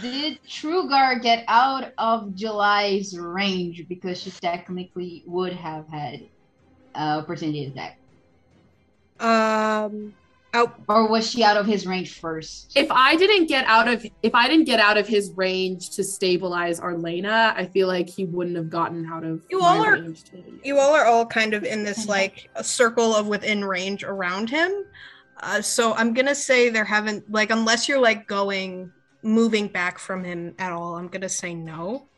did 0.03 0.39
Trugar 0.49 1.23
get 1.23 1.45
out 1.47 1.93
of 1.99 2.35
July's 2.35 3.17
range 3.17 3.87
because 3.89 4.21
she 4.23 4.31
technically 4.31 5.23
would 5.27 5.53
have 5.53 5.87
had 5.89 6.27
uh, 6.95 7.19
opportunity 7.23 7.67
attack, 7.67 7.99
Um, 9.21 10.15
out. 10.55 10.81
or 10.89 11.09
was 11.09 11.31
she 11.31 11.43
out 11.45 11.57
of 11.57 11.67
his 11.67 11.87
range 11.87 12.19
first? 12.19 12.73
If 12.75 12.91
I 12.91 13.17
didn't 13.17 13.47
get 13.47 13.65
out 13.67 13.89
of 13.89 14.05
if 14.23 14.35
I 14.35 14.49
didn't 14.49 14.65
get 14.67 14.81
out 14.81 14.97
of 14.99 15.07
his 15.07 15.31
range 15.37 15.91
to 15.91 16.05
stabilize 16.05 16.81
Arlena, 16.81 17.55
I 17.57 17.67
feel 17.67 17.87
like 17.89 18.09
he 18.09 18.25
wouldn't 18.25 18.57
have 18.57 18.71
gotten 18.71 19.07
out 19.07 19.25
of 19.25 19.43
You 19.51 19.61
all 19.63 19.85
are- 19.85 19.93
range 19.95 20.25
You 20.65 20.79
all 20.79 20.95
are 20.95 21.05
all 21.07 21.27
kind 21.27 21.55
of 21.55 21.65
in 21.65 21.85
this 21.85 22.07
like 22.07 22.49
a 22.57 22.65
circle 22.65 23.15
of 23.15 23.27
within 23.29 23.65
range 23.65 24.03
around 24.05 24.51
him. 24.51 24.85
Uh, 25.43 25.63
so 25.63 25.95
I'm 25.95 26.13
gonna 26.15 26.35
say 26.35 26.69
there 26.69 26.85
haven't 26.85 27.31
like 27.31 27.51
unless 27.51 27.89
you're 27.89 28.01
like 28.01 28.27
going 28.27 28.93
moving 29.23 29.69
back 29.69 29.99
from 29.99 30.25
him 30.25 30.55
at 30.59 30.73
all. 30.73 30.97
I'm 30.97 31.09
gonna 31.09 31.29
say 31.29 31.55
no 31.55 32.09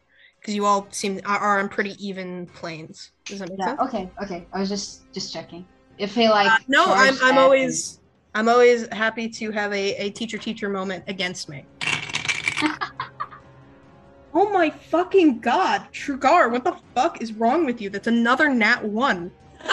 because 0.41 0.55
you 0.55 0.65
all 0.67 0.89
seem 0.91 1.21
are, 1.25 1.39
are 1.39 1.59
on 1.61 1.69
pretty 1.69 1.95
even 2.05 2.47
planes. 2.47 3.13
Does 3.27 3.39
that 3.41 3.49
make 3.51 3.59
Yeah. 3.61 3.67
sense? 3.77 3.81
Okay. 3.83 4.11
Okay. 4.25 4.47
I 4.53 4.59
was 4.61 4.69
just 4.69 5.13
just 5.13 5.33
checking. 5.33 5.65
If 5.99 6.15
he 6.15 6.29
like 6.29 6.51
Uh, 6.51 6.57
no, 6.69 6.85
I'm 6.87 7.17
I'm 7.23 7.35
at 7.35 7.39
always 7.39 8.01
I'm 8.35 8.49
always 8.49 8.89
happy 8.93 9.29
to 9.29 9.51
have 9.51 9.73
a, 9.73 9.95
a 9.97 10.11
teacher 10.11 10.39
teacher 10.39 10.69
moment 10.69 11.05
against 11.07 11.49
me. 11.49 11.65
oh 14.35 14.51
my 14.51 14.71
fucking 14.71 15.41
god, 15.41 15.87
Trugar, 15.93 16.51
what 16.51 16.65
the 16.65 16.77
fuck 16.95 17.21
is 17.21 17.33
wrong 17.35 17.67
with 17.67 17.81
you? 17.81 17.91
That's 17.91 18.09
another 18.09 18.49
nat 18.49 18.85
one. 18.85 19.31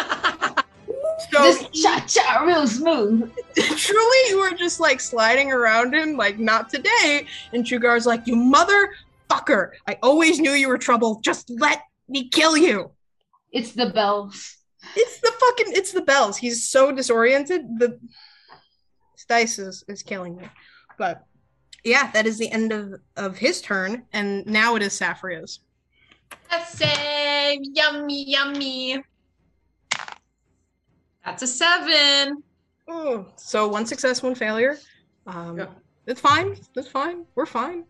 So 1.32 1.44
this 1.44 1.82
cha 1.82 2.04
cha 2.08 2.44
real 2.44 2.66
smooth. 2.66 3.32
truly, 3.56 4.30
you 4.30 4.40
were 4.40 4.56
just 4.58 4.80
like 4.80 5.00
sliding 5.00 5.52
around 5.52 5.94
him, 5.94 6.16
like 6.16 6.40
not 6.40 6.70
today. 6.70 7.26
And 7.54 7.66
Trugar's 7.66 8.06
like, 8.06 8.26
"You 8.26 8.36
motherfucker! 8.36 9.72
I 9.88 9.98
always 10.02 10.40
knew 10.40 10.52
you 10.52 10.70
were 10.70 10.78
trouble. 10.78 11.20
Just 11.22 11.50
let 11.50 11.82
me 12.08 12.30
kill 12.30 12.58
you." 12.58 12.92
It's 13.52 13.74
the 13.74 13.88
bells. 13.88 14.58
It's 14.96 15.20
the 15.20 15.32
fucking 15.40 15.74
it's 15.76 15.92
the 15.92 16.02
bells. 16.02 16.38
He's 16.38 16.70
so 16.70 16.92
disoriented. 16.92 17.80
The 17.80 18.00
dice 19.30 19.60
is, 19.60 19.84
is 19.88 20.04
killing 20.04 20.36
me. 20.36 20.44
But 20.98 21.24
yeah, 21.86 22.12
that 22.12 22.26
is 22.26 22.38
the 22.38 22.52
end 22.52 22.74
of, 22.74 22.96
of 23.16 23.38
his 23.38 23.62
turn, 23.62 24.04
and 24.12 24.46
now 24.46 24.76
it 24.76 24.82
is 24.82 24.94
Saffria's. 24.94 25.60
Save, 26.68 27.60
yummy, 27.62 28.30
yummy. 28.30 29.04
That's 31.24 31.44
a 31.44 31.48
seven. 31.48 32.44
Oh, 32.88 33.26
so 33.36 33.68
one 33.68 33.86
success, 33.86 34.22
one 34.22 34.36
failure. 34.36 34.78
Um, 35.28 35.60
Yeah. 35.60 35.68
It's 36.08 36.20
fine. 36.20 36.58
It's 36.76 36.88
fine. 36.88 37.24
We're 37.36 37.46
fine. 37.46 37.84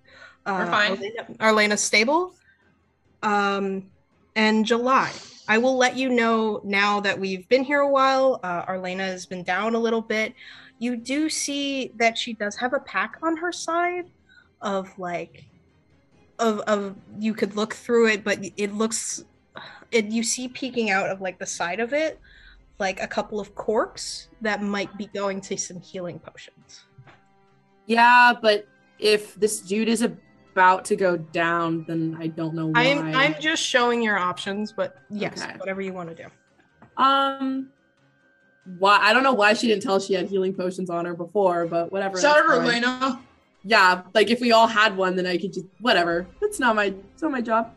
Uh, 0.45 0.57
We're 0.59 0.71
fine. 0.71 0.91
Arlena, 0.91 1.27
Arlena's 1.39 1.81
stable. 1.81 2.35
Um, 3.23 3.89
and 4.35 4.65
July. 4.65 5.11
I 5.47 5.57
will 5.57 5.77
let 5.77 5.95
you 5.95 6.09
know 6.09 6.61
now 6.65 6.99
that 6.99 7.17
we've 7.17 7.47
been 7.47 7.63
here 7.63 7.79
a 7.79 7.89
while. 7.89 8.39
Uh, 8.43 8.63
Arlena 8.67 9.05
has 9.05 9.25
been 9.25 9.43
down 9.43 9.73
a 9.73 9.79
little 9.79 10.01
bit. 10.01 10.33
You 10.79 10.95
do 10.95 11.29
see 11.29 11.91
that 11.97 12.17
she 12.17 12.33
does 12.33 12.55
have 12.55 12.73
a 12.73 12.79
pack 12.79 13.17
on 13.21 13.37
her 13.37 13.51
side 13.51 14.05
of 14.61 14.97
like, 14.97 15.45
of 16.39 16.59
of 16.61 16.95
you 17.19 17.33
could 17.33 17.55
look 17.55 17.73
through 17.73 18.07
it, 18.07 18.23
but 18.23 18.39
it 18.57 18.73
looks, 18.73 19.23
it 19.91 20.05
you 20.05 20.23
see 20.23 20.47
peeking 20.47 20.89
out 20.89 21.09
of 21.09 21.19
like 21.21 21.37
the 21.37 21.45
side 21.45 21.79
of 21.81 21.93
it, 21.93 22.19
like 22.79 23.01
a 23.01 23.07
couple 23.07 23.39
of 23.41 23.53
corks 23.55 24.29
that 24.41 24.61
might 24.63 24.97
be 24.97 25.07
going 25.07 25.41
to 25.41 25.57
some 25.57 25.81
healing 25.81 26.17
potions. 26.17 26.85
Yeah, 27.85 28.33
but 28.41 28.65
if 28.99 29.35
this 29.35 29.59
dude 29.59 29.89
is 29.89 30.01
about 30.01 30.85
to 30.85 30.95
go 30.95 31.17
down, 31.17 31.83
then 31.87 32.17
I 32.19 32.27
don't 32.27 32.53
know 32.53 32.67
why. 32.67 32.83
I'm 32.83 33.15
I'm 33.15 33.35
just 33.41 33.63
showing 33.63 34.01
your 34.01 34.17
options, 34.17 34.71
but 34.71 34.95
yes, 35.09 35.41
Okay. 35.43 35.57
whatever 35.57 35.81
you 35.81 35.91
want 35.91 36.09
to 36.09 36.15
do. 36.15 36.29
Um, 36.95 37.71
why 38.77 38.99
I 39.01 39.13
don't 39.13 39.23
know 39.23 39.33
why 39.33 39.53
she 39.53 39.67
didn't 39.67 39.83
tell 39.83 39.99
she 39.99 40.13
had 40.13 40.29
healing 40.29 40.53
potions 40.53 40.89
on 40.89 41.05
her 41.05 41.13
before, 41.13 41.65
but 41.65 41.91
whatever. 41.91 42.19
Shout 42.19 42.35
that's 42.47 42.59
out. 42.59 42.65
Elena. 42.65 43.19
Yeah, 43.63 44.03
like 44.13 44.29
if 44.29 44.39
we 44.39 44.51
all 44.51 44.67
had 44.67 44.95
one, 44.95 45.15
then 45.15 45.25
I 45.25 45.37
could 45.37 45.53
just 45.53 45.65
whatever. 45.79 46.27
It's 46.41 46.59
not 46.59 46.75
my 46.75 46.93
it's 47.13 47.21
not 47.21 47.31
my 47.31 47.41
job. 47.41 47.73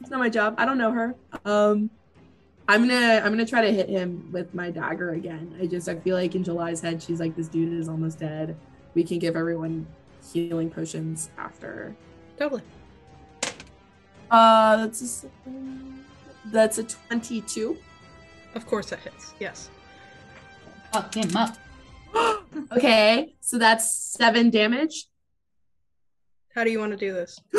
It's 0.00 0.10
not 0.10 0.20
my 0.20 0.28
job. 0.28 0.54
I 0.58 0.64
don't 0.64 0.78
know 0.78 0.92
her. 0.92 1.14
Um 1.44 1.90
I'm 2.68 2.88
gonna 2.88 3.20
I'm 3.24 3.32
gonna 3.32 3.44
try 3.44 3.62
to 3.62 3.72
hit 3.72 3.88
him 3.88 4.28
with 4.32 4.54
my 4.54 4.70
dagger 4.70 5.10
again. 5.10 5.56
I 5.60 5.66
just 5.66 5.88
I 5.88 5.96
feel 5.96 6.16
like 6.16 6.34
in 6.34 6.44
July's 6.44 6.80
head 6.80 7.02
she's 7.02 7.20
like 7.20 7.36
this 7.36 7.48
dude 7.48 7.72
is 7.72 7.88
almost 7.88 8.18
dead. 8.18 8.56
We 8.94 9.04
can 9.04 9.18
give 9.18 9.36
everyone 9.36 9.86
healing 10.32 10.70
potions 10.70 11.30
after. 11.36 11.94
Totally. 12.38 12.62
Uh 14.30 14.76
that's 14.78 15.24
a, 15.24 15.50
that's 16.46 16.78
a 16.78 16.84
22. 16.84 17.76
Of 18.54 18.66
course 18.66 18.90
that 18.90 19.00
hits. 19.00 19.34
Yes. 19.40 19.68
Fuck 20.92 21.14
him 21.14 21.36
up. 21.36 21.56
okay, 22.72 23.34
so 23.40 23.58
that's 23.58 23.94
7 24.18 24.50
damage. 24.50 25.06
How 26.54 26.64
do 26.64 26.70
you 26.70 26.78
want 26.78 26.92
to 26.92 26.98
do 26.98 27.12
this? 27.14 27.40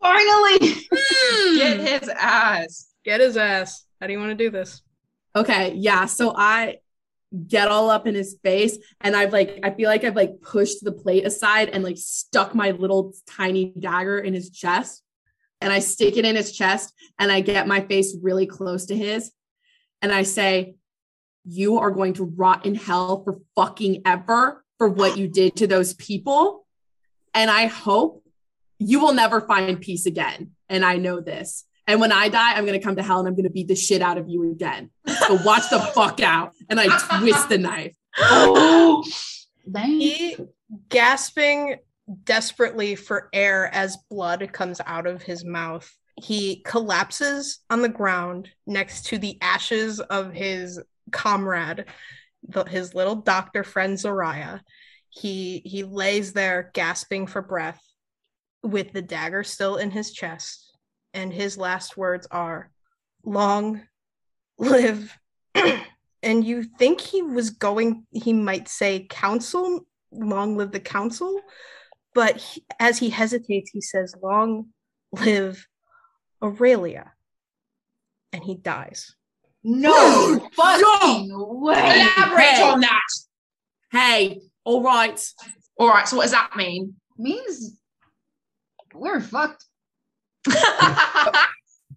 Finally! 0.00 0.58
Get 1.58 1.78
hmm. 1.78 1.84
his 1.84 2.08
ass. 2.08 2.94
Get 3.04 3.20
his 3.20 3.36
ass. 3.36 3.84
How 4.00 4.06
do 4.06 4.14
you 4.14 4.18
want 4.18 4.30
to 4.30 4.44
do 4.44 4.50
this? 4.50 4.80
Okay, 5.36 5.74
yeah. 5.74 6.06
So 6.06 6.32
I 6.34 6.78
get 7.48 7.68
all 7.68 7.90
up 7.90 8.06
in 8.06 8.14
his 8.14 8.38
face 8.42 8.78
and 9.00 9.16
I've 9.16 9.32
like 9.32 9.58
I 9.64 9.70
feel 9.70 9.88
like 9.88 10.04
I've 10.04 10.14
like 10.14 10.40
pushed 10.40 10.84
the 10.84 10.92
plate 10.92 11.26
aside 11.26 11.68
and 11.68 11.82
like 11.82 11.98
stuck 11.98 12.54
my 12.54 12.70
little 12.70 13.12
tiny 13.28 13.74
dagger 13.78 14.20
in 14.20 14.34
his 14.34 14.50
chest 14.50 15.02
and 15.60 15.72
I 15.72 15.80
stick 15.80 16.16
it 16.16 16.24
in 16.24 16.36
his 16.36 16.52
chest 16.52 16.94
and 17.18 17.32
I 17.32 17.40
get 17.40 17.66
my 17.66 17.80
face 17.80 18.16
really 18.22 18.46
close 18.46 18.86
to 18.86 18.96
his 18.96 19.32
and 20.00 20.12
I 20.12 20.22
say 20.22 20.76
you 21.44 21.78
are 21.78 21.90
going 21.90 22.14
to 22.14 22.24
rot 22.24 22.66
in 22.66 22.74
hell 22.74 23.22
for 23.22 23.40
fucking 23.54 24.02
ever 24.04 24.64
for 24.78 24.88
what 24.88 25.18
you 25.18 25.28
did 25.28 25.56
to 25.56 25.66
those 25.66 25.94
people 25.94 26.66
and 27.34 27.50
I 27.50 27.66
hope 27.66 28.22
you 28.78 29.00
will 29.00 29.14
never 29.14 29.40
find 29.40 29.80
peace 29.80 30.06
again 30.06 30.52
and 30.68 30.84
I 30.84 30.96
know 30.96 31.20
this 31.20 31.64
and 31.86 32.00
when 32.00 32.12
I 32.12 32.28
die, 32.28 32.54
I'm 32.54 32.64
gonna 32.64 32.80
come 32.80 32.96
to 32.96 33.02
hell 33.02 33.18
and 33.18 33.28
I'm 33.28 33.36
gonna 33.36 33.50
beat 33.50 33.68
the 33.68 33.76
shit 33.76 34.00
out 34.00 34.18
of 34.18 34.28
you 34.28 34.50
again. 34.50 34.90
So 35.06 35.38
watch 35.44 35.68
the 35.70 35.80
fuck 35.94 36.20
out. 36.20 36.52
And 36.70 36.80
I 36.80 36.86
twist 37.18 37.48
the 37.48 37.58
knife. 37.58 37.94
Oh! 38.16 39.04
He 39.86 40.36
gasping 40.88 41.78
desperately 42.22 42.94
for 42.94 43.28
air 43.32 43.74
as 43.74 43.96
blood 44.08 44.52
comes 44.52 44.80
out 44.86 45.08
of 45.08 45.22
his 45.22 45.44
mouth. 45.44 45.90
He 46.22 46.62
collapses 46.64 47.58
on 47.70 47.82
the 47.82 47.88
ground 47.88 48.50
next 48.68 49.06
to 49.06 49.18
the 49.18 49.36
ashes 49.40 49.98
of 49.98 50.32
his 50.32 50.80
comrade, 51.10 51.86
the, 52.48 52.64
his 52.64 52.94
little 52.94 53.16
doctor 53.16 53.64
friend 53.64 53.96
Zariah. 53.96 54.60
He 55.08 55.62
he 55.64 55.84
lays 55.84 56.32
there 56.32 56.70
gasping 56.74 57.26
for 57.26 57.40
breath 57.40 57.80
with 58.62 58.92
the 58.92 59.02
dagger 59.02 59.44
still 59.44 59.76
in 59.76 59.90
his 59.90 60.12
chest. 60.12 60.76
And 61.12 61.32
his 61.32 61.56
last 61.56 61.96
words 61.96 62.26
are 62.30 62.70
long 63.24 63.82
live. 64.58 65.16
And 66.24 66.42
you 66.42 66.62
think 66.62 67.02
he 67.02 67.20
was 67.20 67.50
going 67.50 68.06
he 68.10 68.32
might 68.32 68.66
say 68.66 69.06
council 69.10 69.86
long 70.10 70.56
live 70.56 70.72
the 70.72 70.80
council 70.80 71.38
but 72.14 72.38
he- 72.38 72.64
as 72.80 72.98
he 72.98 73.10
hesitates 73.10 73.70
he 73.70 73.82
says 73.82 74.14
long 74.22 74.68
live 75.12 75.66
aurelia. 76.42 77.12
And 78.32 78.42
he 78.42 78.54
dies 78.54 79.14
No 79.64 80.38
fucking 80.52 81.30
way. 81.32 81.74
Elaborate 81.74 82.40
Hey. 82.40 82.62
on 82.62 82.80
that. 82.80 83.00
Hey, 83.90 84.40
all 84.64 84.82
right. 84.82 85.20
All 85.78 85.88
right. 85.88 86.06
So 86.06 86.16
what 86.16 86.24
does 86.24 86.32
that 86.32 86.50
mean? 86.56 86.94
Means 87.18 87.78
we're 88.94 89.20
fucked. 89.20 89.64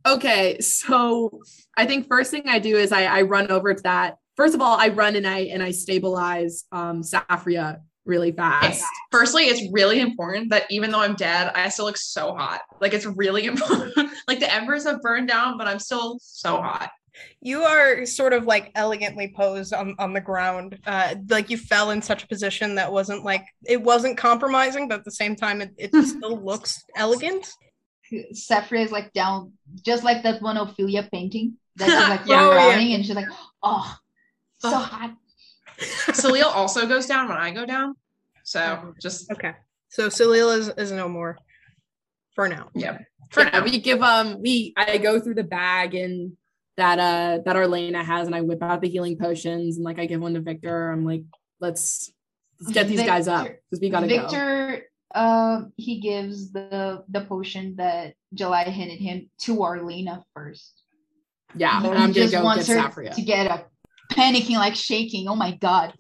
Okay, 0.06 0.58
so 0.62 1.42
I 1.76 1.86
think 1.86 2.08
first 2.08 2.32
thing 2.32 2.44
I 2.48 2.60
do 2.60 2.78
is 2.78 2.94
I, 2.94 3.04
I 3.06 3.22
run 3.24 3.52
over 3.52 3.74
to 3.74 3.84
that. 3.84 4.16
First 4.38 4.56
of 4.56 4.62
all, 4.62 4.78
I 4.80 4.88
run 4.88 5.18
and 5.18 5.28
I 5.28 5.40
and 5.40 5.62
I 5.62 5.72
stabilize 5.72 6.64
um 6.72 7.02
Saffria 7.02 7.82
really 8.06 8.32
fast. 8.32 8.86
Firstly, 9.12 9.46
it's 9.46 9.70
really 9.74 10.00
important 10.00 10.50
that 10.52 10.64
even 10.70 10.92
though 10.92 11.02
I'm 11.02 11.16
dead, 11.16 11.52
I 11.56 11.68
still 11.68 11.86
look 11.86 11.98
so 11.98 12.34
hot. 12.36 12.62
Like 12.80 12.94
it's 12.94 13.06
really 13.06 13.46
important. 13.52 13.94
like 14.30 14.40
the 14.40 14.54
embers 14.54 14.86
have 14.86 15.02
burned 15.02 15.28
down, 15.28 15.58
but 15.58 15.68
I'm 15.68 15.80
still 15.80 16.20
so 16.22 16.62
hot. 16.62 16.90
You 17.42 17.64
are 17.64 18.06
sort 18.06 18.34
of 18.34 18.46
like 18.46 18.72
elegantly 18.76 19.34
posed 19.36 19.74
on, 19.74 19.96
on 20.00 20.14
the 20.14 20.22
ground 20.22 20.80
uh 20.86 21.16
like 21.30 21.50
you 21.50 21.58
fell 21.58 21.92
in 21.92 22.02
such 22.02 22.24
a 22.24 22.28
position 22.28 22.76
that 22.76 22.92
wasn't 22.92 23.24
like 23.24 23.46
it 23.66 23.82
wasn't 23.82 24.18
compromising 24.18 24.88
but 24.88 25.00
at 25.00 25.06
the 25.06 25.12
same 25.12 25.36
time 25.36 25.62
it, 25.62 25.72
it 25.78 25.94
still 26.06 26.38
looks 26.44 26.84
elegant 26.96 27.48
Saffria 28.34 28.86
is 28.86 28.92
like 28.92 29.12
down, 29.12 29.52
just 29.84 30.04
like 30.06 30.24
that 30.24 30.42
one 30.42 30.56
Ophelia 30.56 31.10
painting 31.12 31.58
that 31.76 31.90
she's 31.90 32.10
like 32.10 32.22
Oh, 32.28 32.32
yeah. 32.32 32.54
drowning, 32.54 32.94
and 32.94 33.06
she's 33.06 33.16
like, 33.16 33.28
oh, 33.62 33.98
so 34.60 34.70
Oh. 34.70 34.78
hot. 34.80 35.14
Salil 36.16 36.46
also 36.46 36.88
goes 36.88 37.06
down 37.06 37.28
when 37.28 37.38
I 37.38 37.52
go 37.52 37.66
down. 37.66 37.96
So 38.44 38.94
just 39.02 39.30
okay 39.32 39.54
so 39.90 40.08
Celil 40.08 40.58
is, 40.58 40.70
is 40.70 40.92
no 40.92 41.10
more 41.10 41.38
for 42.34 42.48
now 42.48 42.70
yeah. 42.74 43.00
For 43.32 43.44
Yeah, 43.44 43.60
now. 43.60 43.64
we 43.66 43.80
give 43.82 44.02
um 44.02 44.42
we 44.42 44.74
I 44.78 44.98
go 45.00 45.20
through 45.20 45.36
the 45.36 45.44
bag 45.44 45.94
and 45.94 46.38
that 46.78 47.00
uh 47.00 47.42
that 47.46 47.56
Arlena 47.56 48.04
has 48.04 48.28
and 48.28 48.36
I 48.36 48.42
whip 48.42 48.64
out 48.64 48.82
the 48.82 48.90
healing 48.90 49.18
potions 49.18 49.78
and 49.78 49.84
like 49.86 50.00
I 50.00 50.06
give 50.06 50.22
one 50.22 50.34
to 50.36 50.40
Viktor. 50.40 50.92
I'm 50.92 51.06
like, 51.06 51.24
let's 51.60 52.12
let's 52.62 52.74
get 52.74 52.88
these 52.88 53.04
guys 53.04 53.28
up 53.28 53.48
because 53.48 53.82
we 53.82 53.90
gotta 53.90 54.08
go. 54.08 54.22
Viktor, 54.22 54.84
uh, 55.14 55.62
he 55.76 56.00
gives 56.00 56.52
the 56.52 57.04
the 57.10 57.22
potion 57.22 57.76
that 57.78 58.14
July 58.34 58.64
handed 58.64 59.00
him 59.00 59.30
to 59.42 59.64
Arlena 59.64 60.24
first. 60.34 60.84
Yeah, 61.56 61.82
He 61.82 61.88
and 61.88 61.98
I'm 61.98 62.02
gonna 62.12 62.14
just 62.14 62.32
go 62.34 62.40
get 62.40 62.44
wants 62.44 62.68
her 62.68 62.76
Saffria. 62.76 63.16
to 63.16 63.22
get 63.22 63.50
up, 63.50 63.72
panicking 64.12 64.58
like 64.58 64.76
shaking. 64.76 65.28
Oh 65.28 65.36
my 65.36 65.56
god! 65.56 65.94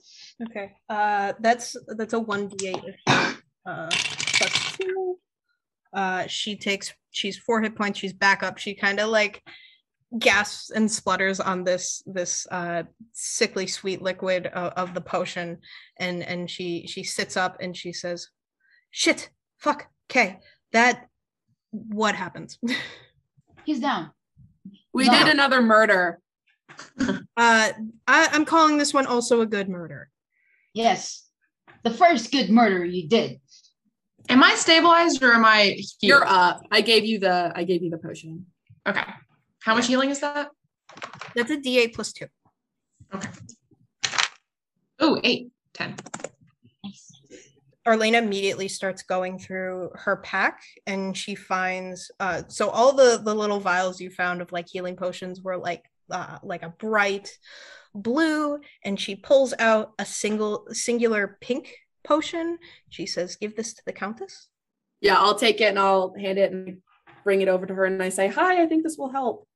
okay 0.45 0.71
uh 0.89 1.33
that's 1.39 1.75
that's 1.97 2.13
a 2.13 2.19
1d8 2.19 2.93
uh 3.65 3.89
plus 3.89 4.77
two 4.77 5.17
uh 5.93 6.27
she 6.27 6.55
takes 6.55 6.93
she's 7.09 7.37
four 7.37 7.61
hit 7.61 7.75
points 7.75 7.97
she's 7.97 8.13
back 8.13 8.43
up 8.43 8.57
she 8.57 8.75
kind 8.75 8.99
of 8.99 9.09
like 9.09 9.41
gasps 10.19 10.69
and 10.69 10.89
splutters 10.89 11.39
on 11.39 11.63
this 11.65 12.01
this 12.05 12.47
uh 12.51 12.84
sickly 13.11 13.67
sweet 13.67 14.01
liquid 14.01 14.47
of, 14.47 14.71
of 14.73 14.93
the 14.93 15.01
potion 15.01 15.57
and 15.99 16.23
and 16.23 16.49
she 16.49 16.88
she 16.88 17.03
sits 17.03 17.35
up 17.35 17.57
and 17.59 17.75
she 17.75 17.91
says 17.91 18.29
shit 18.89 19.29
fuck 19.57 19.88
okay 20.09 20.39
that 20.71 21.07
what 21.71 22.15
happens 22.15 22.57
He's 23.65 23.81
down. 23.81 24.11
We 24.93 25.07
No. 25.07 25.11
did 25.11 25.27
another 25.27 25.61
murder. 25.61 26.19
uh 26.99 27.17
I, 27.35 27.73
i'm 28.07 28.45
calling 28.45 28.77
this 28.77 28.93
one 28.93 29.05
also 29.05 29.41
a 29.41 29.45
good 29.45 29.67
murder 29.67 30.09
Yes, 30.73 31.27
the 31.84 31.89
first 31.89 32.31
good 32.31 32.51
murder 32.51 32.85
you 32.85 33.07
did. 33.09 33.39
Am 34.29 34.43
I 34.43 34.53
stabilized 34.53 35.23
or 35.23 35.34
am 35.34 35.43
I 35.43 35.63
healed? 35.71 35.88
You're 36.01 36.27
up. 36.27 36.61
I 36.71 36.81
gave 36.81 37.03
you 37.03 37.17
the 37.17 37.51
I 37.55 37.63
gave 37.63 37.81
you 37.81 37.89
the 37.89 37.97
potion. 37.97 38.45
Okay. 38.88 39.01
How 39.68 39.76
much 39.76 39.88
healing 39.88 40.11
is 40.11 40.22
that? 40.22 40.49
that's 41.35 41.52
a 41.52 41.57
D8 41.57 41.94
plus 41.94 42.14
two. 42.14 42.27
Okay. 43.14 43.27
Oh, 44.98 45.19
eight, 45.26 45.49
ten. 45.73 45.94
Nice. 46.85 47.11
Arlena 47.85 48.19
immediately 48.19 48.69
starts 48.69 49.03
going 49.03 49.38
through 49.38 49.89
her 49.94 50.15
pack 50.23 50.61
and 50.85 51.18
she 51.18 51.35
finds 51.35 52.10
uh 52.22 52.44
so 52.48 52.69
all 52.69 52.94
the 52.94 53.19
the 53.22 53.35
little 53.35 53.60
vials 53.60 53.99
you 53.99 54.10
found 54.10 54.41
of 54.41 54.53
like 54.53 54.69
healing 54.69 54.95
potions 54.95 55.41
were 55.41 55.57
like 55.57 55.84
uh 56.11 56.38
like 56.44 56.64
a 56.64 56.69
bright 56.69 57.38
blue 57.94 58.60
and 58.85 58.98
she 58.98 59.18
pulls 59.18 59.53
out 59.60 59.91
a 59.99 60.06
single 60.06 60.65
singular 60.72 61.38
pink 61.41 61.76
potion. 62.06 62.57
She 62.88 63.06
says, 63.06 63.35
"Give 63.35 63.53
this 63.53 63.73
to 63.73 63.81
the 63.85 63.91
countess." 63.91 64.48
Yeah, 65.02 65.18
I'll 65.19 65.38
take 65.38 65.60
it 65.60 65.65
and 65.65 65.80
I'll 65.80 66.14
hand 66.18 66.38
it 66.38 66.53
and 66.53 66.77
bring 67.26 67.41
it 67.41 67.49
over 67.49 67.65
to 67.65 67.73
her 67.73 67.84
and 67.84 68.02
I 68.02 68.07
say, 68.07 68.30
"Hi, 68.30 68.64
I 68.64 68.65
think 68.65 68.84
this 68.84 68.98
will 68.98 69.11
help." 69.11 69.47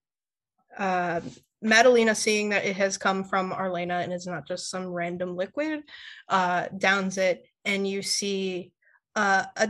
Uh, 0.77 1.22
Madalena, 1.61 2.15
seeing 2.15 2.49
that 2.49 2.65
it 2.65 2.76
has 2.76 2.98
come 2.98 3.23
from 3.23 3.53
Arlena 3.53 3.99
and 3.99 4.11
is 4.11 4.26
not 4.26 4.48
just 4.48 4.69
some 4.69 4.88
random 4.88 5.35
liquid, 5.35 5.84
uh, 6.27 6.68
downs 6.77 7.18
it, 7.18 7.45
and 7.65 7.88
you 7.88 8.02
see 8.02 8.72
uh, 9.15 9.45
a 9.56 9.69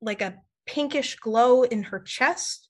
like 0.00 0.22
a 0.22 0.36
pinkish 0.66 1.16
glow 1.16 1.62
in 1.62 1.82
her 1.82 2.00
chest 2.00 2.68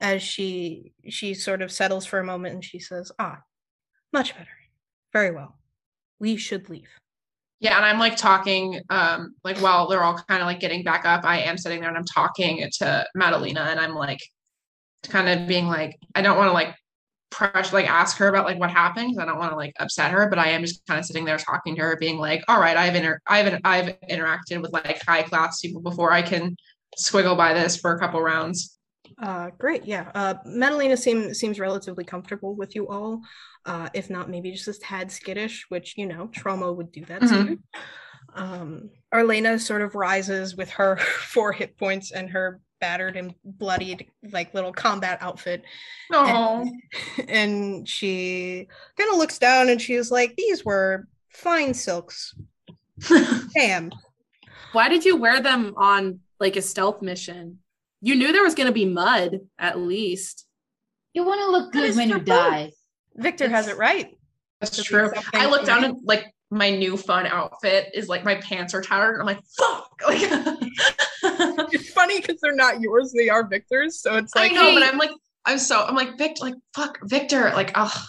as 0.00 0.22
she 0.22 0.92
she 1.08 1.34
sort 1.34 1.62
of 1.62 1.72
settles 1.72 2.06
for 2.06 2.18
a 2.18 2.24
moment 2.24 2.54
and 2.54 2.64
she 2.64 2.80
says, 2.80 3.12
"Ah, 3.18 3.38
much 4.12 4.36
better. 4.36 4.48
Very 5.12 5.30
well. 5.30 5.58
We 6.18 6.36
should 6.36 6.68
leave." 6.68 6.88
Yeah, 7.60 7.76
and 7.76 7.84
I'm 7.84 7.98
like 7.98 8.16
talking, 8.16 8.80
um, 8.88 9.34
like 9.42 9.58
while 9.58 9.88
they're 9.88 10.02
all 10.04 10.14
kind 10.28 10.40
of 10.40 10.46
like 10.46 10.60
getting 10.60 10.84
back 10.84 11.04
up, 11.04 11.24
I 11.24 11.40
am 11.40 11.58
sitting 11.58 11.80
there 11.80 11.88
and 11.88 11.98
I'm 11.98 12.04
talking 12.04 12.68
to 12.78 13.06
Madalena 13.16 13.62
and 13.62 13.80
I'm 13.80 13.94
like 13.94 14.20
kind 15.02 15.28
of 15.28 15.48
being 15.48 15.66
like, 15.66 15.96
I 16.14 16.22
don't 16.22 16.36
want 16.36 16.48
to 16.48 16.52
like 16.52 16.76
pressure 17.30 17.76
like 17.76 17.88
ask 17.88 18.16
her 18.18 18.28
about 18.28 18.46
like 18.46 18.58
what 18.58 18.70
happened 18.70 19.08
because 19.10 19.22
I 19.22 19.26
don't 19.26 19.38
want 19.38 19.52
to 19.52 19.56
like 19.56 19.74
upset 19.78 20.12
her, 20.12 20.28
but 20.28 20.38
I 20.38 20.48
am 20.50 20.62
just 20.62 20.86
kind 20.86 20.98
of 20.98 21.04
sitting 21.06 21.24
there 21.24 21.38
talking 21.38 21.76
to 21.76 21.82
her, 21.82 21.96
being 21.98 22.18
like, 22.18 22.42
all 22.48 22.60
right, 22.60 22.76
I've 22.76 22.94
inter 22.94 23.20
I've 23.26 23.60
I've 23.64 23.96
interacted 24.10 24.62
with 24.62 24.72
like 24.72 25.02
high 25.06 25.22
class 25.22 25.60
people 25.60 25.80
before. 25.82 26.12
I 26.12 26.22
can 26.22 26.56
squiggle 26.98 27.36
by 27.36 27.54
this 27.54 27.76
for 27.76 27.92
a 27.92 27.98
couple 27.98 28.20
rounds. 28.22 28.78
Uh, 29.20 29.50
great, 29.58 29.84
yeah. 29.84 30.10
Uh, 30.14 30.34
Madalena 30.44 30.96
seems 30.96 31.38
seems 31.38 31.58
relatively 31.58 32.04
comfortable 32.04 32.54
with 32.54 32.74
you 32.74 32.88
all. 32.88 33.20
Uh, 33.64 33.88
if 33.94 34.10
not, 34.10 34.30
maybe 34.30 34.50
just 34.52 34.68
a 34.68 34.74
tad 34.74 35.10
skittish, 35.10 35.66
which 35.68 35.94
you 35.96 36.06
know, 36.06 36.28
trauma 36.28 36.72
would 36.72 36.92
do 36.92 37.04
that 37.06 37.22
Mhm. 37.22 37.28
to 37.28 37.50
you. 37.52 37.58
Um, 38.34 38.90
Arlena 39.12 39.58
sort 39.58 39.82
of 39.82 39.94
rises 39.94 40.56
with 40.56 40.70
her 40.70 40.96
four 41.32 41.52
hit 41.52 41.76
points 41.78 42.12
and 42.12 42.30
her 42.30 42.60
battered 42.80 43.16
and 43.16 43.34
bloodied 43.44 44.10
like 44.32 44.54
little 44.54 44.72
combat 44.72 45.18
outfit 45.20 45.62
No. 46.10 46.64
and 47.28 47.88
she 47.88 48.68
kind 48.96 49.10
of 49.10 49.18
looks 49.18 49.38
down 49.38 49.68
and 49.68 49.80
she's 49.80 50.10
like 50.10 50.34
these 50.36 50.64
were 50.64 51.06
fine 51.28 51.74
silks 51.74 52.34
damn 53.54 53.90
Why 54.72 54.88
did 54.88 55.04
you 55.04 55.16
wear 55.16 55.40
them 55.40 55.74
on 55.76 56.20
like 56.40 56.56
a 56.56 56.62
stealth 56.62 57.00
mission? 57.02 57.58
You 58.00 58.14
knew 58.14 58.32
there 58.32 58.42
was 58.44 58.54
going 58.54 58.66
to 58.68 58.72
be 58.72 58.84
mud 58.84 59.40
at 59.58 59.78
least. 59.78 60.46
You 61.14 61.24
want 61.24 61.40
to 61.40 61.50
look 61.50 61.72
good 61.72 61.96
when 61.96 62.08
you 62.10 62.18
die. 62.20 62.70
viktor 63.16 63.48
has 63.48 63.66
it 63.66 63.76
right 63.78 64.16
That's 64.60 64.76
Just 64.76 64.88
true. 64.88 65.10
I 65.32 65.46
look 65.48 65.64
down 65.66 65.84
and 65.84 65.96
like 66.04 66.26
my 66.50 66.70
new 66.70 66.96
fun 66.96 67.26
outfit 67.26 67.90
is 67.94 68.08
like 68.08 68.24
my 68.24 68.36
pants 68.36 68.74
are 68.74 68.80
tattered. 68.80 69.14
and 69.14 69.22
I'm 69.22 69.26
like, 69.26 69.44
fuck. 69.56 69.90
Like 71.20 71.72
it's 71.72 71.90
funny 71.90 72.20
because 72.20 72.40
they're 72.40 72.54
not 72.54 72.80
yours 72.80 73.12
they 73.12 73.28
are 73.28 73.46
viktor's 73.46 74.00
so 74.00 74.16
it's 74.16 74.34
like, 74.34 74.52
I 74.52 74.54
like 74.54 74.54
know, 74.54 74.70
hey, 74.70 74.74
but 74.74 74.82
I'm 74.84 74.98
like, 74.98 75.10
I'm 75.44 75.58
so 75.58 75.84
I'm 75.84 75.94
like 75.96 76.16
Viktor, 76.16 76.44
like 76.44 76.54
fuck 76.74 76.98
Viktor, 77.02 77.50
like 77.54 77.72
oh, 77.74 78.06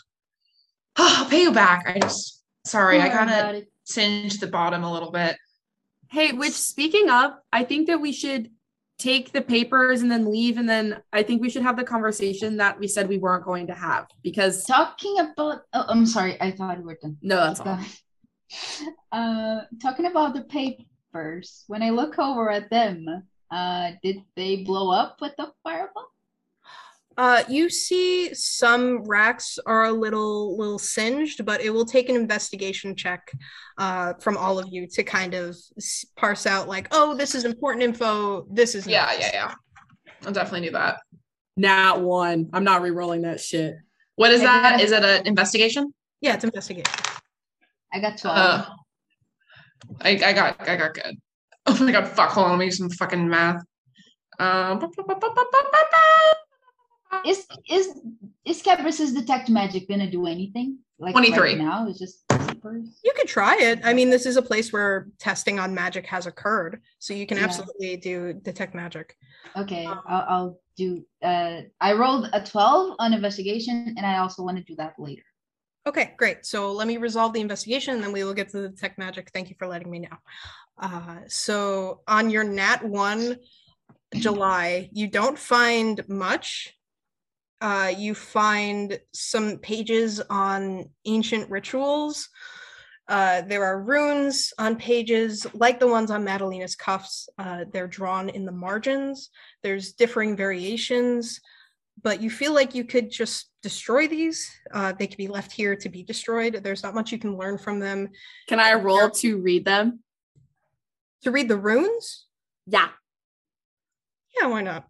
I'll 0.95 1.29
pay 1.29 1.41
you 1.43 1.51
back. 1.51 1.85
I 1.87 1.99
just 1.99 2.43
sorry, 2.65 3.01
I 3.01 3.09
kind 3.09 3.29
of 3.57 3.63
singed 3.83 4.41
the 4.41 4.47
bottom 4.47 4.83
a 4.83 4.91
little 4.91 5.11
bit. 5.11 5.35
Hey, 6.09 6.31
which 6.31 6.53
speaking 6.53 7.09
of, 7.09 7.31
I 7.51 7.63
think 7.63 7.87
that 7.87 7.99
we 8.01 8.11
should 8.11 8.49
take 8.99 9.31
the 9.31 9.41
papers 9.41 10.01
and 10.01 10.11
then 10.11 10.29
leave. 10.29 10.57
And 10.57 10.69
then 10.69 11.01
I 11.13 11.23
think 11.23 11.41
we 11.41 11.49
should 11.49 11.63
have 11.63 11.77
the 11.77 11.83
conversation 11.83 12.57
that 12.57 12.79
we 12.79 12.87
said 12.87 13.07
we 13.07 13.17
weren't 13.17 13.45
going 13.45 13.67
to 13.67 13.73
have 13.73 14.07
because 14.21 14.65
Talking 14.65 15.17
about, 15.19 15.61
oh, 15.73 15.85
I'm 15.87 16.05
sorry, 16.05 16.39
I 16.41 16.51
thought 16.51 16.77
we 16.77 16.83
were 16.83 16.99
done. 17.01 17.17
no, 17.21 17.37
that's 17.37 17.61
all. 17.61 17.79
Uh, 19.11 19.61
talking 19.81 20.05
about 20.05 20.35
the 20.35 20.41
papers, 20.41 21.63
when 21.65 21.81
I 21.81 21.89
look 21.89 22.19
over 22.19 22.51
at 22.51 22.69
them, 22.69 23.07
uh, 23.49 23.91
did 24.03 24.17
they 24.35 24.57
blow 24.63 24.91
up 24.91 25.17
with 25.19 25.33
the 25.35 25.51
fireball? 25.63 26.11
Uh, 27.17 27.43
you 27.49 27.69
see 27.69 28.33
some 28.33 29.03
racks 29.03 29.59
are 29.65 29.85
a 29.85 29.91
little 29.91 30.57
little 30.57 30.79
singed, 30.79 31.43
but 31.43 31.59
it 31.59 31.69
will 31.69 31.85
take 31.85 32.07
an 32.07 32.15
investigation 32.15 32.95
check 32.95 33.29
uh, 33.77 34.13
from 34.21 34.37
all 34.37 34.57
of 34.57 34.67
you 34.69 34.87
to 34.87 35.03
kind 35.03 35.33
of 35.33 35.57
parse 36.15 36.45
out 36.45 36.69
like, 36.69 36.87
oh, 36.91 37.15
this 37.15 37.35
is 37.35 37.43
important 37.43 37.83
info. 37.83 38.45
This 38.49 38.73
is 38.73 38.87
Yeah, 38.87 39.11
yeah, 39.19 39.31
yeah. 39.33 39.53
I'll 40.25 40.31
definitely 40.31 40.67
do 40.67 40.73
that. 40.73 41.01
Nat 41.57 41.95
one. 41.95 42.49
I'm 42.53 42.63
not 42.63 42.81
re-rolling 42.81 43.23
that 43.23 43.41
shit. 43.41 43.75
What 44.15 44.31
is 44.31 44.41
that? 44.41 44.79
Is 44.79 44.91
that? 44.91 45.03
it 45.03 45.21
an 45.21 45.27
investigation? 45.27 45.93
yeah. 46.21 46.35
It's 46.35 46.45
an 46.45 46.49
investigation. 46.49 47.18
I 47.93 47.99
got 47.99 48.17
12. 48.17 48.37
Uh, 48.37 48.65
I, 50.01 50.09
I 50.11 50.33
got 50.33 50.69
I 50.69 50.75
got 50.75 50.93
good. 50.93 51.17
Oh 51.65 51.83
my 51.83 51.91
god, 51.91 52.07
fuck, 52.07 52.29
hold 52.31 52.45
on, 52.47 52.51
let 52.53 52.59
me 52.59 52.65
do 52.65 52.71
some 52.71 52.89
fucking 52.89 53.27
math. 53.29 53.63
Um, 54.39 54.79
is 57.25 57.45
is 57.69 57.99
is 58.45 58.61
Cabris's 58.61 59.13
detect 59.13 59.49
magic 59.49 59.87
gonna 59.87 60.09
do 60.09 60.25
anything? 60.25 60.79
Like 60.99 61.13
23. 61.13 61.39
right 61.39 61.57
now, 61.57 61.87
it's 61.87 61.99
just 61.99 62.27
papers. 62.29 62.99
You 63.03 63.11
could 63.15 63.27
try 63.27 63.55
it. 63.57 63.79
I 63.83 63.93
mean, 63.93 64.09
this 64.09 64.25
is 64.25 64.35
a 64.37 64.41
place 64.41 64.73
where 64.73 65.07
testing 65.19 65.59
on 65.59 65.73
magic 65.73 66.05
has 66.07 66.27
occurred, 66.27 66.81
so 66.99 67.13
you 67.13 67.25
can 67.25 67.37
Yeah. 67.37 67.45
absolutely 67.45 67.97
do 67.97 68.33
detect 68.33 68.75
magic. 68.75 69.15
Okay, 69.55 69.85
Um, 69.85 70.01
I'll, 70.07 70.25
I'll 70.29 70.59
do. 70.75 71.05
Uh, 71.21 71.61
I 71.79 71.93
rolled 71.93 72.29
a 72.33 72.43
12 72.43 72.95
on 72.99 73.13
investigation, 73.13 73.95
and 73.97 74.05
I 74.05 74.17
also 74.17 74.43
want 74.43 74.57
to 74.57 74.63
do 74.63 74.75
that 74.75 74.93
later. 74.99 75.23
Okay, 75.87 76.13
great. 76.17 76.45
So 76.45 76.71
let 76.71 76.87
me 76.87 76.97
resolve 76.97 77.33
the 77.33 77.41
investigation 77.41 77.95
and 77.95 78.03
then 78.03 78.11
we 78.11 78.23
will 78.23 78.33
get 78.33 78.49
to 78.49 78.69
detect 78.69 78.99
magic. 78.99 79.31
Thank 79.33 79.49
you 79.49 79.55
for 79.57 79.67
letting 79.67 79.89
me 79.89 79.99
know. 79.99 80.17
Uh, 80.77 81.19
so 81.27 82.01
on 82.07 82.29
your 82.29 82.43
nat 82.43 82.83
one 82.83 83.37
July, 84.15 84.89
you 84.91 85.07
don't 85.07 85.37
find 85.37 86.07
much. 86.07 86.75
Uh, 87.61 87.91
you 87.95 88.15
find 88.15 88.99
some 89.13 89.57
pages 89.57 90.21
on 90.29 90.89
ancient 91.05 91.49
rituals. 91.49 92.29
Uh, 93.07 93.41
there 93.41 93.63
are 93.65 93.81
runes 93.81 94.53
on 94.57 94.75
pages 94.75 95.45
like 95.53 95.79
the 95.79 95.87
ones 95.87 96.11
on 96.11 96.23
Madalena's 96.23 96.75
cuffs. 96.75 97.27
Uh, 97.37 97.65
they're 97.71 97.87
drawn 97.87 98.29
in 98.29 98.45
the 98.45 98.51
margins. 98.51 99.29
There's 99.63 99.93
differing 99.93 100.35
variations 100.37 101.39
but 102.03 102.21
you 102.21 102.29
feel 102.29 102.53
like 102.53 102.75
you 102.75 102.83
could 102.83 103.09
just 103.11 103.49
destroy 103.61 104.07
these. 104.07 104.49
Uh, 104.73 104.93
they 104.93 105.07
could 105.07 105.17
be 105.17 105.27
left 105.27 105.51
here 105.51 105.75
to 105.75 105.89
be 105.89 106.03
destroyed. 106.03 106.61
There's 106.63 106.83
not 106.83 106.95
much 106.95 107.11
you 107.11 107.17
can 107.19 107.37
learn 107.37 107.57
from 107.57 107.79
them. 107.79 108.09
Can 108.47 108.59
I 108.59 108.73
roll 108.75 109.09
to 109.09 109.37
read 109.41 109.65
them? 109.65 109.99
To 111.23 111.31
read 111.31 111.49
the 111.49 111.57
runes, 111.57 112.25
Yeah. 112.65 112.87
yeah, 114.39 114.47
why 114.47 114.61
not? 114.61 114.87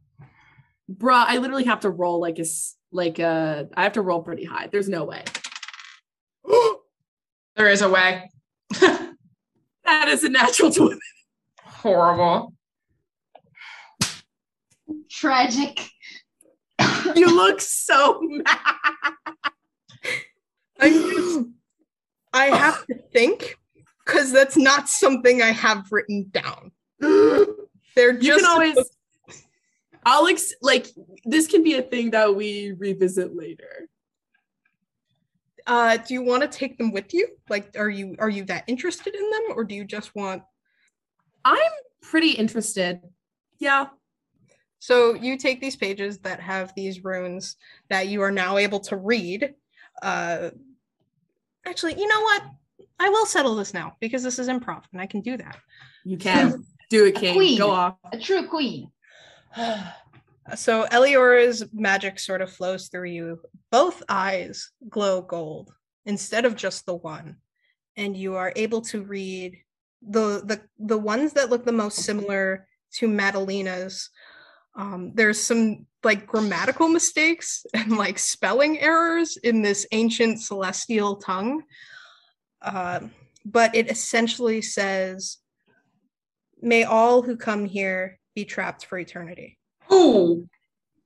Bruh, 0.91 1.25
I 1.27 1.37
literally 1.37 1.63
have 1.65 1.79
to 1.81 1.89
roll 1.89 2.19
like 2.19 2.37
a 2.37 2.41
s- 2.41 2.75
like 2.91 3.17
a 3.19 3.67
I 3.75 3.83
have 3.83 3.93
to 3.93 4.01
roll 4.01 4.21
pretty 4.21 4.45
high. 4.45 4.67
There's 4.71 4.89
no 4.89 5.05
way. 5.05 5.23
there 7.55 7.69
is 7.69 7.81
a 7.81 7.89
way. 7.89 8.29
That 9.85 10.07
is 10.07 10.23
a 10.23 10.29
natural 10.29 10.69
20. 10.71 10.99
Horrible. 11.63 12.53
Tragic. 15.09 15.79
You 17.15 17.35
look 17.35 17.61
so 17.61 18.19
mad. 18.21 18.57
I 20.79 20.89
just, 20.89 21.39
I 22.33 22.45
have 22.45 22.85
to 22.87 22.95
think 23.13 23.57
because 24.05 24.31
that's 24.31 24.55
not 24.57 24.87
something 24.87 25.41
I 25.41 25.51
have 25.51 25.87
written 25.91 26.29
down. 26.31 26.71
They're 26.99 28.13
just 28.13 28.23
You 28.23 28.35
can 28.37 28.45
always 28.45 28.69
supposed- 28.75 28.93
Alex, 30.05 30.53
like 30.61 30.87
this 31.25 31.47
can 31.47 31.63
be 31.63 31.75
a 31.75 31.81
thing 31.81 32.11
that 32.11 32.33
we 32.35 32.71
revisit 32.77 33.35
later. 33.35 33.89
uh, 35.67 35.97
do 35.97 36.13
you 36.13 36.23
want 36.23 36.41
to 36.41 36.47
take 36.47 36.77
them 36.77 36.91
with 36.91 37.13
you? 37.13 37.27
Like, 37.49 37.75
are 37.77 37.89
you 37.89 38.15
are 38.17 38.29
you 38.29 38.43
that 38.45 38.63
interested 38.67 39.13
in 39.13 39.29
them, 39.29 39.41
or 39.55 39.63
do 39.65 39.75
you 39.75 39.83
just 39.85 40.15
want? 40.15 40.41
I'm 41.45 41.71
pretty 42.01 42.31
interested. 42.31 43.01
Yeah. 43.59 43.87
So 44.79 45.13
you 45.13 45.37
take 45.37 45.59
these 45.59 45.75
pages 45.75 46.19
that 46.19 46.39
have 46.39 46.73
these 46.75 47.03
runes 47.03 47.57
that 47.89 48.07
you 48.07 48.21
are 48.21 48.31
now 48.31 48.57
able 48.57 48.79
to 48.81 48.95
read. 48.95 49.53
Uh, 50.01 50.51
actually, 51.65 51.99
you 51.99 52.07
know 52.07 52.21
what? 52.21 52.43
I 52.99 53.09
will 53.09 53.25
settle 53.25 53.55
this 53.55 53.73
now 53.73 53.95
because 53.99 54.23
this 54.23 54.39
is 54.39 54.47
improv 54.47 54.83
and 54.91 55.01
I 55.01 55.05
can 55.05 55.21
do 55.21 55.37
that. 55.37 55.57
You 56.03 56.17
can 56.17 56.65
do 56.89 57.05
it, 57.05 57.15
King. 57.15 57.35
queen. 57.35 57.57
Go 57.57 57.71
off. 57.71 57.95
A 58.11 58.17
true 58.17 58.47
queen. 58.47 58.91
so 60.55 60.83
Eliora's 60.83 61.65
magic 61.73 62.19
sort 62.19 62.41
of 62.41 62.51
flows 62.51 62.87
through 62.87 63.09
you. 63.09 63.39
Both 63.71 64.03
eyes 64.09 64.71
glow 64.89 65.21
gold 65.21 65.71
instead 66.05 66.45
of 66.45 66.55
just 66.55 66.85
the 66.85 66.95
one, 66.95 67.37
and 67.95 68.17
you 68.17 68.35
are 68.35 68.53
able 68.55 68.81
to 68.81 69.03
read 69.03 69.57
the 70.01 70.41
the 70.43 70.61
the 70.79 70.97
ones 70.97 71.33
that 71.33 71.49
look 71.49 71.65
the 71.65 71.71
most 71.71 71.99
similar 71.99 72.67
to 72.93 73.07
Madalena's. 73.07 74.09
Um, 74.75 75.11
there's 75.13 75.39
some 75.39 75.85
like 76.03 76.25
grammatical 76.25 76.87
mistakes 76.87 77.65
and 77.73 77.97
like 77.97 78.19
spelling 78.19 78.79
errors 78.79 79.37
in 79.37 79.61
this 79.61 79.85
ancient 79.91 80.41
celestial 80.41 81.17
tongue, 81.17 81.63
uh, 82.61 83.01
but 83.45 83.75
it 83.75 83.89
essentially 83.89 84.61
says, 84.61 85.37
"May 86.61 86.83
all 86.83 87.21
who 87.21 87.35
come 87.35 87.65
here 87.65 88.19
be 88.35 88.45
trapped 88.45 88.85
for 88.85 88.97
eternity." 88.97 89.57
Ooh. 89.91 90.47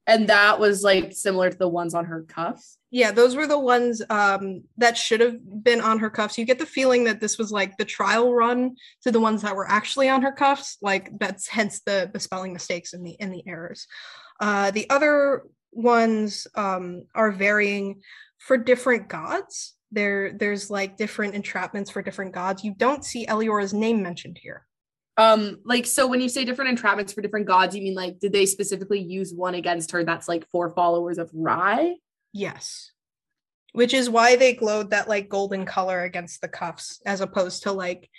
And 0.05 0.27
that 0.27 0.59
was 0.59 0.83
like 0.83 1.13
similar 1.13 1.49
to 1.49 1.57
the 1.57 1.67
ones 1.67 1.93
on 1.93 2.05
her 2.05 2.23
cuffs. 2.23 2.77
Yeah, 2.91 3.11
those 3.11 3.35
were 3.35 3.47
the 3.47 3.59
ones 3.59 4.01
um, 4.09 4.63
that 4.77 4.97
should 4.97 5.21
have 5.21 5.37
been 5.63 5.79
on 5.81 5.99
her 5.99 6.09
cuffs. 6.09 6.37
You 6.37 6.45
get 6.45 6.59
the 6.59 6.65
feeling 6.65 7.05
that 7.05 7.21
this 7.21 7.37
was 7.37 7.51
like 7.51 7.77
the 7.77 7.85
trial 7.85 8.33
run 8.33 8.75
to 9.03 9.11
the 9.11 9.21
ones 9.21 9.41
that 9.41 9.55
were 9.55 9.69
actually 9.69 10.09
on 10.09 10.21
her 10.21 10.31
cuffs. 10.31 10.77
Like 10.81 11.09
that's 11.19 11.47
hence 11.47 11.81
the 11.85 12.09
the 12.13 12.19
spelling 12.19 12.53
mistakes 12.53 12.93
and 12.93 13.05
the 13.05 13.15
and 13.19 13.33
the 13.33 13.43
errors. 13.47 13.87
Uh, 14.39 14.71
the 14.71 14.89
other 14.89 15.43
ones 15.71 16.47
um, 16.55 17.05
are 17.15 17.31
varying 17.31 18.01
for 18.39 18.57
different 18.57 19.07
gods. 19.07 19.75
There, 19.91 20.33
there's 20.33 20.69
like 20.69 20.97
different 20.97 21.35
entrapments 21.35 21.91
for 21.91 22.01
different 22.01 22.33
gods. 22.33 22.63
You 22.63 22.73
don't 22.75 23.05
see 23.05 23.27
Eliora's 23.27 23.73
name 23.73 24.01
mentioned 24.01 24.39
here. 24.41 24.65
Um, 25.17 25.59
like 25.63 25.85
so 25.85 26.07
when 26.07 26.21
you 26.21 26.29
say 26.29 26.43
different 26.43 26.77
entrapments 26.77 27.13
for 27.13 27.21
different 27.21 27.45
gods, 27.45 27.75
you 27.75 27.83
mean 27.83 27.93
like 27.95 28.19
did 28.19 28.33
they 28.33 28.45
specifically 28.47 28.99
use 29.01 29.33
one 29.33 29.53
against 29.55 29.91
her 29.91 30.03
that's 30.03 30.27
like 30.27 30.47
four 30.51 30.69
followers 30.71 31.17
of 31.19 31.29
Rye? 31.33 31.95
Yes. 32.31 32.91
which 33.73 33.93
is 33.93 34.09
why 34.09 34.35
they 34.35 34.53
glowed 34.53 34.91
that 34.91 35.07
like 35.09 35.29
golden 35.29 35.65
color 35.65 36.01
against 36.03 36.41
the 36.41 36.47
cuffs 36.47 36.99
as 37.05 37.21
opposed 37.21 37.63
to 37.63 37.71
like 37.71 38.09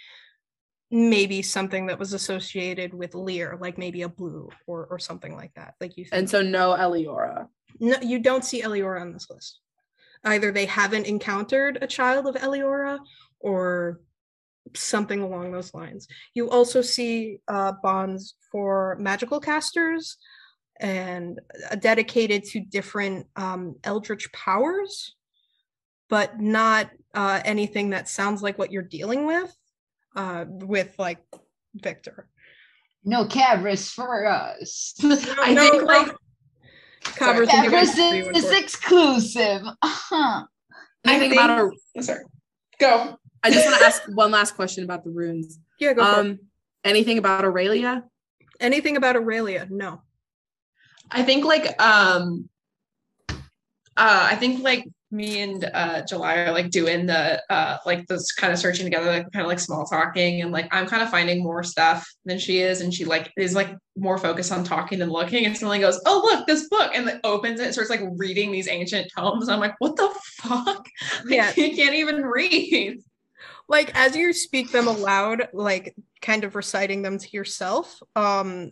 maybe 0.90 1.42
something 1.42 1.86
that 1.86 1.98
was 1.98 2.12
associated 2.12 2.94
with 2.94 3.14
Lear, 3.14 3.58
like 3.60 3.78
maybe 3.78 4.02
a 4.02 4.08
blue 4.08 4.48
or 4.66 4.86
or 4.86 4.98
something 4.98 5.34
like 5.34 5.52
that. 5.54 5.74
Like 5.80 5.96
you 5.96 6.04
think. 6.04 6.14
And 6.14 6.30
so 6.30 6.42
no 6.42 6.74
Eliora. 6.78 7.48
no, 7.80 7.96
you 8.02 8.18
don't 8.20 8.44
see 8.44 8.62
Eliora 8.62 9.00
on 9.00 9.12
this 9.12 9.28
list. 9.30 9.58
Either 10.24 10.52
they 10.52 10.66
haven't 10.66 11.06
encountered 11.06 11.78
a 11.82 11.86
child 11.86 12.26
of 12.26 12.36
Eliora 12.36 12.98
or 13.40 14.00
something 14.74 15.20
along 15.20 15.52
those 15.52 15.74
lines. 15.74 16.06
You 16.34 16.50
also 16.50 16.80
see 16.82 17.38
uh, 17.48 17.72
bonds 17.82 18.34
for 18.50 18.96
magical 18.98 19.40
casters 19.40 20.16
and 20.80 21.40
uh, 21.70 21.76
dedicated 21.76 22.44
to 22.44 22.60
different 22.60 23.26
um, 23.36 23.76
eldritch 23.84 24.30
powers, 24.32 25.14
but 26.08 26.40
not 26.40 26.90
uh, 27.14 27.40
anything 27.44 27.90
that 27.90 28.08
sounds 28.08 28.42
like 28.42 28.58
what 28.58 28.72
you're 28.72 28.82
dealing 28.82 29.26
with, 29.26 29.54
uh, 30.16 30.44
with 30.48 30.94
like 30.98 31.18
Viktor. 31.74 32.28
No 33.04 33.26
Cabris 33.26 33.90
for 33.92 34.26
us. 34.40 34.94
I 35.02 35.52
No, 35.52 35.60
think 35.60 35.74
no. 35.82 35.84
like 35.84 36.12
Cabras 37.04 37.48
can 37.48 37.62
give 37.64 37.72
Cabris 37.72 37.88
us 37.90 37.94
three 37.94 38.22
when 38.24 38.34
is 38.36 38.44
we're- 38.44 38.58
exclusive. 38.60 39.62
Uh-huh. 39.82 40.44
I 41.06 41.18
think 41.18 41.34
about 41.34 41.50
our 41.50 41.70
sorry. 42.00 42.24
Go. 42.80 43.16
I 43.44 43.50
just 43.50 43.66
want 43.66 43.78
to 43.78 43.84
ask 43.84 44.02
one 44.08 44.30
last 44.30 44.56
question 44.56 44.84
about 44.84 45.04
the 45.04 45.10
runes. 45.10 45.58
Yeah, 45.78 45.92
go 45.92 46.02
for 46.02 46.20
it. 46.20 46.26
Um 46.26 46.38
anything 46.82 47.18
about 47.18 47.44
Aurelia? 47.44 48.04
Anything 48.58 48.96
about 48.96 49.16
Aurelia? 49.16 49.66
No. 49.70 50.00
I 51.10 51.22
think 51.22 51.44
like 51.44 51.80
um 51.80 52.48
uh 53.28 54.28
I 54.30 54.36
think 54.36 54.62
like 54.62 54.88
me 55.10 55.42
and 55.42 55.64
uh 55.72 56.02
July 56.06 56.36
are 56.38 56.52
like 56.52 56.70
doing 56.70 57.06
the 57.06 57.40
uh 57.50 57.76
like 57.84 58.06
this 58.06 58.32
kind 58.32 58.52
of 58.52 58.58
searching 58.58 58.86
together, 58.86 59.06
like 59.06 59.30
kind 59.30 59.44
of 59.44 59.48
like 59.48 59.60
small 59.60 59.84
talking 59.84 60.40
and 60.40 60.50
like 60.50 60.66
I'm 60.72 60.86
kind 60.86 61.02
of 61.02 61.10
finding 61.10 61.42
more 61.42 61.62
stuff 61.62 62.08
than 62.24 62.38
she 62.38 62.60
is 62.60 62.80
and 62.80 62.92
she 62.92 63.04
like 63.04 63.30
is 63.36 63.54
like 63.54 63.76
more 63.96 64.16
focused 64.16 64.52
on 64.52 64.64
talking 64.64 64.98
than 65.00 65.10
looking 65.10 65.44
and 65.44 65.54
suddenly 65.54 65.80
goes, 65.80 66.00
Oh 66.06 66.28
look, 66.32 66.46
this 66.46 66.68
book 66.70 66.92
and 66.94 67.04
like 67.04 67.20
opens 67.24 67.60
it, 67.60 67.66
and 67.66 67.74
starts 67.74 67.90
like 67.90 68.02
reading 68.16 68.50
these 68.50 68.68
ancient 68.68 69.12
tomes. 69.14 69.50
I'm 69.50 69.60
like, 69.60 69.74
what 69.80 69.96
the 69.96 70.08
fuck? 70.40 70.86
Yeah. 71.26 71.50
I 71.50 71.52
can't 71.52 71.94
even 71.94 72.22
read. 72.24 73.02
Like 73.68 73.90
as 73.94 74.14
you 74.16 74.32
speak 74.32 74.70
them 74.70 74.88
aloud 74.88 75.48
like 75.52 75.94
kind 76.20 76.44
of 76.44 76.54
reciting 76.54 77.02
them 77.02 77.18
to 77.18 77.28
yourself 77.32 77.98
um 78.16 78.70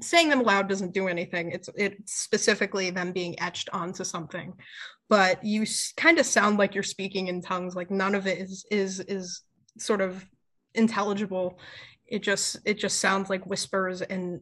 saying 0.00 0.28
them 0.28 0.40
aloud 0.40 0.68
doesn't 0.68 0.92
do 0.94 1.08
anything. 1.08 1.50
It's 1.52 1.68
it's 1.76 2.14
specifically 2.14 2.90
them 2.90 3.12
being 3.12 3.38
etched 3.40 3.68
onto 3.72 4.04
something. 4.04 4.52
But 5.08 5.44
you 5.44 5.62
s- 5.62 5.92
kind 5.96 6.18
of 6.18 6.26
sound 6.26 6.58
like 6.58 6.74
you're 6.74 6.82
speaking 6.82 7.28
in 7.28 7.42
tongues 7.42 7.74
like 7.76 7.90
none 7.90 8.14
of 8.14 8.26
it 8.26 8.38
is 8.38 8.64
is 8.70 9.00
is 9.00 9.42
sort 9.78 10.00
of 10.00 10.24
intelligible. 10.74 11.58
It 12.06 12.22
just 12.22 12.58
it 12.64 12.78
just 12.78 13.00
sounds 13.00 13.30
like 13.30 13.46
whispers 13.46 14.02
and 14.02 14.40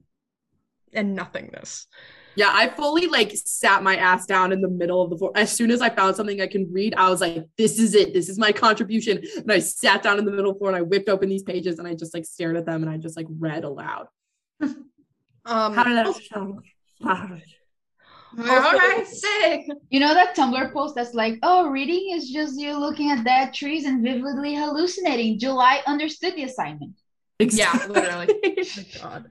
and 0.95 1.15
nothingness 1.15 1.87
Yeah, 2.35 2.51
I 2.53 2.69
fully 2.69 3.07
like 3.07 3.33
sat 3.35 3.83
my 3.83 3.97
ass 3.97 4.27
down 4.27 4.53
in 4.53 4.61
the 4.61 4.69
middle 4.69 5.03
of 5.03 5.11
the 5.11 5.19
floor. 5.19 5.33
As 5.35 5.53
soon 5.53 5.71
as 5.71 5.83
I 5.83 5.91
found 5.91 6.17
something 6.17 6.41
I 6.41 6.47
can 6.47 6.71
read, 6.73 6.95
I 6.97 7.11
was 7.11 7.21
like, 7.21 7.47
this 7.59 7.79
is 7.79 7.95
it. 7.95 8.15
This 8.15 8.29
is 8.29 8.39
my 8.39 8.53
contribution. 8.53 9.23
And 9.37 9.53
I 9.53 9.59
sat 9.59 10.03
down 10.03 10.19
in 10.19 10.25
the 10.25 10.33
middle 10.33 10.55
floor 10.55 10.71
and 10.71 10.77
I 10.77 10.83
whipped 10.83 11.09
open 11.09 11.29
these 11.29 11.43
pages 11.43 11.79
and 11.79 11.87
I 11.87 11.95
just 11.95 12.15
like 12.15 12.25
stared 12.25 12.57
at 12.57 12.65
them 12.65 12.83
and 12.83 12.91
I 12.91 12.97
just 12.97 13.17
like 13.17 13.27
read 13.39 13.65
aloud. 13.65 14.09
um 14.61 14.87
How 15.45 15.85
did 15.85 15.97
that 15.97 16.07
also- 16.07 16.21
sound? 16.33 16.61
All 18.39 18.47
right, 18.47 19.07
sick. 19.07 19.67
You 19.91 20.01
know 20.01 20.15
that 20.15 20.35
Tumblr 20.35 20.73
post 20.73 20.95
that's 20.95 21.13
like, 21.13 21.39
oh, 21.43 21.69
reading 21.69 22.13
is 22.17 22.31
just 22.31 22.59
you 22.59 22.79
looking 22.79 23.11
at 23.11 23.25
dead 23.25 23.53
trees 23.53 23.85
and 23.85 24.03
vividly 24.03 24.55
hallucinating. 24.55 25.39
July 25.39 25.83
understood 25.87 26.35
the 26.37 26.45
assignment. 26.45 26.95
Yeah, 27.39 27.73
literally. 27.91 28.29
my 28.77 28.87
god 29.03 29.27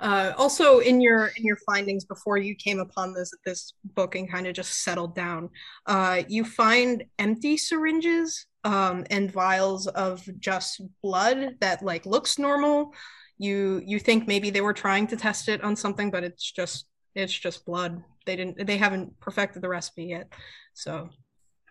uh, 0.00 0.32
also 0.36 0.78
in 0.80 1.00
your 1.00 1.28
in 1.36 1.44
your 1.44 1.56
findings 1.66 2.04
before 2.04 2.36
you 2.36 2.54
came 2.54 2.80
upon 2.80 3.14
this 3.14 3.32
this 3.44 3.72
book 3.94 4.14
and 4.14 4.30
kind 4.30 4.46
of 4.46 4.54
just 4.54 4.82
settled 4.82 5.14
down 5.14 5.48
uh, 5.86 6.22
you 6.28 6.44
find 6.44 7.04
empty 7.18 7.56
syringes 7.56 8.46
um, 8.64 9.04
and 9.10 9.30
vials 9.30 9.86
of 9.88 10.28
just 10.38 10.82
blood 11.02 11.56
that 11.60 11.82
like 11.82 12.04
looks 12.04 12.38
normal 12.38 12.92
you 13.38 13.82
you 13.86 13.98
think 13.98 14.26
maybe 14.26 14.50
they 14.50 14.60
were 14.60 14.74
trying 14.74 15.06
to 15.06 15.16
test 15.16 15.48
it 15.48 15.62
on 15.62 15.74
something 15.74 16.10
but 16.10 16.24
it's 16.24 16.50
just 16.50 16.86
it's 17.14 17.32
just 17.32 17.64
blood 17.64 18.02
they 18.26 18.36
didn't 18.36 18.66
they 18.66 18.76
haven't 18.76 19.18
perfected 19.20 19.62
the 19.62 19.68
recipe 19.68 20.04
yet 20.04 20.30
so 20.74 21.08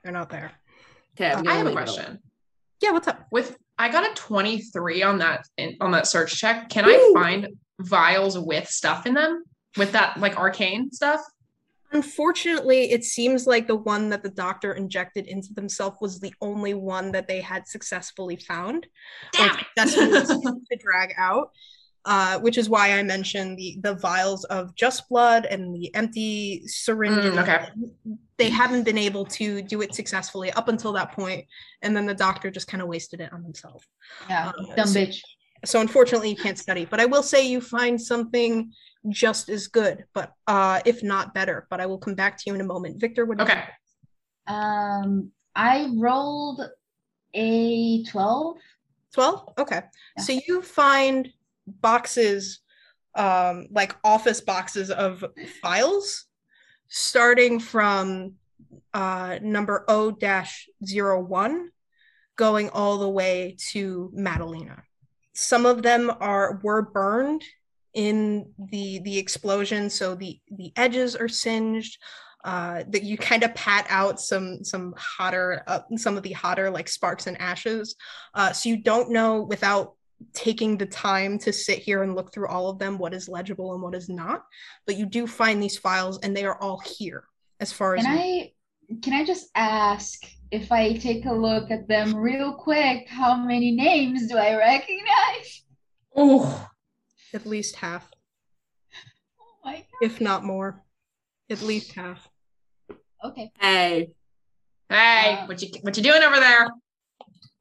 they're 0.03 0.13
not 0.13 0.29
there 0.29 0.51
Okay, 1.17 1.31
I'm 1.31 1.47
I 1.47 1.53
have 1.53 1.67
a 1.67 1.71
question. 1.71 2.19
yeah 2.81 2.91
what's 2.91 3.07
up 3.07 3.27
with 3.31 3.57
I 3.77 3.89
got 3.89 4.09
a 4.09 4.13
23 4.15 5.03
on 5.03 5.17
that 5.19 5.45
in, 5.57 5.75
on 5.81 5.91
that 5.91 6.07
search 6.07 6.35
check. 6.37 6.69
Can 6.69 6.85
Ooh. 6.85 6.89
I 6.89 7.11
find 7.13 7.47
vials 7.79 8.37
with 8.37 8.67
stuff 8.67 9.05
in 9.05 9.13
them? 9.13 9.43
With 9.77 9.91
that 9.91 10.17
like 10.19 10.37
arcane 10.37 10.91
stuff? 10.91 11.21
Unfortunately, 11.91 12.91
it 12.91 13.03
seems 13.03 13.47
like 13.47 13.67
the 13.67 13.75
one 13.75 14.09
that 14.09 14.21
the 14.23 14.29
doctor 14.29 14.73
injected 14.73 15.27
into 15.27 15.53
themselves 15.53 15.97
was 16.01 16.19
the 16.19 16.33
only 16.41 16.73
one 16.73 17.11
that 17.13 17.27
they 17.27 17.39
had 17.41 17.67
successfully 17.67 18.35
found 18.35 18.85
or 19.39 19.47
Damn 19.47 19.59
it. 19.59 19.89
successfully 19.89 20.61
to 20.71 20.77
drag 20.77 21.13
out. 21.17 21.51
Uh, 22.07 22.37
which 22.39 22.55
is 22.59 22.69
why 22.69 22.91
I 22.91 23.01
mentioned 23.01 23.57
the 23.57 23.79
the 23.81 23.95
vials 23.95 24.43
of 24.43 24.75
just 24.75 25.09
blood 25.09 25.45
and 25.45 25.73
the 25.73 25.93
empty 25.95 26.61
syringes. 26.67 27.33
Mm, 27.33 27.41
okay. 27.41 27.65
They 28.37 28.51
haven't 28.51 28.83
been 28.83 28.99
able 28.99 29.25
to 29.25 29.63
do 29.63 29.81
it 29.81 29.95
successfully 29.95 30.51
up 30.51 30.67
until 30.67 30.93
that 30.93 31.13
point, 31.13 31.45
and 31.81 31.97
then 31.97 32.05
the 32.05 32.13
doctor 32.13 32.51
just 32.51 32.67
kind 32.67 32.83
of 32.83 32.87
wasted 32.89 33.21
it 33.21 33.33
on 33.33 33.41
himself. 33.43 33.83
Yeah, 34.29 34.49
Uh, 34.49 34.75
dumb 34.75 34.87
so- 34.87 34.99
bitch. 34.99 35.19
So 35.65 35.81
unfortunately 35.81 36.29
you 36.29 36.35
can't 36.35 36.57
study 36.59 36.85
but 36.85 36.99
i 36.99 37.05
will 37.05 37.23
say 37.23 37.45
you 37.47 37.59
find 37.61 38.01
something 38.01 38.71
just 39.09 39.49
as 39.49 39.67
good 39.67 40.05
but 40.13 40.31
uh 40.47 40.79
if 40.85 41.03
not 41.03 41.33
better 41.33 41.67
but 41.69 41.79
i 41.81 41.85
will 41.85 41.97
come 41.97 42.15
back 42.15 42.37
to 42.37 42.43
you 42.47 42.55
in 42.55 42.61
a 42.61 42.63
moment 42.63 42.99
viktor 42.99 43.25
what 43.25 43.37
do 43.37 43.43
you 43.43 43.49
Okay. 43.49 43.63
Um, 44.47 45.31
I 45.55 45.89
rolled 45.95 46.61
a 47.33 48.03
12. 48.03 48.57
12 49.13 49.49
okay 49.57 49.81
Yeah. 50.17 50.23
so 50.23 50.39
you 50.47 50.61
find 50.61 51.29
boxes 51.67 52.59
um 53.15 53.67
like 53.71 53.95
office 54.03 54.41
boxes 54.41 54.91
of 54.91 55.23
files 55.61 56.25
starting 56.87 57.59
from 57.59 58.33
uh 58.93 59.39
number 59.41 59.85
o-01 59.87 61.67
going 62.35 62.69
all 62.69 62.97
the 62.97 63.09
way 63.09 63.55
to 63.71 64.11
madalena 64.13 64.83
some 65.35 65.65
of 65.65 65.83
them 65.83 66.11
are 66.19 66.59
were 66.63 66.81
burned 66.81 67.43
in 67.93 68.51
the 68.71 68.99
the 68.99 69.17
explosion. 69.17 69.89
So 69.89 70.15
the 70.15 70.39
the 70.51 70.71
edges 70.75 71.15
are 71.15 71.27
singed 71.27 71.97
uh 72.43 72.83
that 72.89 73.03
you 73.03 73.17
kind 73.17 73.43
of 73.43 73.53
pat 73.55 73.85
out 73.89 74.19
some 74.19 74.63
some 74.63 74.93
hotter 74.97 75.63
uh, 75.67 75.79
some 75.97 76.15
of 76.17 76.23
the 76.23 76.33
hotter 76.33 76.69
like 76.69 76.87
sparks 76.87 77.27
and 77.27 77.39
ashes. 77.39 77.95
Uh 78.33 78.51
so 78.51 78.69
you 78.69 78.77
don't 78.77 79.11
know 79.11 79.41
without 79.41 79.93
taking 80.33 80.77
the 80.77 80.85
time 80.85 81.37
to 81.39 81.51
sit 81.51 81.79
here 81.79 82.03
and 82.03 82.15
look 82.15 82.33
through 82.33 82.47
all 82.47 82.69
of 82.69 82.79
them 82.79 82.97
what 82.97 83.13
is 83.13 83.27
legible 83.27 83.73
and 83.73 83.81
what 83.81 83.93
is 83.95 84.07
not. 84.09 84.43
But 84.85 84.95
you 84.97 85.05
do 85.05 85.27
find 85.27 85.61
these 85.61 85.77
files 85.77 86.19
and 86.19 86.35
they 86.35 86.45
are 86.45 86.59
all 86.61 86.79
here 86.79 87.25
as 87.59 87.71
far 87.73 87.95
as 87.95 88.05
Can 88.05 88.13
you- 88.13 88.19
I 88.19 88.51
can 89.01 89.13
I 89.13 89.25
just 89.25 89.49
ask 89.55 90.21
if 90.51 90.71
I 90.71 90.93
take 90.93 91.25
a 91.25 91.33
look 91.33 91.71
at 91.71 91.87
them 91.87 92.15
real 92.15 92.53
quick, 92.53 93.07
how 93.09 93.35
many 93.35 93.71
names 93.71 94.27
do 94.27 94.37
I 94.37 94.55
recognize? 94.55 95.63
Oh, 96.15 96.69
at 97.33 97.45
least 97.45 97.75
half 97.75 98.09
Oh 99.39 99.45
my 99.65 99.83
if 100.01 100.21
not 100.21 100.43
more 100.43 100.81
at 101.49 101.61
least 101.61 101.91
half. 101.93 102.27
Okay. 103.23 103.51
Hey, 103.59 104.09
hey, 104.89 105.37
Uh, 105.41 105.45
what 105.47 105.61
you 105.61 105.69
what 105.81 105.97
you 105.97 106.03
doing 106.03 106.23
over 106.23 106.39
there? 106.39 106.69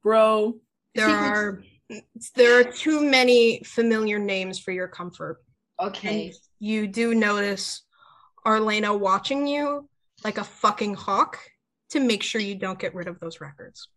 bro. 0.03 0.55
there 0.93 1.09
are 1.09 1.63
there 2.35 2.59
are 2.59 2.63
too 2.71 3.03
many 3.03 3.61
familiar 3.65 4.17
names 4.19 4.57
for 4.59 4.71
your 4.71 4.87
comfort 4.87 5.43
Okay. 5.79 6.25
and 6.27 6.33
you 6.59 6.87
do 6.87 7.13
notice 7.13 7.83
Arlena 8.45 8.95
watching 8.95 9.45
you 9.47 9.89
like 10.23 10.37
a 10.37 10.43
fucking 10.43 10.93
hawk 10.93 11.37
to 11.91 11.99
make 11.99 12.23
sure 12.23 12.41
you 12.41 12.55
don't 12.55 12.79
get 12.79 12.95
rid 12.95 13.07
of 13.07 13.19
those 13.19 13.41
records. 13.41 13.87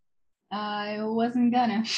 I 0.51 0.99
wasn't 1.03 1.53
gonna. 1.53 1.85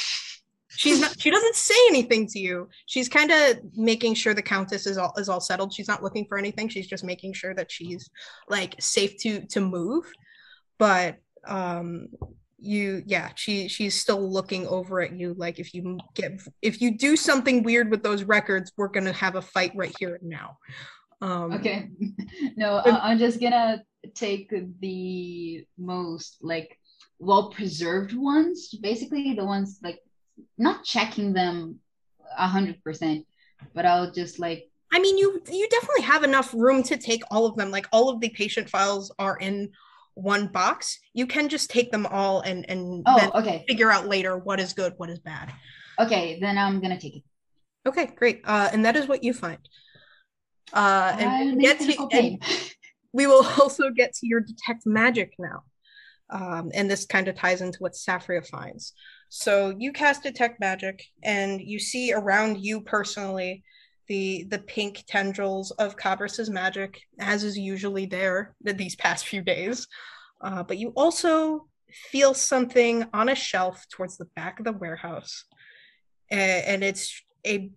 She's 0.77 1.01
not 1.01 1.21
she 1.21 1.31
doesn't 1.31 1.57
say 1.57 1.75
anything 1.89 2.29
to 2.29 2.39
you. 2.39 2.69
She's 2.87 3.09
kind 3.09 3.33
of 3.33 3.59
making 3.75 4.15
sure 4.15 4.35
the 4.35 4.43
countess 4.43 4.87
is 4.87 4.99
all 4.99 5.13
is 5.19 5.29
all 5.29 5.41
settled. 5.41 5.73
She's 5.73 5.89
not 5.89 6.03
looking 6.03 6.27
for 6.27 6.39
anything. 6.39 6.69
She's 6.69 6.87
just 6.87 7.03
making 7.03 7.33
sure 7.33 7.55
that 7.55 7.73
she's 7.73 8.09
like 8.49 8.77
safe 8.79 9.17
to 9.23 9.45
to 9.47 9.61
move. 9.61 10.05
But 10.79 11.17
um 11.45 12.07
you 12.57 13.03
yeah, 13.05 13.31
she 13.35 13.67
she's 13.67 14.01
still 14.01 14.31
looking 14.31 14.67
over 14.69 15.01
at 15.01 15.13
you 15.13 15.35
like 15.37 15.59
if 15.59 15.75
you 15.75 15.99
get 16.15 16.41
if 16.63 16.81
you 16.81 16.97
do 16.97 17.17
something 17.17 17.65
weird 17.65 17.91
with 17.91 18.05
those 18.05 18.23
records, 18.23 18.71
we're 18.77 18.89
going 18.89 19.07
to 19.07 19.13
have 19.13 19.35
a 19.35 19.43
fight 19.43 19.73
right 19.75 19.95
here 19.99 20.21
and 20.21 20.29
now. 20.29 20.59
Um 21.21 21.53
Okay. 21.53 21.89
No, 22.57 22.77
I- 22.77 23.11
I'm 23.11 23.19
just 23.19 23.41
gonna 23.41 23.83
take 24.15 24.51
the 24.81 25.67
most 25.79 26.39
like 26.41 26.79
well 27.19 27.51
preserved 27.51 28.15
ones, 28.15 28.69
basically 28.81 29.35
the 29.35 29.45
ones 29.45 29.79
like 29.83 29.99
not 30.57 30.85
checking 30.85 31.33
them 31.33 31.79
a 32.39 32.47
hundred 32.49 32.83
percent, 32.83 33.27
but 33.75 33.85
I'll 33.85 34.11
just 34.11 34.39
like 34.39 34.69
I 34.93 34.99
mean, 34.99 35.19
you 35.19 35.41
you 35.51 35.69
definitely 35.69 36.03
have 36.03 36.25
enough 36.25 36.53
room 36.55 36.83
to 36.85 36.97
take 36.97 37.23
all 37.31 37.47
of 37.47 37.57
them. 37.57 37.71
Like 37.71 37.87
all 37.93 38.09
of 38.09 38.21
the 38.21 38.29
patient 38.31 38.69
files 38.69 39.13
are 39.19 39.37
in 39.37 39.71
one 40.15 40.49
box. 40.49 40.99
You 41.15 41.27
can 41.27 41.49
just 41.49 41.71
take 41.71 41.93
them 41.93 42.07
all 42.07 42.41
and 42.41 42.69
and 42.69 43.03
oh 43.07 43.17
then 43.17 43.31
okay 43.35 43.65
figure 43.69 43.91
out 43.91 44.09
later 44.09 44.37
what 44.39 44.59
is 44.61 44.73
good, 44.73 44.95
what 44.97 45.11
is 45.11 45.19
bad. 45.21 45.53
okay 45.99 46.39
then 46.41 46.57
I'm 46.59 46.81
gonna 46.81 46.99
take 47.01 47.17
it. 47.19 47.23
Okay, 47.87 48.07
great. 48.17 48.43
Uh, 48.45 48.69
and 48.73 48.85
that 48.85 48.97
is 48.97 49.07
what 49.09 49.23
you 49.25 49.33
find. 49.33 49.59
Uh, 50.73 51.17
and 51.19 51.31
I'm 51.31 51.47
we 51.47 51.53
in 51.53 51.59
get 51.59 51.81
to, 51.81 52.09
and 52.13 52.43
we 53.13 53.27
will 53.27 53.45
also 53.61 53.91
get 53.91 54.15
to 54.15 54.27
your 54.27 54.41
detect 54.41 54.87
magic 54.87 55.35
now. 55.39 55.65
Um, 56.31 56.71
and 56.75 56.89
this 56.89 57.07
kind 57.07 57.27
of 57.27 57.35
ties 57.35 57.61
into 57.61 57.79
what 57.81 57.95
Saffria 57.95 58.47
finds. 58.47 58.93
So 59.31 59.75
you 59.77 59.93
cast 59.93 60.23
detect 60.23 60.61
magic, 60.61 61.05
and 61.23 61.61
you 61.61 61.79
see 61.79 62.13
around 62.13 62.65
you 62.65 62.83
personally 62.83 63.65
the 64.07 64.45
the 64.49 64.59
pink 64.59 65.05
tendrils 65.07 65.71
of 65.73 65.97
Cabras's 65.97 66.51
magic, 66.51 67.01
as 67.21 67.45
is 67.45 67.57
usually 67.57 68.07
there 68.07 68.55
these 68.61 68.97
past 68.97 69.27
few 69.27 69.43
days. 69.43 69.87
Uh, 70.41 70.63
but 70.63 70.79
you 70.79 70.93
also 70.97 71.69
feel 72.11 72.35
something 72.35 73.05
on 73.13 73.29
a 73.29 73.35
shelf 73.35 73.87
towards 73.91 74.17
the 74.17 74.25
back 74.37 74.59
of 74.59 74.65
the 74.65 74.73
warehouse, 74.73 75.45
A- 76.31 76.69
and 76.69 76.83
it's 76.83 77.23
a 77.47 77.71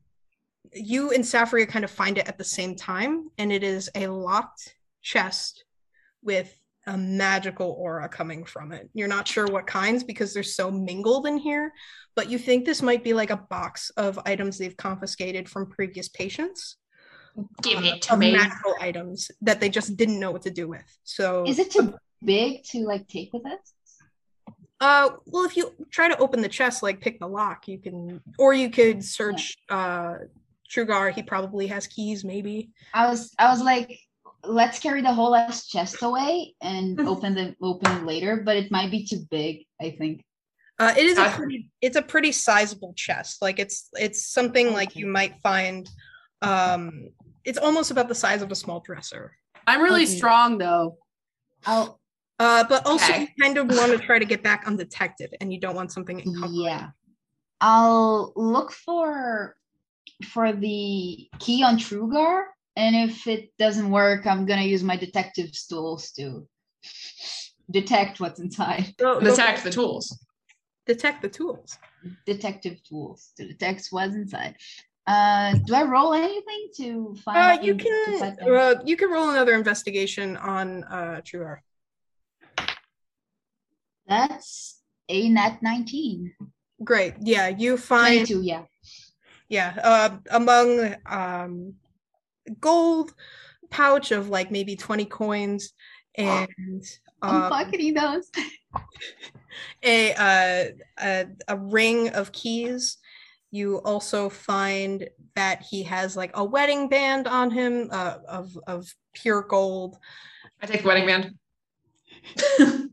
you 0.71 1.11
and 1.11 1.23
Saffria 1.23 1.67
kind 1.67 1.85
of 1.85 1.91
find 1.91 2.17
it 2.17 2.27
at 2.27 2.37
the 2.37 2.43
same 2.43 2.75
time, 2.75 3.29
and 3.37 3.51
it 3.51 3.63
is 3.63 3.89
a 3.95 4.07
locked 4.07 4.75
chest 5.01 5.65
with 6.21 6.57
a 6.85 6.97
magical 6.97 7.71
aura 7.79 8.09
coming 8.09 8.43
from 8.43 8.71
it. 8.71 8.89
You're 8.93 9.07
not 9.07 9.27
sure 9.27 9.47
what 9.47 9.67
kinds 9.67 10.03
because 10.03 10.33
they're 10.33 10.43
so 10.43 10.69
mingled 10.69 11.27
in 11.27 11.37
here, 11.37 11.71
but 12.15 12.29
you 12.29 12.37
think 12.37 12.65
this 12.65 12.81
might 12.81 13.03
be 13.03 13.13
like 13.13 13.29
a 13.29 13.37
box 13.37 13.89
of 13.91 14.19
items 14.25 14.57
they've 14.57 14.75
confiscated 14.75 15.47
from 15.47 15.69
previous 15.69 16.09
patients. 16.09 16.77
Give 17.61 17.79
uh, 17.79 17.83
it 17.83 18.01
to 18.03 18.17
me. 18.17 18.33
Magical 18.33 18.75
items 18.79 19.31
that 19.41 19.59
they 19.59 19.69
just 19.69 19.95
didn't 19.97 20.19
know 20.19 20.31
what 20.31 20.43
to 20.43 20.51
do 20.51 20.67
with. 20.67 20.83
So 21.03 21.45
Is 21.47 21.59
it 21.59 21.71
too 21.71 21.95
big 22.23 22.63
to 22.65 22.79
like 22.79 23.07
take 23.07 23.31
with 23.33 23.45
us? 23.45 23.73
Uh, 24.79 25.11
well, 25.25 25.45
if 25.45 25.55
you 25.55 25.71
try 25.91 26.09
to 26.09 26.17
open 26.17 26.41
the 26.41 26.49
chest, 26.49 26.83
like 26.83 26.99
pick 26.99 27.19
the 27.19 27.27
lock, 27.27 27.69
you 27.69 27.79
can, 27.79 28.21
or 28.37 28.53
you 28.53 28.69
could 28.69 29.03
search 29.03 29.55
uh 29.69 30.15
Trugar. 30.73 31.13
He 31.13 31.23
probably 31.23 31.67
has 31.67 31.87
keys, 31.87 32.23
maybe. 32.23 32.71
I 32.93 33.07
was 33.07 33.33
I 33.37 33.49
was 33.51 33.61
like, 33.61 33.99
let's 34.43 34.79
carry 34.79 35.01
the 35.01 35.13
whole 35.13 35.35
ass 35.35 35.67
chest 35.67 36.01
away 36.03 36.55
and 36.61 36.99
open 37.07 37.35
the 37.35 37.55
open 37.61 37.91
it 37.97 38.05
later, 38.05 38.41
but 38.45 38.55
it 38.57 38.71
might 38.71 38.91
be 38.91 39.05
too 39.05 39.25
big, 39.29 39.65
I 39.81 39.91
think. 39.97 40.23
Uh, 40.79 40.93
it 40.97 41.05
is 41.05 41.17
a 41.19 41.29
pretty, 41.29 41.69
it's 41.81 41.95
a 41.95 42.01
pretty 42.01 42.31
sizable 42.31 42.93
chest. 42.95 43.41
Like 43.41 43.59
it's 43.59 43.89
it's 43.93 44.25
something 44.25 44.73
like 44.73 44.95
you 44.95 45.05
might 45.05 45.35
find. 45.43 45.89
Um, 46.41 47.09
it's 47.45 47.57
almost 47.59 47.91
about 47.91 48.07
the 48.07 48.15
size 48.15 48.41
of 48.41 48.51
a 48.51 48.55
small 48.55 48.79
dresser. 48.79 49.35
I'm 49.67 49.81
really 49.81 50.03
Okay. 50.03 50.17
strong 50.17 50.57
though. 50.57 50.97
I'll 51.65 51.99
Uh, 52.39 52.63
but 52.67 52.85
also 52.85 53.05
Okay. 53.13 53.21
you 53.21 53.27
kind 53.41 53.57
of 53.57 53.67
want 53.67 53.91
to 53.91 53.97
try 53.99 54.17
to 54.17 54.25
get 54.25 54.41
back 54.43 54.65
undetected, 54.65 55.35
and 55.39 55.53
you 55.53 55.59
don't 55.59 55.75
want 55.75 55.91
something. 55.91 56.19
encumbering. 56.25 56.53
yeah. 56.55 56.89
I'll 57.61 58.33
look 58.35 58.71
for 58.71 59.55
for 60.25 60.51
the 60.53 61.27
key 61.39 61.63
on 61.63 61.77
Trugar, 61.77 62.43
and 62.75 62.95
if 62.95 63.27
it 63.27 63.51
doesn't 63.59 63.89
work, 63.91 64.25
I'm 64.25 64.45
gonna 64.45 64.63
use 64.63 64.83
my 64.83 64.95
detective 64.97 65.51
tools 65.69 66.11
to 66.13 66.47
detect 67.71 68.19
what's 68.19 68.39
inside. 68.39 68.93
Go- 68.97 69.19
go- 69.19 69.29
Detect 69.29 69.63
the 69.63 69.69
tools. 69.71 70.25
detect 70.85 71.21
the 71.21 71.29
tools. 71.29 71.77
Detective 72.25 72.83
tools 72.83 73.31
to 73.37 73.47
detect 73.47 73.87
what's 73.91 74.15
inside. 74.15 74.55
Uh, 75.07 75.55
do 75.65 75.75
I 75.75 75.83
roll 75.83 76.13
anything 76.13 76.69
to 76.77 77.15
find? 77.23 77.59
Uh, 77.59 77.61
you 77.63 77.75
can 77.75 78.37
uh, 78.41 78.75
you 78.85 78.95
can 78.97 79.09
roll 79.11 79.29
another 79.29 79.53
investigation 79.53 80.35
on 80.37 80.83
uh 80.85 81.21
Trugar. 81.23 81.57
That's 84.07 84.81
a 85.09 85.29
net 85.29 85.61
19. 85.61 86.33
Great. 86.83 87.13
Yeah, 87.21 87.47
you 87.47 87.77
find 87.77 88.27
22, 88.27 88.41
yeah. 88.41 88.63
Yeah 89.53 89.75
uh, 89.83 90.09
among 90.31 90.95
um 91.05 91.75
gold 92.59 93.13
pouch 93.69 94.11
of 94.11 94.27
like 94.27 94.49
maybe 94.49 94.75
20 94.75 95.05
coins 95.05 95.73
and 96.17 96.49
I'm 97.21 97.43
um, 97.43 97.49
pocketing 97.49 97.93
those. 97.93 98.29
a, 99.83 100.13
uh, 100.13 100.63
a 100.99 101.25
a 101.47 101.57
ring 101.57 102.09
of 102.09 102.31
keys 102.31 102.97
you 103.51 103.77
also 103.85 104.27
find 104.27 105.07
that 105.35 105.61
he 105.61 105.83
has 105.83 106.17
like 106.17 106.31
a 106.33 106.43
wedding 106.43 106.89
band 106.89 107.27
on 107.27 107.51
him 107.51 107.89
uh, 107.91 108.17
of 108.27 108.57
of 108.65 108.91
pure 109.13 109.43
gold 109.43 109.97
I 110.61 110.65
take 110.65 110.81
the 110.81 110.87
wedding 110.87 111.05
band. 111.05 111.35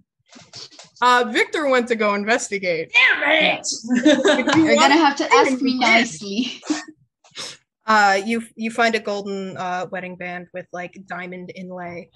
uh 1.02 1.24
viktor 1.32 1.68
went 1.68 1.86
to 1.89 1.97
go 1.97 2.14
investigate 2.14 2.93
Damn 2.93 3.59
it! 3.59 3.66
If 4.47 4.56
you 4.56 4.64
You're 4.64 4.77
want- 4.77 4.90
gonna 4.93 5.05
have 5.06 5.16
to 5.16 5.32
ask 5.32 5.60
me 5.62 5.78
nicely. 5.78 6.60
uh 7.86 8.20
you 8.24 8.43
you 8.56 8.70
find 8.70 8.94
a 8.94 9.01
golden 9.01 9.56
uh 9.56 9.86
wedding 9.90 10.16
band 10.16 10.47
with 10.55 10.66
like 10.72 10.94
diamond 11.06 11.51
inlay 11.55 12.09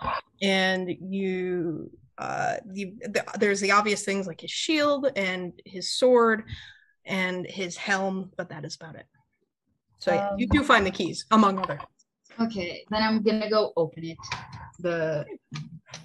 and 0.43 0.91
you 1.01 1.91
uh 2.19 2.57
you 2.73 2.97
the, 3.01 3.25
there's 3.39 3.61
the 3.61 3.73
obvious 3.73 4.05
things 4.05 4.27
like 4.27 4.41
his 4.41 4.51
shield 4.51 5.11
and 5.17 5.53
his 5.65 5.91
sword 5.99 6.45
and 7.07 7.47
his 7.49 7.77
helm 7.77 8.31
but 8.37 8.49
that 8.51 8.65
is 8.65 8.77
about 8.77 8.95
it 8.95 9.07
so 9.99 10.13
yeah, 10.13 10.31
you 10.37 10.47
Um, 10.51 10.57
do 10.59 10.63
find 10.65 10.87
the 10.87 10.91
keys 10.91 11.25
among 11.31 11.59
other 11.59 11.81
Okay, 12.41 12.85
then 12.91 13.03
I'm 13.03 13.23
gonna 13.23 13.51
go 13.51 13.73
open 13.77 14.05
it. 14.05 14.19
The 14.81 15.25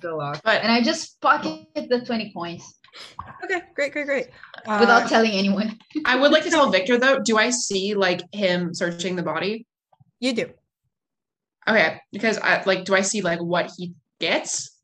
the 0.02 0.16
lock. 0.16 0.42
But- 0.44 0.62
and 0.64 0.72
I 0.72 0.82
just 0.82 1.20
pocket 1.22 1.68
the 1.76 2.02
20 2.06 2.32
coins 2.34 2.80
okay 3.44 3.62
great 3.76 3.94
great 3.94 4.06
great 4.06 4.28
uh, 4.68 4.78
without 4.80 5.08
telling 5.10 5.32
anyone. 5.32 5.78
I 6.06 6.16
would 6.16 6.32
like 6.32 6.44
to 6.44 6.50
tell 6.50 6.70
Viktor 6.70 6.98
though, 6.98 7.20
do 7.20 7.38
I 7.38 7.50
see 7.50 7.94
like 7.94 8.22
him 8.34 8.74
searching 8.74 9.16
the 9.16 9.24
body? 9.24 9.66
you 10.20 10.34
do 10.34 10.50
Okay, 11.68 12.02
because 12.12 12.38
I 12.40 12.64
like 12.66 12.86
do 12.86 12.96
I 12.96 13.02
see 13.02 13.22
like 13.22 13.40
what 13.42 13.72
he 13.78 13.94
gets? 14.20 14.76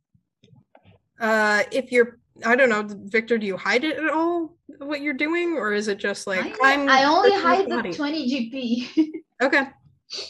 uh 1.19 1.63
if 1.72 1.93
you're 1.93 2.19
i 2.45 2.57
don't 2.57 2.67
know 2.67 2.85
viktor 3.05 3.38
do 3.38 3.45
you 3.45 3.55
hide 3.55 3.85
it 3.85 3.97
at 3.97 4.09
all 4.09 4.57
what 4.80 4.99
you're 4.99 5.13
doing 5.13 5.53
or 5.53 5.72
is 5.73 5.88
it 5.88 5.97
just 5.97 6.27
like 6.27 6.45
I, 6.61 6.73
i'm 6.73 6.89
I 6.89 7.03
only 7.05 7.31
hide 7.39 7.65
the 7.69 7.76
body? 7.77 7.93
20 7.93 8.51
GP. 8.51 9.11
okay 9.41 9.67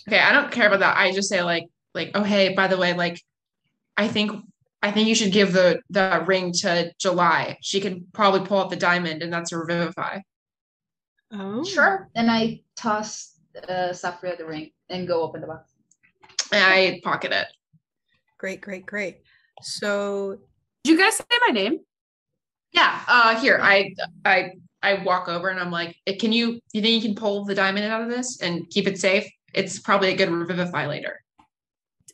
Okay, 0.08 0.20
I 0.20 0.32
don't 0.32 0.52
care 0.52 0.68
about 0.68 0.80
that. 0.80 0.98
I 0.98 1.12
just 1.12 1.30
say 1.30 1.42
like 1.44 1.66
like 1.94 2.12
oh 2.16 2.24
hey, 2.24 2.54
by 2.54 2.68
the 2.68 2.78
way, 2.78 2.94
like 2.94 3.22
I 3.98 4.08
think 4.08 4.32
I 4.82 4.92
think 4.92 5.08
you 5.08 5.16
should 5.16 5.32
give 5.32 5.54
the 5.54 5.82
the 5.90 6.24
ring 6.26 6.52
to 6.62 6.92
July. 7.00 7.58
She 7.62 7.82
can 7.82 8.06
probably 8.14 8.46
pull 8.48 8.60
out 8.60 8.70
the 8.70 8.76
diamond 8.76 9.22
and 9.24 9.32
that's 9.34 9.52
a 9.52 9.58
revivify. 9.58 10.20
oh 11.32 11.64
sure. 11.64 12.10
And 12.16 12.30
I 12.30 12.62
toss 12.76 13.36
uh, 13.68 13.92
Saffria 13.94 14.38
the 14.38 14.46
ring 14.46 14.72
and 14.90 15.08
go 15.08 15.22
open 15.22 15.42
the 15.42 15.48
box. 15.48 15.72
And 16.52 16.64
I 16.64 17.02
pocket 17.04 17.32
it. 17.32 17.48
great 18.38 18.62
great 18.62 18.86
great 18.86 19.22
so 19.62 20.38
Did 20.84 20.92
you 20.92 20.98
guys 21.00 21.16
say 21.16 21.24
my 21.48 21.54
name? 21.54 21.80
Yeah, 22.72 23.00
uh 23.08 23.40
here 23.40 23.60
I 23.62 23.94
I 24.26 24.52
I 24.84 25.04
walk 25.04 25.28
over 25.30 25.50
and 25.50 25.60
I'm 25.60 25.72
like, 25.72 25.96
"Eh, 26.06 26.18
can 26.20 26.32
you 26.32 26.60
you 26.74 26.82
think 26.82 27.02
you 27.02 27.10
can 27.10 27.16
pull 27.16 27.46
the 27.46 27.56
diamond 27.56 27.86
out 27.86 28.02
of 28.02 28.10
this 28.10 28.42
and 28.42 28.70
keep 28.70 28.86
it 28.88 29.00
safe? 29.00 29.26
It's 29.56 29.80
probably 29.80 30.10
a 30.10 30.16
good 30.16 30.30
revivify 30.30 30.88
later. 30.88 31.24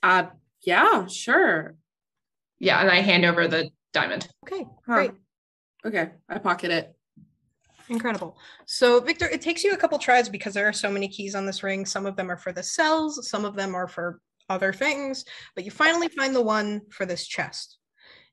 Uh 0.01 0.25
yeah, 0.61 1.07
sure. 1.07 1.75
Yeah, 2.59 2.79
and 2.79 2.89
I 2.89 3.01
hand 3.01 3.25
over 3.25 3.47
the 3.47 3.71
diamond. 3.93 4.27
okay 4.45 4.65
Huh. 4.85 4.93
great 4.93 5.11
Okay, 5.83 6.11
I 6.29 6.37
pocket 6.37 6.71
it. 6.71 6.95
Incredible. 7.89 8.37
So, 8.67 8.99
Viktor, 8.99 9.27
it 9.27 9.41
takes 9.41 9.63
you 9.63 9.73
a 9.73 9.77
couple 9.77 9.97
tries 9.97 10.29
because 10.29 10.53
there 10.53 10.67
are 10.67 10.73
so 10.73 10.91
many 10.91 11.07
keys 11.07 11.33
on 11.33 11.45
this 11.45 11.63
ring. 11.63 11.85
Some 11.85 12.05
of 12.05 12.15
them 12.15 12.29
are 12.31 12.37
for 12.37 12.53
the 12.53 12.63
cells, 12.63 13.27
some 13.27 13.45
of 13.45 13.55
them 13.55 13.73
are 13.75 13.87
for 13.87 14.21
other 14.49 14.71
things, 14.71 15.25
but 15.55 15.65
you 15.65 15.71
finally 15.71 16.07
find 16.07 16.35
the 16.35 16.41
one 16.41 16.81
for 16.89 17.05
this 17.05 17.25
chest. 17.25 17.79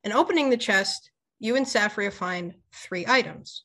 And 0.04 0.12
opening 0.12 0.50
the 0.50 0.56
chest, 0.56 1.10
you 1.40 1.56
and 1.56 1.66
Saffria 1.66 2.12
find 2.12 2.54
three 2.72 3.06
items. 3.06 3.64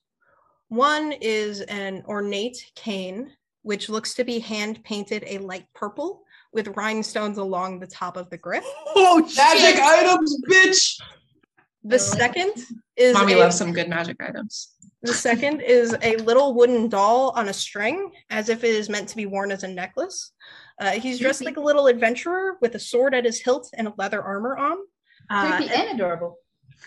One 0.69 1.11
is 1.21 1.61
an 1.61 2.03
ornate 2.07 2.71
cane, 2.75 3.31
which 3.63 3.89
looks 3.89 4.13
to 4.15 4.23
be 4.23 4.39
hand 4.39 4.83
painted 4.83 5.23
a 5.25 5.39
light 5.39 5.65
purple 5.73 6.23
with 6.53 6.67
rhinestones 6.77 7.37
along 7.37 7.79
the 7.79 7.87
top 7.87 8.15
of 8.15 8.29
the 8.29 8.37
grip. 8.37 8.63
Oh 8.95 9.19
Magic 9.35 9.81
items, 9.81 10.37
bitch. 10.47 11.01
The 11.83 11.99
second 11.99 12.53
is 12.95 13.13
Mommy 13.13 13.33
a- 13.33 13.37
loves 13.39 13.57
some 13.57 13.73
good 13.73 13.89
magic 13.89 14.17
items. 14.21 14.69
The 15.01 15.13
second 15.13 15.59
is 15.59 15.93
a 16.01 16.15
little 16.17 16.53
wooden 16.53 16.87
doll 16.87 17.31
on 17.31 17.49
a 17.49 17.53
string, 17.53 18.11
as 18.29 18.47
if 18.47 18.63
it 18.63 18.69
is 18.73 18.87
meant 18.87 19.09
to 19.09 19.17
be 19.17 19.25
worn 19.25 19.51
as 19.51 19.63
a 19.63 19.67
necklace. 19.67 20.31
Uh, 20.79 20.91
he's 20.91 21.19
dressed 21.19 21.43
like 21.43 21.57
a 21.57 21.61
little 21.61 21.87
adventurer 21.87 22.57
with 22.61 22.75
a 22.75 22.79
sword 22.79 23.13
at 23.13 23.25
his 23.25 23.41
hilt 23.41 23.69
and 23.73 23.89
a 23.89 23.93
leather 23.97 24.21
armor 24.21 24.55
on. 24.55 24.77
Uh, 25.29 25.57
Creepy 25.57 25.73
and 25.73 25.89
adorable. 25.99 26.37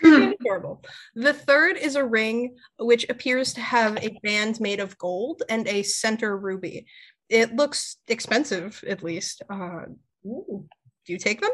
adorable. 0.39 0.83
The 1.15 1.33
third 1.33 1.77
is 1.77 1.95
a 1.95 2.05
ring 2.05 2.55
which 2.79 3.05
appears 3.09 3.53
to 3.53 3.61
have 3.61 3.97
a 3.97 4.17
band 4.23 4.59
made 4.59 4.79
of 4.79 4.97
gold 4.97 5.43
and 5.49 5.67
a 5.67 5.83
center 5.83 6.37
ruby. 6.37 6.85
It 7.29 7.55
looks 7.55 7.97
expensive, 8.07 8.83
at 8.87 9.03
least. 9.03 9.41
Uh, 9.49 9.85
ooh, 10.25 10.65
do 11.05 11.13
you 11.13 11.17
take 11.17 11.41
them? 11.41 11.51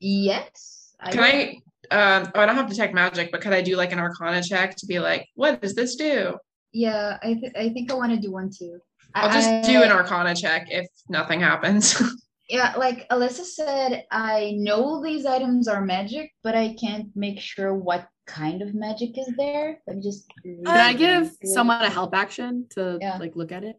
Yes. 0.00 0.94
Can 1.10 1.22
I? 1.22 1.58
Um, 1.90 2.30
oh, 2.34 2.40
I 2.40 2.46
don't 2.46 2.56
have 2.56 2.66
to 2.66 2.74
detect 2.74 2.92
magic, 2.92 3.30
but 3.32 3.40
could 3.40 3.52
I 3.52 3.62
do 3.62 3.76
like 3.76 3.92
an 3.92 3.98
Arcana 3.98 4.42
check 4.42 4.76
to 4.76 4.86
be 4.86 4.98
like, 4.98 5.26
what 5.34 5.62
does 5.62 5.74
this 5.74 5.96
do? 5.96 6.36
Yeah, 6.72 7.16
I 7.22 7.34
th- 7.34 7.52
I 7.56 7.70
think 7.70 7.90
I 7.90 7.94
want 7.94 8.12
to 8.12 8.18
do 8.18 8.32
one 8.32 8.50
too. 8.50 8.78
I'll 9.14 9.32
just 9.32 9.68
do 9.68 9.82
an 9.82 9.90
Arcana 9.90 10.34
check 10.34 10.66
if 10.70 10.86
nothing 11.08 11.40
happens. 11.40 12.00
Yeah, 12.48 12.74
like 12.78 13.06
Alyssa 13.10 13.44
said, 13.44 14.04
I 14.10 14.54
know 14.56 15.02
these 15.02 15.26
items 15.26 15.68
are 15.68 15.84
magic, 15.84 16.30
but 16.42 16.54
I 16.54 16.74
can't 16.80 17.08
make 17.14 17.38
sure 17.40 17.74
what 17.74 18.08
kind 18.26 18.62
of 18.62 18.74
magic 18.74 19.18
is 19.18 19.30
there. 19.36 19.80
Let 19.86 19.96
me 19.96 20.02
just. 20.02 20.24
Can 20.42 20.66
I 20.66 20.94
give 20.94 21.30
someone 21.44 21.82
a 21.82 21.90
help 21.90 22.14
action 22.14 22.66
to 22.70 22.98
Yeah. 23.00 23.18
like 23.18 23.36
look 23.36 23.52
at 23.52 23.64
it? 23.64 23.76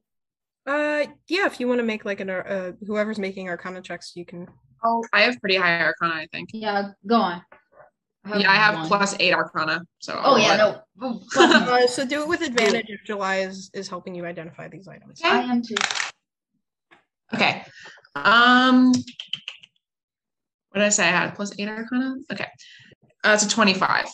Uh, 0.68 1.06
yeah. 1.28 1.48
If 1.48 1.60
you 1.60 1.68
want 1.68 1.80
to 1.80 1.84
make 1.84 2.06
like 2.06 2.20
an 2.20 2.30
uh, 2.30 2.74
whoever's 2.86 3.18
making 3.18 3.50
Arcana 3.50 3.82
checks, 3.82 4.12
you 4.16 4.24
can. 4.26 4.48
oh, 4.84 5.04
I 5.14 5.22
have 5.22 5.40
pretty 5.42 5.56
high 5.56 5.82
Arcana, 5.82 6.14
I 6.14 6.28
think. 6.32 6.50
Yeah, 6.54 6.90
go 7.08 7.16
on. 7.16 7.42
yeah, 8.38 8.52
I 8.52 8.56
have 8.56 8.76
one. 8.76 8.88
plus 8.88 9.16
eight 9.20 9.34
Arcana. 9.34 9.82
So 9.98 10.14
Oh 10.14 10.34
I'll 10.36 10.40
yeah, 10.40 10.64
let- 10.64 10.84
no. 11.00 11.22
plus 11.32 11.50
one. 11.54 11.64
Uh, 11.64 11.88
so 11.88 12.06
do 12.06 12.22
it 12.22 12.28
with 12.28 12.42
advantage 12.50 12.86
if 12.90 13.00
July 13.04 13.38
is 13.38 13.72
is 13.74 13.88
helping 13.88 14.14
you 14.14 14.26
identify 14.28 14.68
these 14.68 14.88
items. 14.88 15.20
I 15.24 15.40
am 15.40 15.64
too. 15.64 15.74
Okay. 17.34 17.64
Um, 18.16 18.92
what 20.70 20.76
did 20.76 20.84
I 20.84 20.90
say? 20.90 21.04
I 21.08 21.12
had 21.12 21.36
plus 21.36 21.52
eight 21.60 21.68
Arcana. 21.68 22.16
Okay, 22.32 22.48
uh, 23.24 23.32
it's 23.34 23.46
a 23.46 23.50
twenty-five. 23.50 24.06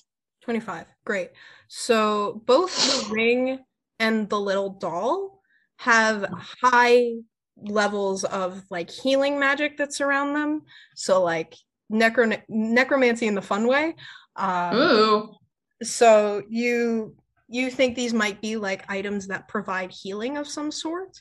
25. 0.43 0.85
Great. 1.05 1.31
So 1.69 2.43
both 2.45 2.75
the 2.75 3.11
ring 3.11 3.59
and 3.99 4.29
the 4.29 4.39
little 4.39 4.69
doll 4.69 5.41
have 5.77 6.27
high 6.61 7.13
levels 7.57 8.23
of 8.25 8.63
like 8.69 8.91
healing 8.91 9.39
magic 9.39 9.77
that 9.77 9.91
surround 9.91 10.35
them. 10.35 10.61
So 10.95 11.23
like 11.23 11.55
necro- 11.91 12.41
necromancy 12.47 13.25
in 13.25 13.33
the 13.33 13.41
fun 13.41 13.67
way. 13.67 13.95
Um, 14.35 14.77
Ooh. 14.77 15.33
so 15.81 16.43
you 16.47 17.15
you 17.47 17.71
think 17.71 17.95
these 17.95 18.13
might 18.13 18.39
be 18.39 18.55
like 18.55 18.85
items 18.87 19.25
that 19.27 19.47
provide 19.47 19.91
healing 19.91 20.37
of 20.37 20.47
some 20.47 20.71
sort. 20.71 21.19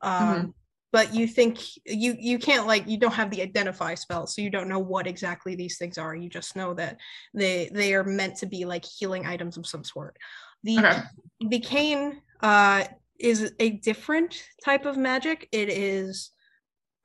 Um, 0.00 0.12
Mhm. 0.12 0.54
But 0.94 1.12
you 1.12 1.26
think 1.26 1.58
you 1.84 2.14
you 2.20 2.38
can't 2.38 2.68
like 2.68 2.86
you 2.86 2.96
don't 2.96 3.14
have 3.14 3.28
the 3.28 3.42
identify 3.42 3.96
spell 3.96 4.28
so 4.28 4.40
you 4.40 4.48
don't 4.48 4.68
know 4.68 4.78
what 4.78 5.08
exactly 5.08 5.56
these 5.56 5.76
things 5.76 5.98
are. 5.98 6.14
You 6.14 6.28
just 6.28 6.54
know 6.54 6.72
that 6.74 6.98
they 7.34 7.68
they 7.72 7.94
are 7.94 8.04
meant 8.04 8.36
to 8.36 8.46
be 8.46 8.64
like 8.64 8.84
healing 8.84 9.26
items 9.26 9.56
of 9.56 9.66
some 9.66 9.82
sort. 9.82 10.16
The 10.62 10.78
Okay. 10.78 11.00
the 11.48 11.58
cane 11.58 12.22
uh 12.42 12.84
is 13.18 13.52
a 13.58 13.70
different 13.70 14.40
type 14.64 14.86
of 14.86 14.96
magic. 14.96 15.48
It 15.50 15.68
is 15.68 16.30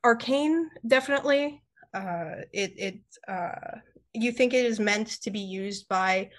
arcane 0.04 0.70
definitely. 0.86 1.60
Uh 1.92 2.46
it 2.52 2.72
it 2.78 3.00
uh 3.26 3.78
you 4.14 4.30
think 4.30 4.54
it 4.54 4.66
is 4.66 4.78
meant 4.78 5.08
to 5.22 5.32
be 5.32 5.40
used 5.40 5.88
by 5.88 6.30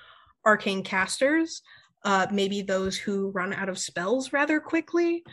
arcane 0.45 0.83
casters 0.83 1.61
uh 2.05 2.27
maybe 2.31 2.61
those 2.61 2.97
who 2.97 3.29
run 3.31 3.51
out 3.51 3.67
of 3.67 3.77
spells 3.77 4.31
rather 4.31 4.61
quickly 4.61 5.23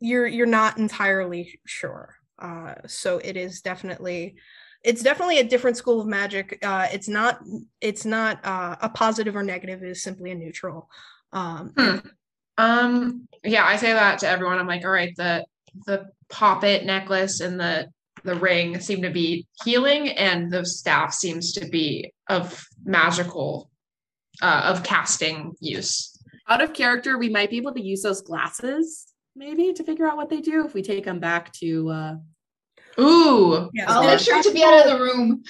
you're 0.00 0.26
you're 0.26 0.46
not 0.46 0.78
entirely 0.78 1.60
sure 1.66 2.14
uh 2.38 2.74
so 2.86 3.18
it 3.18 3.36
is 3.36 3.60
definitely 3.60 4.36
it's 4.84 5.02
definitely 5.02 5.38
a 5.40 5.44
different 5.44 5.76
school 5.76 6.00
of 6.00 6.06
magic 6.06 6.58
uh 6.62 6.86
it's 6.92 7.08
not 7.08 7.40
it's 7.80 8.04
not 8.04 8.44
uh 8.44 8.76
a 8.80 8.88
positive 8.88 9.34
or 9.34 9.42
negative 9.42 9.82
it 9.82 9.88
is 9.88 10.02
simply 10.02 10.30
a 10.30 10.34
neutral 10.34 10.88
um 11.32 11.72
Hmm. 11.76 11.98
Um, 12.58 13.28
yeah, 13.44 13.64
I 13.64 13.76
say 13.76 13.92
that 13.92 14.18
to 14.18 14.28
everyone. 14.28 14.58
I'm 14.58 14.66
like, 14.66 14.84
all 14.84 14.90
right, 14.90 15.14
the 15.16 15.46
the 15.86 16.06
poppet 16.28 16.84
necklace 16.84 17.40
and 17.40 17.58
the 17.58 17.86
the 18.24 18.34
ring 18.34 18.80
seem 18.80 19.00
to 19.02 19.10
be 19.10 19.46
healing, 19.64 20.08
and 20.10 20.50
the 20.50 20.66
staff 20.66 21.14
seems 21.14 21.52
to 21.52 21.68
be 21.68 22.12
of 22.28 22.66
magical, 22.84 23.70
uh, 24.42 24.62
of 24.64 24.82
casting 24.82 25.52
use. 25.60 26.20
Out 26.48 26.60
of 26.60 26.72
character, 26.74 27.16
we 27.16 27.28
might 27.28 27.50
be 27.50 27.58
able 27.58 27.74
to 27.74 27.82
use 27.82 28.02
those 28.02 28.22
glasses 28.22 29.07
maybe 29.38 29.72
to 29.72 29.84
figure 29.84 30.06
out 30.06 30.16
what 30.16 30.28
they 30.28 30.40
do 30.40 30.64
if 30.66 30.74
we 30.74 30.82
take 30.82 31.04
them 31.04 31.20
back 31.20 31.52
to 31.52 31.88
uh 31.90 32.14
Ooh. 33.00 33.70
yes, 33.72 33.88
I'll 33.88 34.00
and 34.00 34.08
make 34.08 34.14
it's 34.16 34.24
sure 34.24 34.42
to 34.42 34.52
be 34.52 34.64
out 34.64 34.86
of 34.86 34.98
the 34.98 35.04
room. 35.04 35.42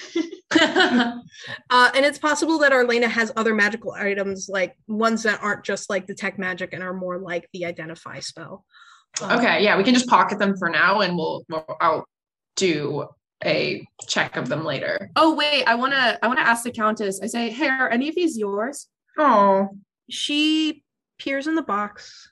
Uh, 1.69 1.89
and 1.95 2.05
it's 2.05 2.17
possible 2.17 2.57
that 2.59 2.73
Arlena 2.73 3.07
has 3.07 3.31
other 3.37 3.53
magical 3.53 3.93
items, 3.93 4.49
like 4.49 4.75
ones 4.87 5.23
that 5.23 5.39
aren't 5.41 5.63
just 5.63 5.89
like 5.89 6.05
detect 6.05 6.37
magic 6.37 6.73
and 6.73 6.83
are 6.83 6.93
more 6.93 7.17
like 7.17 7.47
the 7.53 7.65
identify 7.65 8.19
spell. 8.19 8.65
Uh, 9.21 9.37
okay, 9.37 9.63
yeah, 9.63 9.77
we 9.77 9.83
can 9.83 9.93
just 9.93 10.09
pocket 10.09 10.37
them 10.37 10.57
for 10.57 10.69
now, 10.69 10.99
and 10.99 11.15
we'll, 11.15 11.45
we'll 11.49 11.65
I'll 11.79 12.05
do 12.55 13.07
a 13.45 13.85
check 14.07 14.35
of 14.35 14.49
them 14.49 14.65
later. 14.65 15.09
Oh 15.15 15.33
wait, 15.33 15.63
I 15.65 15.75
wanna 15.75 16.19
I 16.21 16.27
wanna 16.27 16.41
ask 16.41 16.63
the 16.63 16.71
Countess. 16.71 17.21
I 17.21 17.27
say, 17.27 17.49
hey, 17.49 17.69
are 17.69 17.89
any 17.89 18.09
of 18.09 18.15
these 18.15 18.37
yours? 18.37 18.87
Oh, 19.17 19.69
She 20.09 20.83
peers 21.19 21.47
in 21.47 21.55
the 21.55 21.61
box, 21.61 22.29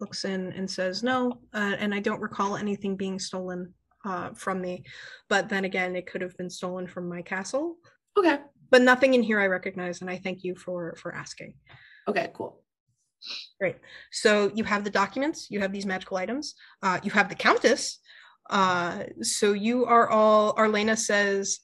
looks 0.00 0.24
in, 0.24 0.52
and 0.52 0.70
says, 0.70 1.02
"No," 1.02 1.40
uh, 1.54 1.76
and 1.78 1.94
I 1.94 2.00
don't 2.00 2.20
recall 2.20 2.56
anything 2.56 2.96
being 2.96 3.18
stolen 3.18 3.74
uh, 4.04 4.30
from 4.34 4.60
me. 4.60 4.84
But 5.28 5.48
then 5.48 5.64
again, 5.64 5.96
it 5.96 6.06
could 6.06 6.20
have 6.22 6.36
been 6.36 6.50
stolen 6.50 6.86
from 6.86 7.08
my 7.08 7.22
castle. 7.22 7.76
Okay. 8.16 8.38
But 8.70 8.82
nothing 8.82 9.14
in 9.14 9.22
here 9.22 9.40
I 9.40 9.46
recognize, 9.46 10.00
and 10.00 10.10
I 10.10 10.18
thank 10.18 10.42
you 10.42 10.56
for 10.56 10.96
for 10.96 11.14
asking. 11.14 11.54
Okay, 12.08 12.30
cool. 12.34 12.62
Great. 13.60 13.76
So 14.12 14.50
you 14.54 14.64
have 14.64 14.84
the 14.84 14.90
documents, 14.90 15.50
you 15.50 15.60
have 15.60 15.72
these 15.72 15.86
magical 15.86 16.16
items, 16.16 16.54
uh, 16.82 17.00
you 17.02 17.10
have 17.10 17.28
the 17.28 17.34
Countess. 17.34 17.98
Uh, 18.48 19.04
so 19.22 19.52
you 19.52 19.84
are 19.86 20.08
all, 20.08 20.54
Arlena 20.56 20.96
says, 20.96 21.60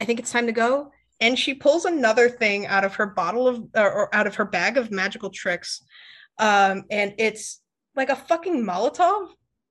I 0.00 0.04
think 0.04 0.18
it's 0.18 0.32
time 0.32 0.46
to 0.46 0.52
go. 0.52 0.90
And 1.20 1.38
she 1.38 1.54
pulls 1.54 1.84
another 1.84 2.28
thing 2.28 2.66
out 2.66 2.84
of 2.84 2.94
her 2.96 3.06
bottle 3.06 3.48
of, 3.48 3.64
or, 3.74 3.90
or 3.90 4.14
out 4.14 4.26
of 4.26 4.34
her 4.36 4.44
bag 4.44 4.76
of 4.76 4.90
magical 4.90 5.30
tricks. 5.30 5.82
Um, 6.38 6.84
and 6.90 7.14
it's 7.18 7.60
like 7.98 8.10
a 8.10 8.16
fucking 8.16 8.64
Molotov. 8.64 9.28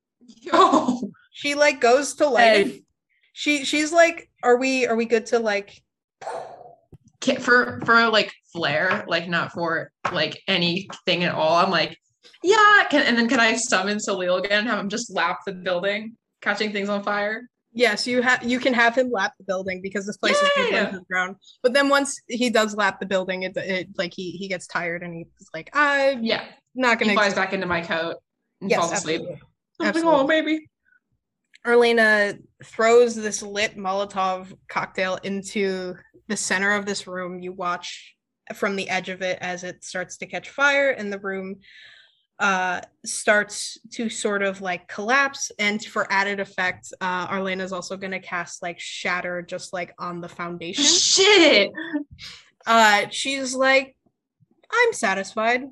oh, 0.53 1.11
She 1.31 1.55
like 1.55 1.81
goes 1.81 2.13
to 2.15 2.27
light 2.27 2.59
it. 2.59 2.67
Hey, 2.67 2.83
She, 3.33 3.65
she's 3.65 3.91
like, 3.91 4.29
are 4.43 4.57
we, 4.57 4.85
are 4.85 4.95
we 4.95 5.05
good 5.05 5.25
to 5.27 5.39
like, 5.39 5.81
for 7.41 7.81
for 7.85 8.09
like 8.09 8.31
flair, 8.53 9.05
like 9.07 9.27
not 9.27 9.51
for 9.51 9.91
like 10.11 10.41
anything 10.47 11.23
at 11.23 11.33
all. 11.33 11.55
I'm 11.55 11.71
like, 11.71 11.97
yeah, 12.43 12.83
can 12.89 13.05
and 13.05 13.17
then 13.17 13.27
can 13.27 13.39
I 13.39 13.55
summon 13.55 13.97
Salil 13.97 14.39
again 14.39 14.59
and 14.59 14.67
have 14.67 14.79
him 14.79 14.89
just 14.89 15.13
lap 15.13 15.39
the 15.45 15.53
building, 15.53 16.15
catching 16.41 16.71
things 16.71 16.89
on 16.89 17.03
fire? 17.03 17.49
Yes, 17.77 18.07
you 18.07 18.23
have 18.23 18.43
you 18.43 18.59
can 18.59 18.73
have 18.73 18.95
him 18.95 19.11
lap 19.11 19.33
the 19.37 19.43
building 19.43 19.81
because 19.83 20.07
this 20.07 20.17
place 20.17 20.41
is 20.41 20.49
Yay! 20.57 20.71
burned 20.71 20.91
to 20.93 20.99
the 20.99 21.05
ground. 21.05 21.35
But 21.61 21.73
then 21.73 21.89
once 21.89 22.19
he 22.27 22.49
does 22.49 22.75
lap 22.75 22.99
the 22.99 23.05
building, 23.05 23.43
it, 23.43 23.55
it 23.55 23.89
like 23.97 24.13
he 24.15 24.31
he 24.31 24.47
gets 24.47 24.65
tired 24.65 25.03
and 25.03 25.13
he's 25.13 25.27
like, 25.53 25.69
I'm 25.73 26.23
Yeah, 26.23 26.43
not 26.73 26.97
gonna. 26.99 27.13
flies 27.13 27.35
back 27.35 27.53
into 27.53 27.67
my 27.67 27.81
coat 27.81 28.15
and 28.61 28.71
yes, 28.71 28.79
falls 28.79 28.93
asleep. 28.93 29.21
absolutely. 29.21 29.41
I'm 29.79 29.85
like, 29.85 29.95
oh, 29.95 29.99
Absolutely. 29.99 30.19
oh 30.21 30.27
baby. 30.27 30.69
Arlena 31.65 32.33
throws 32.63 33.13
this 33.15 33.43
lit 33.43 33.77
Molotov 33.77 34.53
cocktail 34.67 35.19
into 35.21 35.95
the 36.27 36.37
center 36.37 36.71
of 36.71 36.87
this 36.87 37.05
room. 37.05 37.39
You 37.39 37.51
watch 37.53 38.15
from 38.55 38.75
the 38.75 38.89
edge 38.89 39.09
of 39.09 39.21
it 39.21 39.37
as 39.39 39.63
it 39.63 39.83
starts 39.83 40.17
to 40.17 40.25
catch 40.25 40.49
fire, 40.49 40.89
and 40.89 41.13
the 41.13 41.19
room 41.19 41.57
uh 42.39 42.81
starts 43.05 43.77
to 43.91 44.09
sort 44.09 44.43
of 44.43 44.61
like 44.61 44.87
collapse. 44.87 45.51
And 45.59 45.83
for 45.83 46.11
added 46.11 46.39
effect 46.39 46.93
uh 47.01 47.27
arlena 47.29 47.63
is 47.63 47.73
also 47.73 47.97
going 47.97 48.11
to 48.11 48.19
cast 48.19 48.61
like 48.61 48.79
shatter 48.79 49.41
just 49.41 49.73
like 49.73 49.93
on 49.99 50.21
the 50.21 50.29
foundation. 50.29 50.83
Shit. 50.83 51.71
uh 52.65 53.05
she's 53.09 53.55
like 53.55 53.95
i'm 54.71 54.93
satisfied. 54.93 55.63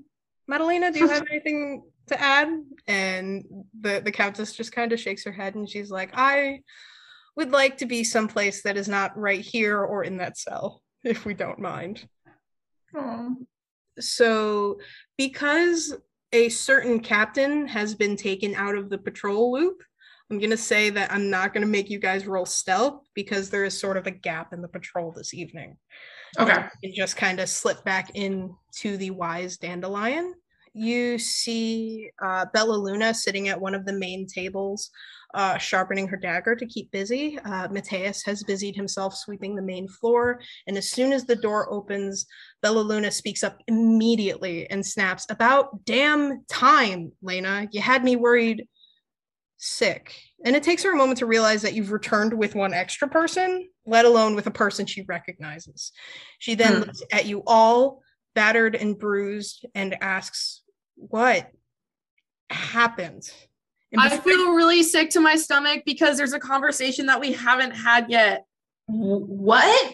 Madalena 0.48 0.92
do 0.92 1.00
you 1.00 1.08
have 1.08 1.26
anything 1.32 1.84
to 2.08 2.22
add? 2.22 2.48
And 2.88 3.46
the 3.80 4.02
the 4.04 4.12
countess 4.12 4.54
just 4.54 4.72
kind 4.72 4.92
of 4.92 5.00
shakes 5.00 5.24
her 5.26 5.32
head 5.32 5.56
and 5.56 5.70
she's 5.70 5.92
like 5.92 6.12
i 6.14 6.60
would 7.36 7.52
like 7.52 7.78
to 7.78 7.86
be 7.86 8.04
someplace 8.04 8.64
that 8.64 8.78
is 8.78 8.88
not 8.88 9.18
right 9.18 9.42
here 9.42 9.82
or 9.82 10.04
in 10.04 10.18
that 10.18 10.38
cell 10.38 10.82
if 11.04 11.26
we 11.26 11.34
don't 11.34 11.60
mind. 11.60 12.08
Oh. 12.98 13.36
so 14.00 14.80
because 15.18 15.94
a 16.36 16.49
certain 16.49 16.99
captain 16.99 17.66
has 17.66 17.95
been 17.95 18.18
taken 18.18 18.53
out 18.56 18.76
of 18.76 18.90
the 18.90 18.98
patrol 18.98 19.53
loop 19.53 19.82
i'm 20.30 20.38
going 20.38 20.49
to 20.49 20.57
say 20.57 20.90
that 20.90 21.10
i'm 21.12 21.30
not 21.30 21.53
going 21.53 21.62
to 21.62 21.72
make 21.72 21.90
you 21.90 21.98
guys 21.98 22.28
roll 22.28 22.45
stealth 22.45 23.07
because 23.14 23.49
there 23.49 23.64
is 23.64 23.80
sort 23.80 23.95
of 23.95 24.06
a 24.06 24.12
gap 24.12 24.52
in 24.52 24.62
the 24.62 24.68
patrol 24.68 25.12
this 25.12 25.34
evening 25.34 25.78
Okay. 26.38 26.66
and 26.84 26.94
just 26.94 27.16
kind 27.16 27.40
of 27.40 27.48
slip 27.48 27.86
back 27.86 28.14
into 28.16 28.98
the 28.98 29.12
wise 29.12 29.56
dandelion 29.56 30.34
you 30.76 31.18
see 31.18 32.12
uh, 32.22 32.45
Bella 32.53 32.76
Luna 32.76 33.14
sitting 33.14 33.48
at 33.48 33.60
one 33.60 33.74
of 33.74 33.86
the 33.86 33.94
main 33.94 34.28
tables, 34.28 34.91
uh, 35.34 35.57
sharpening 35.57 36.06
her 36.10 36.18
dagger 36.18 36.53
to 36.53 36.66
keep 36.66 36.91
busy. 36.91 37.40
Uh, 37.45 37.70
Mateus 37.70 38.24
has 38.26 38.44
busied 38.44 38.76
himself 38.76 39.16
sweeping 39.16 39.56
the 39.56 39.62
main 39.62 39.88
floor, 39.88 40.41
and 40.68 40.78
as 40.78 40.91
soon 40.91 41.14
as 41.14 41.24
the 41.24 41.36
door 41.36 41.72
opens, 41.72 42.26
Bella 42.66 42.80
Luna 42.80 43.12
speaks 43.12 43.44
up 43.44 43.62
immediately 43.68 44.68
and 44.72 44.84
snaps, 44.84 45.28
"About 45.30 45.86
damn 45.86 46.44
time, 46.46 47.12
Lena! 47.22 47.68
You 47.72 47.80
had 47.80 48.04
me 48.04 48.16
worried 48.16 48.68
sick." 49.58 50.20
And 50.44 50.56
it 50.56 50.64
takes 50.64 50.82
her 50.82 50.92
a 50.92 50.96
moment 50.96 51.20
to 51.20 51.28
realize 51.28 51.62
that 51.62 51.76
you've 51.76 51.92
returned 51.92 52.34
with 52.34 52.56
one 52.56 52.74
extra 52.74 53.08
person, 53.08 53.70
let 53.86 54.04
alone 54.04 54.34
with 54.34 54.48
a 54.48 54.52
person 54.52 54.88
she 54.88 55.04
recognizes. 55.04 55.92
She 56.40 56.56
then 56.56 56.74
Hmm. 56.74 56.80
looks 56.80 57.04
at 57.12 57.28
you 57.28 57.44
all, 57.46 58.02
battered 58.34 58.76
and 58.76 58.98
bruised, 58.98 59.68
and 59.76 59.96
asks, 60.02 60.64
What 60.96 61.52
happened? 62.50 63.32
I 63.96 64.18
feel 64.18 64.54
really 64.54 64.82
sick 64.82 65.12
to 65.12 65.20
my 65.20 65.36
stomach 65.36 65.84
because 65.86 66.18
there's 66.18 66.34
a 66.34 66.40
conversation 66.40 67.06
that 67.06 67.20
we 67.20 67.34
haven't 67.34 67.76
had 67.76 68.10
yet. 68.10 68.44
What? 68.88 69.94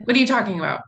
What 0.00 0.14
are 0.14 0.18
you 0.18 0.26
talking 0.26 0.58
about? 0.58 0.82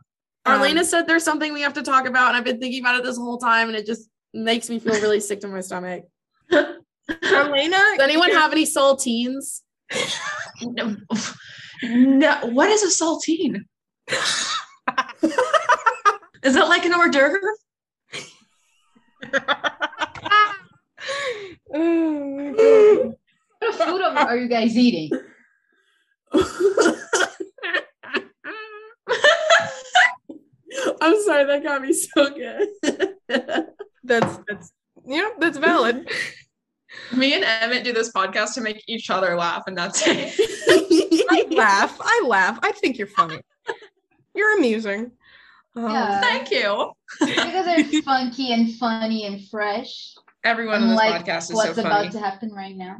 Um, 0.45 0.61
Arlena 0.61 0.83
said 0.85 1.05
there's 1.07 1.23
something 1.23 1.53
we 1.53 1.61
have 1.61 1.73
to 1.73 1.83
talk 1.83 2.05
about, 2.05 2.29
and 2.29 2.37
I've 2.37 2.43
been 2.43 2.59
thinking 2.59 2.81
about 2.81 2.95
it 2.95 3.03
this 3.03 3.17
whole 3.17 3.37
time, 3.37 3.67
and 3.67 3.77
it 3.77 3.85
just 3.85 4.09
makes 4.33 4.69
me 4.69 4.79
feel 4.79 4.93
really 5.01 5.19
sick 5.19 5.41
to 5.41 5.47
my 5.47 5.61
stomach. 5.61 6.05
Arlena, 6.51 7.77
Does 7.77 7.99
anyone 8.01 8.31
have 8.31 8.51
any 8.51 8.65
saltines? 8.65 9.61
No, 10.61 10.93
no. 11.83 12.37
What 12.47 12.69
is 12.69 12.83
a 12.83 12.87
saltine? 12.87 13.61
is 16.43 16.55
it 16.57 16.67
like 16.67 16.83
an 16.83 16.93
hors 16.93 17.09
d'oeuvre? 17.09 17.39
oh. 21.73 23.15
What 23.59 23.75
food 23.75 24.01
are 24.01 24.35
you 24.35 24.49
guys 24.49 24.77
eating? 24.77 25.11
I'm 31.01 31.21
sorry, 31.23 31.45
that 31.45 31.63
got 31.63 31.81
me 31.81 31.93
so 31.93 32.29
good. 32.29 32.67
That's 34.03 34.39
that's 34.47 34.71
you 35.05 35.17
know 35.21 35.31
that's 35.39 35.57
valid. 35.57 36.09
Me 37.15 37.35
and 37.35 37.43
Emmett 37.43 37.83
do 37.83 37.93
this 37.93 38.11
podcast 38.11 38.55
to 38.55 38.61
make 38.61 38.83
each 38.87 39.09
other 39.09 39.35
laugh, 39.35 39.63
and 39.67 39.77
that's 39.77 40.01
it. 40.05 40.33
I 41.29 41.45
laugh. 41.51 41.97
I 42.01 42.23
laugh. 42.25 42.59
I 42.63 42.71
think 42.71 42.97
you're 42.97 43.07
funny. 43.07 43.39
You're 44.33 44.57
amusing. 44.57 45.11
Um, 45.75 45.91
Yeah. 45.91 46.21
Thank 46.21 46.49
you. 46.49 46.91
Because 47.19 47.65
they're 47.65 48.01
funky 48.01 48.51
and 48.51 48.73
funny 48.75 49.25
and 49.25 49.47
fresh. 49.49 50.15
Everyone 50.43 50.81
in 50.81 50.89
this 50.89 50.99
Unlike 50.99 51.25
podcast 51.25 51.49
is 51.49 51.55
what's 51.55 51.75
so 51.75 51.81
about 51.81 52.11
to 52.13 52.19
happen 52.19 52.51
right 52.51 52.75
now. 52.75 52.97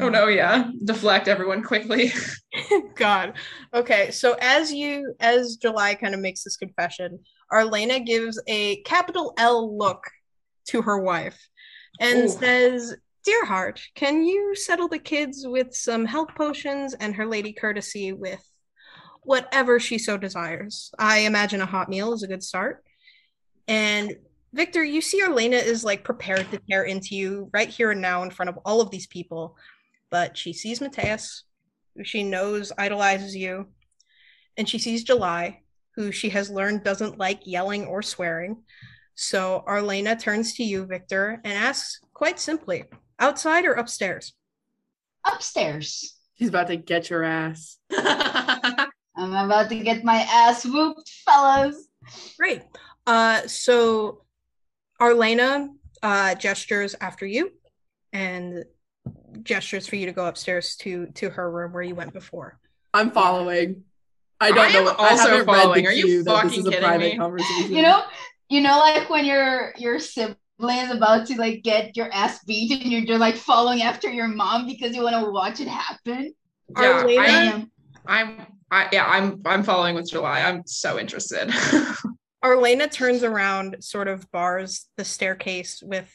Oh 0.00 0.08
no, 0.08 0.28
yeah. 0.28 0.70
Deflect 0.84 1.28
everyone 1.28 1.62
quickly. 1.62 2.12
God. 2.94 3.34
Okay, 3.74 4.10
so 4.10 4.36
as 4.40 4.72
you 4.72 5.14
as 5.20 5.56
July 5.56 5.94
kind 5.94 6.14
of 6.14 6.20
makes 6.20 6.44
this 6.44 6.56
confession, 6.56 7.18
Arlena 7.52 8.00
gives 8.00 8.40
a 8.46 8.82
capital 8.82 9.34
L 9.38 9.76
look 9.76 10.04
to 10.68 10.82
her 10.82 10.98
wife 10.98 11.48
and 12.00 12.24
Ooh. 12.24 12.28
says, 12.28 12.96
"Dear 13.24 13.44
heart, 13.44 13.80
can 13.94 14.24
you 14.24 14.54
settle 14.54 14.88
the 14.88 14.98
kids 14.98 15.46
with 15.46 15.74
some 15.74 16.04
health 16.04 16.30
potions 16.36 16.94
and 16.94 17.14
her 17.14 17.26
lady 17.26 17.52
courtesy 17.52 18.12
with 18.12 18.44
whatever 19.22 19.78
she 19.80 19.98
so 19.98 20.16
desires? 20.16 20.90
I 20.98 21.18
imagine 21.18 21.60
a 21.60 21.66
hot 21.66 21.88
meal 21.88 22.12
is 22.12 22.22
a 22.22 22.28
good 22.28 22.42
start." 22.42 22.84
And 23.68 24.16
Viktor, 24.52 24.84
you 24.84 25.00
see 25.00 25.22
Arlena 25.22 25.56
is 25.56 25.84
like 25.84 26.04
prepared 26.04 26.50
to 26.50 26.60
tear 26.70 26.84
into 26.84 27.14
you 27.14 27.50
right 27.52 27.68
here 27.68 27.90
and 27.90 28.00
now 28.00 28.22
in 28.22 28.30
front 28.30 28.48
of 28.48 28.58
all 28.64 28.80
of 28.80 28.90
these 28.90 29.06
people, 29.06 29.56
but 30.10 30.36
she 30.36 30.52
sees 30.52 30.80
Mateus, 30.80 31.44
who 31.94 32.04
she 32.04 32.22
knows 32.22 32.72
idolizes 32.78 33.36
you, 33.36 33.72
and 34.56 34.68
she 34.68 34.78
sees 34.78 35.04
July, 35.04 35.62
who 35.96 36.12
she 36.12 36.28
has 36.28 36.50
learned 36.50 36.84
doesn't 36.84 37.18
like 37.18 37.46
yelling 37.46 37.86
or 37.86 38.02
swearing. 38.02 38.62
So 39.14 39.64
Arlena 39.66 40.14
turns 40.14 40.54
to 40.54 40.62
you, 40.62 40.84
Viktor, 40.84 41.40
and 41.42 41.52
asks 41.52 42.00
quite 42.12 42.38
simply, 42.38 42.84
outside 43.18 43.64
or 43.64 43.72
upstairs? 43.72 44.34
Upstairs. 45.24 46.16
She's 46.38 46.48
about 46.48 46.68
to 46.68 46.76
get 46.76 47.08
your 47.08 47.24
ass. 47.24 47.78
I'm 47.96 48.90
about 49.16 49.70
to 49.70 49.78
get 49.82 50.04
my 50.04 50.26
ass 50.30 50.66
whooped, 50.66 51.08
fellas. 51.24 51.88
Great. 52.38 52.62
Uh, 53.06 53.46
so 53.46 54.22
Arlena 55.00 55.68
uh, 56.02 56.34
gestures 56.34 56.94
after 57.00 57.24
you 57.24 57.52
and 58.12 58.64
gestures 59.42 59.86
for 59.86 59.96
you 59.96 60.06
to 60.06 60.12
go 60.12 60.26
upstairs 60.26 60.76
to 60.76 61.06
to 61.14 61.30
her 61.30 61.50
room 61.50 61.72
where 61.72 61.82
you 61.82 61.94
went 61.94 62.12
before. 62.12 62.58
I'm 62.92 63.10
following. 63.10 63.84
I 64.40 64.50
don't 64.50 64.58
I 64.58 64.72
know. 64.72 64.78
am 64.80 64.84
what- 64.86 65.00
I 65.00 65.10
also 65.10 65.28
haven't 65.30 65.46
read 65.46 65.56
following. 65.62 65.84
the 65.84 65.88
Are 65.88 65.92
you 65.92 66.04
queue 66.04 66.22
that 66.24 66.30
this 66.30 66.42
fucking 66.42 66.58
is 66.60 66.66
a 66.66 66.70
kidding 66.70 66.84
private 66.84 67.12
me? 67.12 67.16
conversation. 67.18 67.72
You 67.74 67.82
know, 67.82 68.02
you 68.48 68.60
know, 68.60 68.78
like 68.78 69.08
when 69.10 69.24
your 69.24 69.72
your 69.78 69.98
sibling 69.98 70.36
is 70.60 70.90
about 70.90 71.26
to 71.28 71.36
like 71.36 71.62
get 71.62 71.96
your 71.96 72.12
ass 72.12 72.44
beat 72.44 72.82
and 72.82 72.92
you're 72.92 73.04
just 73.06 73.20
like 73.20 73.36
following 73.36 73.82
after 73.82 74.10
your 74.10 74.28
mom 74.28 74.66
because 74.66 74.94
you 74.94 75.02
want 75.02 75.24
to 75.24 75.30
watch 75.30 75.60
it 75.60 75.68
happen. 75.68 76.34
yeah, 76.78 76.92
Arlena? 76.92 77.20
I, 77.22 77.26
Damn. 77.26 77.70
I'm 78.06 78.46
I 78.70 78.88
yeah, 78.92 79.06
I'm 79.06 79.40
I'm 79.46 79.62
following 79.62 79.94
with 79.94 80.10
July. 80.10 80.40
I'm 80.42 80.62
so 80.66 80.98
interested. 80.98 81.50
Arlena 82.42 82.86
turns 82.88 83.22
around, 83.24 83.76
sort 83.80 84.06
of 84.08 84.30
bars 84.30 84.86
the 84.96 85.04
staircase 85.04 85.82
with 85.82 86.08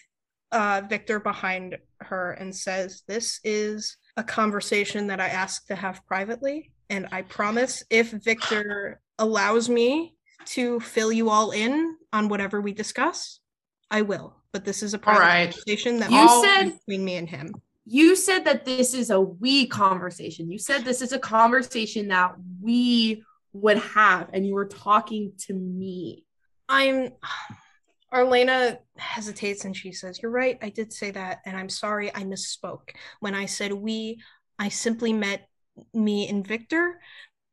uh, 0.52 0.81
Viktor 0.89 1.19
behind 1.19 1.77
her 2.02 2.31
and 2.34 2.56
says, 2.56 3.03
This 3.07 3.39
is 3.43 3.98
a 4.18 4.23
conversation 4.23 5.07
that 5.07 5.19
I 5.19 5.27
asked 5.27 5.68
to 5.68 5.76
have 5.76 6.06
privately. 6.06 6.72
And 6.91 7.07
I 7.13 7.22
promise 7.22 7.84
if 7.89 8.11
Viktor 8.11 8.99
allows 9.18 9.69
me 9.69 10.13
to 10.47 10.80
fill 10.81 11.11
you 11.11 11.30
all 11.30 11.51
in 11.51 11.95
on 12.11 12.27
whatever 12.27 12.59
we 12.59 12.73
discuss, 12.73 13.39
I 13.89 14.01
will. 14.01 14.35
But 14.51 14.65
this 14.65 14.84
is 14.84 14.93
a 14.93 14.99
private 14.99 15.19
right. 15.22 15.43
conversation 15.45 15.99
that 16.01 16.11
You 16.11 16.18
all 16.18 16.43
said- 16.43 16.73
between 16.77 17.05
me 17.05 17.15
and 17.15 17.30
him. 17.30 17.53
you 17.85 18.18
said 18.18 18.43
that 18.43 18.65
this 18.65 18.93
is 18.93 19.09
a 19.09 19.19
we 19.22 19.68
conversation. 19.68 20.51
You 20.51 20.59
said 20.59 20.84
this 20.84 21.01
is 21.01 21.13
a 21.13 21.19
conversation 21.19 22.09
that 22.09 22.35
we 22.61 23.23
would 23.53 23.77
have, 23.80 24.30
and 24.34 24.45
you 24.45 24.53
were 24.53 24.68
talking 24.68 25.31
to 25.45 25.53
me. 25.53 26.26
I'm 26.68 27.13
Arlena 28.11 28.80
hesitates 28.97 29.63
and 29.63 29.76
she 29.76 29.93
says, 29.93 30.22
You're 30.22 30.31
right, 30.31 30.57
I 30.61 30.69
did 30.69 30.91
say 30.91 31.11
that, 31.11 31.39
and 31.45 31.55
I'm 31.55 31.69
sorry 31.69 32.13
I 32.13 32.23
misspoke. 32.23 32.89
When 33.22 33.34
I 33.34 33.45
said 33.45 33.72
we, 33.72 34.22
I 34.59 34.68
simply 34.68 35.13
meant 35.13 35.41
me 35.93 36.27
and 36.27 36.45
Viktor 36.45 36.99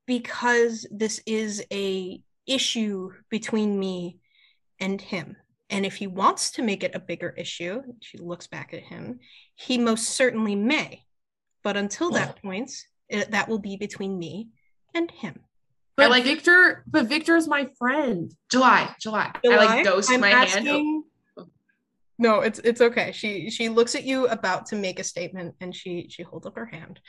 because 0.07 0.87
this 0.91 1.21
is 1.27 1.63
a 1.73 2.23
issue 2.47 3.11
between 3.31 3.79
me 3.79 4.19
and 4.81 5.01
him. 5.01 5.37
And 5.71 5.85
if 5.85 5.97
he 5.97 6.07
wants 6.07 6.53
to 6.53 6.63
make 6.63 6.83
it 6.83 6.95
a 6.95 7.01
bigger 7.01 7.31
issue, 7.37 7.83
she 8.01 8.17
looks 8.19 8.47
back 8.47 8.73
at 8.73 8.83
him, 8.83 9.21
he 9.55 9.77
most 9.77 10.11
certainly 10.11 10.57
may. 10.57 11.05
But 11.63 11.77
until 11.77 12.11
that 12.13 12.41
point, 12.41 12.73
it, 13.09 13.31
that 13.33 13.49
will 13.49 13.59
be 13.59 13.77
between 13.77 14.19
me 14.19 14.49
and 14.95 15.11
him. 15.11 15.41
But 15.97 16.11
like- 16.11 16.25
Viktor, 16.25 16.85
but 16.87 17.07
Viktor 17.07 17.37
is 17.37 17.49
my 17.49 17.69
friend. 17.79 18.33
July, 18.51 18.95
July. 19.01 19.33
I 19.45 19.57
like 19.57 19.85
ghost 19.85 20.11
I'm 20.11 20.21
my 20.21 20.29
hand. 20.29 20.49
asking- 20.49 21.05
oh. 21.37 21.49
No, 22.21 22.41
it's 22.41 22.59
it's 22.61 22.81
okay. 22.81 23.13
She 23.13 23.51
she 23.51 23.69
looks 23.69 23.95
at 23.95 24.05
you 24.05 24.27
about 24.29 24.67
to 24.67 24.77
make 24.77 24.99
a 24.99 25.05
statement 25.05 25.55
and 25.61 25.75
she 25.75 26.09
she 26.09 26.23
holds 26.23 26.47
up 26.47 26.57
her 26.57 26.67
hand 26.67 27.01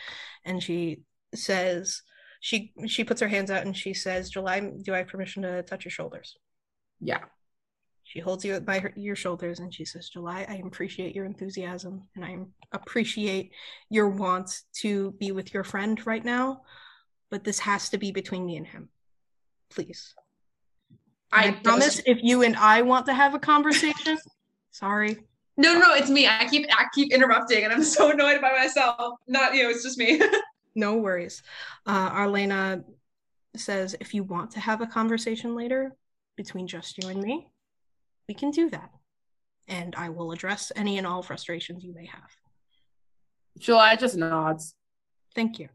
and 0.45 0.61
she 0.61 1.01
says 1.35 2.01
she 2.41 2.73
she 2.87 3.03
puts 3.03 3.21
her 3.21 3.27
hands 3.27 3.51
out 3.51 3.65
and 3.65 3.75
she 3.75 3.93
says, 3.93 4.29
"July, 4.29 4.59
do 4.59 4.93
I 4.93 4.99
have 4.99 5.07
permission 5.07 5.43
to 5.43 5.63
touch 5.63 5.85
your 5.85 5.91
shoulders?" 5.91 6.37
Yeah. 6.99 7.19
She 8.03 8.19
holds 8.19 8.43
you 8.43 8.59
by 8.59 8.79
her, 8.79 8.91
your 8.95 9.15
shoulders 9.15 9.59
and 9.59 9.73
she 9.73 9.85
says, 9.85 10.09
"July, 10.09 10.45
I 10.49 10.61
appreciate 10.65 11.15
your 11.15 11.25
enthusiasm 11.25 12.07
and 12.15 12.25
I 12.25 12.37
appreciate 12.71 13.51
your 13.89 14.09
want 14.09 14.51
to 14.81 15.11
be 15.11 15.31
with 15.31 15.53
your 15.53 15.63
friend 15.63 16.03
right 16.07 16.23
now, 16.23 16.63
but 17.29 17.43
this 17.43 17.59
has 17.59 17.89
to 17.89 17.97
be 17.97 18.11
between 18.11 18.45
me 18.45 18.57
and 18.57 18.67
him. 18.67 18.89
Please." 19.69 20.15
I, 21.31 21.49
I 21.49 21.51
promise 21.51 21.97
ghost- 21.97 22.03
if 22.07 22.19
you 22.23 22.41
and 22.41 22.55
I 22.55 22.81
want 22.81 23.05
to 23.05 23.13
have 23.13 23.35
a 23.35 23.39
conversation, 23.39 24.17
sorry. 24.71 25.17
No, 25.57 25.73
no, 25.73 25.79
no, 25.79 25.93
it's 25.93 26.09
me. 26.09 26.25
I 26.25 26.47
keep 26.49 26.65
I 26.71 26.85
keep 26.93 27.13
interrupting 27.13 27.65
and 27.65 27.73
I'm 27.73 27.83
so 27.83 28.11
annoyed 28.11 28.41
by 28.41 28.53
myself. 28.53 29.19
Not 29.27 29.53
you, 29.55 29.69
it's 29.69 29.83
just 29.83 29.97
me. 29.97 30.21
No 30.75 30.97
worries. 30.97 31.43
Uh, 31.85 32.09
Arlena 32.13 32.83
says, 33.55 33.95
if 33.99 34.13
you 34.13 34.23
want 34.23 34.51
to 34.51 34.59
have 34.59 34.81
a 34.81 34.87
conversation 34.87 35.55
later 35.55 35.95
between 36.37 36.67
just 36.67 37.01
you 37.01 37.09
and 37.09 37.21
me, 37.21 37.51
we 38.27 38.33
can 38.33 38.51
do 38.51 38.69
that. 38.69 38.91
And 39.67 39.95
I 39.95 40.09
will 40.09 40.31
address 40.31 40.71
any 40.75 40.97
and 40.97 41.05
all 41.07 41.21
frustrations 41.23 41.83
you 41.83 41.93
may 41.93 42.05
have. 42.05 42.29
July 43.57 43.95
just 43.95 44.15
nods. 44.15 44.75
Thank 45.35 45.59
you. 45.59 45.69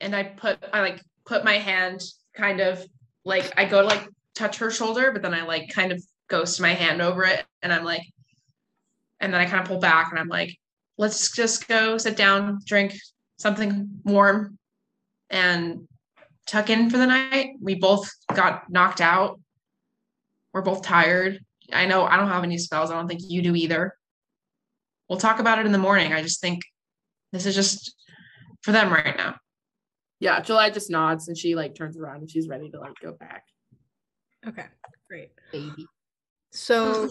and 0.00 0.16
I 0.16 0.24
put 0.24 0.58
I 0.72 0.80
like 0.80 1.00
put 1.26 1.44
my 1.44 1.58
hand 1.58 2.02
kind 2.36 2.60
of 2.60 2.84
like 3.24 3.52
I 3.56 3.64
go 3.66 3.82
to 3.82 3.86
like 3.88 4.08
touch 4.34 4.58
her 4.58 4.70
shoulder, 4.70 5.12
but 5.12 5.22
then 5.22 5.34
I 5.34 5.44
like 5.44 5.68
kind 5.70 5.92
of 5.92 6.02
ghost 6.28 6.60
my 6.60 6.72
hand 6.74 7.00
over 7.02 7.24
it 7.24 7.44
and 7.62 7.72
I'm 7.72 7.84
like, 7.84 8.02
and 9.20 9.32
then 9.32 9.40
I 9.40 9.44
kind 9.44 9.60
of 9.60 9.68
pull 9.68 9.78
back 9.78 10.10
and 10.10 10.18
I'm 10.18 10.28
like, 10.28 10.58
let's 10.98 11.32
just 11.32 11.68
go 11.68 11.98
sit 11.98 12.16
down, 12.16 12.58
drink 12.66 12.94
something 13.42 13.90
warm, 14.04 14.58
and 15.28 15.88
tuck 16.46 16.70
in 16.70 16.88
for 16.88 16.96
the 16.96 17.06
night. 17.06 17.56
We 17.60 17.74
both 17.74 18.10
got 18.32 18.70
knocked 18.70 19.00
out. 19.00 19.40
We're 20.54 20.62
both 20.62 20.82
tired. 20.82 21.40
I 21.72 21.86
know 21.86 22.04
I 22.04 22.16
don't 22.16 22.28
have 22.28 22.44
any 22.44 22.58
spells. 22.58 22.90
I 22.90 22.94
don't 22.94 23.08
think 23.08 23.22
you 23.24 23.42
do 23.42 23.54
either. 23.56 23.96
We'll 25.08 25.18
talk 25.18 25.40
about 25.40 25.58
it 25.58 25.66
in 25.66 25.72
the 25.72 25.78
morning. 25.78 26.12
I 26.12 26.22
just 26.22 26.40
think 26.40 26.62
this 27.32 27.46
is 27.46 27.54
just 27.54 27.94
for 28.62 28.72
them 28.72 28.92
right 28.92 29.16
now. 29.16 29.36
Yeah, 30.20 30.40
July 30.40 30.70
just 30.70 30.90
nods 30.90 31.26
and 31.28 31.36
she 31.36 31.56
like 31.56 31.74
turns 31.74 31.98
around 31.98 32.18
and 32.18 32.30
she's 32.30 32.48
ready 32.48 32.70
to 32.70 32.78
like 32.78 32.94
go 33.02 33.12
back. 33.12 33.44
Okay, 34.46 34.66
great. 35.08 35.30
Baby. 35.50 35.86
So, 36.52 37.08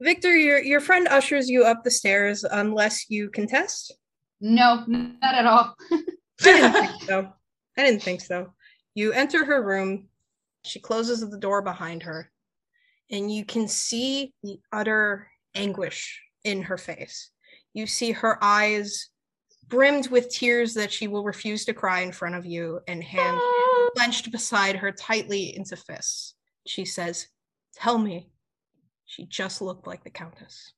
Viktor, 0.00 0.36
your 0.36 0.62
your 0.62 0.80
friend 0.80 1.08
ushers 1.08 1.48
you 1.48 1.64
up 1.64 1.84
the 1.84 1.90
stairs 1.90 2.44
unless 2.44 3.08
you 3.08 3.30
contest. 3.30 3.94
No, 4.42 4.82
not 4.88 5.34
at 5.36 5.46
all. 5.46 5.76
I 5.92 6.02
didn't 6.42 6.72
think 6.72 7.02
so. 7.04 7.32
I 7.78 7.84
didn't 7.84 8.02
think 8.02 8.20
so. 8.20 8.52
You 8.94 9.12
enter 9.12 9.44
her 9.44 9.62
room. 9.62 10.08
She 10.64 10.80
closes 10.80 11.20
the 11.20 11.38
door 11.38 11.62
behind 11.62 12.02
her, 12.02 12.30
and 13.08 13.32
you 13.32 13.44
can 13.44 13.68
see 13.68 14.34
the 14.42 14.58
utter 14.72 15.28
anguish 15.54 16.20
in 16.44 16.62
her 16.62 16.76
face. 16.76 17.30
You 17.72 17.86
see 17.86 18.10
her 18.10 18.36
eyes 18.42 19.10
brimmed 19.68 20.08
with 20.08 20.28
tears 20.28 20.74
that 20.74 20.92
she 20.92 21.06
will 21.06 21.22
refuse 21.22 21.64
to 21.66 21.72
cry 21.72 22.00
in 22.00 22.10
front 22.10 22.34
of 22.34 22.44
you, 22.44 22.80
and 22.88 23.02
hands 23.02 23.40
ah. 23.40 23.90
clenched 23.94 24.32
beside 24.32 24.74
her 24.74 24.90
tightly 24.90 25.56
into 25.56 25.76
fists. 25.76 26.34
She 26.66 26.84
says, 26.84 27.28
Tell 27.76 27.96
me, 27.96 28.28
she 29.06 29.24
just 29.24 29.62
looked 29.62 29.86
like 29.86 30.02
the 30.02 30.10
Countess. 30.10 30.72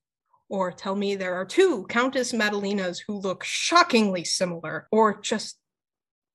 Or 0.55 0.71
tell 0.71 0.95
me 0.95 1.17
there 1.17 1.35
are 1.35 1.45
two 1.45 1.85
Countess 1.89 2.33
Madalenas 2.33 3.01
who 3.01 3.19
look 3.19 3.43
shockingly 3.43 4.23
similar. 4.23 4.87
Or 4.93 5.21
just 5.21 5.59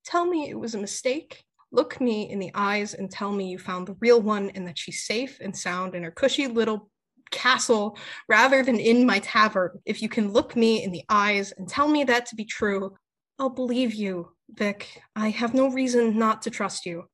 tell 0.03 0.25
me 0.25 0.49
it 0.49 0.59
was 0.59 0.75
a 0.75 0.77
mistake. 0.77 1.45
Look 1.71 2.01
me 2.01 2.29
in 2.29 2.37
the 2.37 2.51
eyes 2.53 2.93
and 2.93 3.09
tell 3.09 3.31
me 3.31 3.47
you 3.47 3.57
found 3.57 3.87
the 3.87 3.95
real 4.01 4.21
one 4.21 4.49
and 4.49 4.67
that 4.67 4.77
she's 4.77 5.05
safe 5.05 5.37
and 5.39 5.55
sound 5.55 5.95
in 5.95 6.03
her 6.03 6.11
cushy 6.11 6.47
little 6.47 6.89
castle 7.31 7.97
rather 8.27 8.61
than 8.61 8.77
in 8.77 9.05
my 9.05 9.19
tavern. 9.19 9.79
If 9.85 10.01
you 10.01 10.09
can 10.09 10.33
look 10.33 10.53
me 10.53 10.83
in 10.83 10.91
the 10.91 11.05
eyes 11.07 11.53
and 11.57 11.69
tell 11.69 11.87
me 11.87 12.03
that 12.03 12.25
to 12.25 12.35
be 12.35 12.43
true, 12.43 12.97
I'll 13.39 13.49
believe 13.49 13.93
you, 13.93 14.33
Vic. 14.49 15.01
I 15.15 15.29
have 15.29 15.53
no 15.53 15.71
reason 15.71 16.19
not 16.19 16.41
to 16.41 16.49
trust 16.49 16.85
you. 16.85 17.05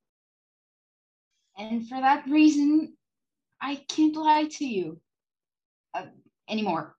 And 1.56 1.88
for 1.88 2.02
that 2.02 2.26
reason, 2.28 2.98
I 3.62 3.76
can't 3.88 4.16
lie 4.16 4.48
to 4.54 4.66
you 4.66 5.00
uh, 5.94 6.06
anymore. 6.50 6.96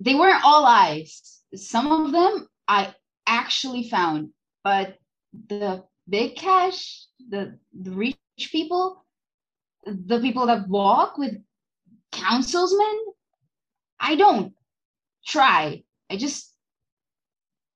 They 0.00 0.14
weren't 0.14 0.44
all 0.44 0.62
lies. 0.62 1.40
Some 1.54 1.90
of 1.90 2.12
them 2.12 2.46
I 2.68 2.94
actually 3.26 3.88
found, 3.88 4.30
but 4.62 4.96
the 5.48 5.84
big 6.08 6.36
cash, 6.36 7.06
the, 7.30 7.58
the 7.72 7.90
rich 7.90 8.16
people, 8.38 9.04
the 9.84 10.20
people 10.20 10.46
that 10.46 10.68
walk 10.68 11.16
with 11.18 11.36
councilsmen, 12.12 13.04
I 13.98 14.16
don't 14.16 14.52
try. 15.26 15.82
I 16.10 16.16
just 16.16 16.52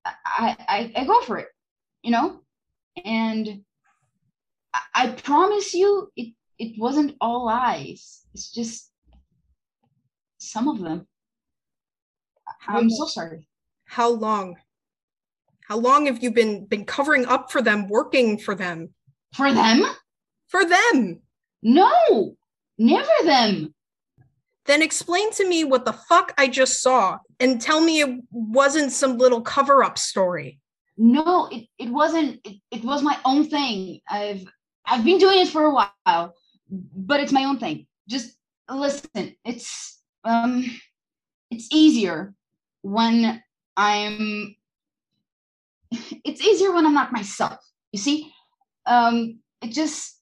I, 0.05 0.56
I 0.68 0.93
I 0.97 1.05
go 1.05 1.20
for 1.22 1.39
it, 1.39 1.48
you 2.02 2.10
know? 2.10 2.40
And 3.05 3.62
I, 4.72 4.81
I 4.94 5.06
promise 5.09 5.74
you 5.74 6.10
it 6.16 6.35
it 6.59 6.78
wasn't 6.78 7.16
all 7.20 7.47
lies. 7.47 8.24
It's 8.35 8.52
just 8.52 8.89
some 10.51 10.68
of 10.68 10.81
them. 10.81 11.06
I'm 12.66 12.90
so 12.90 13.06
sorry. 13.06 13.47
How 13.85 14.10
long? 14.10 14.56
How 15.68 15.78
long 15.78 16.06
have 16.06 16.22
you 16.22 16.32
been 16.32 16.66
been 16.66 16.85
covering 16.85 17.27
up 17.27 17.52
for 17.52 17.62
them, 17.62 17.89
working 17.89 18.39
for 18.39 18.55
them? 18.55 18.93
For 19.32 19.52
them? 19.52 19.85
For 20.48 20.64
them. 20.64 21.22
No, 21.62 22.36
never 22.77 23.09
them. 23.24 23.74
Then 24.66 24.82
explain 24.82 25.32
to 25.32 25.48
me 25.48 25.64
what 25.64 25.85
the 25.85 25.93
fuck 25.93 26.35
I 26.36 26.48
just 26.48 26.82
saw 26.82 27.18
and 27.39 27.60
tell 27.60 27.81
me 27.81 28.01
it 28.01 28.20
wasn't 28.31 28.93
some 28.93 29.18
little 29.18 29.40
cover 29.40 29.85
up 29.85 29.97
story. 29.98 30.59
No, 30.97 31.48
it, 31.51 31.66
it 31.78 31.90
wasn't. 31.90 32.40
It, 32.44 32.60
it 32.70 32.85
was 32.85 33.02
my 33.02 33.16
own 33.24 33.48
thing. 33.48 34.01
I've 34.09 34.44
I've 34.85 35.05
been 35.05 35.18
doing 35.18 35.40
it 35.40 35.48
for 35.48 35.64
a 35.64 35.72
while, 35.72 36.35
but 36.68 37.20
it's 37.20 37.32
my 37.32 37.44
own 37.44 37.59
thing. 37.59 37.86
Just 38.09 38.36
listen. 38.68 39.36
It's 39.44 39.99
um, 40.24 40.64
it's 41.51 41.68
easier 41.72 42.34
when 42.82 43.42
I'm. 43.76 44.56
It's 46.24 46.40
easier 46.40 46.72
when 46.72 46.86
I'm 46.86 46.94
not 46.94 47.12
myself. 47.12 47.59
You 47.92 47.98
see, 47.98 48.32
um, 48.86 49.40
it 49.60 49.72
just 49.72 50.20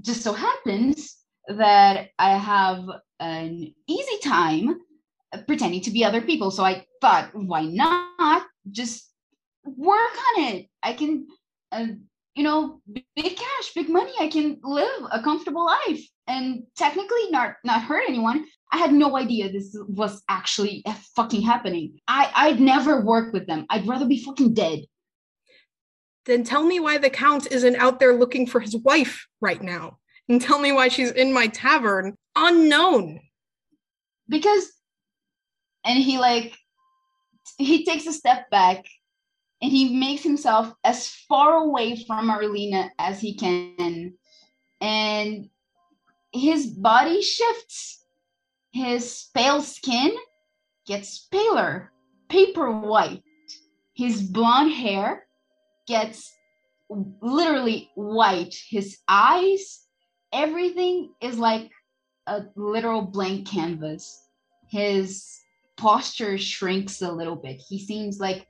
just 0.00 0.22
so 0.22 0.32
happens 0.32 1.16
that 1.48 2.10
I 2.18 2.36
have 2.36 2.84
an 3.20 3.74
easy 3.86 4.18
time 4.22 4.80
pretending 5.46 5.80
to 5.82 5.90
be 5.90 6.04
other 6.04 6.20
people. 6.20 6.50
So 6.50 6.64
I 6.64 6.84
thought, 7.00 7.30
why 7.34 7.64
not 7.64 8.46
just 8.70 9.10
work 9.64 10.16
on 10.36 10.44
it? 10.44 10.68
I 10.82 10.92
can, 10.92 11.26
uh, 11.72 11.86
you 12.34 12.42
know, 12.42 12.80
big 13.16 13.36
cash, 13.36 13.72
big 13.74 13.88
money. 13.88 14.12
I 14.20 14.28
can 14.28 14.58
live 14.62 15.02
a 15.10 15.22
comfortable 15.22 15.64
life 15.64 16.00
and 16.26 16.64
technically 16.76 17.30
not 17.30 17.54
not 17.64 17.82
hurt 17.82 18.04
anyone. 18.08 18.44
I 18.70 18.78
had 18.78 18.92
no 18.92 19.16
idea 19.16 19.50
this 19.50 19.76
was 19.88 20.22
actually 20.28 20.84
fucking 21.16 21.42
happening. 21.42 22.00
I 22.06 22.30
I'd 22.34 22.60
never 22.60 23.00
work 23.00 23.32
with 23.32 23.46
them. 23.46 23.66
I'd 23.70 23.86
rather 23.86 24.06
be 24.06 24.22
fucking 24.22 24.54
dead. 24.54 24.80
Then 26.26 26.44
tell 26.44 26.62
me 26.62 26.78
why 26.78 26.98
the 26.98 27.08
count 27.08 27.50
isn't 27.50 27.76
out 27.76 27.98
there 27.98 28.14
looking 28.14 28.46
for 28.46 28.60
his 28.60 28.76
wife 28.76 29.26
right 29.40 29.62
now. 29.62 29.98
And 30.28 30.42
tell 30.42 30.58
me 30.58 30.72
why 30.72 30.88
she's 30.88 31.10
in 31.10 31.32
my 31.32 31.46
tavern 31.46 32.14
unknown. 32.36 33.20
Because 34.28 34.70
and 35.84 35.98
he 35.98 36.18
like 36.18 36.54
he 37.56 37.84
takes 37.84 38.06
a 38.06 38.12
step 38.12 38.50
back 38.50 38.84
and 39.62 39.72
he 39.72 39.98
makes 39.98 40.22
himself 40.22 40.72
as 40.84 41.08
far 41.08 41.54
away 41.54 42.04
from 42.06 42.30
Arlena 42.30 42.90
as 42.98 43.20
he 43.20 43.34
can. 43.34 44.14
And 44.80 45.48
his 46.32 46.66
body 46.66 47.22
shifts. 47.22 47.97
His 48.78 49.26
pale 49.34 49.60
skin 49.60 50.16
gets 50.86 51.26
paler, 51.32 51.90
paper 52.28 52.70
white. 52.70 53.24
His 53.92 54.22
blonde 54.22 54.70
hair 54.70 55.26
gets 55.88 56.32
literally 56.88 57.90
white. 57.96 58.54
His 58.70 58.98
eyes, 59.08 59.84
everything 60.32 61.12
is 61.20 61.40
like 61.40 61.72
a 62.28 62.44
literal 62.54 63.02
blank 63.02 63.48
canvas. 63.48 64.28
His 64.68 65.40
posture 65.76 66.38
shrinks 66.38 67.02
a 67.02 67.10
little 67.10 67.34
bit. 67.34 67.56
He 67.56 67.84
seems 67.84 68.20
like 68.20 68.46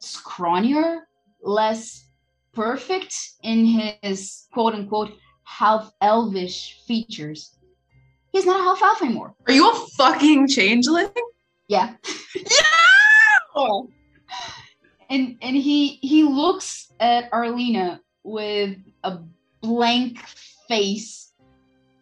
scrawnier, 0.00 1.00
less 1.42 2.06
perfect 2.52 3.16
in 3.42 3.66
his 4.02 4.46
quote 4.52 4.74
unquote 4.74 5.14
half 5.42 5.92
elvish 6.00 6.84
features. 6.86 7.58
He's 8.32 8.46
not 8.46 8.60
a 8.60 8.64
half 8.64 8.82
elf 8.82 9.02
anymore. 9.02 9.34
Are 9.46 9.52
you 9.52 9.70
a 9.70 9.74
fucking 9.96 10.48
changeling? 10.48 11.10
Yeah. 11.68 11.94
Yeah. 12.34 13.80
And 15.10 15.36
and 15.42 15.56
he 15.56 15.98
he 16.00 16.22
looks 16.24 16.90
at 17.00 17.30
Arlena 17.32 18.00
with 18.24 18.76
a 19.04 19.18
blank 19.60 20.18
face 20.68 21.32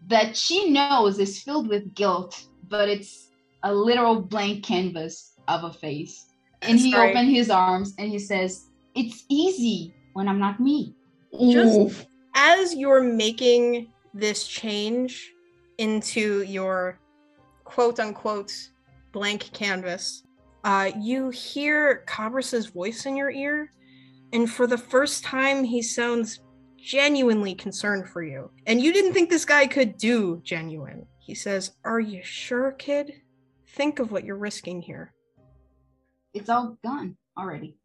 that 0.07 0.37
she 0.37 0.71
knows 0.71 1.19
is 1.19 1.43
filled 1.43 1.69
with 1.69 1.95
guilt, 1.95 2.41
but 2.69 2.89
it's 2.89 3.29
a 3.65 3.75
literal 3.75 4.21
blank 4.21 4.65
canvas 4.65 5.35
of 5.49 5.65
a 5.65 5.73
face. 5.73 6.27
And 6.63 6.79
he 6.79 6.93
Sorry. 6.93 7.11
opened 7.11 7.31
his 7.31 7.51
arms 7.51 7.95
and 7.99 8.09
he 8.11 8.19
says, 8.19 8.67
It's 8.95 9.25
easy 9.29 9.93
when 10.13 10.29
I'm 10.29 10.39
not 10.39 10.61
me. 10.61 10.95
Just- 11.33 11.79
Oof. 11.79 12.07
As 12.37 12.75
you're 12.77 13.03
making 13.03 13.89
this 14.15 14.47
change 14.47 15.33
into 15.81 16.43
your 16.43 17.01
quote 17.65 17.99
unquote 17.99 18.53
blank 19.13 19.51
canvas, 19.53 20.23
uh, 20.65 20.91
you 20.99 21.31
hear 21.31 22.05
Cabras's 22.07 22.67
voice 22.67 23.07
in 23.07 23.17
your 23.17 23.31
ear, 23.31 23.73
and 24.33 24.49
for 24.49 24.67
the 24.67 24.79
first 24.79 25.25
time, 25.25 25.65
he 25.65 25.83
sounds 25.83 26.41
genuinely 26.79 27.55
concerned 27.55 28.09
for 28.09 28.23
you. 28.23 28.51
And 28.67 28.81
you 28.81 28.93
didn't 28.93 29.13
think 29.13 29.31
this 29.31 29.45
guy 29.45 29.67
could 29.67 29.97
do 29.97 30.41
genuine. 30.45 31.07
He 31.19 31.35
says, 31.35 31.73
Are 31.85 32.01
you 32.01 32.23
sure, 32.23 32.73
kid? 32.73 33.13
Think 33.77 33.99
of 33.99 34.13
what 34.13 34.25
you're 34.25 34.37
risking 34.37 34.83
here. 34.83 35.13
It's 36.35 36.49
all 36.49 36.77
gone 36.85 37.17
already. 37.39 37.77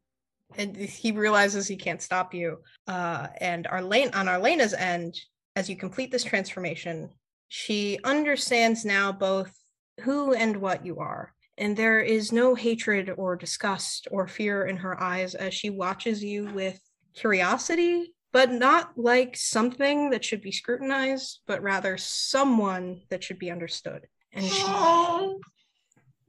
and 0.58 0.76
he 0.76 1.12
realizes 1.12 1.68
he 1.68 1.76
can't 1.76 2.02
stop 2.02 2.34
you. 2.34 2.60
Uh, 2.88 3.28
and 3.42 3.68
Arlene, 3.68 4.12
on 4.14 4.28
Arlena's 4.28 4.74
end, 4.74 5.20
as 5.56 5.70
you 5.70 5.76
complete 5.76 6.12
this 6.12 6.24
transformation, 6.24 7.10
She 7.58 8.00
understands 8.04 8.84
now 8.84 9.14
both 9.14 9.58
who 10.02 10.34
and 10.34 10.58
what 10.58 10.86
you 10.86 11.00
are. 11.00 11.34
And 11.58 11.78
there 11.78 12.02
is 12.02 12.34
no 12.34 12.54
hatred 12.54 13.14
or 13.16 13.38
disgust 13.38 14.10
or 14.12 14.28
fear 14.28 14.66
in 14.66 14.76
her 14.76 15.02
eyes 15.02 15.36
as 15.36 15.54
she 15.54 15.70
watches 15.70 16.22
you 16.22 16.48
with 16.48 16.78
curiosity, 17.14 18.14
but 18.34 18.52
not 18.52 18.98
like 18.98 19.38
something 19.38 20.10
that 20.10 20.26
should 20.26 20.42
be 20.42 20.52
scrutinized, 20.52 21.44
but 21.48 21.62
rather 21.62 21.96
someone 21.98 23.04
that 23.10 23.24
should 23.24 23.40
be 23.40 23.52
understood. 23.52 24.06
And 24.34 24.46
she, 24.46 24.66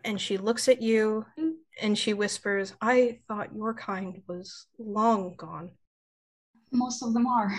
and 0.05 0.20
she 0.20 0.39
looks 0.39 0.69
at 0.69 0.81
you 0.81 1.27
and 1.82 1.98
she 1.98 2.12
whispers, 2.15 2.73
I 2.81 3.19
thought 3.27 3.53
your 3.53 3.74
kind 3.74 4.23
was 4.28 4.66
long 4.78 5.35
gone. 5.36 5.70
Most 6.70 7.03
of 7.03 7.15
them 7.15 7.27
are. 7.27 7.53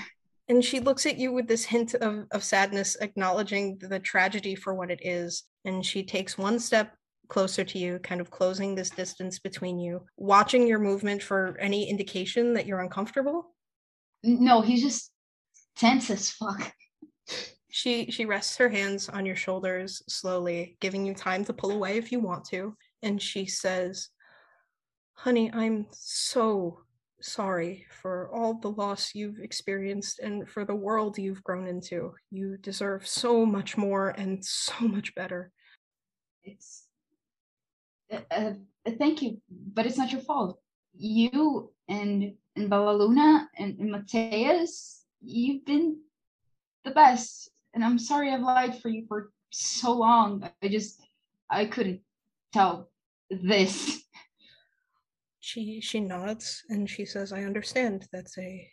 And 0.50 0.64
she 0.64 0.80
looks 0.80 1.06
at 1.06 1.18
you 1.18 1.34
with 1.34 1.48
this 1.48 1.66
hint 1.66 1.94
of, 1.96 2.26
of 2.32 2.44
sadness, 2.44 2.96
acknowledging 3.02 3.78
the 3.80 4.00
tragedy 4.00 4.56
for 4.56 4.74
what 4.74 4.90
it 4.90 5.00
is. 5.02 5.44
And 5.66 5.86
she 5.86 6.04
takes 6.04 6.38
one 6.38 6.60
step 6.60 6.94
closer 7.28 7.64
to 7.66 7.78
you, 7.78 8.00
kind 8.00 8.22
of 8.22 8.32
closing 8.32 8.74
this 8.74 8.90
distance 8.90 9.40
between 9.40 9.80
you, 9.80 10.06
watching 10.16 10.66
your 10.66 10.80
movement 10.80 11.22
for 11.22 11.58
any 11.60 11.90
indication 11.90 12.54
that 12.54 12.66
you're 12.66 12.80
uncomfortable. 12.80 13.54
No, 14.24 14.62
he's 14.62 14.82
just 14.82 15.12
tense 15.76 16.10
as 16.10 16.32
fuck. 16.32 16.74
She 17.70 18.10
she 18.10 18.26
rests 18.26 18.58
her 18.58 18.70
hands 18.70 19.10
on 19.10 19.26
your 19.26 19.36
shoulders 19.36 20.02
slowly, 20.08 20.78
giving 20.80 21.06
you 21.06 21.14
time 21.14 21.46
to 21.46 21.54
pull 21.54 21.72
away 21.72 21.98
if 21.98 22.12
you 22.12 22.20
want 22.20 22.46
to, 22.46 22.76
and 23.04 23.22
she 23.22 23.46
says, 23.46 24.10
"Honey, 25.14 25.52
I'm 25.54 25.86
so 25.92 26.80
sorry 27.22 27.86
for 28.02 28.30
all 28.34 28.56
the 28.56 28.70
loss 28.70 29.16
you've 29.16 29.40
experienced 29.40 30.20
and 30.20 30.48
for 30.50 30.66
the 30.66 30.76
world 30.76 31.18
you've 31.18 31.44
grown 31.44 31.68
into. 31.68 32.14
You 32.32 32.58
deserve 32.58 33.08
so 33.08 33.46
much 33.46 33.78
more 33.78 34.10
and 34.10 34.44
so 34.44 34.88
much 34.88 35.14
better." 35.16 35.52
It's 36.44 36.88
uh, 38.12 38.20
uh, 38.32 38.54
thank 38.98 39.22
you, 39.22 39.42
but 39.50 39.86
it's 39.86 39.98
not 39.98 40.12
your 40.12 40.22
fault. 40.22 40.60
You 40.96 41.72
and 41.88 42.34
and 42.56 42.70
Bella 42.70 42.92
Luna 42.92 43.50
and, 43.58 43.78
and 43.80 43.92
Mateus, 43.92 45.04
you've 45.22 45.66
been 45.66 45.98
the 46.84 46.92
best. 46.92 47.52
And 47.74 47.84
I'm 47.84 48.00
sorry 48.00 48.32
I've 48.32 48.42
lied 48.42 48.82
for 48.82 48.90
you 48.90 49.06
for 49.08 49.32
so 49.52 49.94
long. 49.94 50.50
I 50.64 50.68
just 50.68 51.02
I 51.50 51.66
couldn't 51.66 52.02
tell 52.54 52.90
this. 53.30 54.04
She 55.48 55.80
she 55.80 56.02
nods 56.02 56.66
and 56.68 56.90
she 56.90 57.06
says, 57.06 57.32
I 57.32 57.44
understand. 57.44 58.06
That's 58.12 58.38
a 58.38 58.70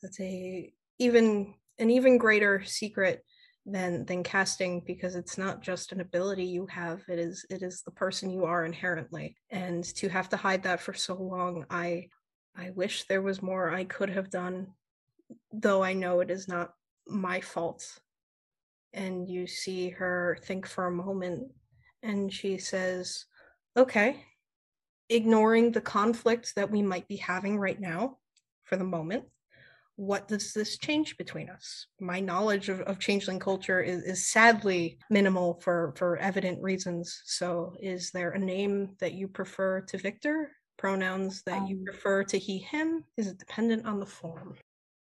that's 0.00 0.20
a 0.20 0.72
even 1.00 1.54
an 1.80 1.90
even 1.90 2.16
greater 2.16 2.62
secret 2.64 3.24
than 3.64 4.04
than 4.04 4.22
casting 4.22 4.84
because 4.86 5.16
it's 5.16 5.36
not 5.36 5.62
just 5.62 5.90
an 5.90 6.00
ability 6.00 6.44
you 6.44 6.68
have. 6.68 7.02
It 7.08 7.18
is 7.18 7.44
it 7.50 7.60
is 7.60 7.82
the 7.82 7.90
person 7.90 8.30
you 8.30 8.44
are 8.44 8.64
inherently. 8.64 9.36
And 9.50 9.82
to 9.96 10.08
have 10.08 10.28
to 10.28 10.36
hide 10.36 10.62
that 10.62 10.80
for 10.80 10.94
so 10.94 11.14
long 11.14 11.66
i 11.70 12.08
i 12.56 12.70
wish 12.70 13.02
there 13.08 13.22
was 13.22 13.42
more 13.42 13.74
i 13.74 13.82
could 13.82 14.10
have 14.10 14.30
done 14.30 14.68
though 15.52 15.82
i 15.82 15.92
know 15.92 16.20
it 16.20 16.30
is 16.30 16.46
not 16.46 16.70
my 17.08 17.40
fault. 17.40 17.84
And 18.92 19.28
you 19.28 19.48
see 19.48 19.90
her 19.90 20.38
think 20.44 20.68
for 20.68 20.86
a 20.86 21.00
moment 21.04 21.50
and 22.04 22.32
she 22.32 22.58
says 22.58 23.24
okay 23.76 24.24
ignoring 25.08 25.72
the 25.72 25.80
conflict 25.80 26.54
that 26.56 26.70
we 26.70 26.82
might 26.82 27.06
be 27.08 27.16
having 27.16 27.58
right 27.58 27.80
now 27.80 28.18
for 28.64 28.76
the 28.76 28.84
moment 28.84 29.24
what 29.96 30.28
does 30.28 30.52
this 30.52 30.76
change 30.76 31.16
between 31.16 31.48
us? 31.48 31.86
My 32.00 32.20
knowledge 32.20 32.68
of, 32.68 32.80
of 32.82 32.98
changeling 32.98 33.38
culture 33.38 33.80
is, 33.80 34.02
is 34.04 34.26
sadly 34.26 34.98
minimal 35.10 35.58
for, 35.62 35.94
for 35.96 36.18
evident 36.18 36.62
reasons. 36.62 37.22
So, 37.24 37.74
is 37.80 38.10
there 38.10 38.30
a 38.32 38.38
name 38.38 38.90
that 39.00 39.14
you 39.14 39.26
prefer 39.26 39.80
to 39.80 39.98
Viktor? 39.98 40.52
Pronouns 40.76 41.42
that 41.46 41.62
um, 41.62 41.66
you 41.66 41.82
prefer 41.84 42.22
to 42.24 42.38
he, 42.38 42.58
him? 42.58 43.04
Is 43.16 43.26
it 43.26 43.38
dependent 43.38 43.86
on 43.86 43.98
the 43.98 44.06
form? 44.06 44.56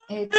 It's 0.10 0.38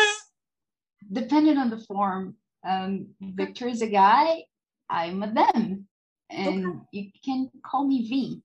dependent 1.13 1.59
on 1.59 1.71
the 1.71 1.79
form. 1.79 2.37
Um, 2.65 3.09
Viktor 3.21 3.67
is 3.67 3.83
a 3.83 3.89
guy, 3.89 4.45
I'm 4.89 5.23
a 5.25 5.33
them. 5.33 5.89
And 6.31 6.67
okay. 6.67 6.79
you 6.93 7.11
can 7.25 7.51
call 7.67 7.87
me 7.87 8.09
V. 8.09 8.43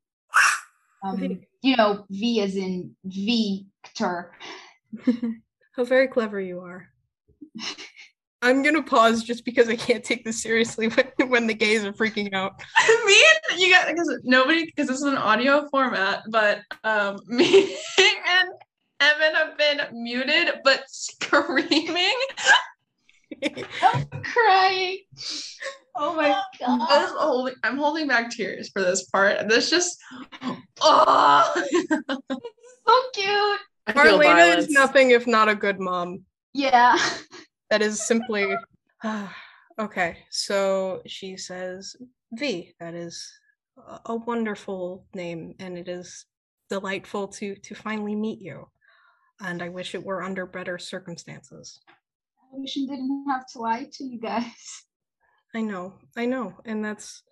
Um, 1.03 1.41
you 1.61 1.77
know, 1.77 2.05
V 2.09 2.41
as 2.41 2.55
in 2.55 2.95
Viktor. 3.05 4.31
How 5.76 5.84
very 5.84 6.07
clever 6.07 6.39
you 6.39 6.59
are. 6.61 6.89
I'm 8.41 8.63
gonna 8.63 8.84
pause 8.84 9.23
just 9.23 9.43
because 9.43 9.67
I 9.67 9.76
can't 9.76 10.03
take 10.03 10.23
this 10.23 10.41
seriously 10.41 10.88
when, 11.17 11.30
when 11.30 11.47
the 11.47 11.53
gays 11.53 11.84
are 11.84 11.93
freaking 11.93 12.34
out. 12.34 12.53
me 13.05 13.23
and 13.51 13.59
you 13.59 13.71
got 13.71 13.88
because 13.88 14.19
nobody 14.23 14.65
because 14.65 14.88
this 14.88 14.97
is 14.97 15.03
an 15.03 15.17
audio 15.17 15.67
format, 15.69 16.23
but 16.30 16.61
um 16.84 17.19
me 17.27 17.76
and 17.97 18.49
Evan 19.01 19.35
have 19.35 19.57
been 19.57 20.03
muted 20.03 20.55
but 20.63 20.84
screaming. 20.88 22.15
I'm 23.81 24.05
crying. 24.23 24.97
Oh 25.95 26.15
my 26.15 26.30
god. 26.59 26.88
I'm 26.89 27.15
holding, 27.17 27.55
I'm 27.63 27.77
holding 27.77 28.07
back 28.07 28.31
tears 28.31 28.69
for 28.69 28.81
this 28.81 29.05
part. 29.05 29.47
This 29.47 29.69
just 29.69 29.97
oh 30.81 31.64
so 32.88 33.01
cute. 33.14 33.60
Marlena 33.95 34.57
is 34.57 34.69
nothing 34.69 35.11
if 35.11 35.27
not 35.27 35.49
a 35.49 35.56
good 35.56 35.80
mom. 35.80 36.23
Yeah. 36.53 36.97
That 37.69 37.84
is 37.84 38.07
simply 38.07 38.56
okay. 39.80 40.18
So 40.31 41.03
she 41.06 41.38
says 41.38 41.95
V. 42.34 42.73
That 42.80 42.95
is 42.95 43.31
a 44.06 44.15
wonderful 44.15 45.06
name, 45.14 45.53
and 45.60 45.77
it 45.77 45.88
is 45.88 46.26
delightful 46.72 47.27
to 47.27 47.56
to 47.56 47.76
finally 47.76 48.15
meet 48.15 48.41
you. 48.41 48.68
And 49.39 49.61
I 49.61 49.69
wish 49.69 49.93
it 49.93 50.03
were 50.03 50.23
under 50.23 50.47
better 50.47 50.80
circumstances. 50.80 51.80
I 51.88 52.57
wish 52.57 52.76
I 52.76 52.89
didn't 52.89 53.26
have 53.30 53.45
to 53.53 53.60
lie 53.60 53.88
to 53.93 54.03
you 54.03 54.19
guys. 54.19 54.84
I 55.53 55.61
know, 55.61 55.93
I 56.18 56.26
know, 56.26 56.56
and 56.65 56.84
that's 56.84 57.23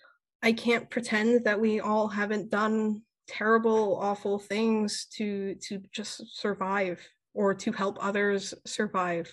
I 0.44 0.54
can't 0.54 0.90
pretend 0.90 1.46
that 1.46 1.60
we 1.60 1.80
all 1.80 2.08
haven't 2.08 2.50
done 2.50 3.02
terrible 3.28 3.98
awful 4.02 4.40
things 4.40 5.06
to 5.14 5.56
to 5.56 5.82
just 5.92 6.40
survive 6.40 7.00
or 7.34 7.54
to 7.54 7.72
help 7.72 7.98
others 8.02 8.54
survive. 8.66 9.32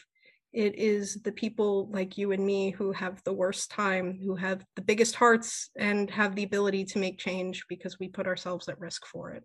It 0.53 0.79
is 0.79 1.23
the 1.23 1.33
people 1.33 1.89
like 1.91 2.17
you 2.17 2.31
and 2.33 2.45
me 2.45 2.71
who 2.71 2.93
have 2.93 3.21
the 3.25 3.33
worst 3.33 3.71
time 3.71 4.21
who 4.23 4.37
have 4.37 4.65
the 4.77 4.83
biggest 4.83 5.17
hearts 5.17 5.71
and 5.77 6.11
have 6.11 6.37
the 6.37 6.45
ability 6.45 6.85
to 6.87 6.99
make 6.99 7.19
change 7.19 7.65
because 7.69 7.99
we 7.99 8.09
put 8.09 8.27
ourselves 8.27 8.69
at 8.69 8.79
risk 8.79 9.07
for 9.07 9.31
it. 9.33 9.43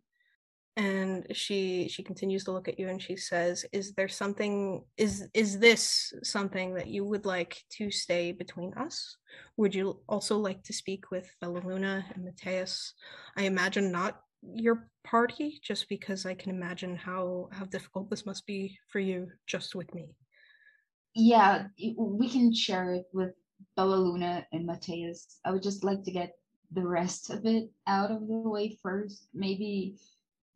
And 0.76 1.26
she 1.32 1.90
she 1.90 2.04
continues 2.04 2.44
to 2.44 2.52
look 2.52 2.68
at 2.68 2.80
you 2.80 2.90
and 2.90 3.02
she 3.02 3.16
says 3.16 3.66
is 3.72 3.94
there 3.94 4.08
something 4.08 4.84
is 4.98 5.28
is 5.34 5.58
this 5.58 6.14
something 6.24 6.76
that 6.76 6.88
you 6.88 7.06
would 7.06 7.26
like 7.26 7.64
to 7.78 7.90
stay 7.90 8.32
between 8.32 8.74
us? 8.76 9.18
Would 9.58 9.74
you 9.74 10.02
also 10.08 10.38
like 10.38 10.64
to 10.64 10.74
speak 10.74 11.12
with 11.12 11.34
Bella 11.42 11.62
Luna 11.66 12.06
and 12.14 12.24
Mateus? 12.24 12.94
I 13.36 13.44
imagine 13.44 13.92
not 13.92 14.22
your 14.41 14.90
party 15.03 15.60
just 15.64 15.90
because 15.90 16.26
I 16.26 16.34
can 16.34 16.52
imagine 16.52 16.95
how 16.95 17.49
how 17.52 17.66
difficult 17.66 18.10
this 18.10 18.26
must 18.26 18.45
be 18.45 18.78
for 18.88 18.99
you 18.99 19.28
just 19.48 19.76
with 19.76 19.94
me. 19.94 20.16
Yeah, 21.16 21.68
we 21.98 22.30
can 22.30 22.53
share 22.53 22.94
it 22.94 23.06
with 23.14 23.34
Bella 23.76 23.95
Luna 23.95 24.45
and 24.52 24.66
Mateus. 24.66 25.40
I 25.44 25.52
would 25.52 25.64
just 25.64 25.84
like 25.84 26.03
to 26.03 26.11
get 26.11 26.34
the 26.72 26.86
rest 26.86 27.30
of 27.30 27.45
it 27.45 27.70
out 27.88 28.11
of 28.11 28.22
the 28.28 28.49
way 28.49 28.78
first. 28.82 29.28
Maybe 29.34 29.95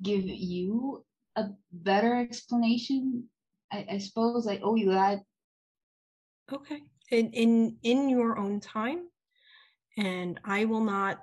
give 0.02 0.24
you 0.26 1.04
a 1.36 1.46
better 1.72 2.16
explanation. 2.16 3.26
I, 3.72 3.88
I 3.94 3.98
suppose 3.98 4.48
I 4.48 4.60
owe 4.64 4.76
you 4.76 4.92
that. 4.92 5.20
Okay. 6.52 6.84
In 7.12 7.32
in 7.32 7.78
in 7.84 8.10
your 8.10 8.38
own 8.38 8.60
time. 8.60 9.08
And 9.98 10.40
I 10.44 10.66
will 10.66 10.84
not 10.84 11.20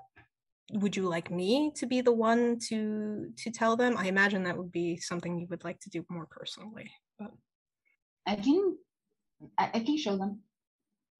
would 0.72 0.96
you 0.96 1.08
like 1.08 1.30
me 1.30 1.72
to 1.76 1.86
be 1.86 2.00
the 2.00 2.12
one 2.12 2.58
to 2.68 3.32
to 3.36 3.50
tell 3.50 3.76
them? 3.76 3.96
I 3.96 4.06
imagine 4.06 4.44
that 4.44 4.56
would 4.56 4.72
be 4.72 4.96
something 4.96 5.38
you 5.38 5.46
would 5.50 5.64
like 5.64 5.80
to 5.80 5.90
do 5.90 6.04
more 6.08 6.26
personally 6.30 6.90
but 7.20 7.30
i 8.26 8.34
can 8.34 8.76
i, 9.58 9.70
I 9.74 9.80
can 9.80 9.96
show 9.96 10.16
them. 10.16 10.40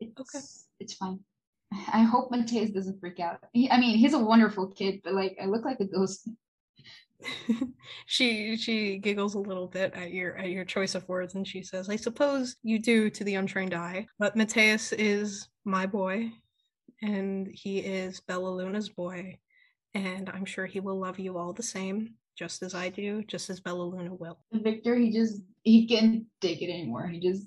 It's, 0.00 0.18
okay 0.18 0.44
it's 0.80 0.94
fine. 0.94 1.20
I 1.92 2.02
hope 2.02 2.30
mateus 2.30 2.70
doesn't 2.70 3.00
freak 3.00 3.20
out. 3.20 3.38
He, 3.52 3.70
i 3.70 3.78
mean 3.78 3.98
he's 3.98 4.14
a 4.14 4.18
wonderful 4.18 4.68
kid 4.68 5.00
but 5.04 5.14
like 5.14 5.36
i 5.40 5.46
look 5.46 5.64
like 5.64 5.80
a 5.80 5.86
ghost. 5.86 6.28
She 8.06 8.56
she 8.56 8.98
giggles 8.98 9.34
a 9.34 9.38
little 9.38 9.66
bit 9.66 9.92
at 9.94 10.10
your 10.12 10.36
at 10.36 10.50
your 10.50 10.64
choice 10.64 10.94
of 10.94 11.06
words 11.08 11.34
and 11.34 11.46
she 11.46 11.62
says 11.62 11.88
i 11.90 11.96
suppose 11.96 12.56
you 12.62 12.78
do 12.78 13.10
to 13.10 13.24
the 13.24 13.34
untrained 13.34 13.74
eye 13.74 14.06
but 14.18 14.36
mateus 14.36 14.92
is 14.92 15.48
my 15.64 15.86
boy 15.86 16.32
and 17.02 17.48
he 17.52 17.78
is 17.78 18.20
Bella 18.20 18.48
Luna's 18.48 18.88
boy, 18.88 19.38
and 19.94 20.30
I'm 20.30 20.44
sure 20.44 20.66
he 20.66 20.80
will 20.80 20.98
love 20.98 21.18
you 21.18 21.38
all 21.38 21.52
the 21.52 21.62
same, 21.62 22.14
just 22.36 22.62
as 22.62 22.74
I 22.74 22.88
do, 22.88 23.22
just 23.24 23.50
as 23.50 23.60
Bella 23.60 23.82
Luna 23.82 24.14
will. 24.14 24.38
Viktor, 24.52 24.96
he 24.96 25.12
just 25.12 25.40
he 25.62 25.86
can't 25.86 26.24
take 26.40 26.62
it 26.62 26.70
anymore. 26.70 27.08
He 27.08 27.20
just 27.20 27.46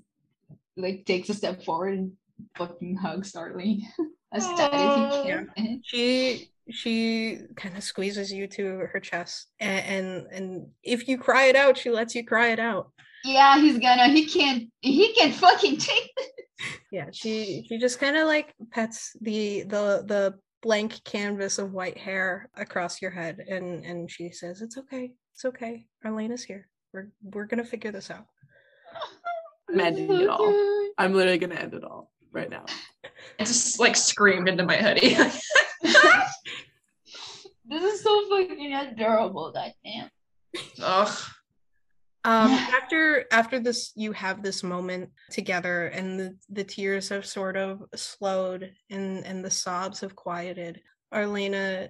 like 0.77 1.05
takes 1.05 1.29
a 1.29 1.33
step 1.33 1.63
forward 1.63 1.93
and 1.93 2.11
fucking 2.57 2.95
hugs 2.95 3.35
Arlene 3.35 3.87
as 4.33 4.45
tight 4.45 4.73
as 4.73 5.15
he 5.25 5.31
oh, 5.31 5.45
can. 5.55 5.81
She 5.83 6.49
she 6.69 7.39
kind 7.55 7.75
of 7.75 7.83
squeezes 7.83 8.31
you 8.31 8.47
to 8.47 8.87
her 8.91 8.99
chest 8.99 9.49
and, 9.59 9.85
and 9.85 10.27
and 10.31 10.67
if 10.81 11.07
you 11.07 11.17
cry 11.17 11.45
it 11.45 11.55
out, 11.55 11.77
she 11.77 11.89
lets 11.89 12.15
you 12.15 12.25
cry 12.25 12.49
it 12.49 12.59
out. 12.59 12.91
Yeah, 13.23 13.59
he's 13.59 13.79
gonna. 13.79 14.09
He 14.09 14.27
can't. 14.27 14.69
He 14.81 15.13
can't 15.13 15.33
fucking 15.33 15.77
take. 15.77 16.11
This. 16.17 16.27
Yeah, 16.91 17.07
she 17.11 17.65
she 17.67 17.77
just 17.77 17.99
kind 17.99 18.17
of 18.17 18.27
like 18.27 18.53
pets 18.71 19.15
the 19.21 19.63
the 19.63 20.03
the 20.05 20.39
blank 20.61 21.03
canvas 21.03 21.59
of 21.59 21.73
white 21.73 21.97
hair 21.97 22.49
across 22.55 23.01
your 23.01 23.11
head 23.11 23.37
and 23.49 23.83
and 23.83 24.09
she 24.09 24.31
says 24.31 24.61
it's 24.61 24.77
okay 24.77 25.11
it's 25.33 25.43
okay 25.43 25.85
arlena's 26.05 26.41
here 26.41 26.69
we're 26.93 27.09
we're 27.21 27.43
gonna 27.45 27.65
figure 27.65 27.91
this 27.91 28.09
out 28.09 28.25
I'm 29.69 29.79
ending 29.79 30.11
it 30.11 30.29
all. 30.29 30.53
I'm 30.97 31.13
literally 31.13 31.37
gonna 31.37 31.55
end 31.55 31.73
it 31.73 31.83
all 31.83 32.11
right 32.31 32.49
now. 32.49 32.65
I 33.39 33.43
just 33.43 33.79
like 33.79 33.95
screamed 33.95 34.47
into 34.47 34.65
my 34.65 34.77
hoodie. 34.77 35.17
This 37.65 37.81
is 37.81 38.03
so 38.03 38.29
fucking 38.29 38.73
adorable. 38.73 39.53
Goddamn. 39.53 40.09
Ugh. 40.81 41.17
Um 42.25 42.51
after 42.51 43.25
after 43.31 43.59
this 43.59 43.91
you 43.95 44.11
have 44.11 44.41
this 44.41 44.63
moment 44.63 45.09
together 45.29 45.87
and 45.87 46.19
the 46.19 46.35
the 46.49 46.63
tears 46.63 47.09
have 47.09 47.25
sort 47.25 47.57
of 47.57 47.83
slowed 47.95 48.71
and 48.89 49.25
and 49.25 49.43
the 49.43 49.51
sobs 49.51 49.99
have 49.99 50.15
quieted 50.15 50.81
arlena 51.11 51.89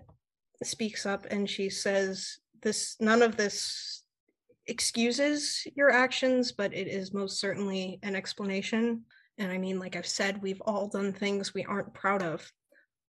speaks 0.64 1.06
up 1.06 1.26
and 1.30 1.50
she 1.50 1.70
says 1.70 2.40
this 2.62 2.96
none 3.00 3.22
of 3.22 3.38
this 3.38 4.04
excuses 4.68 5.68
your 5.76 5.92
actions 5.92 6.52
but 6.52 6.74
it 6.74 6.88
is 6.88 7.14
most 7.14 7.40
certainly 7.40 8.00
an 8.02 8.16
explanation. 8.16 9.04
And 9.38 9.52
i 9.52 9.58
mean 9.58 9.80
like 9.80 9.96
i've 9.96 10.08
said 10.08 10.42
we've 10.42 10.62
all 10.62 10.88
done 10.88 11.12
things 11.12 11.54
we 11.54 11.66
aren't 11.66 11.94
proud 11.94 12.22
of 12.22 12.50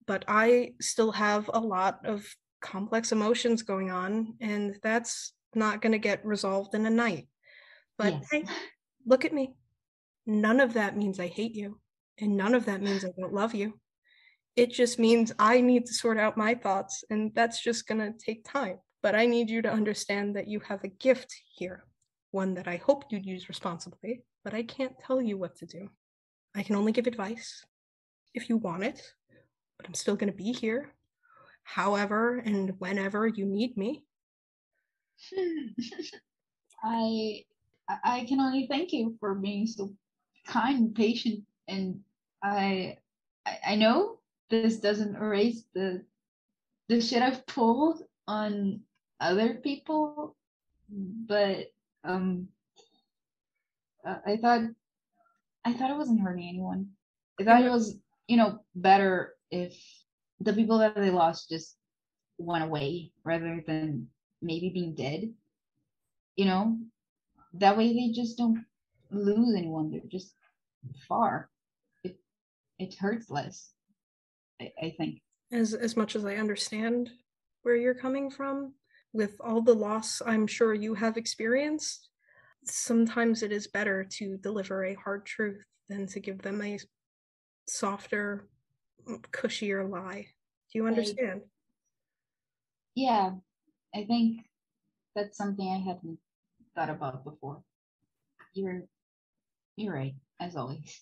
but 0.06 0.24
i 0.28 0.72
still 0.80 1.12
have 1.12 1.50
a 1.52 1.60
lot 1.60 2.00
of 2.04 2.26
complex 2.62 3.12
emotions 3.12 3.62
going 3.62 3.90
on 3.90 4.34
and 4.40 4.78
that's 4.82 5.34
not 5.56 5.80
going 5.82 5.92
to 5.92 5.98
get 5.98 6.24
resolved 6.24 6.74
in 6.74 6.86
a 6.86 6.90
night. 6.90 7.28
But 7.98 8.12
Yes. 8.14 8.28
hey 8.30 8.44
look 9.06 9.24
at 9.24 9.32
me. 9.32 9.54
None 10.26 10.60
of 10.60 10.74
that 10.74 10.96
means 10.96 11.18
i 11.20 11.26
hate 11.26 11.54
you 11.54 11.80
and 12.18 12.36
none 12.36 12.54
of 12.54 12.66
that 12.66 12.82
means 12.82 13.04
i 13.04 13.10
don't 13.18 13.32
love 13.32 13.54
you. 13.54 13.80
It 14.56 14.70
just 14.70 14.98
means 14.98 15.32
i 15.38 15.60
need 15.60 15.86
to 15.86 15.94
sort 15.94 16.18
out 16.18 16.36
my 16.36 16.54
thoughts 16.54 17.04
and 17.10 17.34
that's 17.34 17.62
just 17.62 17.86
going 17.86 18.00
to 18.00 18.18
take 18.18 18.44
time. 18.44 18.78
But 19.02 19.14
i 19.14 19.24
need 19.26 19.48
you 19.50 19.62
to 19.62 19.72
understand 19.72 20.36
that 20.36 20.48
you 20.48 20.60
have 20.60 20.82
a 20.84 20.88
gift 20.88 21.34
here 21.54 21.84
one 22.32 22.54
that 22.54 22.66
i 22.68 22.76
hope 22.76 23.04
you'd 23.10 23.24
use 23.24 23.48
responsibly 23.48 24.22
but 24.44 24.52
i 24.52 24.62
can't 24.64 24.98
tell 24.98 25.22
you 25.22 25.38
what 25.38 25.56
to 25.56 25.66
do. 25.66 25.88
I 26.54 26.62
can 26.62 26.74
only 26.76 26.90
give 26.92 27.06
advice 27.06 27.64
if 28.34 28.48
you 28.48 28.56
want 28.56 28.82
it 28.82 29.00
but 29.76 29.86
i'm 29.86 29.94
still 29.94 30.16
going 30.16 30.32
to 30.32 30.36
be 30.36 30.52
here 30.52 30.92
however 31.62 32.38
and 32.38 32.72
whenever 32.78 33.26
you 33.26 33.46
need 33.46 33.76
me 33.76 34.05
I 36.82 37.44
I 38.04 38.24
can 38.28 38.40
only 38.40 38.66
thank 38.66 38.92
you 38.92 39.16
for 39.20 39.34
being 39.34 39.66
so 39.66 39.92
kind 40.46 40.78
and 40.78 40.94
patient 40.94 41.44
and 41.68 42.00
I 42.42 42.98
I, 43.64 43.76
know 43.76 44.18
this 44.50 44.78
doesn't 44.78 45.16
erase 45.16 45.64
the 45.74 46.02
the 46.88 47.00
shit 47.00 47.22
I've 47.22 47.46
pulled 47.46 48.02
on 48.28 48.80
other 49.20 49.54
people 49.54 50.36
but 51.26 51.72
um 52.04 52.48
I 54.04 54.36
thought 54.36 54.62
I 55.64 55.72
thought 55.72 55.90
it 55.90 55.96
wasn't 55.96 56.20
hurting 56.20 56.48
anyone. 56.48 56.88
I 57.40 57.44
thought 57.44 57.64
it 57.64 57.70
was, 57.70 57.98
you 58.28 58.36
know, 58.36 58.60
better 58.76 59.34
if 59.50 59.76
the 60.40 60.52
people 60.52 60.78
that 60.78 60.94
they 60.94 61.10
lost 61.10 61.48
just 61.48 61.76
went 62.38 62.62
away 62.62 63.10
rather 63.24 63.62
than 63.66 64.06
maybe 64.42 64.70
being 64.70 64.94
dead. 64.94 65.32
You 66.36 66.44
know, 66.44 66.78
that 67.54 67.76
way 67.76 67.92
they 67.92 68.12
just 68.12 68.36
don't 68.36 68.64
lose 69.10 69.54
anyone. 69.56 69.90
They're 69.90 70.00
just 70.08 70.34
far. 71.08 71.48
It 72.04 72.18
it 72.78 72.94
hurts 72.94 73.30
less. 73.30 73.70
I, 74.60 74.72
I 74.82 74.94
think. 74.96 75.20
as 75.52 75.74
as 75.74 75.96
much 75.96 76.16
as 76.16 76.24
I 76.24 76.36
understand 76.36 77.10
where 77.62 77.76
you're 77.76 77.94
coming 77.94 78.30
from, 78.30 78.74
with 79.12 79.36
all 79.40 79.60
the 79.62 79.74
loss 79.74 80.20
I'm 80.24 80.46
sure 80.46 80.74
you 80.74 80.94
have 80.94 81.16
experienced, 81.16 82.08
sometimes 82.64 83.42
it 83.42 83.52
is 83.52 83.66
better 83.66 84.04
to 84.18 84.36
deliver 84.38 84.84
a 84.84 84.94
hard 84.94 85.24
truth 85.26 85.62
than 85.88 86.06
to 86.08 86.20
give 86.20 86.42
them 86.42 86.60
a 86.62 86.78
softer, 87.68 88.48
cushier 89.32 89.88
lie. 89.88 90.26
Do 90.72 90.78
you 90.78 90.84
I- 90.86 90.88
understand? 90.88 91.42
Yeah, 92.94 93.32
I 93.96 94.04
think 94.04 94.42
that's 95.14 95.38
something 95.38 95.66
I 95.66 95.78
hadn't 95.78 96.18
thought 96.74 96.90
about 96.90 97.24
before. 97.24 97.62
You're 98.52 98.82
you're 99.76 99.94
right, 99.94 100.14
as 100.38 100.54
always. 100.54 101.00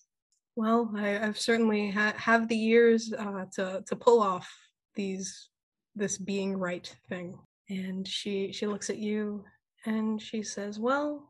Well, 0.55 0.89
I, 0.95 1.19
I've 1.19 1.37
certainly 1.37 1.91
ha- 1.91 2.13
have 2.15 2.47
the 2.47 2.55
years 2.55 3.11
uh, 3.11 3.45
to 3.55 3.83
to 3.85 3.95
pull 3.97 4.21
off 4.21 4.49
these 4.95 5.49
this 5.93 6.17
being 6.17 6.55
right 6.57 6.87
thing. 7.09 7.37
And 7.69 8.07
she 8.07 8.53
she 8.53 8.65
looks 8.65 8.89
at 8.89 8.97
you 8.97 9.43
and 9.85 10.21
she 10.21 10.41
says, 10.41 10.79
"Well, 10.79 11.27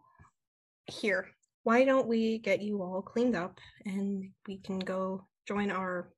here, 0.85 1.31
why 1.63 1.83
don't 1.83 2.07
we 2.07 2.37
get 2.37 2.61
you 2.61 2.83
all 2.83 3.01
cleaned 3.01 3.35
up 3.35 3.59
and 3.85 4.29
we 4.47 4.57
can 4.59 4.77
go 4.77 5.25
join 5.47 5.71
our 5.71 6.11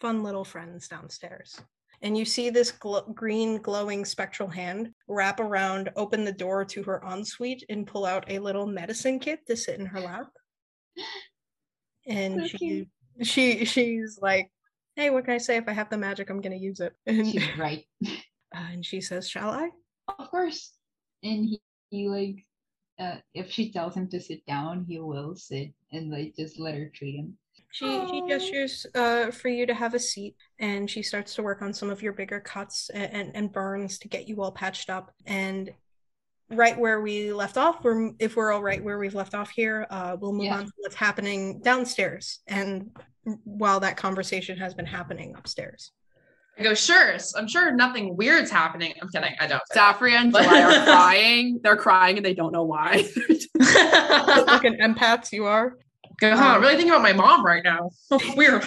fun 0.00 0.22
little 0.22 0.44
friends 0.44 0.86
downstairs." 0.86 1.60
And 2.02 2.18
you 2.18 2.24
see 2.24 2.50
this 2.50 2.72
gl- 2.72 3.14
green 3.14 3.58
glowing 3.58 4.04
spectral 4.04 4.48
hand 4.48 4.92
wrap 5.08 5.38
around, 5.38 5.90
open 5.94 6.24
the 6.24 6.32
door 6.32 6.64
to 6.64 6.82
her 6.82 7.00
ensuite, 7.04 7.64
and 7.68 7.86
pull 7.86 8.04
out 8.04 8.24
a 8.28 8.40
little 8.40 8.66
medicine 8.66 9.20
kit 9.20 9.46
to 9.46 9.56
sit 9.56 9.78
in 9.78 9.86
her 9.86 10.00
lap. 10.00 10.26
And 12.04 12.40
So 12.40 12.46
she 12.48 12.58
cute. 12.58 12.88
she 13.22 13.64
she's 13.64 14.18
like, 14.20 14.50
"Hey, 14.96 15.10
what 15.10 15.24
can 15.24 15.34
I 15.34 15.38
say? 15.38 15.56
If 15.56 15.68
I 15.68 15.72
have 15.72 15.88
the 15.88 15.96
magic, 15.96 16.30
I'm 16.30 16.40
gonna 16.40 16.56
use 16.56 16.80
it." 16.80 16.94
And 17.06 17.24
She's 17.28 17.56
right. 17.56 17.84
uh, 18.04 18.08
and 18.72 18.84
she 18.84 19.00
says, 19.00 19.28
"Shall 19.28 19.50
I?" 19.50 19.70
Of 20.08 20.28
course. 20.28 20.72
And 21.22 21.46
he, 21.46 21.62
he 21.90 22.08
like 22.08 22.44
uh 22.98 23.20
if 23.34 23.52
she 23.52 23.70
tells 23.70 23.94
him 23.94 24.08
to 24.08 24.20
sit 24.20 24.44
down, 24.46 24.84
he 24.84 24.98
will 24.98 25.36
sit 25.36 25.72
and 25.92 26.10
like 26.10 26.34
just 26.36 26.58
let 26.58 26.74
her 26.74 26.90
treat 26.92 27.14
him. 27.14 27.38
She 27.70 27.86
she 28.10 28.22
gestures 28.28 28.86
uh, 28.94 29.30
for 29.30 29.48
you 29.48 29.64
to 29.66 29.72
have 29.74 29.94
a 29.94 29.98
seat, 29.98 30.36
and 30.58 30.90
she 30.90 31.02
starts 31.02 31.34
to 31.36 31.42
work 31.42 31.62
on 31.62 31.72
some 31.72 31.88
of 31.88 32.02
your 32.02 32.12
bigger 32.12 32.38
cuts 32.38 32.90
and, 32.92 33.10
and, 33.12 33.30
and 33.36 33.52
burns 33.52 33.98
to 34.00 34.08
get 34.08 34.28
you 34.28 34.42
all 34.42 34.52
patched 34.52 34.90
up. 34.90 35.10
And 35.24 35.72
right 36.50 36.78
where 36.78 37.00
we 37.00 37.32
left 37.32 37.56
off, 37.56 37.82
we're 37.82 38.10
if 38.18 38.36
we're 38.36 38.52
all 38.52 38.62
right 38.62 38.84
where 38.84 38.98
we've 38.98 39.14
left 39.14 39.34
off 39.34 39.48
here, 39.50 39.86
uh, 39.88 40.16
we'll 40.20 40.32
move 40.34 40.44
Yeah. 40.44 40.58
on 40.58 40.66
to 40.66 40.72
what's 40.78 40.94
happening 40.94 41.60
downstairs. 41.62 42.40
And 42.46 42.90
while 43.44 43.80
that 43.80 43.96
conversation 43.96 44.58
has 44.58 44.74
been 44.74 44.84
happening 44.86 45.34
upstairs, 45.38 45.92
I 46.58 46.64
go, 46.64 46.74
sure. 46.74 47.16
I'm 47.36 47.48
sure 47.48 47.72
nothing 47.74 48.18
weird's 48.18 48.50
happening. 48.50 48.92
I'm 49.00 49.08
kidding. 49.08 49.34
I 49.40 49.46
don't. 49.46 49.62
Saffria 49.74 50.16
and 50.16 50.30
July 50.30 50.60
are 50.62 50.84
crying. 50.84 51.58
They're 51.62 51.76
crying 51.76 52.18
and 52.18 52.26
they 52.26 52.34
don't 52.34 52.52
know 52.52 52.64
why. 52.64 53.08
like 53.58 54.64
an 54.64 54.76
empath, 54.82 55.32
you 55.32 55.46
are. 55.46 55.78
Go, 56.22 56.36
huh, 56.36 56.54
I'm 56.54 56.60
really 56.60 56.76
thinking 56.76 56.92
about 56.92 57.02
my 57.02 57.12
mom 57.12 57.44
right 57.44 57.64
now. 57.64 57.90
Weird. 58.36 58.64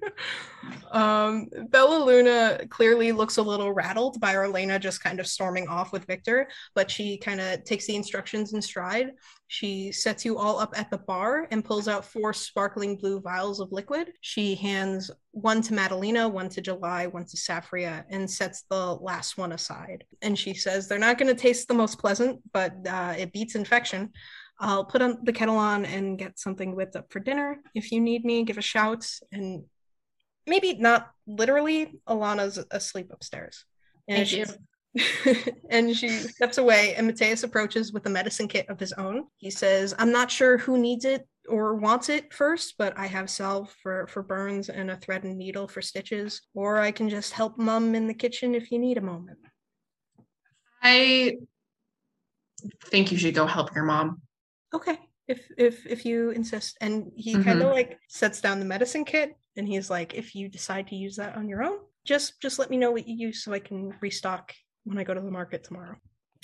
um, 0.92 1.48
Bella 1.70 2.04
Luna 2.04 2.60
clearly 2.68 3.10
looks 3.10 3.38
a 3.38 3.42
little 3.42 3.72
rattled 3.72 4.20
by 4.20 4.36
Arlena 4.36 4.78
just 4.78 5.02
kind 5.02 5.18
of 5.18 5.26
storming 5.26 5.66
off 5.66 5.92
with 5.92 6.04
Viktor, 6.04 6.46
but 6.74 6.90
she 6.90 7.16
kind 7.16 7.40
of 7.40 7.64
takes 7.64 7.86
the 7.86 7.96
instructions 7.96 8.52
in 8.52 8.60
stride. 8.60 9.12
She 9.46 9.92
sets 9.92 10.26
you 10.26 10.36
all 10.36 10.58
up 10.58 10.78
at 10.78 10.90
the 10.90 10.98
bar 10.98 11.48
and 11.50 11.64
pulls 11.64 11.88
out 11.88 12.04
four 12.04 12.34
sparkling 12.34 12.98
blue 12.98 13.18
vials 13.18 13.60
of 13.60 13.72
liquid. 13.72 14.12
She 14.20 14.54
hands 14.54 15.10
one 15.30 15.62
to 15.62 15.72
Madalena, 15.72 16.28
one 16.28 16.50
to 16.50 16.60
July, 16.60 17.06
one 17.06 17.24
to 17.24 17.36
Saffria, 17.38 18.04
and 18.10 18.30
sets 18.30 18.64
the 18.68 18.94
last 18.96 19.38
one 19.38 19.52
aside. 19.52 20.04
And 20.20 20.38
she 20.38 20.52
says, 20.52 20.86
They're 20.86 20.98
not 20.98 21.16
going 21.16 21.34
to 21.34 21.40
taste 21.40 21.66
the 21.66 21.72
most 21.72 21.98
pleasant, 21.98 22.42
but 22.52 22.74
uh, 22.86 23.14
it 23.16 23.32
beats 23.32 23.54
infection. 23.54 24.10
I'll 24.60 24.84
put 24.84 25.02
on 25.02 25.18
the 25.22 25.32
kettle 25.32 25.56
on 25.56 25.84
and 25.84 26.18
get 26.18 26.38
something 26.38 26.74
whipped 26.74 26.96
up 26.96 27.12
for 27.12 27.20
dinner. 27.20 27.58
If 27.74 27.92
you 27.92 28.00
need 28.00 28.24
me, 28.24 28.44
give 28.44 28.58
a 28.58 28.62
shout. 28.62 29.08
And 29.30 29.64
maybe 30.46 30.74
not 30.74 31.10
literally, 31.26 32.00
Alana's 32.08 32.64
asleep 32.70 33.10
upstairs. 33.12 33.64
And 34.08 34.28
Thank 34.28 34.32
you. 34.32 34.54
and 35.70 35.96
she 35.96 36.08
steps 36.08 36.58
away, 36.58 36.94
and 36.94 37.06
Mateus 37.06 37.42
approaches 37.42 37.92
with 37.92 38.06
a 38.06 38.10
medicine 38.10 38.48
kit 38.48 38.68
of 38.68 38.80
his 38.80 38.92
own. 38.94 39.24
He 39.36 39.50
says, 39.50 39.94
I'm 39.98 40.10
not 40.10 40.30
sure 40.30 40.58
who 40.58 40.78
needs 40.78 41.04
it 41.04 41.28
or 41.48 41.74
wants 41.74 42.08
it 42.08 42.32
first, 42.32 42.74
but 42.78 42.98
I 42.98 43.06
have 43.06 43.30
salve 43.30 43.74
for, 43.82 44.06
for 44.08 44.22
burns 44.22 44.68
and 44.68 44.90
a 44.90 44.96
thread 44.96 45.24
and 45.24 45.38
needle 45.38 45.68
for 45.68 45.82
stitches, 45.82 46.42
or 46.54 46.78
I 46.78 46.90
can 46.90 47.08
just 47.08 47.32
help 47.32 47.58
mum 47.58 47.94
in 47.94 48.08
the 48.08 48.14
kitchen 48.14 48.54
if 48.54 48.70
you 48.70 48.78
need 48.78 48.98
a 48.98 49.02
moment. 49.02 49.38
I 50.82 51.38
think 52.86 53.12
you 53.12 53.18
should 53.18 53.34
go 53.34 53.46
help 53.46 53.74
your 53.74 53.84
mom. 53.84 54.22
Okay. 54.74 54.98
if 55.26 55.46
if 55.56 55.86
if 55.86 56.04
you 56.04 56.30
insist. 56.30 56.76
And 56.80 57.10
he 57.16 57.42
kind 57.42 57.62
of 57.62 57.70
like 57.70 57.98
sets 58.08 58.40
down 58.40 58.58
the 58.60 58.64
medicine 58.66 59.04
kit 59.04 59.36
and 59.56 59.66
he's 59.68 59.90
like, 59.90 60.14
if 60.14 60.34
you 60.34 60.48
decide 60.48 60.88
to 60.88 60.96
use 60.96 61.16
that 61.16 61.36
on 61.36 61.48
your 61.48 61.62
own, 61.62 61.78
just 62.04 62.40
just 62.40 62.58
let 62.58 62.70
me 62.70 62.76
know 62.76 62.90
what 62.90 63.06
you 63.08 63.14
use 63.14 63.42
so 63.44 63.52
I 63.52 63.58
can 63.58 63.92
restock 64.00 64.54
when 64.84 64.98
I 64.98 65.04
go 65.04 65.14
to 65.14 65.20
the 65.20 65.30
market 65.30 65.64
tomorrow. 65.64 65.96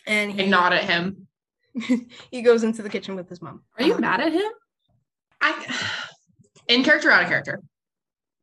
And 0.06 0.30
I 0.32 0.34
he 0.34 0.46
nod 0.50 0.72
at 0.72 0.84
him. 0.84 1.26
he 2.30 2.42
goes 2.42 2.62
into 2.62 2.82
the 2.82 2.88
kitchen 2.90 3.16
with 3.16 3.28
his 3.28 3.40
mom. 3.42 3.62
Are 3.78 3.84
you 3.84 3.94
Um, 3.94 4.00
mad 4.00 4.20
at 4.20 4.32
him? 4.32 4.50
I 5.40 6.00
in 6.68 6.82
character, 6.84 7.10
out 7.10 7.22
of 7.22 7.28
character. 7.28 7.60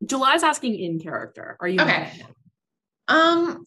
July's 0.04 0.42
asking 0.42 0.78
in 0.78 0.98
character. 0.98 1.56
Are 1.60 1.68
you 1.68 1.80
Okay. 1.80 1.86
mad 1.90 2.02
at 2.02 2.12
him? 2.14 2.26
Um, 3.08 3.64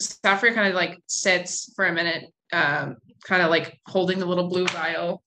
Saffria 0.00 0.54
kind 0.54 0.68
of 0.68 0.74
like 0.74 0.98
sits 1.06 1.72
for 1.74 1.86
a 1.86 1.92
minute, 1.92 2.24
um, 2.52 2.96
kind 3.24 3.42
of 3.42 3.50
like 3.50 3.78
holding 3.86 4.18
the 4.18 4.26
little 4.26 4.48
blue 4.48 4.66
vial, 4.66 5.22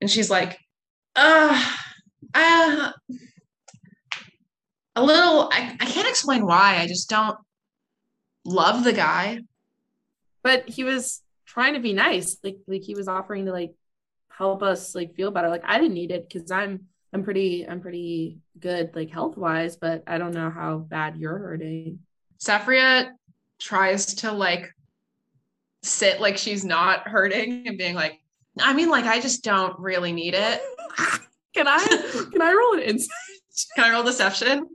and 0.00 0.10
she's 0.10 0.30
like, 0.30 0.58
"Uh, 1.14 1.74
uh, 2.34 2.92
a 4.96 5.02
little. 5.02 5.50
I, 5.52 5.76
I 5.80 5.84
can't 5.86 6.08
explain 6.08 6.46
why. 6.46 6.78
I 6.78 6.86
just 6.86 7.08
don't 7.08 7.36
love 8.44 8.84
the 8.84 8.92
guy. 8.92 9.40
But 10.42 10.68
he 10.68 10.84
was 10.84 11.22
trying 11.44 11.74
to 11.74 11.80
be 11.80 11.92
nice. 11.92 12.38
Like 12.42 12.58
like 12.66 12.82
he 12.82 12.94
was 12.94 13.08
offering 13.08 13.46
to 13.46 13.52
like 13.52 13.74
help 14.28 14.62
us 14.62 14.94
like 14.94 15.14
feel 15.14 15.30
better. 15.30 15.48
Like 15.48 15.64
I 15.64 15.78
didn't 15.78 15.94
need 15.94 16.10
it 16.10 16.28
because 16.28 16.50
I'm 16.50 16.86
I'm 17.12 17.24
pretty 17.24 17.68
I'm 17.68 17.80
pretty 17.80 18.38
good 18.58 18.94
like 18.94 19.10
health 19.10 19.36
wise, 19.36 19.76
but 19.76 20.04
I 20.06 20.18
don't 20.18 20.34
know 20.34 20.50
how 20.50 20.78
bad 20.78 21.16
you're 21.16 21.38
hurting. 21.38 22.00
Saffria 22.38 23.10
tries 23.58 24.16
to 24.16 24.32
like 24.32 24.72
sit 25.86 26.20
like 26.20 26.36
she's 26.36 26.64
not 26.64 27.08
hurting 27.08 27.66
and 27.66 27.78
being 27.78 27.94
like, 27.94 28.20
I 28.58 28.72
mean, 28.72 28.88
like 28.90 29.04
I 29.04 29.20
just 29.20 29.44
don't 29.44 29.78
really 29.78 30.12
need 30.12 30.34
it. 30.34 30.60
Can 31.54 31.66
I 31.66 31.78
can 31.78 32.42
I 32.42 32.52
roll 32.52 32.74
an 32.74 32.80
insight? 32.80 33.16
Can 33.74 33.84
I 33.84 33.90
roll 33.92 34.02
deception? 34.02 34.68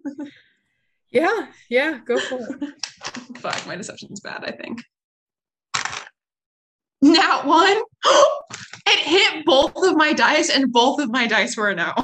Yeah, 1.12 1.46
yeah, 1.70 2.00
go 2.04 2.18
for 2.18 2.40
it. 2.40 2.74
Fuck, 3.38 3.68
my 3.68 3.76
deception's 3.76 4.20
bad, 4.20 4.44
I 4.44 4.52
think. 4.52 4.82
Nat 7.04 7.44
one. 7.44 7.82
it 8.88 9.00
hit 9.00 9.46
both 9.46 9.74
of 9.76 9.96
my 9.96 10.14
dice, 10.14 10.50
and 10.50 10.72
both 10.72 11.00
of 11.00 11.12
my 11.12 11.28
dice 11.28 11.56
were 11.56 11.70
a 11.70 11.76
no. 11.76 11.94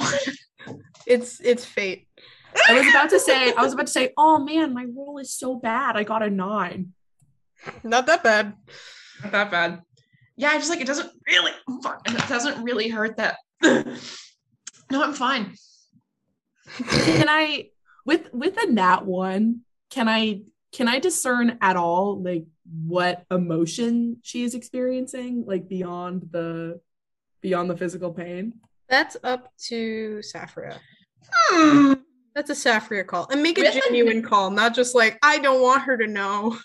It's 1.08 1.40
it's 1.40 1.64
fate. 1.64 2.06
I 2.68 2.74
was 2.74 2.88
about 2.90 3.10
to 3.12 3.20
say 3.20 3.54
I 3.54 3.64
was 3.64 3.72
about 3.72 3.86
to 3.86 3.92
say, 3.94 4.12
oh 4.18 4.40
man, 4.40 4.74
my 4.74 4.86
roll 4.94 5.20
is 5.20 5.34
so 5.34 5.56
bad. 5.56 5.96
I 5.96 6.04
got 6.04 6.22
a 6.22 6.30
nine. 6.30 6.94
Not 7.84 8.06
that 8.08 8.24
bad. 8.24 8.54
Not 9.24 9.32
that 9.32 9.52
bad. 9.52 9.82
Yeah, 10.36 10.50
I 10.50 10.58
just 10.58 10.70
like 10.70 10.82
it 10.82 10.88
doesn't 10.88 11.10
really 11.28 11.52
fuck. 11.84 12.02
It 12.08 12.28
doesn't 12.30 12.64
really 12.64 12.90
hurt 12.90 13.18
that. 13.18 13.38
no, 13.64 15.04
I'm 15.04 15.14
fine. 15.14 15.56
Can 16.90 17.28
I 17.30 17.70
with 18.06 18.32
with 18.34 18.58
a 18.62 18.68
nat 18.72 19.06
one, 19.06 19.62
can 19.90 20.08
I 20.08 20.42
can 20.72 20.88
I 20.88 21.00
discern 21.00 21.58
at 21.62 21.76
all 21.76 22.22
like 22.22 22.46
what 22.86 23.24
emotion 23.32 24.18
she 24.22 24.44
is 24.44 24.54
experiencing, 24.54 25.46
like 25.48 25.68
beyond 25.68 26.28
the 26.32 26.80
beyond 27.42 27.70
the 27.70 27.78
physical 27.78 28.14
pain? 28.14 28.54
That's 28.90 29.18
up 29.24 29.52
to 29.68 30.22
Saffria. 30.22 30.78
Hmm. 31.50 31.94
That's 32.36 32.52
a 32.52 32.54
Saffria 32.54 33.06
call. 33.06 33.28
And 33.32 33.42
make 33.42 33.58
a 33.58 33.62
With 33.62 33.76
a- 33.76 33.80
genuine 33.82 34.22
call, 34.22 34.52
not 34.52 34.76
just 34.76 34.94
like, 34.94 35.18
I 35.24 35.40
don't 35.40 35.62
want 35.62 35.82
her 35.84 35.98
to 35.98 36.06
know. 36.08 36.58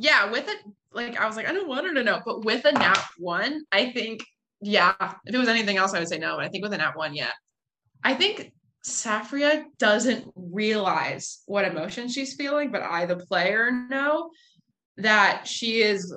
Yeah, 0.00 0.30
with 0.30 0.48
it, 0.48 0.58
like 0.92 1.20
I 1.20 1.26
was 1.26 1.36
like, 1.36 1.46
I 1.46 1.52
don't 1.52 1.68
want 1.68 1.86
her 1.86 1.92
to 1.92 2.02
know, 2.02 2.20
but 2.24 2.42
with 2.42 2.64
a 2.64 2.72
nat 2.72 3.04
one, 3.18 3.64
I 3.70 3.90
think, 3.90 4.24
yeah. 4.62 4.94
If 5.26 5.34
it 5.34 5.38
was 5.38 5.48
anything 5.48 5.76
else, 5.76 5.92
I 5.92 5.98
would 5.98 6.08
say 6.08 6.18
no. 6.18 6.36
But 6.36 6.46
I 6.46 6.48
think 6.48 6.64
with 6.64 6.72
a 6.72 6.78
nat 6.78 6.96
one, 6.96 7.14
yeah. 7.14 7.32
I 8.02 8.14
think 8.14 8.52
Saffria 8.82 9.64
doesn't 9.78 10.32
realize 10.34 11.42
what 11.44 11.66
emotion 11.66 12.08
she's 12.08 12.34
feeling, 12.34 12.70
but 12.72 12.82
I, 12.82 13.04
the 13.04 13.16
player, 13.16 13.70
know 13.70 14.30
that 14.96 15.46
she 15.46 15.82
is 15.82 16.14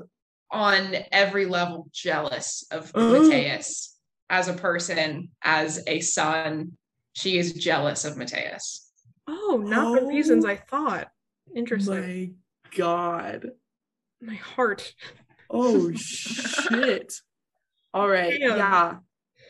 on 0.49 0.95
every 1.11 1.45
level 1.45 1.87
jealous 1.91 2.65
of 2.71 2.89
Oh. 2.95 3.21
Mateus 3.27 3.97
as 4.29 4.47
a 4.47 4.53
person, 4.53 5.29
as 5.41 5.83
a 5.87 5.99
son. 5.99 6.77
She 7.15 7.37
is 7.37 7.51
jealous 7.53 8.05
of 8.05 8.15
Mateus. 8.15 8.89
Oh, 9.27 9.61
not 9.61 9.99
the 9.99 10.07
reasons 10.07 10.45
Oh. 10.45 10.49
I 10.49 10.55
thought. 10.55 11.09
Interesting. 11.53 12.37
My 12.63 12.77
God. 12.77 13.51
My 14.23 14.35
heart. 14.35 14.93
Oh 15.49 15.91
shit. 15.95 17.13
All 17.93 18.07
right. 18.07 18.39
Damn. 18.39 18.57
Yeah. 18.57 18.97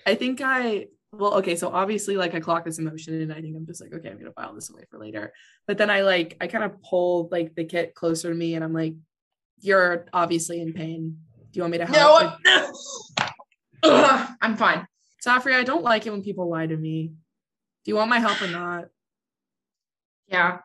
I 0.06 0.16
think 0.16 0.42
I 0.42 0.88
well, 1.12 1.36
okay, 1.36 1.56
so 1.56 1.70
obviously 1.70 2.18
like 2.18 2.34
I 2.34 2.40
clock 2.40 2.66
this 2.66 2.80
emotion 2.80 3.22
and 3.22 3.32
I 3.32 3.40
think 3.40 3.56
I'm 3.56 3.68
just 3.68 3.82
like, 3.82 3.94
okay, 3.94 4.10
I'm 4.10 4.18
gonna 4.18 4.34
file 4.34 4.56
this 4.56 4.72
away 4.72 4.84
for 4.90 5.00
later. 5.00 5.32
But 5.68 5.78
then 5.78 5.90
I 5.90 6.02
like 6.02 6.38
I 6.42 6.48
kind 6.48 6.64
of 6.64 6.82
pull 6.82 7.30
like 7.32 7.56
the 7.56 7.66
kit 7.66 7.94
closer 7.94 8.30
to 8.30 8.36
me 8.36 8.56
and 8.56 8.64
I'm 8.64 8.74
like, 8.74 8.96
you're 9.60 10.08
obviously 10.12 10.60
in 10.60 10.74
pain. 10.74 11.20
Do 11.52 11.58
you 11.58 11.62
want 11.64 11.74
me 11.74 11.78
to 11.78 11.86
help? 11.86 12.34
No, 12.44 12.74
Ugh, 13.84 14.30
I'm 14.42 14.58
fine. 14.58 14.88
Safri, 15.26 15.54
I 15.54 15.64
don't 15.64 15.84
like 15.84 16.06
it 16.08 16.12
when 16.12 16.24
people 16.24 16.50
lie 16.50 16.66
to 16.66 16.76
me. 16.76 17.14
Do 17.86 17.92
you 17.92 17.96
want 17.96 18.10
my 18.10 18.20
help 18.20 18.42
or 18.42 18.48
not? 18.48 18.86
Yeah. 20.28 20.60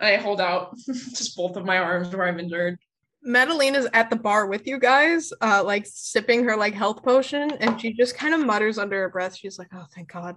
I 0.00 0.16
hold 0.16 0.40
out 0.40 0.76
just 0.86 1.36
both 1.36 1.56
of 1.56 1.64
my 1.64 1.78
arms 1.78 2.14
where 2.14 2.26
I'm 2.26 2.40
injured. 2.40 2.78
Madalena's 3.22 3.86
at 3.92 4.10
the 4.10 4.16
bar 4.16 4.46
with 4.46 4.66
you 4.66 4.78
guys, 4.78 5.32
uh, 5.40 5.62
like 5.64 5.86
sipping 5.86 6.44
her 6.44 6.56
like 6.56 6.74
health 6.74 7.02
potion, 7.02 7.50
and 7.60 7.80
she 7.80 7.92
just 7.92 8.16
kind 8.16 8.34
of 8.34 8.44
mutters 8.44 8.78
under 8.78 9.00
her 9.02 9.08
breath. 9.08 9.36
She's 9.36 9.58
like, 9.58 9.68
"Oh, 9.74 9.86
thank 9.94 10.12
God." 10.12 10.36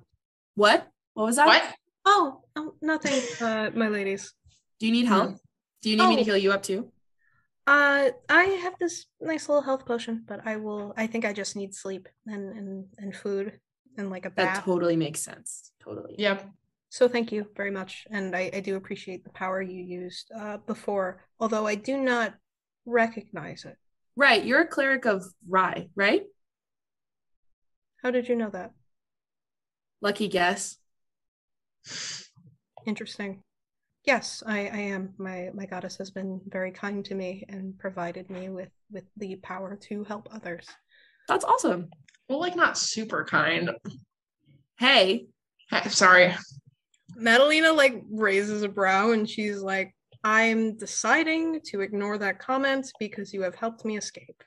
What? 0.56 0.88
What 1.14 1.26
was 1.26 1.36
that? 1.36 1.48
What? 1.48 1.64
Oh, 2.06 2.42
oh 2.56 2.76
nothing, 2.82 3.22
uh, 3.46 3.70
my 3.76 3.88
ladies. 3.88 4.34
Do 4.80 4.88
you 4.88 4.92
need 4.92 5.06
help? 5.06 5.38
Do 5.82 5.90
you 5.90 5.98
need 5.98 6.08
me 6.10 6.16
to 6.16 6.22
Oh. 6.22 6.26
heal 6.26 6.38
you 6.38 6.52
up 6.52 6.64
too? 6.64 6.92
Uh, 7.68 8.10
I 8.28 8.44
have 8.64 8.74
this 8.80 9.06
nice 9.22 9.48
little 9.48 9.62
health 9.62 9.86
potion, 9.86 10.24
but 10.28 10.40
I 10.46 10.56
will. 10.58 10.94
I 10.98 11.06
think 11.08 11.26
I 11.26 11.34
just 11.34 11.56
need 11.56 11.76
sleep 11.76 12.10
and 12.26 12.58
and 12.58 12.86
and 12.98 13.16
food 13.16 13.60
and 13.98 14.10
like 14.10 14.26
a 14.26 14.32
bath. 14.32 14.56
That 14.58 14.66
totally 14.66 14.96
makes 14.96 15.22
sense. 15.22 15.72
Totally. 15.84 16.16
Yep. 16.18 16.50
So 16.90 17.08
thank 17.08 17.32
you 17.32 17.48
very 17.56 17.72
much, 17.72 18.06
and 18.10 18.36
I, 18.36 18.50
I 18.54 18.60
do 18.60 18.76
appreciate 18.76 19.24
the 19.24 19.30
power 19.30 19.62
you 19.62 19.82
used 19.82 20.30
uh, 20.38 20.58
before, 20.68 21.24
although 21.40 21.66
I 21.66 21.76
do 21.76 21.96
not 21.98 22.34
recognize 22.86 23.66
it. 23.66 23.78
Right. 24.16 24.44
You're 24.44 24.62
a 24.62 24.68
cleric 24.68 25.06
of 25.06 25.24
Rye, 25.48 25.88
right? 25.96 26.24
How 28.04 28.12
did 28.12 28.28
you 28.28 28.36
know 28.36 28.50
that? 28.50 28.72
Lucky 30.02 30.28
guess. 30.28 30.78
Interesting. 32.86 33.44
Yes, 34.06 34.42
I, 34.46 34.60
I 34.68 34.78
am. 34.78 35.14
My 35.20 35.52
my 35.54 35.68
goddess 35.68 35.98
has 35.98 36.10
been 36.10 36.42
very 36.48 36.72
kind 36.72 37.06
to 37.06 37.14
me 37.14 37.46
and 37.50 37.78
provided 37.78 38.30
me 38.32 38.50
with 38.50 38.72
with 38.92 39.04
the 39.18 39.36
power 39.36 39.78
to 39.90 40.04
help 40.06 40.28
others. 40.32 40.68
That's 41.28 41.46
awesome. 41.46 41.90
Well, 42.28 42.40
like 42.40 42.56
not 42.56 42.80
super 42.80 43.24
kind. 43.24 43.70
Hey, 44.80 45.28
Hey, 45.72 45.88
Sorry. 45.88 46.36
Madalena 47.16 47.72
like 47.72 48.04
raises 48.10 48.64
a 48.64 48.68
brow 48.68 49.12
and 49.12 49.30
she's 49.30 49.62
like, 49.62 49.96
I'm 50.24 50.78
deciding 50.78 51.62
to 51.66 51.82
ignore 51.82 52.18
that 52.20 52.40
comment 52.40 52.92
because 53.00 53.34
you 53.34 53.42
have 53.42 53.56
helped 53.56 53.86
me 53.86 53.98
escape. 53.98 54.44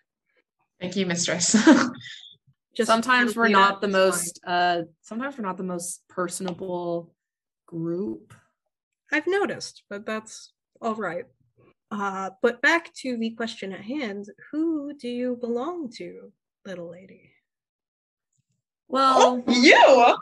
Thank 0.81 0.97
you, 0.97 1.07
mistress. 1.07 1.57
Just 2.77 2.89
sometimes 2.89 3.37
we're 3.37 3.49
not 3.49 3.81
the 3.81 3.89
most 3.89 4.41
uh 4.47 4.83
sometimes 5.03 5.39
we're 5.39 5.45
not 5.45 5.57
the 5.57 5.63
most 5.63 6.03
personable 6.09 7.15
group. 7.67 8.35
I've 9.13 9.27
noticed, 9.27 9.85
but 9.89 10.05
that's 10.05 10.53
all 10.81 10.97
right. 10.97 11.27
Uh, 11.91 12.31
but 12.43 12.61
back 12.63 12.93
to 12.95 13.17
the 13.17 13.31
question 13.31 13.73
at 13.73 13.83
hand: 13.83 14.27
Who 14.51 14.95
do 14.95 15.09
you 15.09 15.37
belong 15.37 15.91
to, 15.99 16.33
little 16.67 16.91
lady? 16.91 17.31
Well, 18.89 19.45
you. 19.47 20.17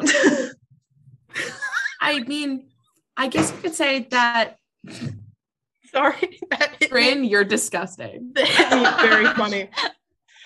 I 2.00 2.20
mean, 2.20 2.68
I 3.16 3.26
guess 3.28 3.50
you 3.50 3.58
could 3.58 3.74
say 3.74 4.06
that 4.10 4.58
Sorry, 5.92 6.40
that 6.50 6.88
Bryn, 6.90 7.24
you're 7.24 7.44
disgusting. 7.44 8.32
that 8.34 8.46
hit 8.48 8.70
me 8.72 8.84
very 9.08 9.26
funny. 9.34 9.70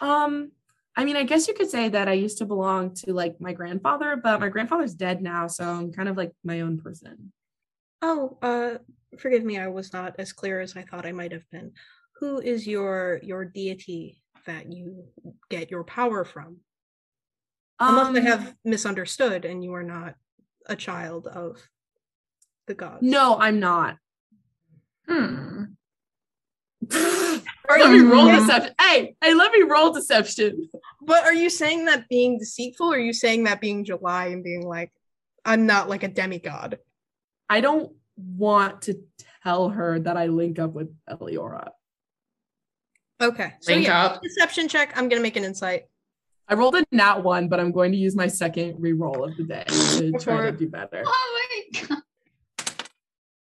Um, 0.00 0.52
I 0.96 1.04
mean, 1.04 1.16
I 1.16 1.24
guess 1.24 1.48
you 1.48 1.54
could 1.54 1.70
say 1.70 1.88
that 1.88 2.08
I 2.08 2.12
used 2.12 2.38
to 2.38 2.44
belong 2.44 2.94
to 2.96 3.12
like 3.12 3.40
my 3.40 3.52
grandfather, 3.52 4.16
but 4.22 4.40
my 4.40 4.48
grandfather's 4.48 4.94
dead 4.94 5.22
now, 5.22 5.46
so 5.46 5.64
I'm 5.64 5.92
kind 5.92 6.08
of 6.08 6.16
like 6.16 6.32
my 6.44 6.60
own 6.60 6.78
person. 6.78 7.32
Oh, 8.02 8.38
uh, 8.42 8.78
forgive 9.18 9.44
me, 9.44 9.58
I 9.58 9.68
was 9.68 9.92
not 9.92 10.14
as 10.18 10.32
clear 10.32 10.60
as 10.60 10.76
I 10.76 10.82
thought 10.82 11.06
I 11.06 11.12
might 11.12 11.32
have 11.32 11.48
been. 11.50 11.72
Who 12.20 12.38
is 12.40 12.66
your 12.66 13.18
your 13.22 13.44
deity 13.44 14.22
that 14.46 14.70
you 14.72 15.04
get 15.48 15.70
your 15.70 15.84
power 15.84 16.24
from? 16.24 16.58
Unless 17.78 18.14
I 18.16 18.18
Um, 18.20 18.26
have 18.26 18.54
misunderstood 18.64 19.44
and 19.46 19.64
you 19.64 19.72
are 19.74 19.82
not 19.82 20.14
a 20.66 20.76
child 20.76 21.26
of 21.26 21.56
the 22.66 22.74
gods. 22.74 22.98
No, 23.02 23.38
I'm 23.38 23.58
not. 23.58 23.96
Hmm. 25.10 25.64
Are 27.68 27.78
Let 27.78 27.92
me 27.92 28.00
roll 28.00 28.26
Mm. 28.28 28.38
deception. 28.40 28.74
Hey, 28.80 29.14
hey, 29.22 29.34
let 29.34 29.52
me 29.52 29.62
roll 29.62 29.92
deception. 29.92 30.68
But 31.02 31.24
are 31.24 31.34
you 31.34 31.50
saying 31.50 31.84
that 31.86 32.08
being 32.08 32.38
deceitful, 32.38 32.92
or 32.92 32.96
are 32.96 32.98
you 32.98 33.12
saying 33.12 33.44
that 33.44 33.60
being 33.60 33.84
July 33.84 34.26
and 34.26 34.42
being 34.42 34.66
like, 34.66 34.92
I'm 35.44 35.66
not 35.66 35.88
like 35.88 36.02
a 36.02 36.08
demigod? 36.08 36.78
I 37.48 37.60
don't 37.60 37.92
want 38.16 38.82
to 38.82 39.02
tell 39.44 39.68
her 39.70 39.98
that 40.00 40.16
I 40.16 40.26
link 40.26 40.58
up 40.58 40.72
with 40.72 40.94
Eliora. 41.08 41.68
Okay. 43.20 43.54
So 43.60 43.72
Link 43.72 43.86
yeah, 43.86 44.04
up. 44.06 44.22
deception 44.22 44.68
check. 44.68 44.96
I'm 44.96 45.08
gonna 45.08 45.22
make 45.22 45.36
an 45.36 45.44
insight. 45.44 45.84
I 46.48 46.54
rolled 46.54 46.74
a 46.76 46.84
nat 46.90 47.22
one, 47.22 47.48
but 47.48 47.60
I'm 47.60 47.70
going 47.72 47.92
to 47.92 47.98
use 47.98 48.16
my 48.16 48.26
second 48.26 48.76
re-roll 48.80 49.22
of 49.24 49.36
the 49.36 49.44
day 49.44 49.64
to 49.68 50.12
try 50.18 50.50
to 50.50 50.52
do 50.56 50.68
better. 50.68 51.04
Oh 51.06 51.48
my 51.72 51.80
god. 51.88 52.02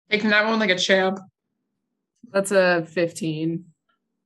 Taking 0.10 0.32
that 0.32 0.46
one 0.46 0.60
like 0.60 0.70
a 0.72 0.76
champ. 0.78 1.20
That's 2.32 2.52
a 2.52 2.86
15. 2.88 3.66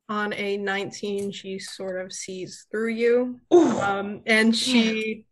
On 0.10 0.34
a 0.34 0.58
19, 0.58 1.32
she 1.32 1.60
sort 1.60 2.04
of 2.04 2.12
sees 2.12 2.68
through 2.70 2.90
you. 2.90 3.40
Um, 3.52 4.22
and 4.26 4.56
she 4.56 5.26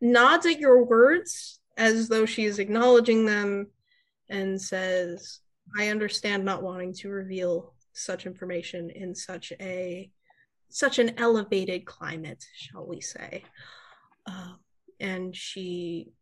nods 0.00 0.46
at 0.46 0.58
your 0.58 0.84
words 0.84 1.60
as 1.76 2.08
though 2.08 2.26
she 2.26 2.44
is 2.44 2.58
acknowledging 2.58 3.26
them 3.26 3.68
and 4.28 4.60
says, 4.60 5.40
I 5.78 5.88
understand 5.88 6.44
not 6.44 6.62
wanting 6.62 6.94
to 6.94 7.08
reveal 7.08 7.74
such 7.92 8.26
information 8.26 8.90
in 8.90 9.14
such 9.14 9.52
a 9.60 10.10
such 10.68 10.98
an 10.98 11.18
elevated 11.18 11.84
climate, 11.84 12.42
shall 12.56 12.86
we 12.86 13.00
say. 13.02 13.44
Um, 14.24 14.58
and 15.00 15.36
she 15.36 16.12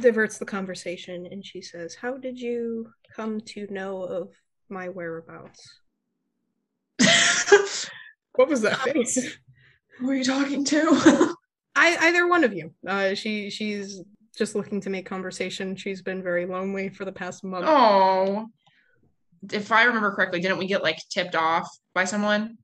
diverts 0.00 0.38
the 0.38 0.44
conversation 0.44 1.26
and 1.26 1.44
she 1.44 1.60
says, 1.60 1.94
How 1.96 2.16
did 2.16 2.38
you 2.38 2.88
come 3.14 3.40
to 3.40 3.66
know 3.68 4.02
of 4.04 4.30
my 4.70 4.88
whereabouts? 4.88 5.80
What 8.34 8.48
was 8.50 8.60
that 8.62 8.78
face? 8.80 9.38
Who 9.98 10.10
are 10.10 10.14
you 10.14 10.22
talking 10.24 10.62
to? 10.66 11.34
I 11.74 11.96
either 12.08 12.28
one 12.28 12.44
of 12.44 12.52
you. 12.52 12.74
Uh, 12.86 13.14
she 13.14 13.48
she's 13.48 14.02
just 14.36 14.54
looking 14.54 14.78
to 14.82 14.90
make 14.90 15.06
conversation. 15.06 15.74
She's 15.74 16.02
been 16.02 16.22
very 16.22 16.44
lonely 16.44 16.90
for 16.90 17.06
the 17.06 17.12
past 17.12 17.42
month. 17.44 17.64
oh. 17.66 18.46
If 19.52 19.72
I 19.72 19.84
remember 19.84 20.10
correctly, 20.10 20.40
didn't 20.40 20.58
we 20.58 20.66
get 20.66 20.82
like 20.82 20.98
tipped 21.10 21.34
off 21.34 21.66
by 21.94 22.04
someone? 22.04 22.58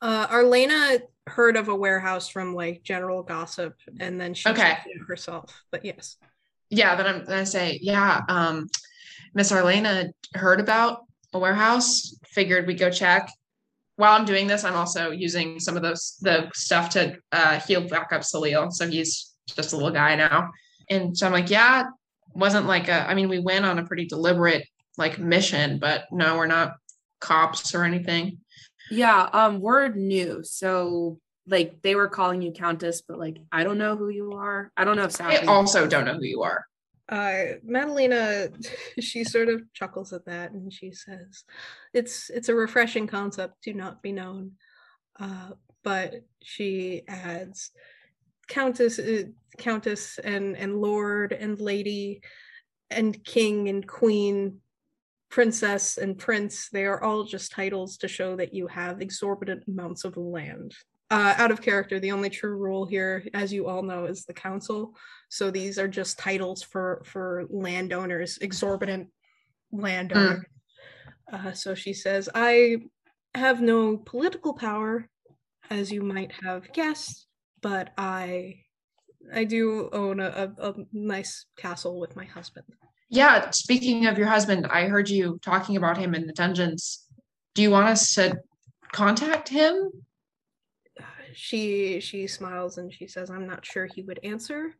Uh, 0.00 0.26
Arlena 0.30 1.00
heard 1.26 1.56
of 1.58 1.68
a 1.68 1.74
warehouse 1.74 2.28
from 2.28 2.54
like 2.54 2.82
general 2.82 3.22
gossip, 3.22 3.74
and 4.00 4.18
then 4.18 4.32
she 4.32 4.48
Okay. 4.48 4.76
herself. 5.06 5.64
But 5.70 5.84
yes, 5.84 6.16
Yeah, 6.70 6.94
then 6.96 7.06
I'm 7.06 7.24
gonna 7.24 7.44
say, 7.44 7.78
yeah, 7.82 8.22
um, 8.28 8.68
Miss 9.34 9.52
Arlena 9.52 10.06
heard 10.34 10.60
about 10.60 11.03
a 11.34 11.38
warehouse, 11.38 12.16
figured 12.26 12.66
we'd 12.66 12.78
go 12.78 12.90
check. 12.90 13.30
While 13.96 14.18
I'm 14.18 14.24
doing 14.24 14.46
this, 14.46 14.64
I'm 14.64 14.74
also 14.74 15.10
using 15.10 15.60
some 15.60 15.76
of 15.76 15.82
those 15.82 16.16
the 16.20 16.50
stuff 16.54 16.90
to 16.90 17.16
uh 17.32 17.60
heal 17.60 17.86
back 17.86 18.12
up 18.12 18.22
Salil. 18.22 18.72
So 18.72 18.88
he's 18.88 19.32
just 19.46 19.72
a 19.72 19.76
little 19.76 19.92
guy 19.92 20.16
now. 20.16 20.50
And 20.90 21.16
so 21.16 21.26
I'm 21.26 21.32
like, 21.32 21.50
yeah, 21.50 21.84
wasn't 22.34 22.66
like 22.66 22.88
a 22.88 23.08
I 23.08 23.14
mean, 23.14 23.28
we 23.28 23.38
went 23.38 23.64
on 23.64 23.78
a 23.78 23.86
pretty 23.86 24.06
deliberate 24.06 24.66
like 24.96 25.18
mission, 25.18 25.78
but 25.78 26.04
no, 26.10 26.36
we're 26.36 26.46
not 26.46 26.74
cops 27.20 27.74
or 27.74 27.84
anything. 27.84 28.38
Yeah, 28.90 29.28
um, 29.32 29.60
we're 29.60 29.88
new. 29.88 30.42
So 30.44 31.18
like 31.46 31.82
they 31.82 31.94
were 31.94 32.08
calling 32.08 32.42
you 32.42 32.52
Countess, 32.52 33.02
but 33.02 33.18
like 33.18 33.38
I 33.52 33.64
don't 33.64 33.78
know 33.78 33.96
who 33.96 34.08
you 34.08 34.32
are. 34.32 34.70
I 34.76 34.84
don't 34.84 34.96
know 34.96 35.04
if 35.04 35.20
I 35.20 35.38
also 35.46 35.86
don't 35.86 36.04
know 36.04 36.14
who 36.14 36.24
you 36.24 36.42
are. 36.42 36.64
Uh, 37.08 37.44
Madalena 37.62 38.48
she 39.00 39.24
sort 39.24 39.48
of 39.48 39.62
chuckles 39.72 40.12
at 40.12 40.24
that, 40.26 40.52
and 40.52 40.72
she 40.72 40.92
says, 40.92 41.44
"It's 41.92 42.30
it's 42.30 42.48
a 42.48 42.54
refreshing 42.54 43.06
concept 43.06 43.62
to 43.64 43.74
not 43.74 44.02
be 44.02 44.12
known." 44.12 44.52
Uh, 45.18 45.50
but 45.82 46.14
she 46.42 47.02
adds, 47.08 47.70
"Countess, 48.48 48.98
uh, 48.98 49.24
Countess, 49.58 50.18
and 50.18 50.56
and 50.56 50.80
Lord 50.80 51.32
and 51.32 51.60
Lady, 51.60 52.22
and 52.90 53.22
King 53.24 53.68
and 53.68 53.86
Queen." 53.86 54.60
princess 55.30 55.96
and 55.96 56.16
prince 56.16 56.68
they 56.68 56.84
are 56.84 57.02
all 57.02 57.24
just 57.24 57.50
titles 57.50 57.96
to 57.96 58.06
show 58.06 58.36
that 58.36 58.54
you 58.54 58.68
have 58.68 59.00
exorbitant 59.00 59.64
amounts 59.66 60.04
of 60.04 60.16
land 60.16 60.72
uh, 61.10 61.34
out 61.36 61.50
of 61.50 61.60
character 61.60 61.98
the 61.98 62.12
only 62.12 62.30
true 62.30 62.56
rule 62.56 62.86
here 62.86 63.26
as 63.34 63.52
you 63.52 63.66
all 63.66 63.82
know 63.82 64.04
is 64.04 64.24
the 64.26 64.32
council 64.32 64.94
so 65.34 65.50
these 65.50 65.80
are 65.80 65.88
just 65.88 66.16
titles 66.16 66.62
for 66.62 67.02
for 67.04 67.44
landowners 67.50 68.38
exorbitant 68.40 69.08
landowners 69.72 70.44
uh, 71.32 71.52
so 71.52 71.74
she 71.74 71.92
says 71.92 72.28
i 72.36 72.76
have 73.34 73.60
no 73.60 73.96
political 73.96 74.54
power 74.54 75.08
as 75.70 75.90
you 75.90 76.02
might 76.02 76.30
have 76.30 76.72
guessed 76.72 77.26
but 77.62 77.90
i 77.98 78.54
i 79.34 79.42
do 79.42 79.90
own 79.92 80.20
a, 80.20 80.52
a, 80.58 80.70
a 80.70 80.74
nice 80.92 81.46
castle 81.56 81.98
with 81.98 82.14
my 82.14 82.24
husband 82.24 82.66
Yeah, 83.10 83.50
speaking 83.50 84.06
of 84.06 84.18
your 84.18 84.26
husband, 84.26 84.66
I 84.66 84.88
heard 84.88 85.08
you 85.08 85.38
talking 85.42 85.76
about 85.76 85.98
him 85.98 86.14
in 86.14 86.26
the 86.26 86.32
dungeons. 86.32 87.04
Do 87.54 87.62
you 87.62 87.70
want 87.70 87.88
us 87.88 88.14
to 88.14 88.36
contact 88.92 89.48
him? 89.48 89.90
she 91.34 92.00
she 92.00 92.26
smiles 92.26 92.78
and 92.78 92.92
she 92.92 93.06
says 93.06 93.28
i'm 93.30 93.46
not 93.46 93.66
sure 93.66 93.86
he 93.86 94.02
would 94.02 94.20
answer 94.22 94.74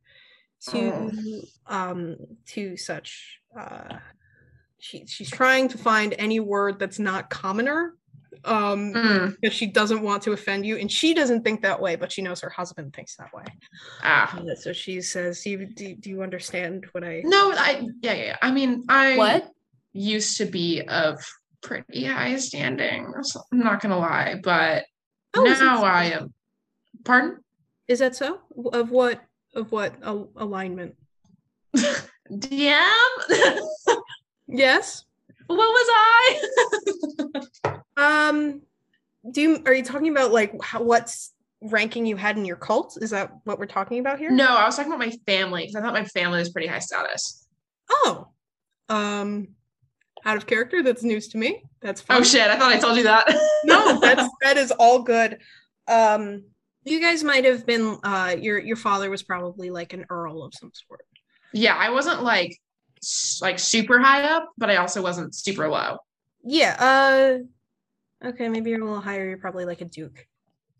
to 0.70 1.42
um 1.66 2.16
to 2.46 2.76
such 2.76 3.38
uh 3.58 3.96
she 4.78 5.06
she's 5.06 5.30
trying 5.30 5.68
to 5.68 5.78
find 5.78 6.14
any 6.18 6.40
word 6.40 6.78
that's 6.78 6.98
not 6.98 7.30
commoner 7.30 7.94
um 8.44 8.92
Hmm, 8.92 9.26
because 9.40 9.54
she 9.54 9.66
doesn't 9.66 10.02
want 10.02 10.22
to 10.24 10.32
offend 10.32 10.66
you 10.66 10.76
and 10.76 10.90
she 10.90 11.14
doesn't 11.14 11.42
think 11.44 11.62
that 11.62 11.80
way 11.80 11.96
but 11.96 12.10
she 12.10 12.20
knows 12.22 12.40
her 12.40 12.50
husband 12.50 12.92
thinks 12.94 13.16
that 13.16 13.32
way 13.32 13.44
Ah. 14.02 14.36
Uh, 14.38 14.54
so 14.54 14.72
she 14.72 15.00
says 15.00 15.42
do 15.42 15.50
you, 15.50 15.66
do, 15.66 15.94
do 15.94 16.10
you 16.10 16.22
understand 16.22 16.86
what 16.92 17.04
i 17.04 17.22
No, 17.24 17.52
I 17.52 17.86
yeah, 18.02 18.12
yeah. 18.12 18.24
yeah. 18.24 18.36
I 18.42 18.50
mean, 18.50 18.84
I 18.88 19.16
What? 19.16 19.50
used 19.92 20.36
to 20.38 20.46
be 20.46 20.82
of 20.82 21.24
pretty 21.62 22.04
high 22.04 22.36
standing. 22.36 23.12
so 23.22 23.40
I'm 23.52 23.60
not 23.60 23.80
gonna 23.80 23.98
lie, 23.98 24.40
but 24.42 24.84
Oh, 25.36 25.42
now 25.44 25.78
so? 25.78 25.84
I 25.84 26.04
am. 26.16 26.34
Pardon? 27.04 27.38
is 27.88 27.98
that 28.00 28.14
so 28.16 28.40
of 28.72 28.90
what 28.90 29.20
of 29.54 29.72
what 29.72 29.94
al- 30.02 30.30
alignment 30.36 30.96
DM? 32.30 32.90
yes 34.48 35.04
what 35.46 35.58
was 35.58 35.88
I? 35.90 36.40
Um, 37.96 38.62
do 39.30 39.40
you 39.40 39.62
are 39.66 39.72
you 39.72 39.84
talking 39.84 40.08
about 40.08 40.32
like 40.32 40.60
how, 40.60 40.82
what's 40.82 41.32
ranking 41.62 42.06
you 42.06 42.16
had 42.16 42.36
in 42.36 42.44
your 42.44 42.56
cult? 42.56 42.98
Is 43.00 43.10
that 43.10 43.30
what 43.44 43.60
we're 43.60 43.66
talking 43.66 44.00
about 44.00 44.18
here? 44.18 44.32
no, 44.32 44.48
I 44.48 44.66
was 44.66 44.74
talking 44.74 44.90
about 44.92 44.98
my 44.98 45.12
family 45.26 45.62
because 45.62 45.76
I 45.76 45.80
thought 45.80 45.92
my 45.94 46.04
family 46.04 46.40
was 46.40 46.50
pretty 46.50 46.66
high 46.66 46.80
status. 46.80 47.46
Oh, 47.88 48.26
um, 48.88 49.50
out 50.24 50.36
of 50.36 50.48
character. 50.48 50.82
That's 50.82 51.04
news 51.04 51.28
to 51.28 51.38
me. 51.38 51.62
That's 51.80 52.00
fine. 52.00 52.18
Oh 52.20 52.24
shit! 52.24 52.48
I 52.48 52.58
thought 52.58 52.72
I 52.72 52.80
told 52.80 52.96
you 52.96 53.04
that. 53.04 53.28
no, 53.64 54.00
that's 54.02 54.28
that 54.42 54.56
is 54.56 54.72
all 54.72 55.02
good. 55.02 55.38
Um, 55.86 56.42
you 56.84 57.00
guys 57.00 57.24
might 57.24 57.44
have 57.44 57.66
been. 57.66 57.98
Uh, 58.02 58.36
your 58.38 58.58
your 58.58 58.76
father 58.76 59.10
was 59.10 59.22
probably 59.22 59.70
like 59.70 59.92
an 59.92 60.04
earl 60.10 60.42
of 60.44 60.52
some 60.54 60.70
sort. 60.74 61.00
yeah, 61.52 61.76
I 61.76 61.90
wasn't 61.90 62.22
like 62.22 62.56
like 63.42 63.58
super 63.58 63.98
high 63.98 64.22
up, 64.24 64.50
but 64.56 64.70
I 64.70 64.76
also 64.76 65.02
wasn't 65.02 65.34
super 65.34 65.68
low. 65.68 65.98
Yeah. 66.42 66.76
Uh, 68.22 68.28
okay, 68.28 68.48
maybe 68.48 68.70
you're 68.70 68.80
a 68.80 68.84
little 68.84 69.00
higher. 69.00 69.26
You're 69.28 69.38
probably 69.38 69.64
like 69.64 69.80
a 69.80 69.86
duke. 69.86 70.26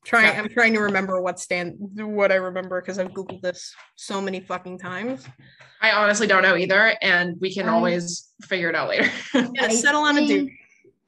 Trying. 0.05 0.35
Yeah. 0.35 0.43
I'm 0.43 0.49
trying 0.51 0.75
to 0.75 0.81
remember 0.81 1.21
what 1.23 1.41
stand 1.41 1.77
what 1.79 2.31
I 2.31 2.35
remember 2.37 2.81
because 2.81 2.99
I've 2.99 3.13
googled 3.13 3.41
this 3.41 3.75
so 3.97 4.21
many 4.21 4.41
fucking 4.41 4.79
times. 4.79 5.27
I 5.81 5.93
honestly 5.93 6.27
don't 6.27 6.43
know 6.43 6.57
either, 6.57 6.95
and 7.01 7.37
we 7.41 7.55
can 7.55 7.69
I- 7.69 7.73
always 7.73 8.31
figure 8.43 8.69
it 8.69 8.75
out 8.75 8.89
later. 8.89 9.11
Yeah, 9.35 9.65
I 9.65 9.75
settle 9.75 10.03
on 10.03 10.19
a 10.19 10.27
duke. 10.27 10.51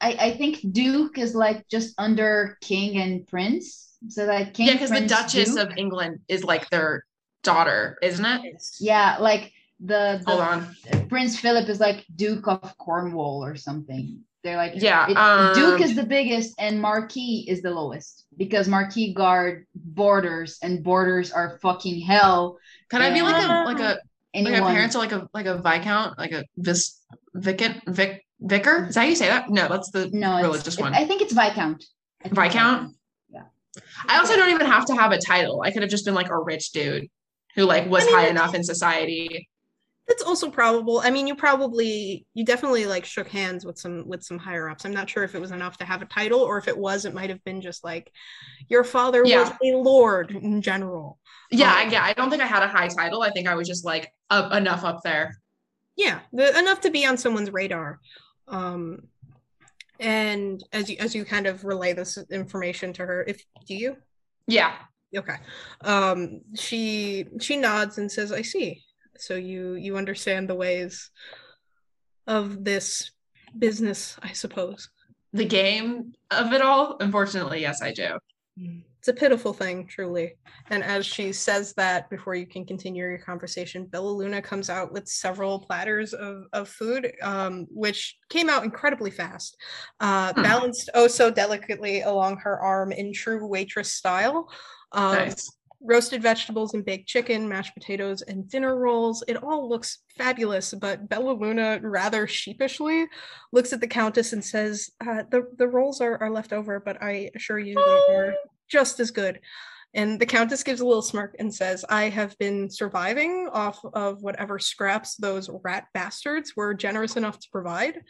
I, 0.01 0.13
I 0.21 0.37
think 0.37 0.59
Duke 0.73 1.17
is 1.17 1.35
like 1.35 1.67
just 1.71 1.95
under 1.99 2.59
King 2.61 3.01
and 3.01 3.27
Prince. 3.27 3.96
So 4.09 4.25
like 4.25 4.55
King 4.55 4.69
yeah, 4.69 4.73
because 4.75 4.91
the 4.91 5.07
Duchess 5.07 5.55
Duke. 5.55 5.71
of 5.71 5.77
England 5.77 6.21
is 6.29 6.45
like 6.45 6.69
their 6.71 7.05
daughter, 7.43 7.99
isn't 8.03 8.25
it? 8.25 8.63
Yeah, 8.81 9.17
like 9.21 9.53
the, 9.81 10.23
Hold 10.27 10.41
on. 10.41 10.77
Prince 11.09 11.39
Philip 11.39 11.69
is 11.69 11.81
like 11.81 12.05
Duke 12.15 12.49
of 12.49 12.77
Cornwall 12.79 13.45
or 13.45 13.57
something. 13.57 14.21
They're 14.43 14.57
like 14.57 14.73
Yeah, 14.77 15.05
it- 15.07 15.55
Duke 15.55 15.81
um, 15.81 15.83
is 15.83 15.97
the 15.97 16.05
biggest 16.05 16.55
and 16.59 16.81
Marquis 16.81 17.47
is 17.49 17.63
the 17.63 17.71
lowest 17.71 18.27
because 18.37 18.69
Marquis 18.69 19.13
guard 19.13 19.67
borders 19.75 20.59
and 20.63 20.85
borders 20.85 21.33
are 21.33 21.59
fucking 21.63 22.01
hell. 22.01 22.59
Can 22.91 23.03
I 23.03 23.13
be 23.13 23.23
like 23.23 23.43
a 23.43 23.65
like 23.65 23.81
a 23.81 23.83
like 23.83 23.99
Anyone 24.35 24.61
my 24.61 24.73
parents 24.73 24.95
are 24.95 24.99
like 24.99 25.13
a 25.13 25.29
like 25.33 25.47
a 25.47 25.59
viscount, 25.59 26.19
like 26.19 26.33
a 26.33 26.45
vis 26.57 27.01
vicant 27.35 27.81
vic 27.89 28.25
vicar? 28.39 28.87
Is 28.89 28.95
that 28.95 29.01
how 29.01 29.07
you 29.07 29.17
say 29.17 29.29
that? 29.29 29.49
No, 29.51 29.67
that's 29.67 29.91
the 29.91 30.11
no, 30.13 30.37
it's, 30.37 30.47
religious 30.47 30.79
it- 30.79 30.81
one. 30.81 30.95
I 30.95 31.07
think 31.07 31.23
it's 31.23 31.33
Viscount. 31.33 31.85
Think 32.23 32.35
Viscount? 32.35 32.96
I 34.09 34.19
also 34.19 34.37
don't 34.37 34.51
even 34.51 34.67
have 34.67 34.87
to 34.87 34.95
have 34.95 35.13
a 35.13 35.19
title. 35.19 35.63
I 35.63 35.71
could 35.71 35.83
have 35.83 35.91
just 35.91 36.05
been 36.05 36.15
like 36.15 36.31
a 36.31 36.39
rich 36.39 36.73
dude 36.73 37.09
who 37.55 37.65
like 37.65 37.89
was 37.89 38.03
I 38.05 38.07
mean, 38.07 38.15
high 38.17 38.27
enough 38.29 38.55
in 38.55 38.63
society. 38.65 39.49
That's 40.09 40.23
also 40.23 40.51
probable. 40.51 41.01
I 41.01 41.11
mean, 41.11 41.27
you 41.27 41.35
probably 41.35 42.27
you 42.35 42.45
definitely 42.45 42.87
like 42.87 43.05
shook 43.05 43.27
hands 43.29 43.67
with 43.67 43.77
some 43.79 44.07
with 44.07 44.23
some 44.23 44.39
higher 44.39 44.69
ups. 44.69 44.85
I'm 44.85 44.93
not 44.93 45.11
sure 45.11 45.25
if 45.25 45.35
it 45.35 45.41
was 45.41 45.51
enough 45.51 45.79
to 45.79 45.85
have 45.85 46.01
a 46.01 46.07
title 46.07 46.41
or 46.41 46.59
if 46.59 46.69
it 46.69 46.79
was, 46.79 47.05
it 47.05 47.15
might 47.15 47.31
have 47.31 47.43
been 47.45 47.61
just 47.61 47.83
like 47.83 48.13
your 48.69 48.85
father 48.85 49.25
Yeah. 49.25 49.41
was 49.41 49.51
a 49.65 49.77
lord 49.77 50.31
in 50.31 50.63
general. 50.63 51.19
Yeah, 51.51 51.71
Um, 51.73 51.77
I- 51.89 51.91
yeah. 51.91 52.05
I 52.05 52.13
don't 52.13 52.31
think 52.31 52.43
I 52.43 52.47
had 52.47 52.63
a 52.63 52.69
high 52.69 52.89
title. 52.89 53.23
I 53.23 53.31
think 53.31 53.49
I 53.49 53.55
was 53.57 53.67
just 53.67 53.85
like 53.85 54.13
up 54.31 54.53
enough 54.53 54.85
up 54.85 55.01
there. 55.03 55.41
Yeah, 55.97 56.21
the, 56.33 56.57
enough 56.59 56.83
to 56.83 56.91
be 56.91 57.05
on 57.07 57.17
someone's 57.17 57.51
radar. 57.53 57.99
Um, 58.49 59.09
and 60.01 60.63
as 60.73 60.91
you 60.91 60.97
as 60.99 61.15
you 61.15 61.25
kind 61.25 61.47
of 61.47 61.65
relay 61.65 61.93
this 61.93 62.19
information 62.31 62.93
to 62.95 63.07
her, 63.07 63.25
if 63.27 63.45
do 63.67 63.75
you? 63.75 63.97
Yeah. 64.47 64.75
Okay. 65.17 65.37
Um, 65.83 66.43
she 66.55 67.27
she 67.41 67.57
nods 67.57 67.99
and 67.99 68.11
says, 68.11 68.33
"I 68.33 68.43
see." 68.43 68.83
So 69.19 69.35
you 69.35 69.75
you 69.75 69.97
understand 69.97 70.49
the 70.49 70.55
ways 70.55 71.11
of 72.27 72.65
this 72.65 73.11
business, 73.59 74.17
I 74.23 74.33
suppose. 74.33 74.89
The 75.33 75.45
game 75.45 76.15
of 76.31 76.53
it 76.53 76.63
all, 76.63 76.97
unfortunately, 77.01 77.61
yes, 77.61 77.83
I 77.83 77.93
do. 77.93 78.19
It's 79.07 79.17
a 79.17 79.21
pitiful 79.21 79.53
thing, 79.53 79.87
truly. 79.87 80.35
And 80.69 80.83
as 80.83 81.07
she 81.07 81.33
says 81.33 81.73
that, 81.75 82.11
before 82.11 82.35
you 82.35 82.45
can 82.45 82.67
continue 82.67 83.07
your 83.07 83.19
conversation, 83.19 83.87
Bella 83.87 84.11
Luna 84.11 84.43
comes 84.43 84.69
out 84.69 84.93
with 84.93 85.07
several 85.07 85.61
platters 85.61 86.13
of, 86.13 86.43
of 86.53 86.69
food, 86.69 87.13
um, 87.23 87.69
which 87.71 88.17
came 88.31 88.51
out 88.51 88.65
incredibly 88.65 89.13
fast, 89.13 89.57
uh, 90.01 90.33
Hmm. 90.33 90.43
balanced 90.43 90.91
oh 90.95 91.07
so 91.07 91.31
delicately 91.31 92.01
along 92.01 92.39
her 92.39 92.59
arm 92.59 92.91
in 92.91 93.13
true 93.13 93.47
waitress 93.47 93.93
style. 93.93 94.51
Um, 94.91 95.13
Nice. 95.13 95.57
roasted 95.81 96.21
vegetables 96.21 96.75
and 96.75 96.85
baked 96.85 97.07
chicken, 97.07 97.49
mashed 97.49 97.75
potatoes, 97.75 98.23
and 98.23 98.49
dinner 98.51 98.77
rolls. 98.77 99.23
It 99.29 99.37
all 99.41 99.69
looks 99.69 99.99
fabulous, 100.19 100.75
but 100.75 101.09
Bella 101.09 101.31
Luna 101.31 101.79
rather 101.81 102.27
sheepishly 102.27 103.07
looks 103.53 103.73
at 103.73 103.81
the 103.81 103.87
Countess 103.87 104.33
and 104.33 104.45
says, 104.45 104.91
uh, 105.01 105.23
the, 105.31 105.47
the 105.59 105.69
rolls 105.69 106.01
are, 106.01 106.21
are 106.21 106.31
left 106.31 106.53
over, 106.53 106.81
but 106.81 107.01
I 107.01 107.31
assure 107.37 107.61
you 107.61 107.77
they 107.77 108.15
are 108.15 108.35
just 108.69 109.01
as 109.01 109.11
good. 109.11 109.41
And 109.95 110.21
the 110.21 110.27
Countess 110.27 110.63
gives 110.63 110.81
a 110.81 110.87
little 110.87 111.01
smirk 111.01 111.37
and 111.39 111.53
says, 111.53 111.85
I 111.89 112.11
have 112.11 112.37
been 112.39 112.69
surviving 112.69 113.49
off 113.51 113.81
of 113.95 114.23
whatever 114.23 114.59
scraps 114.59 115.17
those 115.17 115.49
rat 115.65 115.87
bastards 115.95 116.55
were 116.55 116.75
generous 116.75 117.17
enough 117.17 117.39
to 117.39 117.49
provide. 117.51 118.03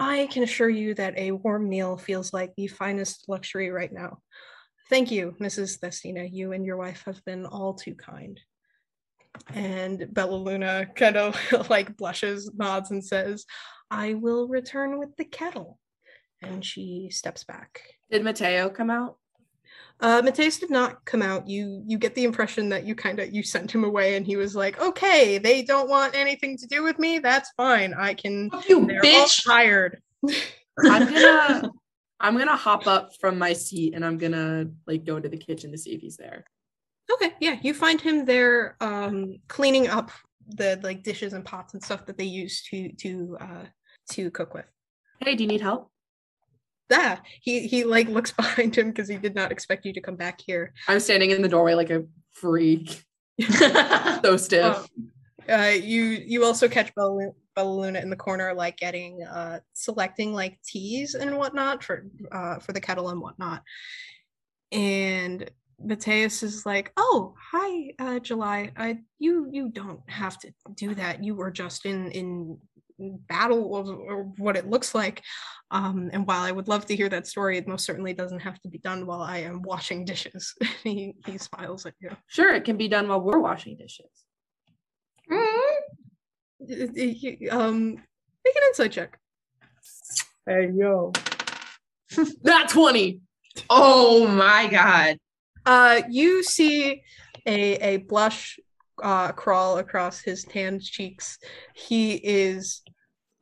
I 0.00 0.28
can 0.32 0.42
assure 0.42 0.68
you 0.68 0.94
that 0.94 1.16
a 1.16 1.30
warm 1.30 1.68
meal 1.68 1.96
feels 1.96 2.32
like 2.32 2.52
the 2.56 2.66
finest 2.66 3.28
luxury 3.28 3.70
right 3.70 3.92
now. 3.92 4.18
Thank 4.88 5.12
you, 5.12 5.36
Mrs. 5.40 5.78
Thestina. 5.78 6.24
You 6.24 6.50
and 6.52 6.66
your 6.66 6.76
wife 6.76 7.04
have 7.06 7.24
been 7.24 7.46
all 7.46 7.74
too 7.74 7.94
kind. 7.94 8.40
And 9.54 10.12
Bella 10.12 10.34
Luna 10.34 10.88
kind 10.96 11.16
of 11.16 11.38
like 11.70 11.96
blushes, 11.96 12.50
nods, 12.56 12.90
and 12.90 13.04
says, 13.04 13.46
I 13.88 14.14
will 14.14 14.48
return 14.48 14.98
with 14.98 15.14
the 15.14 15.24
kettle. 15.24 15.78
And 16.42 16.64
she 16.64 17.10
steps 17.12 17.44
back. 17.44 17.82
Did 18.10 18.24
Mateo 18.24 18.68
come 18.68 18.90
out? 18.90 19.19
Uh, 20.00 20.22
Mateus 20.24 20.58
did 20.58 20.70
not 20.70 21.04
come 21.04 21.20
out. 21.20 21.46
You 21.46 21.82
you 21.86 21.98
get 21.98 22.14
the 22.14 22.24
impression 22.24 22.68
that 22.70 22.84
you 22.84 22.94
kind 22.94 23.18
of 23.18 23.32
you 23.34 23.42
sent 23.42 23.70
him 23.70 23.84
away, 23.84 24.16
and 24.16 24.26
he 24.26 24.36
was 24.36 24.56
like, 24.56 24.80
"Okay, 24.80 25.38
they 25.38 25.62
don't 25.62 25.88
want 25.90 26.14
anything 26.14 26.56
to 26.58 26.66
do 26.66 26.82
with 26.82 26.98
me. 26.98 27.18
That's 27.18 27.50
fine. 27.56 27.92
I 27.92 28.14
can." 28.14 28.50
Fuck 28.50 28.68
you, 28.68 28.86
They're 28.86 29.04
all 29.04 29.26
bitch. 29.26 29.44
tired. 29.44 30.00
I'm 30.84 31.04
gonna 31.12 31.70
I'm 32.20 32.36
gonna 32.38 32.56
hop 32.56 32.86
up 32.86 33.10
from 33.20 33.38
my 33.38 33.52
seat 33.52 33.94
and 33.94 34.04
I'm 34.04 34.16
gonna 34.18 34.66
like 34.86 35.04
go 35.04 35.20
to 35.20 35.28
the 35.28 35.36
kitchen 35.36 35.70
to 35.72 35.78
see 35.78 35.90
if 35.92 36.00
he's 36.00 36.16
there. 36.16 36.44
Okay, 37.12 37.32
yeah, 37.40 37.56
you 37.62 37.74
find 37.74 38.00
him 38.00 38.24
there, 38.24 38.76
um, 38.80 39.36
cleaning 39.48 39.88
up 39.88 40.10
the 40.46 40.80
like 40.82 41.02
dishes 41.02 41.32
and 41.32 41.44
pots 41.44 41.74
and 41.74 41.82
stuff 41.82 42.06
that 42.06 42.16
they 42.16 42.24
use 42.24 42.62
to 42.70 42.90
to 42.92 43.36
uh 43.40 43.64
to 44.12 44.30
cook 44.30 44.54
with. 44.54 44.66
Hey, 45.20 45.34
do 45.34 45.44
you 45.44 45.48
need 45.48 45.60
help? 45.60 45.90
Ah, 46.92 47.20
he 47.40 47.66
he 47.66 47.84
like 47.84 48.08
looks 48.08 48.32
behind 48.36 48.76
him 48.76 48.88
because 48.88 49.08
he 49.08 49.16
did 49.16 49.34
not 49.34 49.52
expect 49.52 49.84
you 49.84 49.92
to 49.92 50.00
come 50.00 50.16
back 50.16 50.40
here. 50.40 50.72
I'm 50.88 51.00
standing 51.00 51.30
in 51.30 51.42
the 51.42 51.48
doorway 51.48 51.74
like 51.74 51.90
a 51.90 52.04
freak, 52.32 53.04
so 53.50 54.36
stiff. 54.36 54.76
Um, 54.76 55.10
uh, 55.48 55.72
you 55.74 56.02
you 56.02 56.44
also 56.44 56.68
catch 56.68 56.94
Bella, 56.94 57.30
Bella 57.56 57.72
Luna 57.72 58.00
in 58.00 58.10
the 58.10 58.16
corner, 58.16 58.54
like 58.54 58.76
getting 58.76 59.22
uh 59.24 59.60
selecting 59.72 60.32
like 60.32 60.58
teas 60.62 61.14
and 61.14 61.36
whatnot 61.36 61.82
for 61.82 62.06
uh 62.32 62.58
for 62.58 62.72
the 62.72 62.80
kettle 62.80 63.08
and 63.08 63.20
whatnot. 63.20 63.62
And 64.72 65.50
Mateus 65.82 66.42
is 66.42 66.66
like, 66.66 66.92
"Oh, 66.96 67.34
hi, 67.52 67.92
uh, 67.98 68.18
July. 68.20 68.70
I 68.76 68.98
you 69.18 69.48
you 69.50 69.70
don't 69.70 70.00
have 70.08 70.38
to 70.40 70.52
do 70.74 70.94
that. 70.94 71.24
You 71.24 71.34
were 71.34 71.50
just 71.50 71.86
in 71.86 72.10
in 72.12 72.58
battle 73.28 73.76
of 73.76 73.88
or 73.88 74.24
what 74.38 74.56
it 74.56 74.68
looks 74.68 74.94
like. 74.94 75.22
Um, 75.70 76.10
and 76.12 76.26
while 76.26 76.42
I 76.42 76.50
would 76.50 76.68
love 76.68 76.86
to 76.86 76.96
hear 76.96 77.08
that 77.08 77.26
story, 77.26 77.56
it 77.56 77.68
most 77.68 77.84
certainly 77.84 78.12
doesn't 78.12 78.40
have 78.40 78.60
to 78.62 78.68
be 78.68 78.78
done 78.78 79.06
while 79.06 79.22
I 79.22 79.38
am 79.38 79.62
washing 79.62 80.04
dishes." 80.04 80.54
he 80.84 81.14
he 81.26 81.38
smiles 81.38 81.86
at 81.86 81.94
you. 82.00 82.10
Sure, 82.26 82.54
it 82.54 82.64
can 82.64 82.76
be 82.76 82.88
done 82.88 83.08
while 83.08 83.20
we're 83.20 83.38
washing 83.38 83.76
dishes. 83.76 84.10
Uh, 85.30 85.36
um 87.50 87.94
make 88.44 88.56
an 88.56 88.62
insight 88.68 88.92
check 88.92 89.18
Hey 90.46 90.70
yo. 90.74 91.12
Not 92.42 92.68
20. 92.68 93.20
oh 93.68 94.26
my 94.26 94.68
god. 94.68 95.18
uh 95.64 96.02
you 96.10 96.42
see 96.42 97.02
a 97.46 97.74
a 97.76 97.96
blush 97.98 98.58
uh 99.02 99.32
crawl 99.32 99.78
across 99.78 100.20
his 100.20 100.44
tanned 100.44 100.82
cheeks 100.82 101.38
he 101.74 102.14
is 102.14 102.82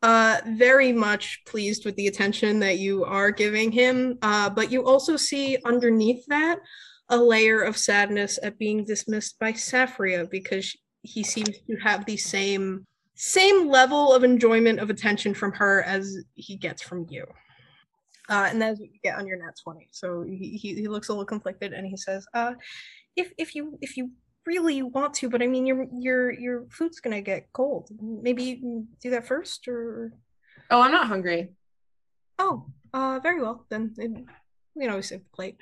uh 0.02 0.38
very 0.46 0.92
much 0.92 1.42
pleased 1.46 1.84
with 1.84 1.96
the 1.96 2.06
attention 2.06 2.60
that 2.60 2.78
you 2.78 3.04
are 3.04 3.30
giving 3.30 3.72
him 3.72 4.18
uh 4.22 4.48
but 4.48 4.70
you 4.70 4.84
also 4.84 5.16
see 5.16 5.58
underneath 5.64 6.24
that 6.26 6.58
a 7.08 7.16
layer 7.16 7.62
of 7.62 7.76
sadness 7.76 8.38
at 8.42 8.58
being 8.58 8.84
dismissed 8.84 9.38
by 9.38 9.52
Saffria 9.52 10.28
because 10.30 10.76
he 11.02 11.22
seems 11.22 11.58
to 11.66 11.76
have 11.76 12.04
the 12.04 12.16
same 12.16 12.86
same 13.14 13.68
level 13.68 14.12
of 14.12 14.22
enjoyment 14.22 14.78
of 14.78 14.90
attention 14.90 15.34
from 15.34 15.52
her 15.52 15.82
as 15.82 16.18
he 16.34 16.56
gets 16.56 16.82
from 16.82 17.04
you. 17.10 17.26
Uh, 18.28 18.46
and 18.50 18.62
that's 18.62 18.78
what 18.78 18.92
you 18.92 19.00
get 19.02 19.18
on 19.18 19.26
your 19.26 19.38
nat 19.38 19.54
20. 19.64 19.88
So 19.90 20.22
he, 20.22 20.56
he, 20.56 20.74
he 20.74 20.86
looks 20.86 21.08
a 21.08 21.12
little 21.12 21.24
conflicted 21.24 21.72
and 21.72 21.84
he 21.84 21.96
says, 21.96 22.26
uh, 22.34 22.54
if 23.16 23.32
if 23.36 23.54
you 23.54 23.76
if 23.80 23.96
you 23.96 24.12
really 24.46 24.82
want 24.82 25.14
to, 25.14 25.28
but 25.30 25.42
I 25.42 25.46
mean 25.46 25.66
your 25.66 25.86
your 25.92 26.32
your 26.32 26.66
food's 26.70 27.00
gonna 27.00 27.20
get 27.20 27.52
cold. 27.52 27.90
Maybe 28.00 28.42
you 28.44 28.56
can 28.58 28.88
do 29.00 29.10
that 29.10 29.26
first 29.26 29.68
or 29.68 30.12
Oh, 30.70 30.80
I'm 30.82 30.92
not 30.92 31.06
hungry. 31.08 31.50
oh, 32.38 32.66
uh 32.92 33.20
very 33.22 33.40
well. 33.40 33.66
Then 33.68 33.94
it, 33.98 34.10
we 34.74 34.82
can 34.82 34.90
always 34.90 35.08
save 35.08 35.24
the 35.24 35.30
plate. 35.34 35.56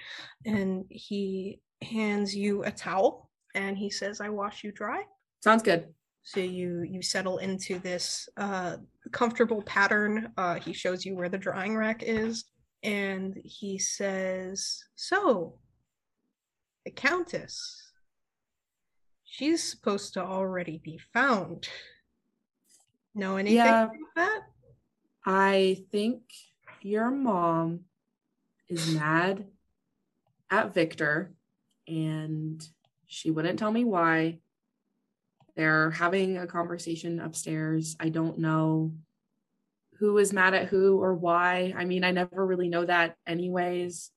And 0.44 0.84
he 0.90 1.60
hands 1.82 2.34
you 2.34 2.64
a 2.64 2.70
towel 2.70 3.30
and 3.54 3.76
he 3.76 3.90
says, 3.90 4.20
I 4.20 4.28
wash 4.28 4.62
you 4.64 4.72
dry. 4.72 5.02
Sounds 5.42 5.62
good. 5.62 5.92
So 6.22 6.40
you 6.40 6.82
you 6.82 7.02
settle 7.02 7.38
into 7.38 7.78
this 7.78 8.28
uh, 8.36 8.78
comfortable 9.12 9.62
pattern. 9.62 10.32
Uh, 10.36 10.56
he 10.56 10.72
shows 10.72 11.04
you 11.06 11.14
where 11.14 11.28
the 11.28 11.38
drying 11.38 11.76
rack 11.76 12.02
is, 12.02 12.46
and 12.82 13.36
he 13.44 13.78
says, 13.78 14.82
"So, 14.96 15.60
the 16.84 16.90
Countess. 16.90 17.85
She's 19.26 19.62
supposed 19.62 20.14
to 20.14 20.24
already 20.24 20.78
be 20.78 20.98
found. 21.12 21.68
Know 23.14 23.36
anything 23.36 23.56
Yeah. 23.56 23.84
about 23.84 23.96
that? 24.14 24.42
I 25.24 25.84
think 25.90 26.22
your 26.80 27.10
mom 27.10 27.80
is 28.68 28.94
mad 28.94 29.46
at 30.48 30.72
Viktor 30.72 31.34
and 31.88 32.66
she 33.06 33.30
wouldn't 33.30 33.58
tell 33.58 33.72
me 33.72 33.84
why. 33.84 34.38
They're 35.56 35.90
having 35.90 36.36
a 36.36 36.46
conversation 36.46 37.18
upstairs. 37.18 37.96
I 37.98 38.10
don't 38.10 38.38
know 38.38 38.92
who 39.98 40.18
is 40.18 40.32
mad 40.32 40.54
at 40.54 40.68
who 40.68 41.02
or 41.02 41.14
why. 41.14 41.74
I 41.76 41.84
mean, 41.84 42.04
I 42.04 42.10
never 42.12 42.46
really 42.46 42.68
know 42.68 42.84
that 42.84 43.16
anyways. 43.26 44.10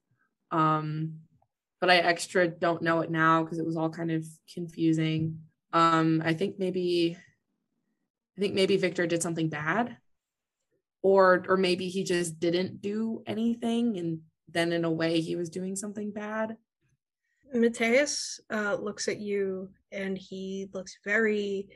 Um 0.51 1.21
but 1.79 1.89
I 1.89 1.97
extra 1.97 2.47
don't 2.47 2.81
know 2.81 3.01
it 3.01 3.11
now 3.11 3.43
because 3.43 3.59
it 3.59 3.65
was 3.65 3.77
all 3.77 3.89
kind 3.89 4.11
of 4.11 4.25
confusing. 4.53 5.39
Um 5.73 6.21
I 6.25 6.33
think 6.33 6.59
maybe 6.59 7.17
I 8.37 8.41
think 8.41 8.53
maybe 8.53 8.77
Viktor 8.77 9.07
did 9.07 9.21
something 9.21 9.49
bad 9.49 9.97
or 11.01 11.45
or 11.47 11.57
maybe 11.57 11.89
he 11.89 12.03
just 12.03 12.39
didn't 12.39 12.81
do 12.81 13.23
anything 13.27 13.97
and 13.97 14.19
then 14.51 14.71
in 14.73 14.83
a 14.83 14.91
way 14.91 15.21
he 15.21 15.35
was 15.35 15.49
doing 15.49 15.75
something 15.75 16.11
bad 16.11 16.57
Mateus 17.53 18.39
uh, 18.51 18.75
looks 18.75 19.07
at 19.07 19.19
you 19.19 19.69
and 19.91 20.17
he 20.17 20.69
looks 20.73 20.97
very 21.03 21.69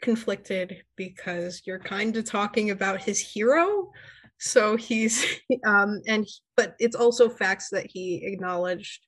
conflicted 0.00 0.82
because 0.96 1.62
you're 1.64 1.78
kind 1.78 2.16
of 2.16 2.24
talking 2.24 2.70
about 2.70 3.02
his 3.02 3.18
hero. 3.18 3.90
So 4.38 4.76
he's, 4.76 5.24
um, 5.66 6.00
and 6.06 6.26
but 6.56 6.74
it's 6.78 6.96
also 6.96 7.28
facts 7.28 7.70
that 7.70 7.86
he 7.88 8.24
acknowledged 8.24 9.06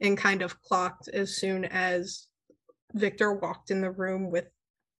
and 0.00 0.18
kind 0.18 0.42
of 0.42 0.60
clocked 0.62 1.08
as 1.08 1.36
soon 1.36 1.64
as 1.64 2.26
Viktor 2.92 3.32
walked 3.32 3.70
in 3.70 3.80
the 3.80 3.90
room 3.90 4.30
with 4.30 4.46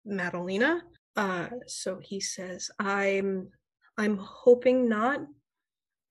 Madalena. 0.05 0.83
Uh, 1.17 1.49
so 1.67 1.99
he 2.03 2.21
says, 2.21 2.71
"I'm, 2.79 3.49
I'm 3.97 4.17
hoping 4.17 4.89
not. 4.89 5.21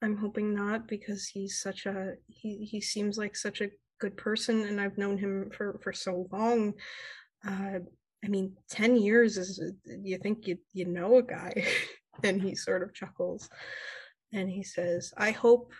I'm 0.01 0.17
hoping 0.17 0.53
not 0.53 0.87
because 0.87 1.27
he's 1.27 1.59
such 1.59 1.85
a 1.85 2.15
he. 2.27 2.65
He 2.65 2.81
seems 2.81 3.17
like 3.17 3.35
such 3.35 3.61
a 3.61 3.69
good 3.99 4.15
person, 4.17 4.63
and 4.63 4.79
I've 4.79 4.97
known 4.97 5.17
him 5.17 5.49
for 5.55 5.79
for 5.81 5.93
so 5.93 6.27
long. 6.31 6.73
Uh, 7.45 7.79
I 8.23 8.27
mean, 8.27 8.55
ten 8.69 8.95
years 8.95 9.37
is. 9.37 9.61
You 9.85 10.17
think 10.17 10.47
you 10.47 10.57
you 10.73 10.85
know 10.85 11.17
a 11.17 11.23
guy?" 11.23 11.65
and 12.23 12.41
he 12.41 12.55
sort 12.55 12.83
of 12.83 12.93
chuckles, 12.93 13.49
and 14.31 14.49
he 14.49 14.63
says, 14.63 15.13
"I 15.17 15.31
hope." 15.31 15.73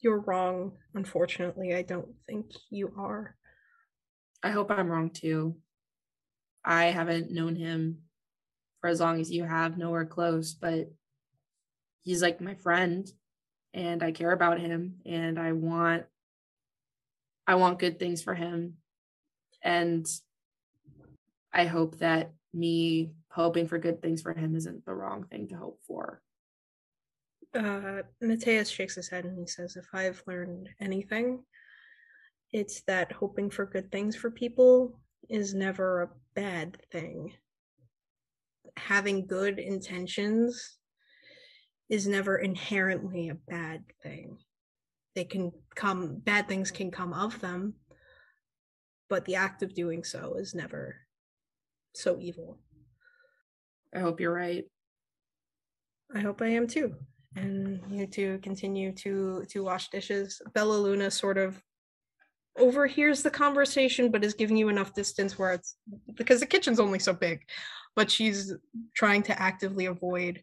You're 0.00 0.20
wrong. 0.20 0.72
Unfortunately, 0.94 1.74
I 1.74 1.82
don't 1.82 2.14
think 2.26 2.52
you 2.70 2.92
are. 2.98 3.36
I 4.42 4.50
hope 4.50 4.70
I'm 4.70 4.88
wrong 4.90 5.10
too. 5.10 5.56
I 6.64 6.86
haven't 6.86 7.30
known 7.30 7.56
him 7.56 7.98
for 8.80 8.88
as 8.88 9.00
long 9.00 9.20
as 9.20 9.30
you 9.30 9.44
have, 9.44 9.78
nowhere 9.78 10.04
close, 10.04 10.54
but 10.54 10.90
he's 12.02 12.22
like 12.22 12.40
my 12.40 12.54
friend 12.54 13.10
and 13.74 14.02
I 14.02 14.12
care 14.12 14.32
about 14.32 14.60
him 14.60 14.96
and 15.04 15.38
I 15.38 15.52
want 15.52 16.04
I 17.46 17.54
want 17.54 17.78
good 17.78 17.98
things 17.98 18.22
for 18.22 18.34
him. 18.34 18.74
And 19.62 20.06
I 21.52 21.64
hope 21.66 21.98
that 21.98 22.32
me 22.52 23.12
hoping 23.30 23.68
for 23.68 23.78
good 23.78 24.02
things 24.02 24.22
for 24.22 24.32
him 24.34 24.56
isn't 24.56 24.84
the 24.84 24.94
wrong 24.94 25.24
thing 25.24 25.48
to 25.48 25.56
hope 25.56 25.80
for. 25.86 26.22
Uh, 27.54 28.02
Mateus 28.20 28.68
shakes 28.68 28.94
his 28.94 29.08
head 29.08 29.24
and 29.24 29.38
he 29.38 29.46
says, 29.46 29.76
If 29.76 29.86
I've 29.92 30.22
learned 30.26 30.68
anything, 30.80 31.42
it's 32.52 32.82
that 32.82 33.12
hoping 33.12 33.50
for 33.50 33.66
good 33.66 33.90
things 33.90 34.14
for 34.14 34.30
people 34.30 35.00
is 35.28 35.54
never 35.54 36.02
a 36.02 36.10
bad 36.34 36.78
thing. 36.92 37.32
Having 38.76 39.26
good 39.26 39.58
intentions 39.58 40.78
is 41.88 42.06
never 42.06 42.36
inherently 42.36 43.28
a 43.28 43.34
bad 43.34 43.84
thing. 44.02 44.38
They 45.14 45.24
can 45.24 45.52
come, 45.74 46.16
bad 46.16 46.48
things 46.48 46.70
can 46.70 46.90
come 46.90 47.12
of 47.12 47.40
them, 47.40 47.74
but 49.08 49.24
the 49.24 49.36
act 49.36 49.62
of 49.62 49.74
doing 49.74 50.04
so 50.04 50.34
is 50.34 50.54
never 50.54 50.96
so 51.94 52.18
evil. 52.20 52.58
I 53.94 54.00
hope 54.00 54.20
you're 54.20 54.34
right. 54.34 54.64
I 56.14 56.20
hope 56.20 56.42
I 56.42 56.48
am 56.48 56.66
too 56.66 56.94
and 57.36 57.80
you 57.90 58.06
two 58.06 58.38
continue 58.42 58.92
to 58.92 59.44
to 59.48 59.64
wash 59.64 59.88
dishes. 59.88 60.40
Bella 60.54 60.76
Luna 60.76 61.10
sort 61.10 61.38
of 61.38 61.62
overhears 62.58 63.22
the 63.22 63.30
conversation, 63.30 64.10
but 64.10 64.24
is 64.24 64.34
giving 64.34 64.56
you 64.56 64.68
enough 64.68 64.94
distance 64.94 65.38
where 65.38 65.52
it's 65.52 65.76
because 66.14 66.40
the 66.40 66.46
kitchen's 66.46 66.80
only 66.80 66.98
so 66.98 67.12
big, 67.12 67.40
but 67.94 68.10
she's 68.10 68.54
trying 68.94 69.22
to 69.24 69.40
actively 69.40 69.86
avoid 69.86 70.42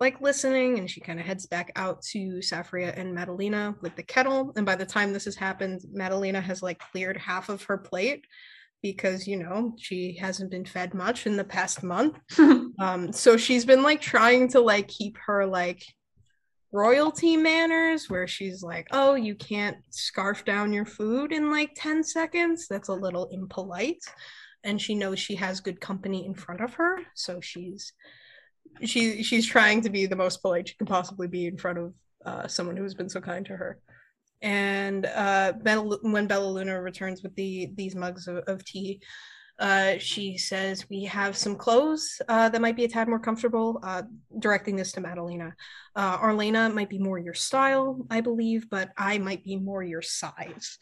like 0.00 0.20
listening 0.20 0.78
and 0.78 0.88
she 0.88 1.00
kind 1.00 1.18
of 1.18 1.26
heads 1.26 1.46
back 1.46 1.72
out 1.74 2.00
to 2.02 2.38
Saffria 2.38 2.96
and 2.96 3.12
Madalena 3.12 3.74
with 3.82 3.96
the 3.96 4.02
kettle. 4.02 4.52
And 4.56 4.64
by 4.64 4.76
the 4.76 4.86
time 4.86 5.12
this 5.12 5.24
has 5.24 5.34
happened, 5.34 5.80
Madalena 5.92 6.40
has 6.40 6.62
like 6.62 6.78
cleared 6.78 7.16
half 7.16 7.48
of 7.48 7.64
her 7.64 7.76
plate 7.76 8.24
because 8.80 9.26
you 9.26 9.36
know 9.36 9.74
she 9.76 10.16
hasn't 10.16 10.52
been 10.52 10.64
fed 10.64 10.94
much 10.94 11.26
in 11.26 11.36
the 11.36 11.44
past 11.44 11.82
month. 11.82 12.16
um, 12.78 13.12
so 13.12 13.36
she's 13.36 13.64
been 13.64 13.82
like 13.82 14.00
trying 14.00 14.48
to 14.48 14.60
like 14.60 14.86
keep 14.86 15.18
her 15.26 15.44
like 15.44 15.82
royalty 16.72 17.36
manners 17.36 18.10
where 18.10 18.26
she's 18.26 18.62
like, 18.62 18.88
oh, 18.90 19.14
you 19.14 19.34
can't 19.34 19.78
scarf 19.90 20.44
down 20.44 20.72
your 20.72 20.84
food 20.84 21.32
in 21.32 21.50
like 21.50 21.70
10 21.76 22.04
seconds. 22.04 22.66
That's 22.68 22.88
a 22.88 22.94
little 22.94 23.26
impolite. 23.26 24.04
And 24.64 24.80
she 24.80 24.94
knows 24.94 25.18
she 25.18 25.36
has 25.36 25.60
good 25.60 25.80
company 25.80 26.26
in 26.26 26.34
front 26.34 26.60
of 26.60 26.74
her. 26.74 26.98
So 27.14 27.40
she's 27.40 27.92
she 28.84 29.22
she's 29.22 29.46
trying 29.46 29.80
to 29.82 29.90
be 29.90 30.06
the 30.06 30.16
most 30.16 30.42
polite 30.42 30.68
she 30.68 30.76
can 30.76 30.86
possibly 30.86 31.26
be 31.26 31.46
in 31.46 31.56
front 31.56 31.78
of 31.78 31.94
uh, 32.24 32.46
someone 32.46 32.76
who's 32.76 32.94
been 32.94 33.08
so 33.08 33.20
kind 33.20 33.46
to 33.46 33.56
her. 33.56 33.78
And 34.42 35.06
uh, 35.06 35.54
Bella, 35.62 35.98
when 36.02 36.26
Bella 36.26 36.46
Luna 36.46 36.80
returns 36.80 37.22
with 37.22 37.34
the 37.34 37.70
these 37.74 37.94
mugs 37.94 38.28
of, 38.28 38.36
of 38.46 38.64
tea, 38.64 39.00
uh, 39.58 39.98
she 39.98 40.38
says, 40.38 40.88
We 40.88 41.04
have 41.04 41.36
some 41.36 41.56
clothes 41.56 42.20
uh, 42.28 42.48
that 42.48 42.60
might 42.60 42.76
be 42.76 42.84
a 42.84 42.88
tad 42.88 43.08
more 43.08 43.18
comfortable, 43.18 43.80
uh, 43.82 44.02
directing 44.38 44.76
this 44.76 44.92
to 44.92 45.00
Madalena. 45.00 45.54
Uh, 45.96 46.18
Arlena 46.20 46.68
might 46.68 46.88
be 46.88 46.98
more 46.98 47.18
your 47.18 47.34
style, 47.34 48.06
I 48.10 48.20
believe, 48.20 48.70
but 48.70 48.90
I 48.96 49.18
might 49.18 49.42
be 49.42 49.56
more 49.56 49.82
your 49.82 50.02
size. 50.02 50.78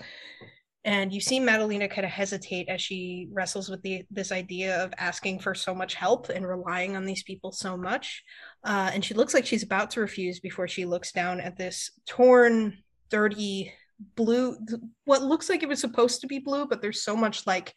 And 0.85 1.13
you 1.13 1.21
see 1.21 1.41
Madalena 1.41 1.89
kind 1.89 2.05
of 2.05 2.13
hesitate 2.13 2.69
as 2.69 2.81
she 2.81 3.29
wrestles 3.33 3.69
with 3.69 3.83
the 3.83 4.05
this 4.11 4.31
idea 4.31 4.85
of 4.85 4.93
asking 4.99 5.41
for 5.41 5.53
so 5.53 5.75
much 5.75 5.95
help 5.95 6.29
and 6.29 6.47
relying 6.47 6.97
on 6.97 7.05
these 7.05 7.25
people 7.25 7.51
so 7.51 7.77
much. 7.77 8.23
Uh, 8.63 8.91
and 8.93 9.05
she 9.05 9.15
looks 9.15 9.35
like 9.35 9.47
she's 9.47 9.65
about 9.65 9.91
to 9.93 10.01
refuse 10.01 10.39
before 10.39 10.69
she 10.69 10.85
looks 10.85 11.11
down 11.11 11.41
at 11.41 11.57
this 11.57 11.91
torn, 12.07 12.79
dirty 13.11 13.73
blue, 14.15 14.59
what 15.05 15.23
looks 15.23 15.49
like 15.49 15.63
it 15.63 15.69
was 15.69 15.81
supposed 15.81 16.21
to 16.21 16.27
be 16.27 16.39
blue, 16.39 16.67
but 16.67 16.83
there's 16.83 17.03
so 17.03 17.17
much 17.17 17.47
like 17.47 17.73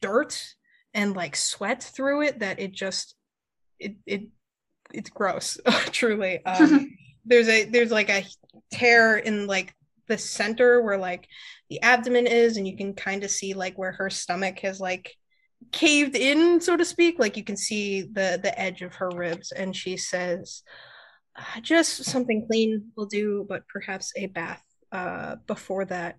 dirt 0.00 0.54
and 0.94 1.14
like 1.14 1.36
sweat 1.36 1.82
through 1.82 2.22
it 2.22 2.38
that 2.40 2.58
it 2.58 2.72
just 2.72 3.14
it 3.78 3.96
it 4.06 4.22
it's 4.92 5.10
gross 5.10 5.58
truly. 5.92 6.40
Um 6.46 6.96
there's 7.24 7.48
a 7.48 7.64
there's 7.64 7.90
like 7.90 8.08
a 8.08 8.24
tear 8.72 9.16
in 9.16 9.46
like 9.46 9.74
the 10.06 10.16
center 10.16 10.80
where 10.80 10.96
like 10.98 11.26
the 11.68 11.82
abdomen 11.82 12.26
is 12.26 12.56
and 12.56 12.66
you 12.66 12.76
can 12.76 12.94
kind 12.94 13.24
of 13.24 13.30
see 13.30 13.52
like 13.52 13.76
where 13.76 13.92
her 13.92 14.08
stomach 14.08 14.60
has 14.60 14.78
like 14.78 15.12
caved 15.72 16.14
in 16.14 16.60
so 16.60 16.76
to 16.76 16.84
speak. 16.84 17.18
Like 17.18 17.36
you 17.36 17.44
can 17.44 17.56
see 17.56 18.02
the 18.02 18.38
the 18.42 18.58
edge 18.58 18.82
of 18.82 18.94
her 18.94 19.10
ribs 19.10 19.52
and 19.52 19.74
she 19.74 19.96
says 19.96 20.62
uh, 21.36 21.60
just 21.60 22.04
something 22.04 22.46
clean 22.46 22.92
will 22.96 23.06
do 23.06 23.44
but 23.48 23.66
perhaps 23.68 24.12
a 24.16 24.26
bath 24.26 24.62
uh 24.92 25.36
before 25.46 25.84
that 25.84 26.16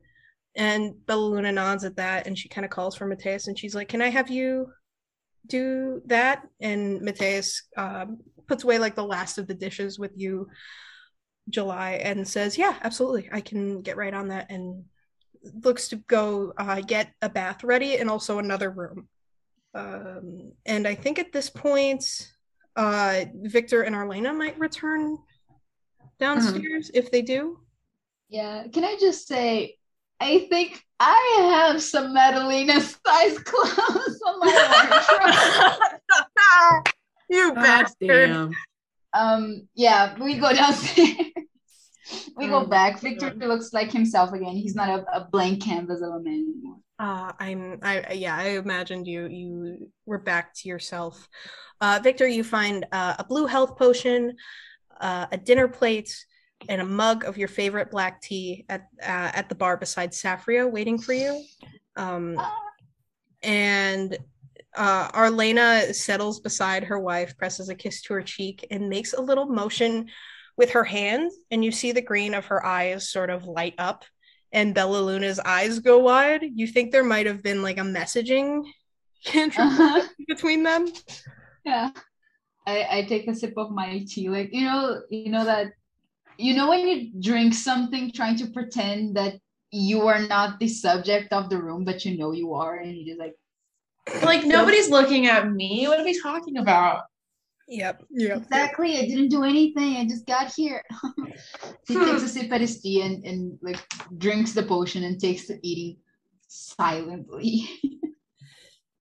and 0.57 1.05
Bella 1.05 1.27
Luna 1.27 1.51
nods 1.51 1.85
at 1.85 1.95
that 1.97 2.25
and 2.25 2.37
she 2.37 2.49
kind 2.49 2.65
of 2.65 2.71
calls 2.71 2.95
for 2.95 3.05
Mateus 3.05 3.47
and 3.47 3.57
she's 3.57 3.75
like, 3.75 3.87
Can 3.87 4.01
I 4.01 4.09
have 4.09 4.29
you 4.29 4.73
do 5.45 6.01
that? 6.07 6.43
And 6.59 7.01
Mateus 7.01 7.63
um, 7.77 8.17
puts 8.47 8.63
away 8.63 8.79
like 8.79 8.95
the 8.95 9.05
last 9.05 9.37
of 9.37 9.47
the 9.47 9.53
dishes 9.53 9.99
with 9.99 10.11
you, 10.15 10.49
July, 11.49 11.91
and 12.03 12.27
says, 12.27 12.57
Yeah, 12.57 12.75
absolutely. 12.81 13.29
I 13.31 13.39
can 13.39 13.81
get 13.83 13.97
right 13.97 14.13
on 14.13 14.29
that 14.29 14.49
and 14.49 14.83
looks 15.63 15.89
to 15.89 15.97
go 16.07 16.53
uh, 16.57 16.81
get 16.81 17.13
a 17.21 17.29
bath 17.29 17.63
ready 17.63 17.97
and 17.97 18.09
also 18.09 18.39
another 18.39 18.71
room. 18.71 19.07
Um, 19.75 20.53
and 20.65 20.87
I 20.87 20.95
think 20.95 21.19
at 21.19 21.31
this 21.31 21.51
point, 21.51 22.31
uh, 22.75 23.25
Viktor 23.43 23.83
and 23.83 23.95
Arlena 23.95 24.33
might 24.33 24.57
return 24.57 25.19
downstairs 26.19 26.89
mm-hmm. 26.89 26.97
if 26.97 27.11
they 27.11 27.21
do. 27.21 27.59
Yeah. 28.29 28.65
Can 28.73 28.83
I 28.83 28.97
just 28.99 29.27
say, 29.27 29.76
I 30.19 30.47
think 30.49 30.83
I 30.99 31.65
have 31.69 31.81
some 31.81 32.13
Madalena 32.13 32.81
size 32.81 33.39
clothes 33.39 34.21
on 34.25 34.39
my 34.39 35.77
wardrobe. 36.43 36.87
you 37.29 37.53
bastard. 37.53 38.51
Um, 39.13 39.67
yeah, 39.75 40.15
we 40.19 40.37
go 40.37 40.53
downstairs. 40.53 41.31
we 42.35 42.47
go 42.47 42.63
oh, 42.63 42.65
back. 42.65 42.99
Viktor 42.99 43.31
God. 43.31 43.47
looks 43.47 43.73
like 43.73 43.91
himself 43.91 44.33
again. 44.33 44.55
He's 44.55 44.75
not 44.75 44.89
a, 44.89 45.17
a 45.17 45.27
blank 45.31 45.63
canvas 45.63 46.01
of 46.01 46.09
a 46.09 46.19
man 46.19 46.33
anymore. 46.33 46.77
Uh, 46.99 47.31
I'm 47.39 47.79
I 47.83 48.13
yeah, 48.13 48.35
I 48.35 48.57
imagined 48.57 49.05
you 49.07 49.27
you 49.27 49.91
were 50.05 50.17
back 50.17 50.53
to 50.55 50.69
yourself. 50.69 51.27
Uh, 51.79 51.99
Viktor, 52.01 52.27
you 52.27 52.43
find 52.43 52.85
uh, 52.91 53.15
a 53.19 53.23
blue 53.23 53.45
health 53.45 53.77
potion, 53.77 54.35
uh, 54.99 55.27
a 55.31 55.37
dinner 55.37 55.67
plate, 55.67 56.25
and 56.69 56.81
a 56.81 56.85
mug 56.85 57.23
of 57.25 57.37
your 57.37 57.47
favorite 57.47 57.91
black 57.91 58.21
tea 58.21 58.65
at 58.69 58.87
uh, 59.01 59.31
at 59.33 59.49
the 59.49 59.55
bar 59.55 59.77
beside 59.77 60.11
Saffria 60.11 60.69
waiting 60.69 60.97
for 60.97 61.13
you. 61.13 61.43
Um, 61.95 62.39
and 63.43 64.17
uh, 64.75 65.09
Arlena 65.13 65.93
settles 65.93 66.39
beside 66.39 66.83
her 66.83 66.99
wife, 66.99 67.37
presses 67.37 67.69
a 67.69 67.75
kiss 67.75 68.01
to 68.03 68.13
her 68.13 68.21
cheek, 68.21 68.65
and 68.69 68.89
makes 68.89 69.13
a 69.13 69.21
little 69.21 69.47
motion 69.47 70.07
with 70.55 70.71
her 70.71 70.83
hand. 70.83 71.31
And 71.51 71.63
you 71.63 71.71
see 71.71 71.91
the 71.91 72.01
green 72.01 72.33
of 72.33 72.45
her 72.47 72.65
eyes 72.65 73.09
sort 73.09 73.29
of 73.29 73.45
light 73.45 73.75
up, 73.77 74.05
and 74.51 74.75
Bella 74.75 74.99
Luna's 75.01 75.39
eyes 75.39 75.79
go 75.79 75.99
wide. 75.99 76.43
You 76.43 76.67
think 76.67 76.91
there 76.91 77.03
might 77.03 77.25
have 77.25 77.43
been 77.43 77.63
like 77.63 77.77
a 77.77 77.81
messaging 77.81 78.63
uh-huh. 79.35 80.07
between 80.27 80.63
them. 80.63 80.91
Yeah. 81.65 81.89
I, 82.65 82.97
I 82.97 83.05
take 83.07 83.27
a 83.27 83.35
sip 83.35 83.53
of 83.55 83.71
my 83.71 84.03
tea, 84.07 84.27
like 84.27 84.49
you 84.51 84.65
know, 84.65 85.01
you 85.09 85.31
know 85.31 85.45
that 85.45 85.71
you 86.37 86.55
know 86.55 86.69
when 86.69 86.87
you 86.87 87.11
drink 87.21 87.53
something 87.53 88.11
trying 88.11 88.35
to 88.37 88.47
pretend 88.47 89.15
that 89.15 89.35
you 89.71 90.07
are 90.07 90.21
not 90.27 90.59
the 90.59 90.67
subject 90.67 91.33
of 91.33 91.49
the 91.49 91.61
room 91.61 91.83
but 91.83 92.05
you 92.05 92.17
know 92.17 92.31
you 92.31 92.53
are 92.53 92.77
and 92.77 92.95
you 92.95 93.05
just 93.05 93.19
like 93.19 93.35
like 94.23 94.45
nobody's 94.45 94.89
looking 94.89 95.27
at 95.27 95.51
me. 95.51 95.87
What 95.87 95.99
are 95.99 96.05
we 96.05 96.19
talking 96.19 96.57
about? 96.57 97.03
Yep 97.67 98.03
yep. 98.09 98.37
Exactly. 98.37 98.97
I 98.97 99.01
didn't 99.01 99.29
do 99.29 99.43
anything. 99.43 99.97
I 99.97 100.05
just 100.05 100.25
got 100.25 100.53
here. 100.53 100.83
He 101.87 101.93
hmm. 101.93 102.03
takes 102.03 102.23
a 102.23 102.27
sip 102.27 102.51
at 102.51 102.61
his 102.61 102.81
tea 102.81 103.01
and, 103.03 103.23
and 103.23 103.59
like 103.61 103.79
drinks 104.17 104.53
the 104.53 104.63
potion 104.63 105.03
and 105.03 105.19
takes 105.19 105.47
the 105.47 105.59
eating 105.61 105.97
silently 106.47 107.69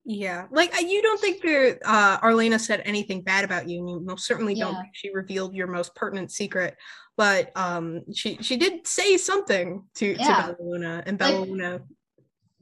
Yeah, 0.09 0.45
like 0.51 0.73
you 0.81 1.01
don't 1.01 1.19
think 1.19 1.41
that 1.41 1.79
uh, 1.83 2.17
Arlena 2.23 2.57
said 2.57 2.81
anything 2.85 3.21
bad 3.23 3.43
about 3.43 3.67
you, 3.67 3.79
and 3.79 3.89
you 3.89 3.99
most 3.99 4.25
certainly 4.25 4.55
don't. 4.55 4.77
She 4.93 5.13
revealed 5.13 5.53
your 5.53 5.67
most 5.67 5.93
pertinent 5.95 6.31
secret, 6.31 6.77
but 7.17 7.51
um, 7.57 8.03
she 8.13 8.37
she 8.39 8.55
did 8.55 8.87
say 8.87 9.17
something 9.17 9.83
to 9.95 10.13
to 10.15 10.19
Yeah. 10.21 10.41
Bella 10.43 10.55
Luna, 10.61 11.03
and 11.05 11.19
Like- 11.19 11.31
Bella 11.33 11.45
Luna. 11.45 11.81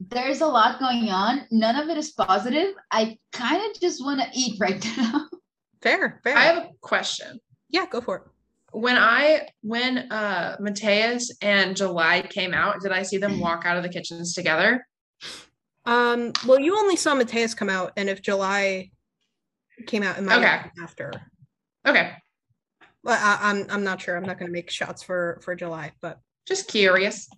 There's 0.00 0.40
a 0.40 0.46
lot 0.46 0.80
going 0.80 1.08
on. 1.08 1.46
None 1.52 1.76
of 1.76 1.88
it 1.88 1.96
is 1.96 2.10
positive. 2.10 2.74
I 2.90 3.16
kind 3.32 3.62
of 3.70 3.80
just 3.80 4.04
want 4.04 4.20
to 4.20 4.26
eat 4.34 4.58
right 4.60 4.84
now. 4.96 5.26
Fair, 5.82 6.20
fair. 6.24 6.36
I 6.36 6.42
have 6.46 6.56
a 6.64 6.68
question. 6.80 7.38
yeah, 7.70 7.86
go 7.86 8.00
for 8.00 8.16
it. 8.16 8.22
When 8.72 8.96
I 8.96 9.48
when 9.62 10.10
uh 10.10 10.56
Mateus 10.58 11.32
and 11.42 11.76
July 11.76 12.22
came 12.22 12.52
out, 12.52 12.80
did 12.82 12.90
I 12.90 13.04
see 13.04 13.18
them 13.18 13.38
walk 13.38 13.62
out 13.64 13.76
of 13.76 13.84
the 13.84 13.88
kitchens 13.88 14.34
together? 14.34 14.84
Um, 15.86 16.32
well, 16.46 16.60
you 16.60 16.76
only 16.76 16.96
saw 16.96 17.14
Mateus 17.14 17.54
come 17.54 17.70
out, 17.70 17.92
and 17.96 18.08
if 18.08 18.20
July 18.20 18.90
came 19.86 20.02
out, 20.02 20.18
in 20.18 20.26
my 20.26 20.34
have 20.34 20.42
Okay. 20.66 20.70
after. 20.82 21.12
Okay, 21.86 22.12
Well, 23.04 23.16
I, 23.20 23.50
I'm 23.50 23.66
I'm 23.70 23.84
not 23.84 24.00
sure. 24.00 24.16
I'm 24.16 24.24
not 24.24 24.38
going 24.38 24.48
to 24.48 24.52
make 24.52 24.70
shots 24.70 25.02
for 25.02 25.38
for 25.42 25.54
July, 25.54 25.92
but 26.00 26.18
just 26.46 26.68
curious. 26.68 27.28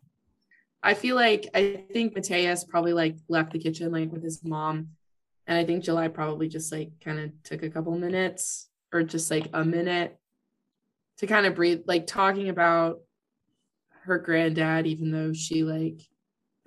I 0.82 0.94
feel 0.94 1.16
like 1.16 1.48
I 1.54 1.84
think 1.92 2.14
Mateus 2.14 2.64
probably 2.64 2.92
like 2.92 3.16
left 3.28 3.52
the 3.52 3.58
kitchen 3.58 3.92
like 3.92 4.10
with 4.10 4.22
his 4.22 4.42
mom. 4.42 4.90
And 5.46 5.58
I 5.58 5.64
think 5.64 5.84
July 5.84 6.08
probably 6.08 6.48
just 6.48 6.72
like 6.72 6.90
kind 7.00 7.18
of 7.18 7.30
took 7.42 7.62
a 7.62 7.70
couple 7.70 7.96
minutes 7.98 8.68
or 8.92 9.02
just 9.02 9.30
like 9.30 9.48
a 9.52 9.64
minute 9.64 10.16
to 11.18 11.26
kind 11.26 11.46
of 11.46 11.54
breathe, 11.54 11.82
like 11.86 12.06
talking 12.06 12.48
about 12.48 13.00
her 14.04 14.18
granddad, 14.18 14.86
even 14.86 15.10
though 15.10 15.32
she 15.32 15.64
like 15.64 16.00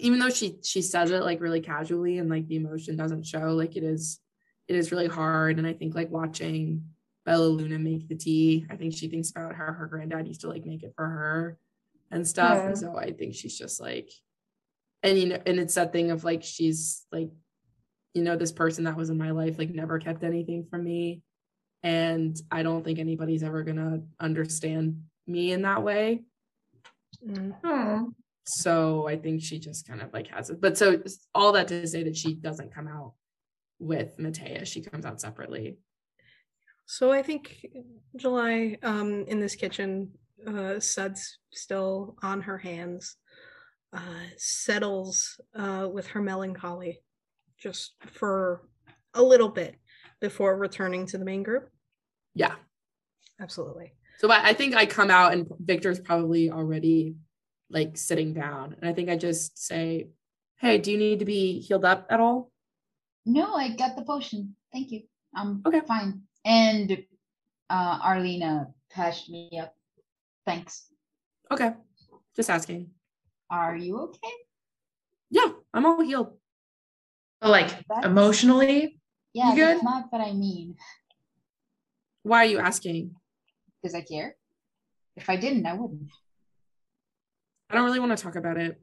even 0.01 0.19
though 0.19 0.29
she 0.29 0.57
she 0.63 0.81
says 0.81 1.11
it 1.11 1.23
like 1.23 1.39
really 1.41 1.61
casually 1.61 2.17
and 2.17 2.29
like 2.29 2.47
the 2.47 2.55
emotion 2.55 2.95
doesn't 2.95 3.25
show, 3.25 3.53
like 3.53 3.75
it 3.75 3.83
is 3.83 4.19
it 4.67 4.75
is 4.75 4.91
really 4.91 5.07
hard. 5.07 5.57
And 5.57 5.67
I 5.67 5.73
think 5.73 5.95
like 5.95 6.09
watching 6.09 6.85
Bella 7.25 7.45
Luna 7.45 7.77
make 7.77 8.07
the 8.07 8.15
tea, 8.15 8.65
I 8.69 8.75
think 8.75 8.93
she 8.95 9.07
thinks 9.07 9.29
about 9.31 9.55
how 9.55 9.71
her 9.71 9.85
granddad 9.87 10.27
used 10.27 10.41
to 10.41 10.49
like 10.49 10.65
make 10.65 10.83
it 10.83 10.93
for 10.95 11.05
her 11.05 11.57
and 12.09 12.27
stuff. 12.27 12.57
Yeah. 12.57 12.65
And 12.67 12.77
so 12.77 12.97
I 12.97 13.11
think 13.11 13.35
she's 13.35 13.57
just 13.57 13.79
like, 13.79 14.09
and 15.03 15.17
you 15.19 15.27
know, 15.29 15.41
and 15.45 15.59
it's 15.59 15.75
that 15.75 15.93
thing 15.93 16.09
of 16.11 16.23
like 16.23 16.43
she's 16.43 17.05
like, 17.11 17.29
you 18.13 18.23
know, 18.23 18.35
this 18.35 18.51
person 18.51 18.85
that 18.85 18.97
was 18.97 19.09
in 19.09 19.17
my 19.17 19.31
life 19.31 19.57
like 19.57 19.69
never 19.69 19.99
kept 19.99 20.23
anything 20.23 20.65
from 20.69 20.83
me. 20.83 21.21
And 21.83 22.39
I 22.51 22.63
don't 22.63 22.83
think 22.83 22.97
anybody's 22.99 23.43
ever 23.43 23.63
gonna 23.63 24.01
understand 24.19 25.03
me 25.27 25.51
in 25.51 25.61
that 25.61 25.83
way. 25.83 26.23
mm, 27.25 27.55
Oh, 27.63 28.13
So 28.53 29.07
I 29.07 29.17
think 29.17 29.41
she 29.41 29.59
just 29.59 29.87
kind 29.87 30.01
of 30.01 30.11
like 30.13 30.27
has 30.27 30.49
it. 30.49 30.61
But 30.61 30.77
so 30.77 31.01
all 31.33 31.51
that 31.53 31.67
to 31.69 31.87
say 31.87 32.03
that 32.03 32.17
she 32.17 32.33
doesn't 32.33 32.73
come 32.73 32.87
out 32.87 33.13
with 33.79 34.17
Matea, 34.17 34.65
she 34.65 34.81
comes 34.81 35.05
out 35.05 35.21
separately. 35.21 35.77
So 36.85 37.11
I 37.11 37.23
think 37.23 37.65
July 38.15 38.77
um, 38.83 39.25
in 39.27 39.39
this 39.39 39.55
kitchen, 39.55 40.11
uh, 40.45 40.79
Sud's 40.79 41.37
still 41.53 42.17
on 42.21 42.41
her 42.41 42.57
hands, 42.57 43.15
uh, 43.93 44.25
settles 44.37 45.39
uh, 45.55 45.87
with 45.91 46.07
her 46.07 46.21
melancholy 46.21 47.01
just 47.57 47.93
for 48.11 48.61
a 49.13 49.21
little 49.21 49.49
bit 49.49 49.75
before 50.19 50.57
returning 50.57 51.05
to 51.07 51.17
the 51.17 51.25
main 51.25 51.43
group. 51.43 51.69
Yeah. 52.33 52.55
Absolutely. 53.39 53.93
So 54.19 54.31
I, 54.31 54.49
I 54.49 54.53
think 54.53 54.75
I 54.75 54.85
come 54.85 55.09
out 55.09 55.33
and 55.33 55.47
Viktor's 55.59 55.99
probably 55.99 56.51
already 56.51 57.15
like 57.71 57.97
sitting 57.97 58.33
down. 58.33 58.75
And 58.79 58.89
I 58.89 58.93
think 58.93 59.09
I 59.09 59.15
just 59.17 59.57
say, 59.57 60.07
Hey, 60.57 60.77
do 60.77 60.91
you 60.91 60.97
need 60.97 61.19
to 61.19 61.25
be 61.25 61.59
healed 61.59 61.85
up 61.85 62.05
at 62.09 62.19
all? 62.19 62.51
No, 63.25 63.55
I 63.55 63.69
got 63.75 63.95
the 63.95 64.03
potion. 64.03 64.55
Thank 64.71 64.91
you. 64.91 65.01
I'm 65.35 65.61
Okay. 65.65 65.81
fine. 65.87 66.21
And 66.45 66.91
uh 67.69 67.99
Arlena 68.03 68.67
patched 68.91 69.29
me 69.29 69.49
up. 69.59 69.73
Thanks. 70.45 70.87
Okay. 71.49 71.73
Just 72.35 72.49
asking. 72.49 72.91
Are 73.49 73.75
you 73.75 73.99
okay? 73.99 74.33
Yeah, 75.29 75.51
I'm 75.73 75.85
all 75.85 76.01
healed. 76.01 76.37
like 77.41 77.69
That's- 77.87 78.05
emotionally. 78.05 78.99
Yeah, 79.33 79.53
You 79.55 79.65
that's 79.65 79.79
good? 79.79 79.83
not 79.85 80.11
what 80.11 80.21
I 80.21 80.33
mean. 80.33 80.75
Why 82.23 82.43
are 82.45 82.49
you 82.53 82.59
asking? 82.59 83.15
Because 83.81 83.95
I 83.95 84.01
care. 84.01 84.35
If 85.15 85.29
I 85.29 85.37
didn't, 85.37 85.65
I 85.65 85.73
wouldn't. 85.73 86.11
I 87.71 87.75
don't 87.75 87.85
really 87.85 87.99
want 87.99 88.17
to 88.17 88.21
talk 88.21 88.35
about 88.35 88.57
it. 88.57 88.79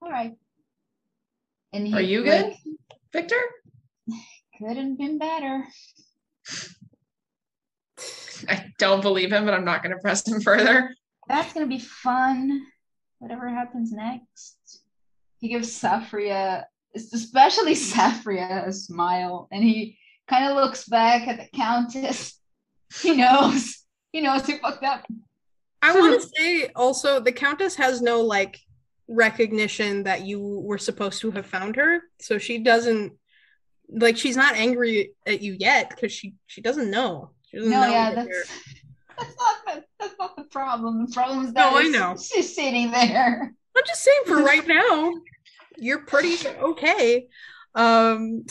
All 0.00 0.10
right. 0.10 0.32
And 1.72 1.92
Are 1.94 2.00
you 2.00 2.22
like, 2.24 2.30
good? 2.30 2.54
Viktor? 3.12 3.40
Couldn't 4.58 4.96
been 4.96 5.18
better. 5.18 5.64
I 8.48 8.66
don't 8.78 9.02
believe 9.02 9.32
him, 9.32 9.44
but 9.44 9.54
I'm 9.54 9.64
not 9.64 9.82
going 9.82 9.94
to 9.94 10.00
press 10.00 10.26
him 10.26 10.40
further. 10.40 10.94
That's 11.28 11.52
gonna 11.52 11.66
be 11.66 11.78
fun. 11.78 12.66
Whatever 13.18 13.48
happens 13.48 13.92
next. 13.92 14.56
He 15.38 15.48
gives 15.48 15.68
Saffria, 15.68 16.64
especially 16.94 17.74
Saffria, 17.74 18.66
a 18.66 18.72
smile, 18.72 19.48
and 19.52 19.62
he 19.62 19.98
kind 20.28 20.46
of 20.46 20.56
looks 20.56 20.86
back 20.86 21.28
at 21.28 21.38
the 21.38 21.56
Countess. 21.56 22.38
He 23.00 23.16
knows. 23.16 23.78
He 24.12 24.20
knows 24.20 24.44
he 24.46 24.58
fucked 24.58 24.84
up. 24.84 25.06
I 25.82 25.98
want 25.98 26.20
to 26.20 26.28
say 26.36 26.68
also 26.76 27.20
the 27.20 27.32
Countess 27.32 27.74
has 27.76 28.00
no 28.00 28.20
like 28.20 28.58
recognition 29.08 30.04
that 30.04 30.24
you 30.24 30.40
were 30.64 30.78
supposed 30.78 31.20
to 31.22 31.30
have 31.32 31.46
found 31.46 31.76
her, 31.76 32.00
so 32.20 32.38
she 32.38 32.58
doesn't 32.58 33.12
like 33.88 34.16
she's 34.16 34.36
not 34.36 34.54
angry 34.54 35.12
at 35.26 35.42
you 35.42 35.56
yet 35.58 35.90
because 35.90 36.12
she 36.12 36.34
she 36.46 36.60
doesn't 36.60 36.90
know. 36.90 37.30
She 37.50 37.58
doesn't 37.58 37.70
No, 37.72 37.80
know 37.82 37.90
yeah, 37.92 38.14
that's 38.14 38.28
that's 39.18 39.36
not 39.36 39.56
the 39.66 39.84
that's 39.98 40.14
not 40.18 40.36
the 40.36 40.44
problem. 40.44 41.06
The 41.06 41.12
problem 41.12 41.46
is 41.46 41.52
No, 41.52 41.74
that 41.74 41.84
I 41.84 41.88
know. 41.88 42.16
she's 42.20 42.54
sitting 42.54 42.90
there. 42.90 43.52
I'm 43.76 43.84
just 43.86 44.02
saying 44.02 44.22
for 44.26 44.42
right 44.42 44.66
now, 44.80 45.12
you're 45.78 46.04
pretty 46.06 46.36
okay. 46.48 47.26
Um 47.74 48.44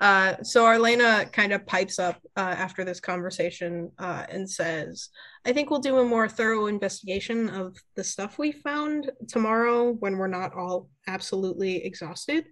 uh 0.00 0.36
so 0.42 0.64
Arlena 0.64 1.26
kind 1.32 1.52
of 1.52 1.66
pipes 1.66 1.98
up 1.98 2.20
uh, 2.36 2.40
after 2.40 2.84
this 2.84 3.00
conversation 3.00 3.90
uh 3.98 4.24
and 4.28 4.48
says, 4.48 5.08
I 5.48 5.52
think 5.54 5.70
we'll 5.70 5.80
do 5.80 5.96
a 5.98 6.04
more 6.04 6.28
thorough 6.28 6.66
investigation 6.66 7.48
of 7.48 7.74
the 7.96 8.04
stuff 8.04 8.38
we 8.38 8.52
found 8.52 9.10
tomorrow 9.28 9.92
when 9.92 10.18
we're 10.18 10.26
not 10.26 10.52
all 10.54 10.90
absolutely 11.06 11.82
exhausted. 11.86 12.44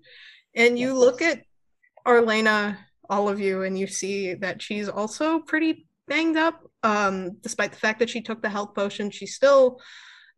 And 0.55 0.79
you 0.79 0.89
Yes. 0.89 0.97
look 0.97 1.21
at 1.21 1.43
Arlena, 2.07 2.79
all 3.11 3.29
of 3.29 3.39
you, 3.39 3.65
and 3.65 3.79
you 3.79 3.87
see 3.87 4.33
that 4.35 4.63
she's 4.63 4.89
also 4.89 5.41
pretty 5.41 5.87
banged 6.09 6.39
up. 6.39 6.63
Um, 6.83 7.33
despite 7.43 7.73
the 7.73 7.79
fact 7.79 7.99
that 7.99 8.09
she 8.09 8.23
took 8.23 8.41
the 8.41 8.49
health 8.49 8.75
potion, 8.75 9.11
she's 9.11 9.35
still 9.35 9.79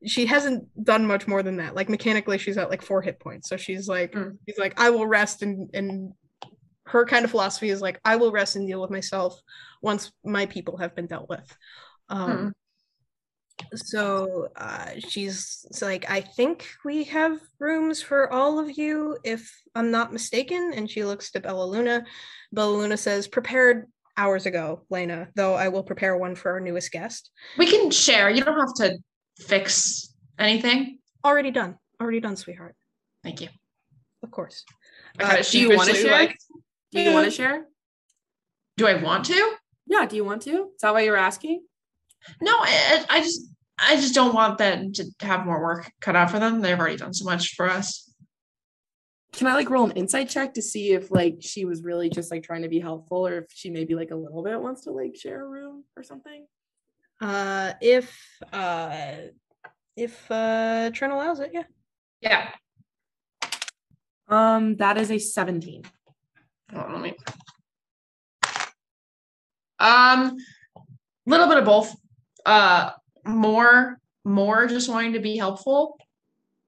she 0.05 0.27
hasn't 0.27 0.63
done 0.85 1.07
much 1.07 1.27
more 1.27 1.43
than 1.43 1.57
that. 1.57 1.75
Like 1.77 1.89
mechanically, 1.89 2.39
she's 2.39 2.57
at 2.57 2.71
like 2.71 2.83
four 2.83 3.03
hit 3.03 3.19
points. 3.21 3.49
So 3.49 3.57
she's 3.57 3.87
like, 3.89 4.13
Mm. 4.13 4.37
she's 4.49 4.59
like, 4.59 4.81
I 4.81 4.91
will 4.91 5.07
rest 5.07 5.43
and 5.43 5.71
and 5.75 6.13
her 6.87 7.05
kind 7.05 7.25
of 7.25 7.31
philosophy 7.31 7.69
is 7.69 7.81
like, 7.83 8.01
I 8.05 8.17
will 8.17 8.33
rest 8.33 8.57
and 8.57 8.67
deal 8.67 8.81
with 8.81 8.91
myself 8.91 9.39
once 9.83 10.11
my 10.25 10.47
people 10.47 10.79
have 10.79 10.97
been 10.97 11.07
dealt 11.07 11.29
with. 11.29 11.57
Um 12.09 12.53
so 13.75 14.49
uh 14.57 14.93
she's 14.99 15.67
it's 15.69 15.83
like, 15.83 16.09
I 16.11 16.21
think 16.21 16.67
we 16.85 17.05
have 17.05 17.39
rooms 17.59 18.01
for 18.01 18.33
all 18.33 18.59
of 18.59 18.79
you, 18.79 19.19
if 19.25 19.53
I'm 19.75 19.91
not 19.91 20.13
mistaken. 20.13 20.73
And 20.75 20.91
she 20.91 21.05
looks 21.05 21.31
to 21.33 21.41
Bella 21.41 21.65
Luna. 21.65 22.05
Bella 22.53 22.77
Luna 22.77 22.97
says, 22.97 23.29
prepared 23.29 23.87
hours 24.17 24.47
ago, 24.47 24.85
Lena, 24.91 25.29
though 25.35 25.55
I 25.55 25.69
will 25.69 25.83
prepare 25.83 26.17
one 26.17 26.35
for 26.35 26.53
our 26.53 26.61
newest 26.61 26.93
guest. 26.93 27.31
We 27.57 27.67
can 27.67 27.91
share. 27.91 28.31
You 28.31 28.43
don't 28.43 28.59
have 28.59 28.75
to 28.75 28.99
fix 29.39 30.15
anything. 30.39 30.99
Already 31.25 31.51
done. 31.51 31.77
Already 32.01 32.21
done, 32.21 32.37
sweetheart. 32.37 32.75
Thank 33.23 33.41
you. 33.41 33.49
Of 34.23 34.31
course. 34.31 34.65
I 35.19 35.39
Uh, 35.39 35.43
do 35.43 35.59
you 35.59 35.77
want 35.77 35.91
to 35.91 35.97
share? 35.97 36.11
like, 36.13 36.37
do 36.93 37.01
you 37.01 37.13
want 37.13 37.27
to 37.27 37.31
share? 37.31 37.67
do 38.77 38.87
I 38.87 38.95
want 38.95 39.25
to? 39.27 39.57
Yeah, 39.87 40.07
do 40.07 40.17
you 40.17 40.25
want 40.25 40.43
to? 40.43 40.71
Is 40.75 40.81
that 40.83 40.93
why 40.93 41.01
you're 41.03 41.17
asking? 41.17 41.65
No, 42.41 42.53
I, 42.53 43.05
I 43.09 43.21
just 43.21 43.49
I 43.79 43.97
just 43.97 44.15
don't 44.15 44.35
want 44.35 44.59
them 44.59 44.93
to 44.95 45.05
have 45.21 45.47
more 45.47 45.61
work 45.63 45.91
cut 46.01 46.17
out 46.17 46.31
for 46.31 46.39
them. 46.39 46.61
They've 46.61 46.79
already 46.79 46.97
done 46.97 47.15
so 47.15 47.25
much 47.25 47.55
for 47.55 47.69
us. 47.69 48.13
Can 49.33 49.47
I 49.47 49.55
like 49.55 49.71
roll 49.71 49.85
an 49.85 49.93
insight 49.93 50.29
check 50.29 50.55
to 50.55 50.63
see 50.63 50.93
if 50.93 51.11
like 51.11 51.37
she 51.41 51.65
was 51.65 51.83
really 51.83 52.11
just 52.11 52.31
like 52.31 52.43
trying 52.43 52.63
to 52.63 52.69
be 52.69 52.81
helpful 52.81 53.27
or 53.27 53.39
if 53.39 53.47
she 53.53 53.71
maybe 53.71 53.95
like 53.95 54.11
a 54.11 54.17
little 54.17 54.43
bit 54.43 54.61
wants 54.61 54.83
to 54.83 54.91
like 54.91 55.17
share 55.17 55.45
a 55.45 55.49
room 55.49 55.85
or 55.97 56.03
something? 56.03 56.47
Uh, 57.21 57.73
if 57.81 58.17
uh, 58.53 59.17
if 59.97 60.31
uh, 60.31 60.91
Trent 60.93 61.13
allows 61.13 61.41
it, 61.41 61.51
yeah. 61.53 61.65
Yeah. 62.21 62.51
Um, 64.29 64.77
that 64.77 64.99
is 64.99 65.11
a 65.11 65.19
17. 65.19 65.83
Hold 66.73 66.85
on, 66.85 66.93
let 66.93 67.03
me. 67.03 67.15
Um, 69.79 70.37
little 71.27 71.49
bit 71.49 71.59
of 71.59 71.65
both. 71.65 71.95
Uh, 72.45 72.91
more, 73.25 73.99
more 74.25 74.67
just 74.67 74.89
wanting 74.89 75.13
to 75.13 75.21
be 75.21 75.37
helpful. 75.37 75.99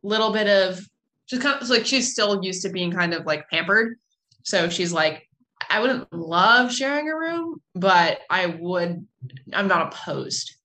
Little 0.03 0.33
bit 0.33 0.49
of 0.49 0.81
she's 1.27 1.41
kind 1.41 1.61
of 1.61 1.69
like 1.69 1.87
she's 1.87 2.13
still 2.13 2.43
used 2.43 2.63
to 2.63 2.71
being 2.71 2.91
kind 2.93 3.15
of 3.15 3.27
like 3.27 3.49
pampered. 3.49 3.99
So 4.43 4.69
she's 4.69 4.93
like, 4.93 5.29
I 5.69 5.81
wouldn't 5.81 6.13
love 6.13 6.73
sharing 6.73 7.09
a 7.09 7.17
room, 7.17 7.61
but 7.75 8.21
I 8.31 8.47
would. 8.47 9.07
I'm 9.53 9.69
not 9.69 9.93
opposed. 9.93 10.57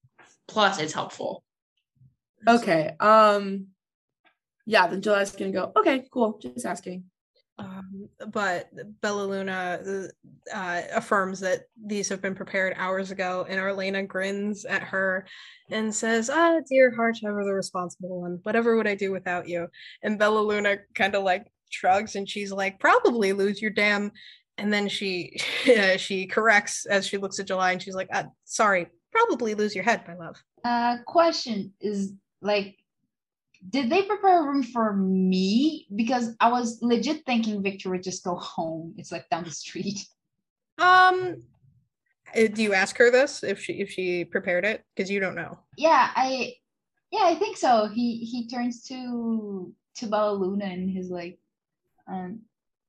Plus, 0.48 0.80
it's 0.80 0.92
helpful. 0.92 1.44
Okay. 2.48 2.92
Um 3.00 3.68
yeah, 4.68 4.88
then 4.88 5.00
July's 5.00 5.32
gonna 5.32 5.52
go, 5.52 5.72
okay, 5.76 6.04
cool. 6.10 6.38
Just 6.42 6.66
asking. 6.66 7.04
Um, 7.58 8.08
but 8.32 8.68
Bella 9.00 9.24
Luna 9.24 10.10
uh, 10.52 10.82
affirms 10.94 11.40
that 11.40 11.62
these 11.82 12.08
have 12.08 12.20
been 12.20 12.34
prepared 12.34 12.74
hours 12.76 13.10
ago, 13.10 13.46
and 13.48 13.58
Arlena 13.58 14.02
grins 14.02 14.64
at 14.64 14.82
her 14.82 15.26
and 15.70 15.94
says, 15.94 16.28
"Ah, 16.28 16.58
dear 16.68 16.94
heart, 16.94 17.16
ever 17.24 17.44
the 17.44 17.54
responsible 17.54 18.20
one. 18.20 18.40
Whatever 18.42 18.76
would 18.76 18.86
I 18.86 18.94
do 18.94 19.10
without 19.10 19.48
you?" 19.48 19.68
And 20.02 20.18
Bella 20.18 20.40
Luna 20.40 20.78
kind 20.94 21.14
of 21.14 21.24
like 21.24 21.46
shrugs, 21.70 22.16
and 22.16 22.28
she's 22.28 22.52
like, 22.52 22.78
"Probably 22.78 23.32
lose 23.32 23.62
your 23.62 23.70
damn." 23.70 24.12
And 24.58 24.72
then 24.72 24.88
she 24.88 25.38
uh, 25.78 25.96
she 25.96 26.26
corrects 26.26 26.84
as 26.86 27.06
she 27.06 27.16
looks 27.16 27.38
at 27.38 27.46
July, 27.46 27.72
and 27.72 27.82
she's 27.82 27.96
like, 27.96 28.08
uh, 28.12 28.24
"Sorry, 28.44 28.86
probably 29.12 29.54
lose 29.54 29.74
your 29.74 29.84
head, 29.84 30.02
my 30.06 30.14
love." 30.14 30.36
Uh, 30.62 30.98
question 31.06 31.72
is 31.80 32.12
like, 32.42 32.76
did 33.70 33.90
they 33.90 34.02
prepare 34.02 34.42
a 34.42 34.46
room 34.46 34.62
for 34.62 34.92
me? 34.92 35.86
Because 35.94 36.34
I 36.40 36.50
was 36.50 36.78
legit 36.82 37.24
thinking 37.26 37.62
Viktor 37.62 37.90
would 37.90 38.02
just 38.02 38.24
go 38.24 38.36
home. 38.36 38.94
It's 38.96 39.12
like 39.12 39.28
down 39.30 39.44
the 39.44 39.50
street. 39.50 40.04
Um, 40.78 41.42
uh, 42.36 42.48
do 42.52 42.62
you 42.62 42.74
ask 42.74 42.96
her 42.98 43.10
this 43.10 43.42
if 43.42 43.60
she 43.60 43.74
if 43.74 43.90
she 43.90 44.24
prepared 44.24 44.64
it? 44.64 44.84
Because 44.94 45.10
you 45.10 45.20
don't 45.20 45.34
know. 45.34 45.58
Yeah, 45.76 46.10
I 46.14 46.54
yeah, 47.10 47.22
I 47.24 47.34
think 47.34 47.56
so. 47.56 47.86
He 47.86 48.18
he 48.18 48.48
turns 48.48 48.82
to 48.88 49.72
to 49.96 50.06
Bella 50.06 50.34
Luna 50.34 50.66
and 50.66 50.90
he's 50.90 51.10
like, 51.10 51.38
um, 52.06 52.40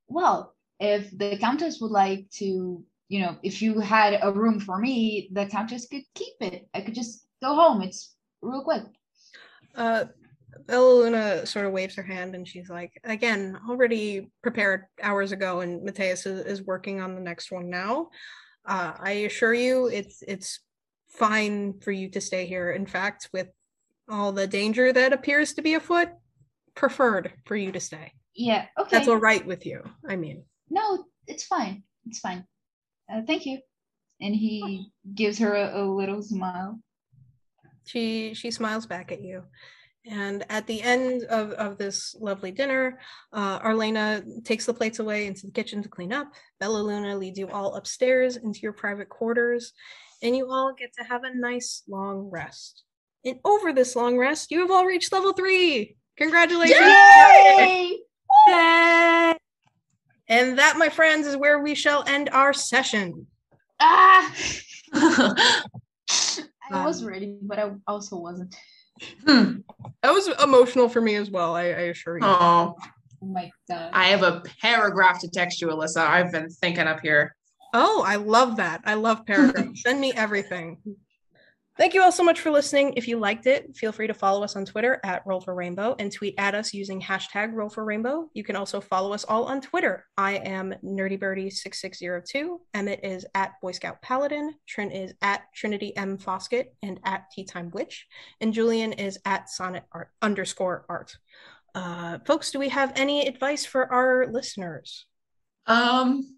well, 0.07 0.55
if 0.79 1.17
the 1.17 1.37
countess 1.37 1.79
would 1.79 1.91
like 1.91 2.29
to, 2.31 2.83
you 3.07 3.19
know, 3.21 3.37
if 3.43 3.61
you 3.61 3.79
had 3.79 4.19
a 4.21 4.31
room 4.31 4.59
for 4.59 4.77
me, 4.77 5.29
the 5.31 5.45
countess 5.45 5.87
could 5.87 6.03
keep 6.13 6.33
it. 6.41 6.67
I 6.73 6.81
could 6.81 6.95
just 6.95 7.25
go 7.41 7.55
home. 7.55 7.81
It's 7.81 8.15
real 8.41 8.63
quick. 8.63 8.83
Uh, 9.75 10.05
Bella 10.65 10.93
Luna 10.93 11.45
sort 11.45 11.65
of 11.65 11.71
waves 11.71 11.95
her 11.95 12.03
hand 12.03 12.35
and 12.35 12.47
she's 12.47 12.69
like, 12.69 12.99
again, 13.03 13.59
already 13.69 14.29
prepared 14.41 14.85
hours 15.01 15.31
ago, 15.31 15.61
and 15.61 15.83
Mateus 15.83 16.25
is, 16.25 16.45
is 16.45 16.61
working 16.63 17.01
on 17.01 17.15
the 17.15 17.21
next 17.21 17.51
one 17.51 17.69
now. 17.69 18.09
Uh, 18.65 18.93
I 18.99 19.11
assure 19.11 19.53
you, 19.53 19.87
it's 19.87 20.23
it's 20.27 20.59
fine 21.09 21.79
for 21.79 21.91
you 21.91 22.09
to 22.11 22.21
stay 22.21 22.45
here. 22.45 22.71
In 22.71 22.85
fact, 22.85 23.29
with 23.31 23.47
all 24.09 24.31
the 24.31 24.47
danger 24.47 24.91
that 24.91 25.13
appears 25.13 25.53
to 25.53 25.61
be 25.61 25.73
afoot, 25.75 26.09
preferred 26.75 27.33
for 27.45 27.55
you 27.55 27.71
to 27.71 27.79
stay. 27.79 28.13
Yeah, 28.35 28.65
okay. 28.77 28.89
That's 28.91 29.07
all 29.07 29.17
right 29.17 29.45
with 29.45 29.65
you. 29.65 29.83
I 30.07 30.15
mean, 30.15 30.43
No, 30.69 31.05
it's 31.27 31.45
fine. 31.45 31.83
It's 32.05 32.19
fine. 32.19 32.45
Uh, 33.11 33.21
thank 33.25 33.45
you. 33.45 33.59
And 34.21 34.35
he 34.35 34.91
gives 35.13 35.39
her 35.39 35.53
a, 35.55 35.81
a 35.81 35.85
little 35.85 36.21
smile. 36.21 36.79
she 37.85 38.33
she 38.33 38.51
smiles 38.51 38.85
back 38.85 39.11
at 39.11 39.21
you 39.21 39.43
and 40.09 40.45
at 40.49 40.65
the 40.67 40.81
end 40.81 41.23
of, 41.23 41.51
of 41.51 41.77
this 41.77 42.15
lovely 42.19 42.51
dinner 42.51 42.99
uh, 43.33 43.59
arlena 43.63 44.23
takes 44.43 44.65
the 44.65 44.73
plates 44.73 44.99
away 44.99 45.27
into 45.27 45.45
the 45.45 45.51
kitchen 45.51 45.81
to 45.81 45.89
clean 45.89 46.13
up 46.13 46.31
bella 46.59 46.79
luna 46.79 47.15
leads 47.15 47.37
you 47.37 47.47
all 47.49 47.75
upstairs 47.75 48.37
into 48.37 48.59
your 48.61 48.73
private 48.73 49.09
quarters 49.09 49.73
and 50.21 50.35
you 50.35 50.49
all 50.49 50.73
get 50.73 50.91
to 50.97 51.03
have 51.03 51.23
a 51.23 51.35
nice 51.35 51.83
long 51.87 52.29
rest 52.31 52.83
and 53.25 53.39
over 53.45 53.73
this 53.73 53.95
long 53.95 54.17
rest 54.17 54.51
you 54.51 54.59
have 54.59 54.71
all 54.71 54.85
reached 54.85 55.11
level 55.11 55.33
three 55.33 55.95
congratulations 56.17 56.79
Yay! 56.79 57.99
Yay! 58.47 59.35
and 60.29 60.57
that 60.57 60.75
my 60.77 60.89
friends 60.89 61.27
is 61.27 61.37
where 61.37 61.59
we 61.61 61.75
shall 61.75 62.03
end 62.07 62.29
our 62.29 62.53
session 62.53 63.27
Ah! 63.79 64.33
I 66.69 66.85
was 66.85 67.03
ready, 67.03 67.37
but 67.41 67.59
I 67.59 67.71
also 67.87 68.17
wasn't. 68.17 68.55
Hmm. 69.25 69.57
that 70.01 70.11
was 70.13 70.27
emotional 70.41 70.89
for 70.89 71.01
me 71.01 71.15
as 71.15 71.29
well 71.29 71.55
i, 71.55 71.63
I 71.63 71.89
assure 71.91 72.17
you 72.17 72.25
Oh, 72.25 72.75
Oh 73.21 73.25
my 73.25 73.49
god. 73.69 73.89
I 73.93 74.05
have 74.05 74.23
a 74.23 74.43
paragraph 74.61 75.19
to 75.21 75.27
text 75.27 75.59
you, 75.61 75.67
Alyssa. 75.67 75.97
I've 76.07 76.31
been 76.31 76.49
thinking 76.49 76.85
up 76.87 76.99
here. 77.01 77.35
Oh, 77.73 78.03
I 78.05 78.17
love 78.17 78.57
that. 78.57 78.81
I 78.85 78.93
love 78.93 79.25
paragraphs. 79.25 79.81
Send 79.81 79.99
me 79.99 80.13
everything. 80.13 80.77
Thank 81.77 81.93
you 81.93 82.01
all 82.01 82.11
so 82.11 82.23
much 82.23 82.39
for 82.39 82.49
listening. 82.49 82.93
If 82.97 83.07
you 83.07 83.19
liked 83.19 83.45
it, 83.45 83.77
feel 83.77 83.91
free 83.91 84.07
to 84.07 84.13
follow 84.15 84.43
us 84.43 84.55
on 84.55 84.65
Twitter 84.65 84.99
at 85.03 85.21
Roll 85.27 85.39
for 85.39 85.53
Rainbow 85.53 85.95
and 85.99 86.11
tweet 86.11 86.33
at 86.39 86.55
us 86.55 86.73
using 86.73 86.99
hashtag 86.99 87.53
Roll 87.53 87.69
for 87.69 87.85
Rainbow. 87.85 88.31
You 88.33 88.43
can 88.43 88.55
also 88.55 88.81
follow 88.81 89.13
us 89.13 89.23
all 89.25 89.45
on 89.45 89.61
Twitter. 89.61 90.03
I 90.17 90.37
am 90.37 90.73
NerdyBirdie6602. 90.83 92.57
Emmett 92.73 93.01
is 93.03 93.27
at 93.35 93.61
Boy 93.61 93.73
Scout 93.73 94.01
Paladin. 94.01 94.55
Trin 94.67 94.89
is 94.89 95.13
at 95.21 95.43
Trinity 95.53 95.95
M 95.95 96.17
Foskett 96.17 96.73
and 96.81 96.99
at 97.05 97.29
Tea 97.31 97.45
Time 97.45 97.69
Witch. 97.71 98.07
And 98.41 98.53
Julian 98.53 98.93
is 98.93 99.19
at 99.23 99.47
Sonnet 99.47 99.83
Art 99.91 100.09
underscore 100.23 100.83
art. 100.89 101.15
Uh, 101.75 102.17
folks, 102.25 102.49
do 102.49 102.57
we 102.57 102.69
have 102.69 102.91
any 102.95 103.27
advice 103.27 103.67
for 103.67 103.93
our 103.93 104.25
listeners? 104.31 105.05
Um, 105.67 106.37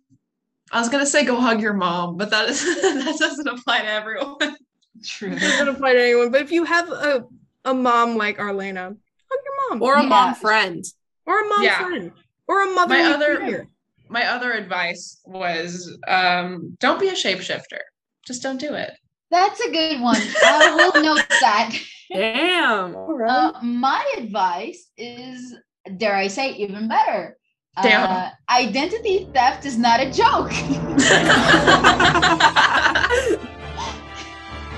I 0.69 0.79
was 0.79 0.89
gonna 0.89 1.05
say 1.05 1.23
go 1.23 1.39
hug 1.39 1.61
your 1.61 1.73
mom, 1.73 2.17
but 2.17 2.29
that 2.31 2.49
is 2.49 2.61
that 2.81 3.15
doesn't 3.17 3.47
apply 3.47 3.83
to 3.83 3.87
everyone. 3.87 4.57
True. 5.05 5.31
It 5.31 5.39
doesn't 5.39 5.67
apply 5.67 5.93
to 5.93 6.01
anyone, 6.01 6.31
but 6.31 6.41
if 6.41 6.51
you 6.51 6.63
have 6.65 6.89
a, 6.89 7.25
a 7.65 7.73
mom 7.73 8.15
like 8.17 8.39
Arlena, 8.39 8.85
hug 8.85 8.97
your 9.45 9.69
mom. 9.69 9.81
Or 9.81 9.95
a 9.95 10.01
Yeah. 10.03 10.07
mom 10.09 10.35
friend. 10.35 10.83
or 11.25 11.45
a 11.45 11.49
mom 11.49 11.63
Yeah. 11.63 11.77
friend. 11.79 12.11
Or 12.47 12.63
a 12.63 12.73
mother. 12.73 12.95
My 12.95 13.01
other- 13.13 13.67
My 14.09 14.25
other 14.25 14.53
advice 14.53 15.21
was 15.25 15.95
um, 16.07 16.75
don't 16.79 16.99
be 16.99 17.09
a 17.09 17.13
shapeshifter. 17.13 17.79
Just 18.25 18.41
don't 18.41 18.59
do 18.59 18.73
it. 18.73 18.91
That's 19.29 19.59
a 19.59 19.69
good 19.71 20.01
one. 20.01 20.17
I 20.43 20.73
will 20.75 21.03
note 21.09 21.25
that. 21.41 21.77
Damn. 22.11 22.95
All 22.95 23.15
right. 23.15 23.29
Uh, 23.53 23.61
my 23.61 24.03
advice 24.17 24.89
is, 24.97 25.55
dare 25.97 26.15
I 26.15 26.27
say, 26.27 26.53
even 26.53 26.87
better. 26.87 27.37
Damn. 27.83 28.09
Uh, 28.09 28.29
identity 28.49 29.29
theft 29.31 29.65
is 29.65 29.77
not 29.77 29.99
a 29.99 30.11
joke. 30.11 30.51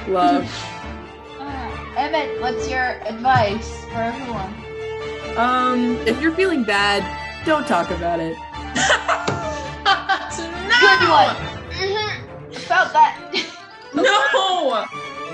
Love. 0.08 0.44
Uh, 1.40 1.94
Emmett, 1.98 2.42
what's 2.42 2.70
your 2.70 3.00
advice 3.06 3.70
for 3.86 4.02
everyone? 4.02 4.54
Um, 5.38 5.96
if 6.08 6.22
you're 6.22 6.34
feeling 6.34 6.64
bad, 6.64 7.04
don't 7.46 7.66
talk 7.68 7.90
about 7.92 8.20
it. 8.20 8.36
Good 10.82 11.10
one. 11.10 11.36
Mhm. 11.72 12.56
Felt 12.56 12.94
that. 12.94 13.18
No. 13.94 14.86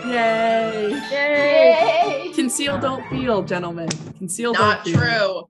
Yay. 0.07 0.89
Yay! 1.11 2.23
Yay. 2.25 2.31
Conceal, 2.33 2.79
don't 2.79 3.07
feel, 3.07 3.43
gentlemen. 3.43 3.87
Conceal, 4.17 4.53
Not 4.53 4.83
don't 4.83 4.93
feel. 4.93 4.99
true. 4.99 5.47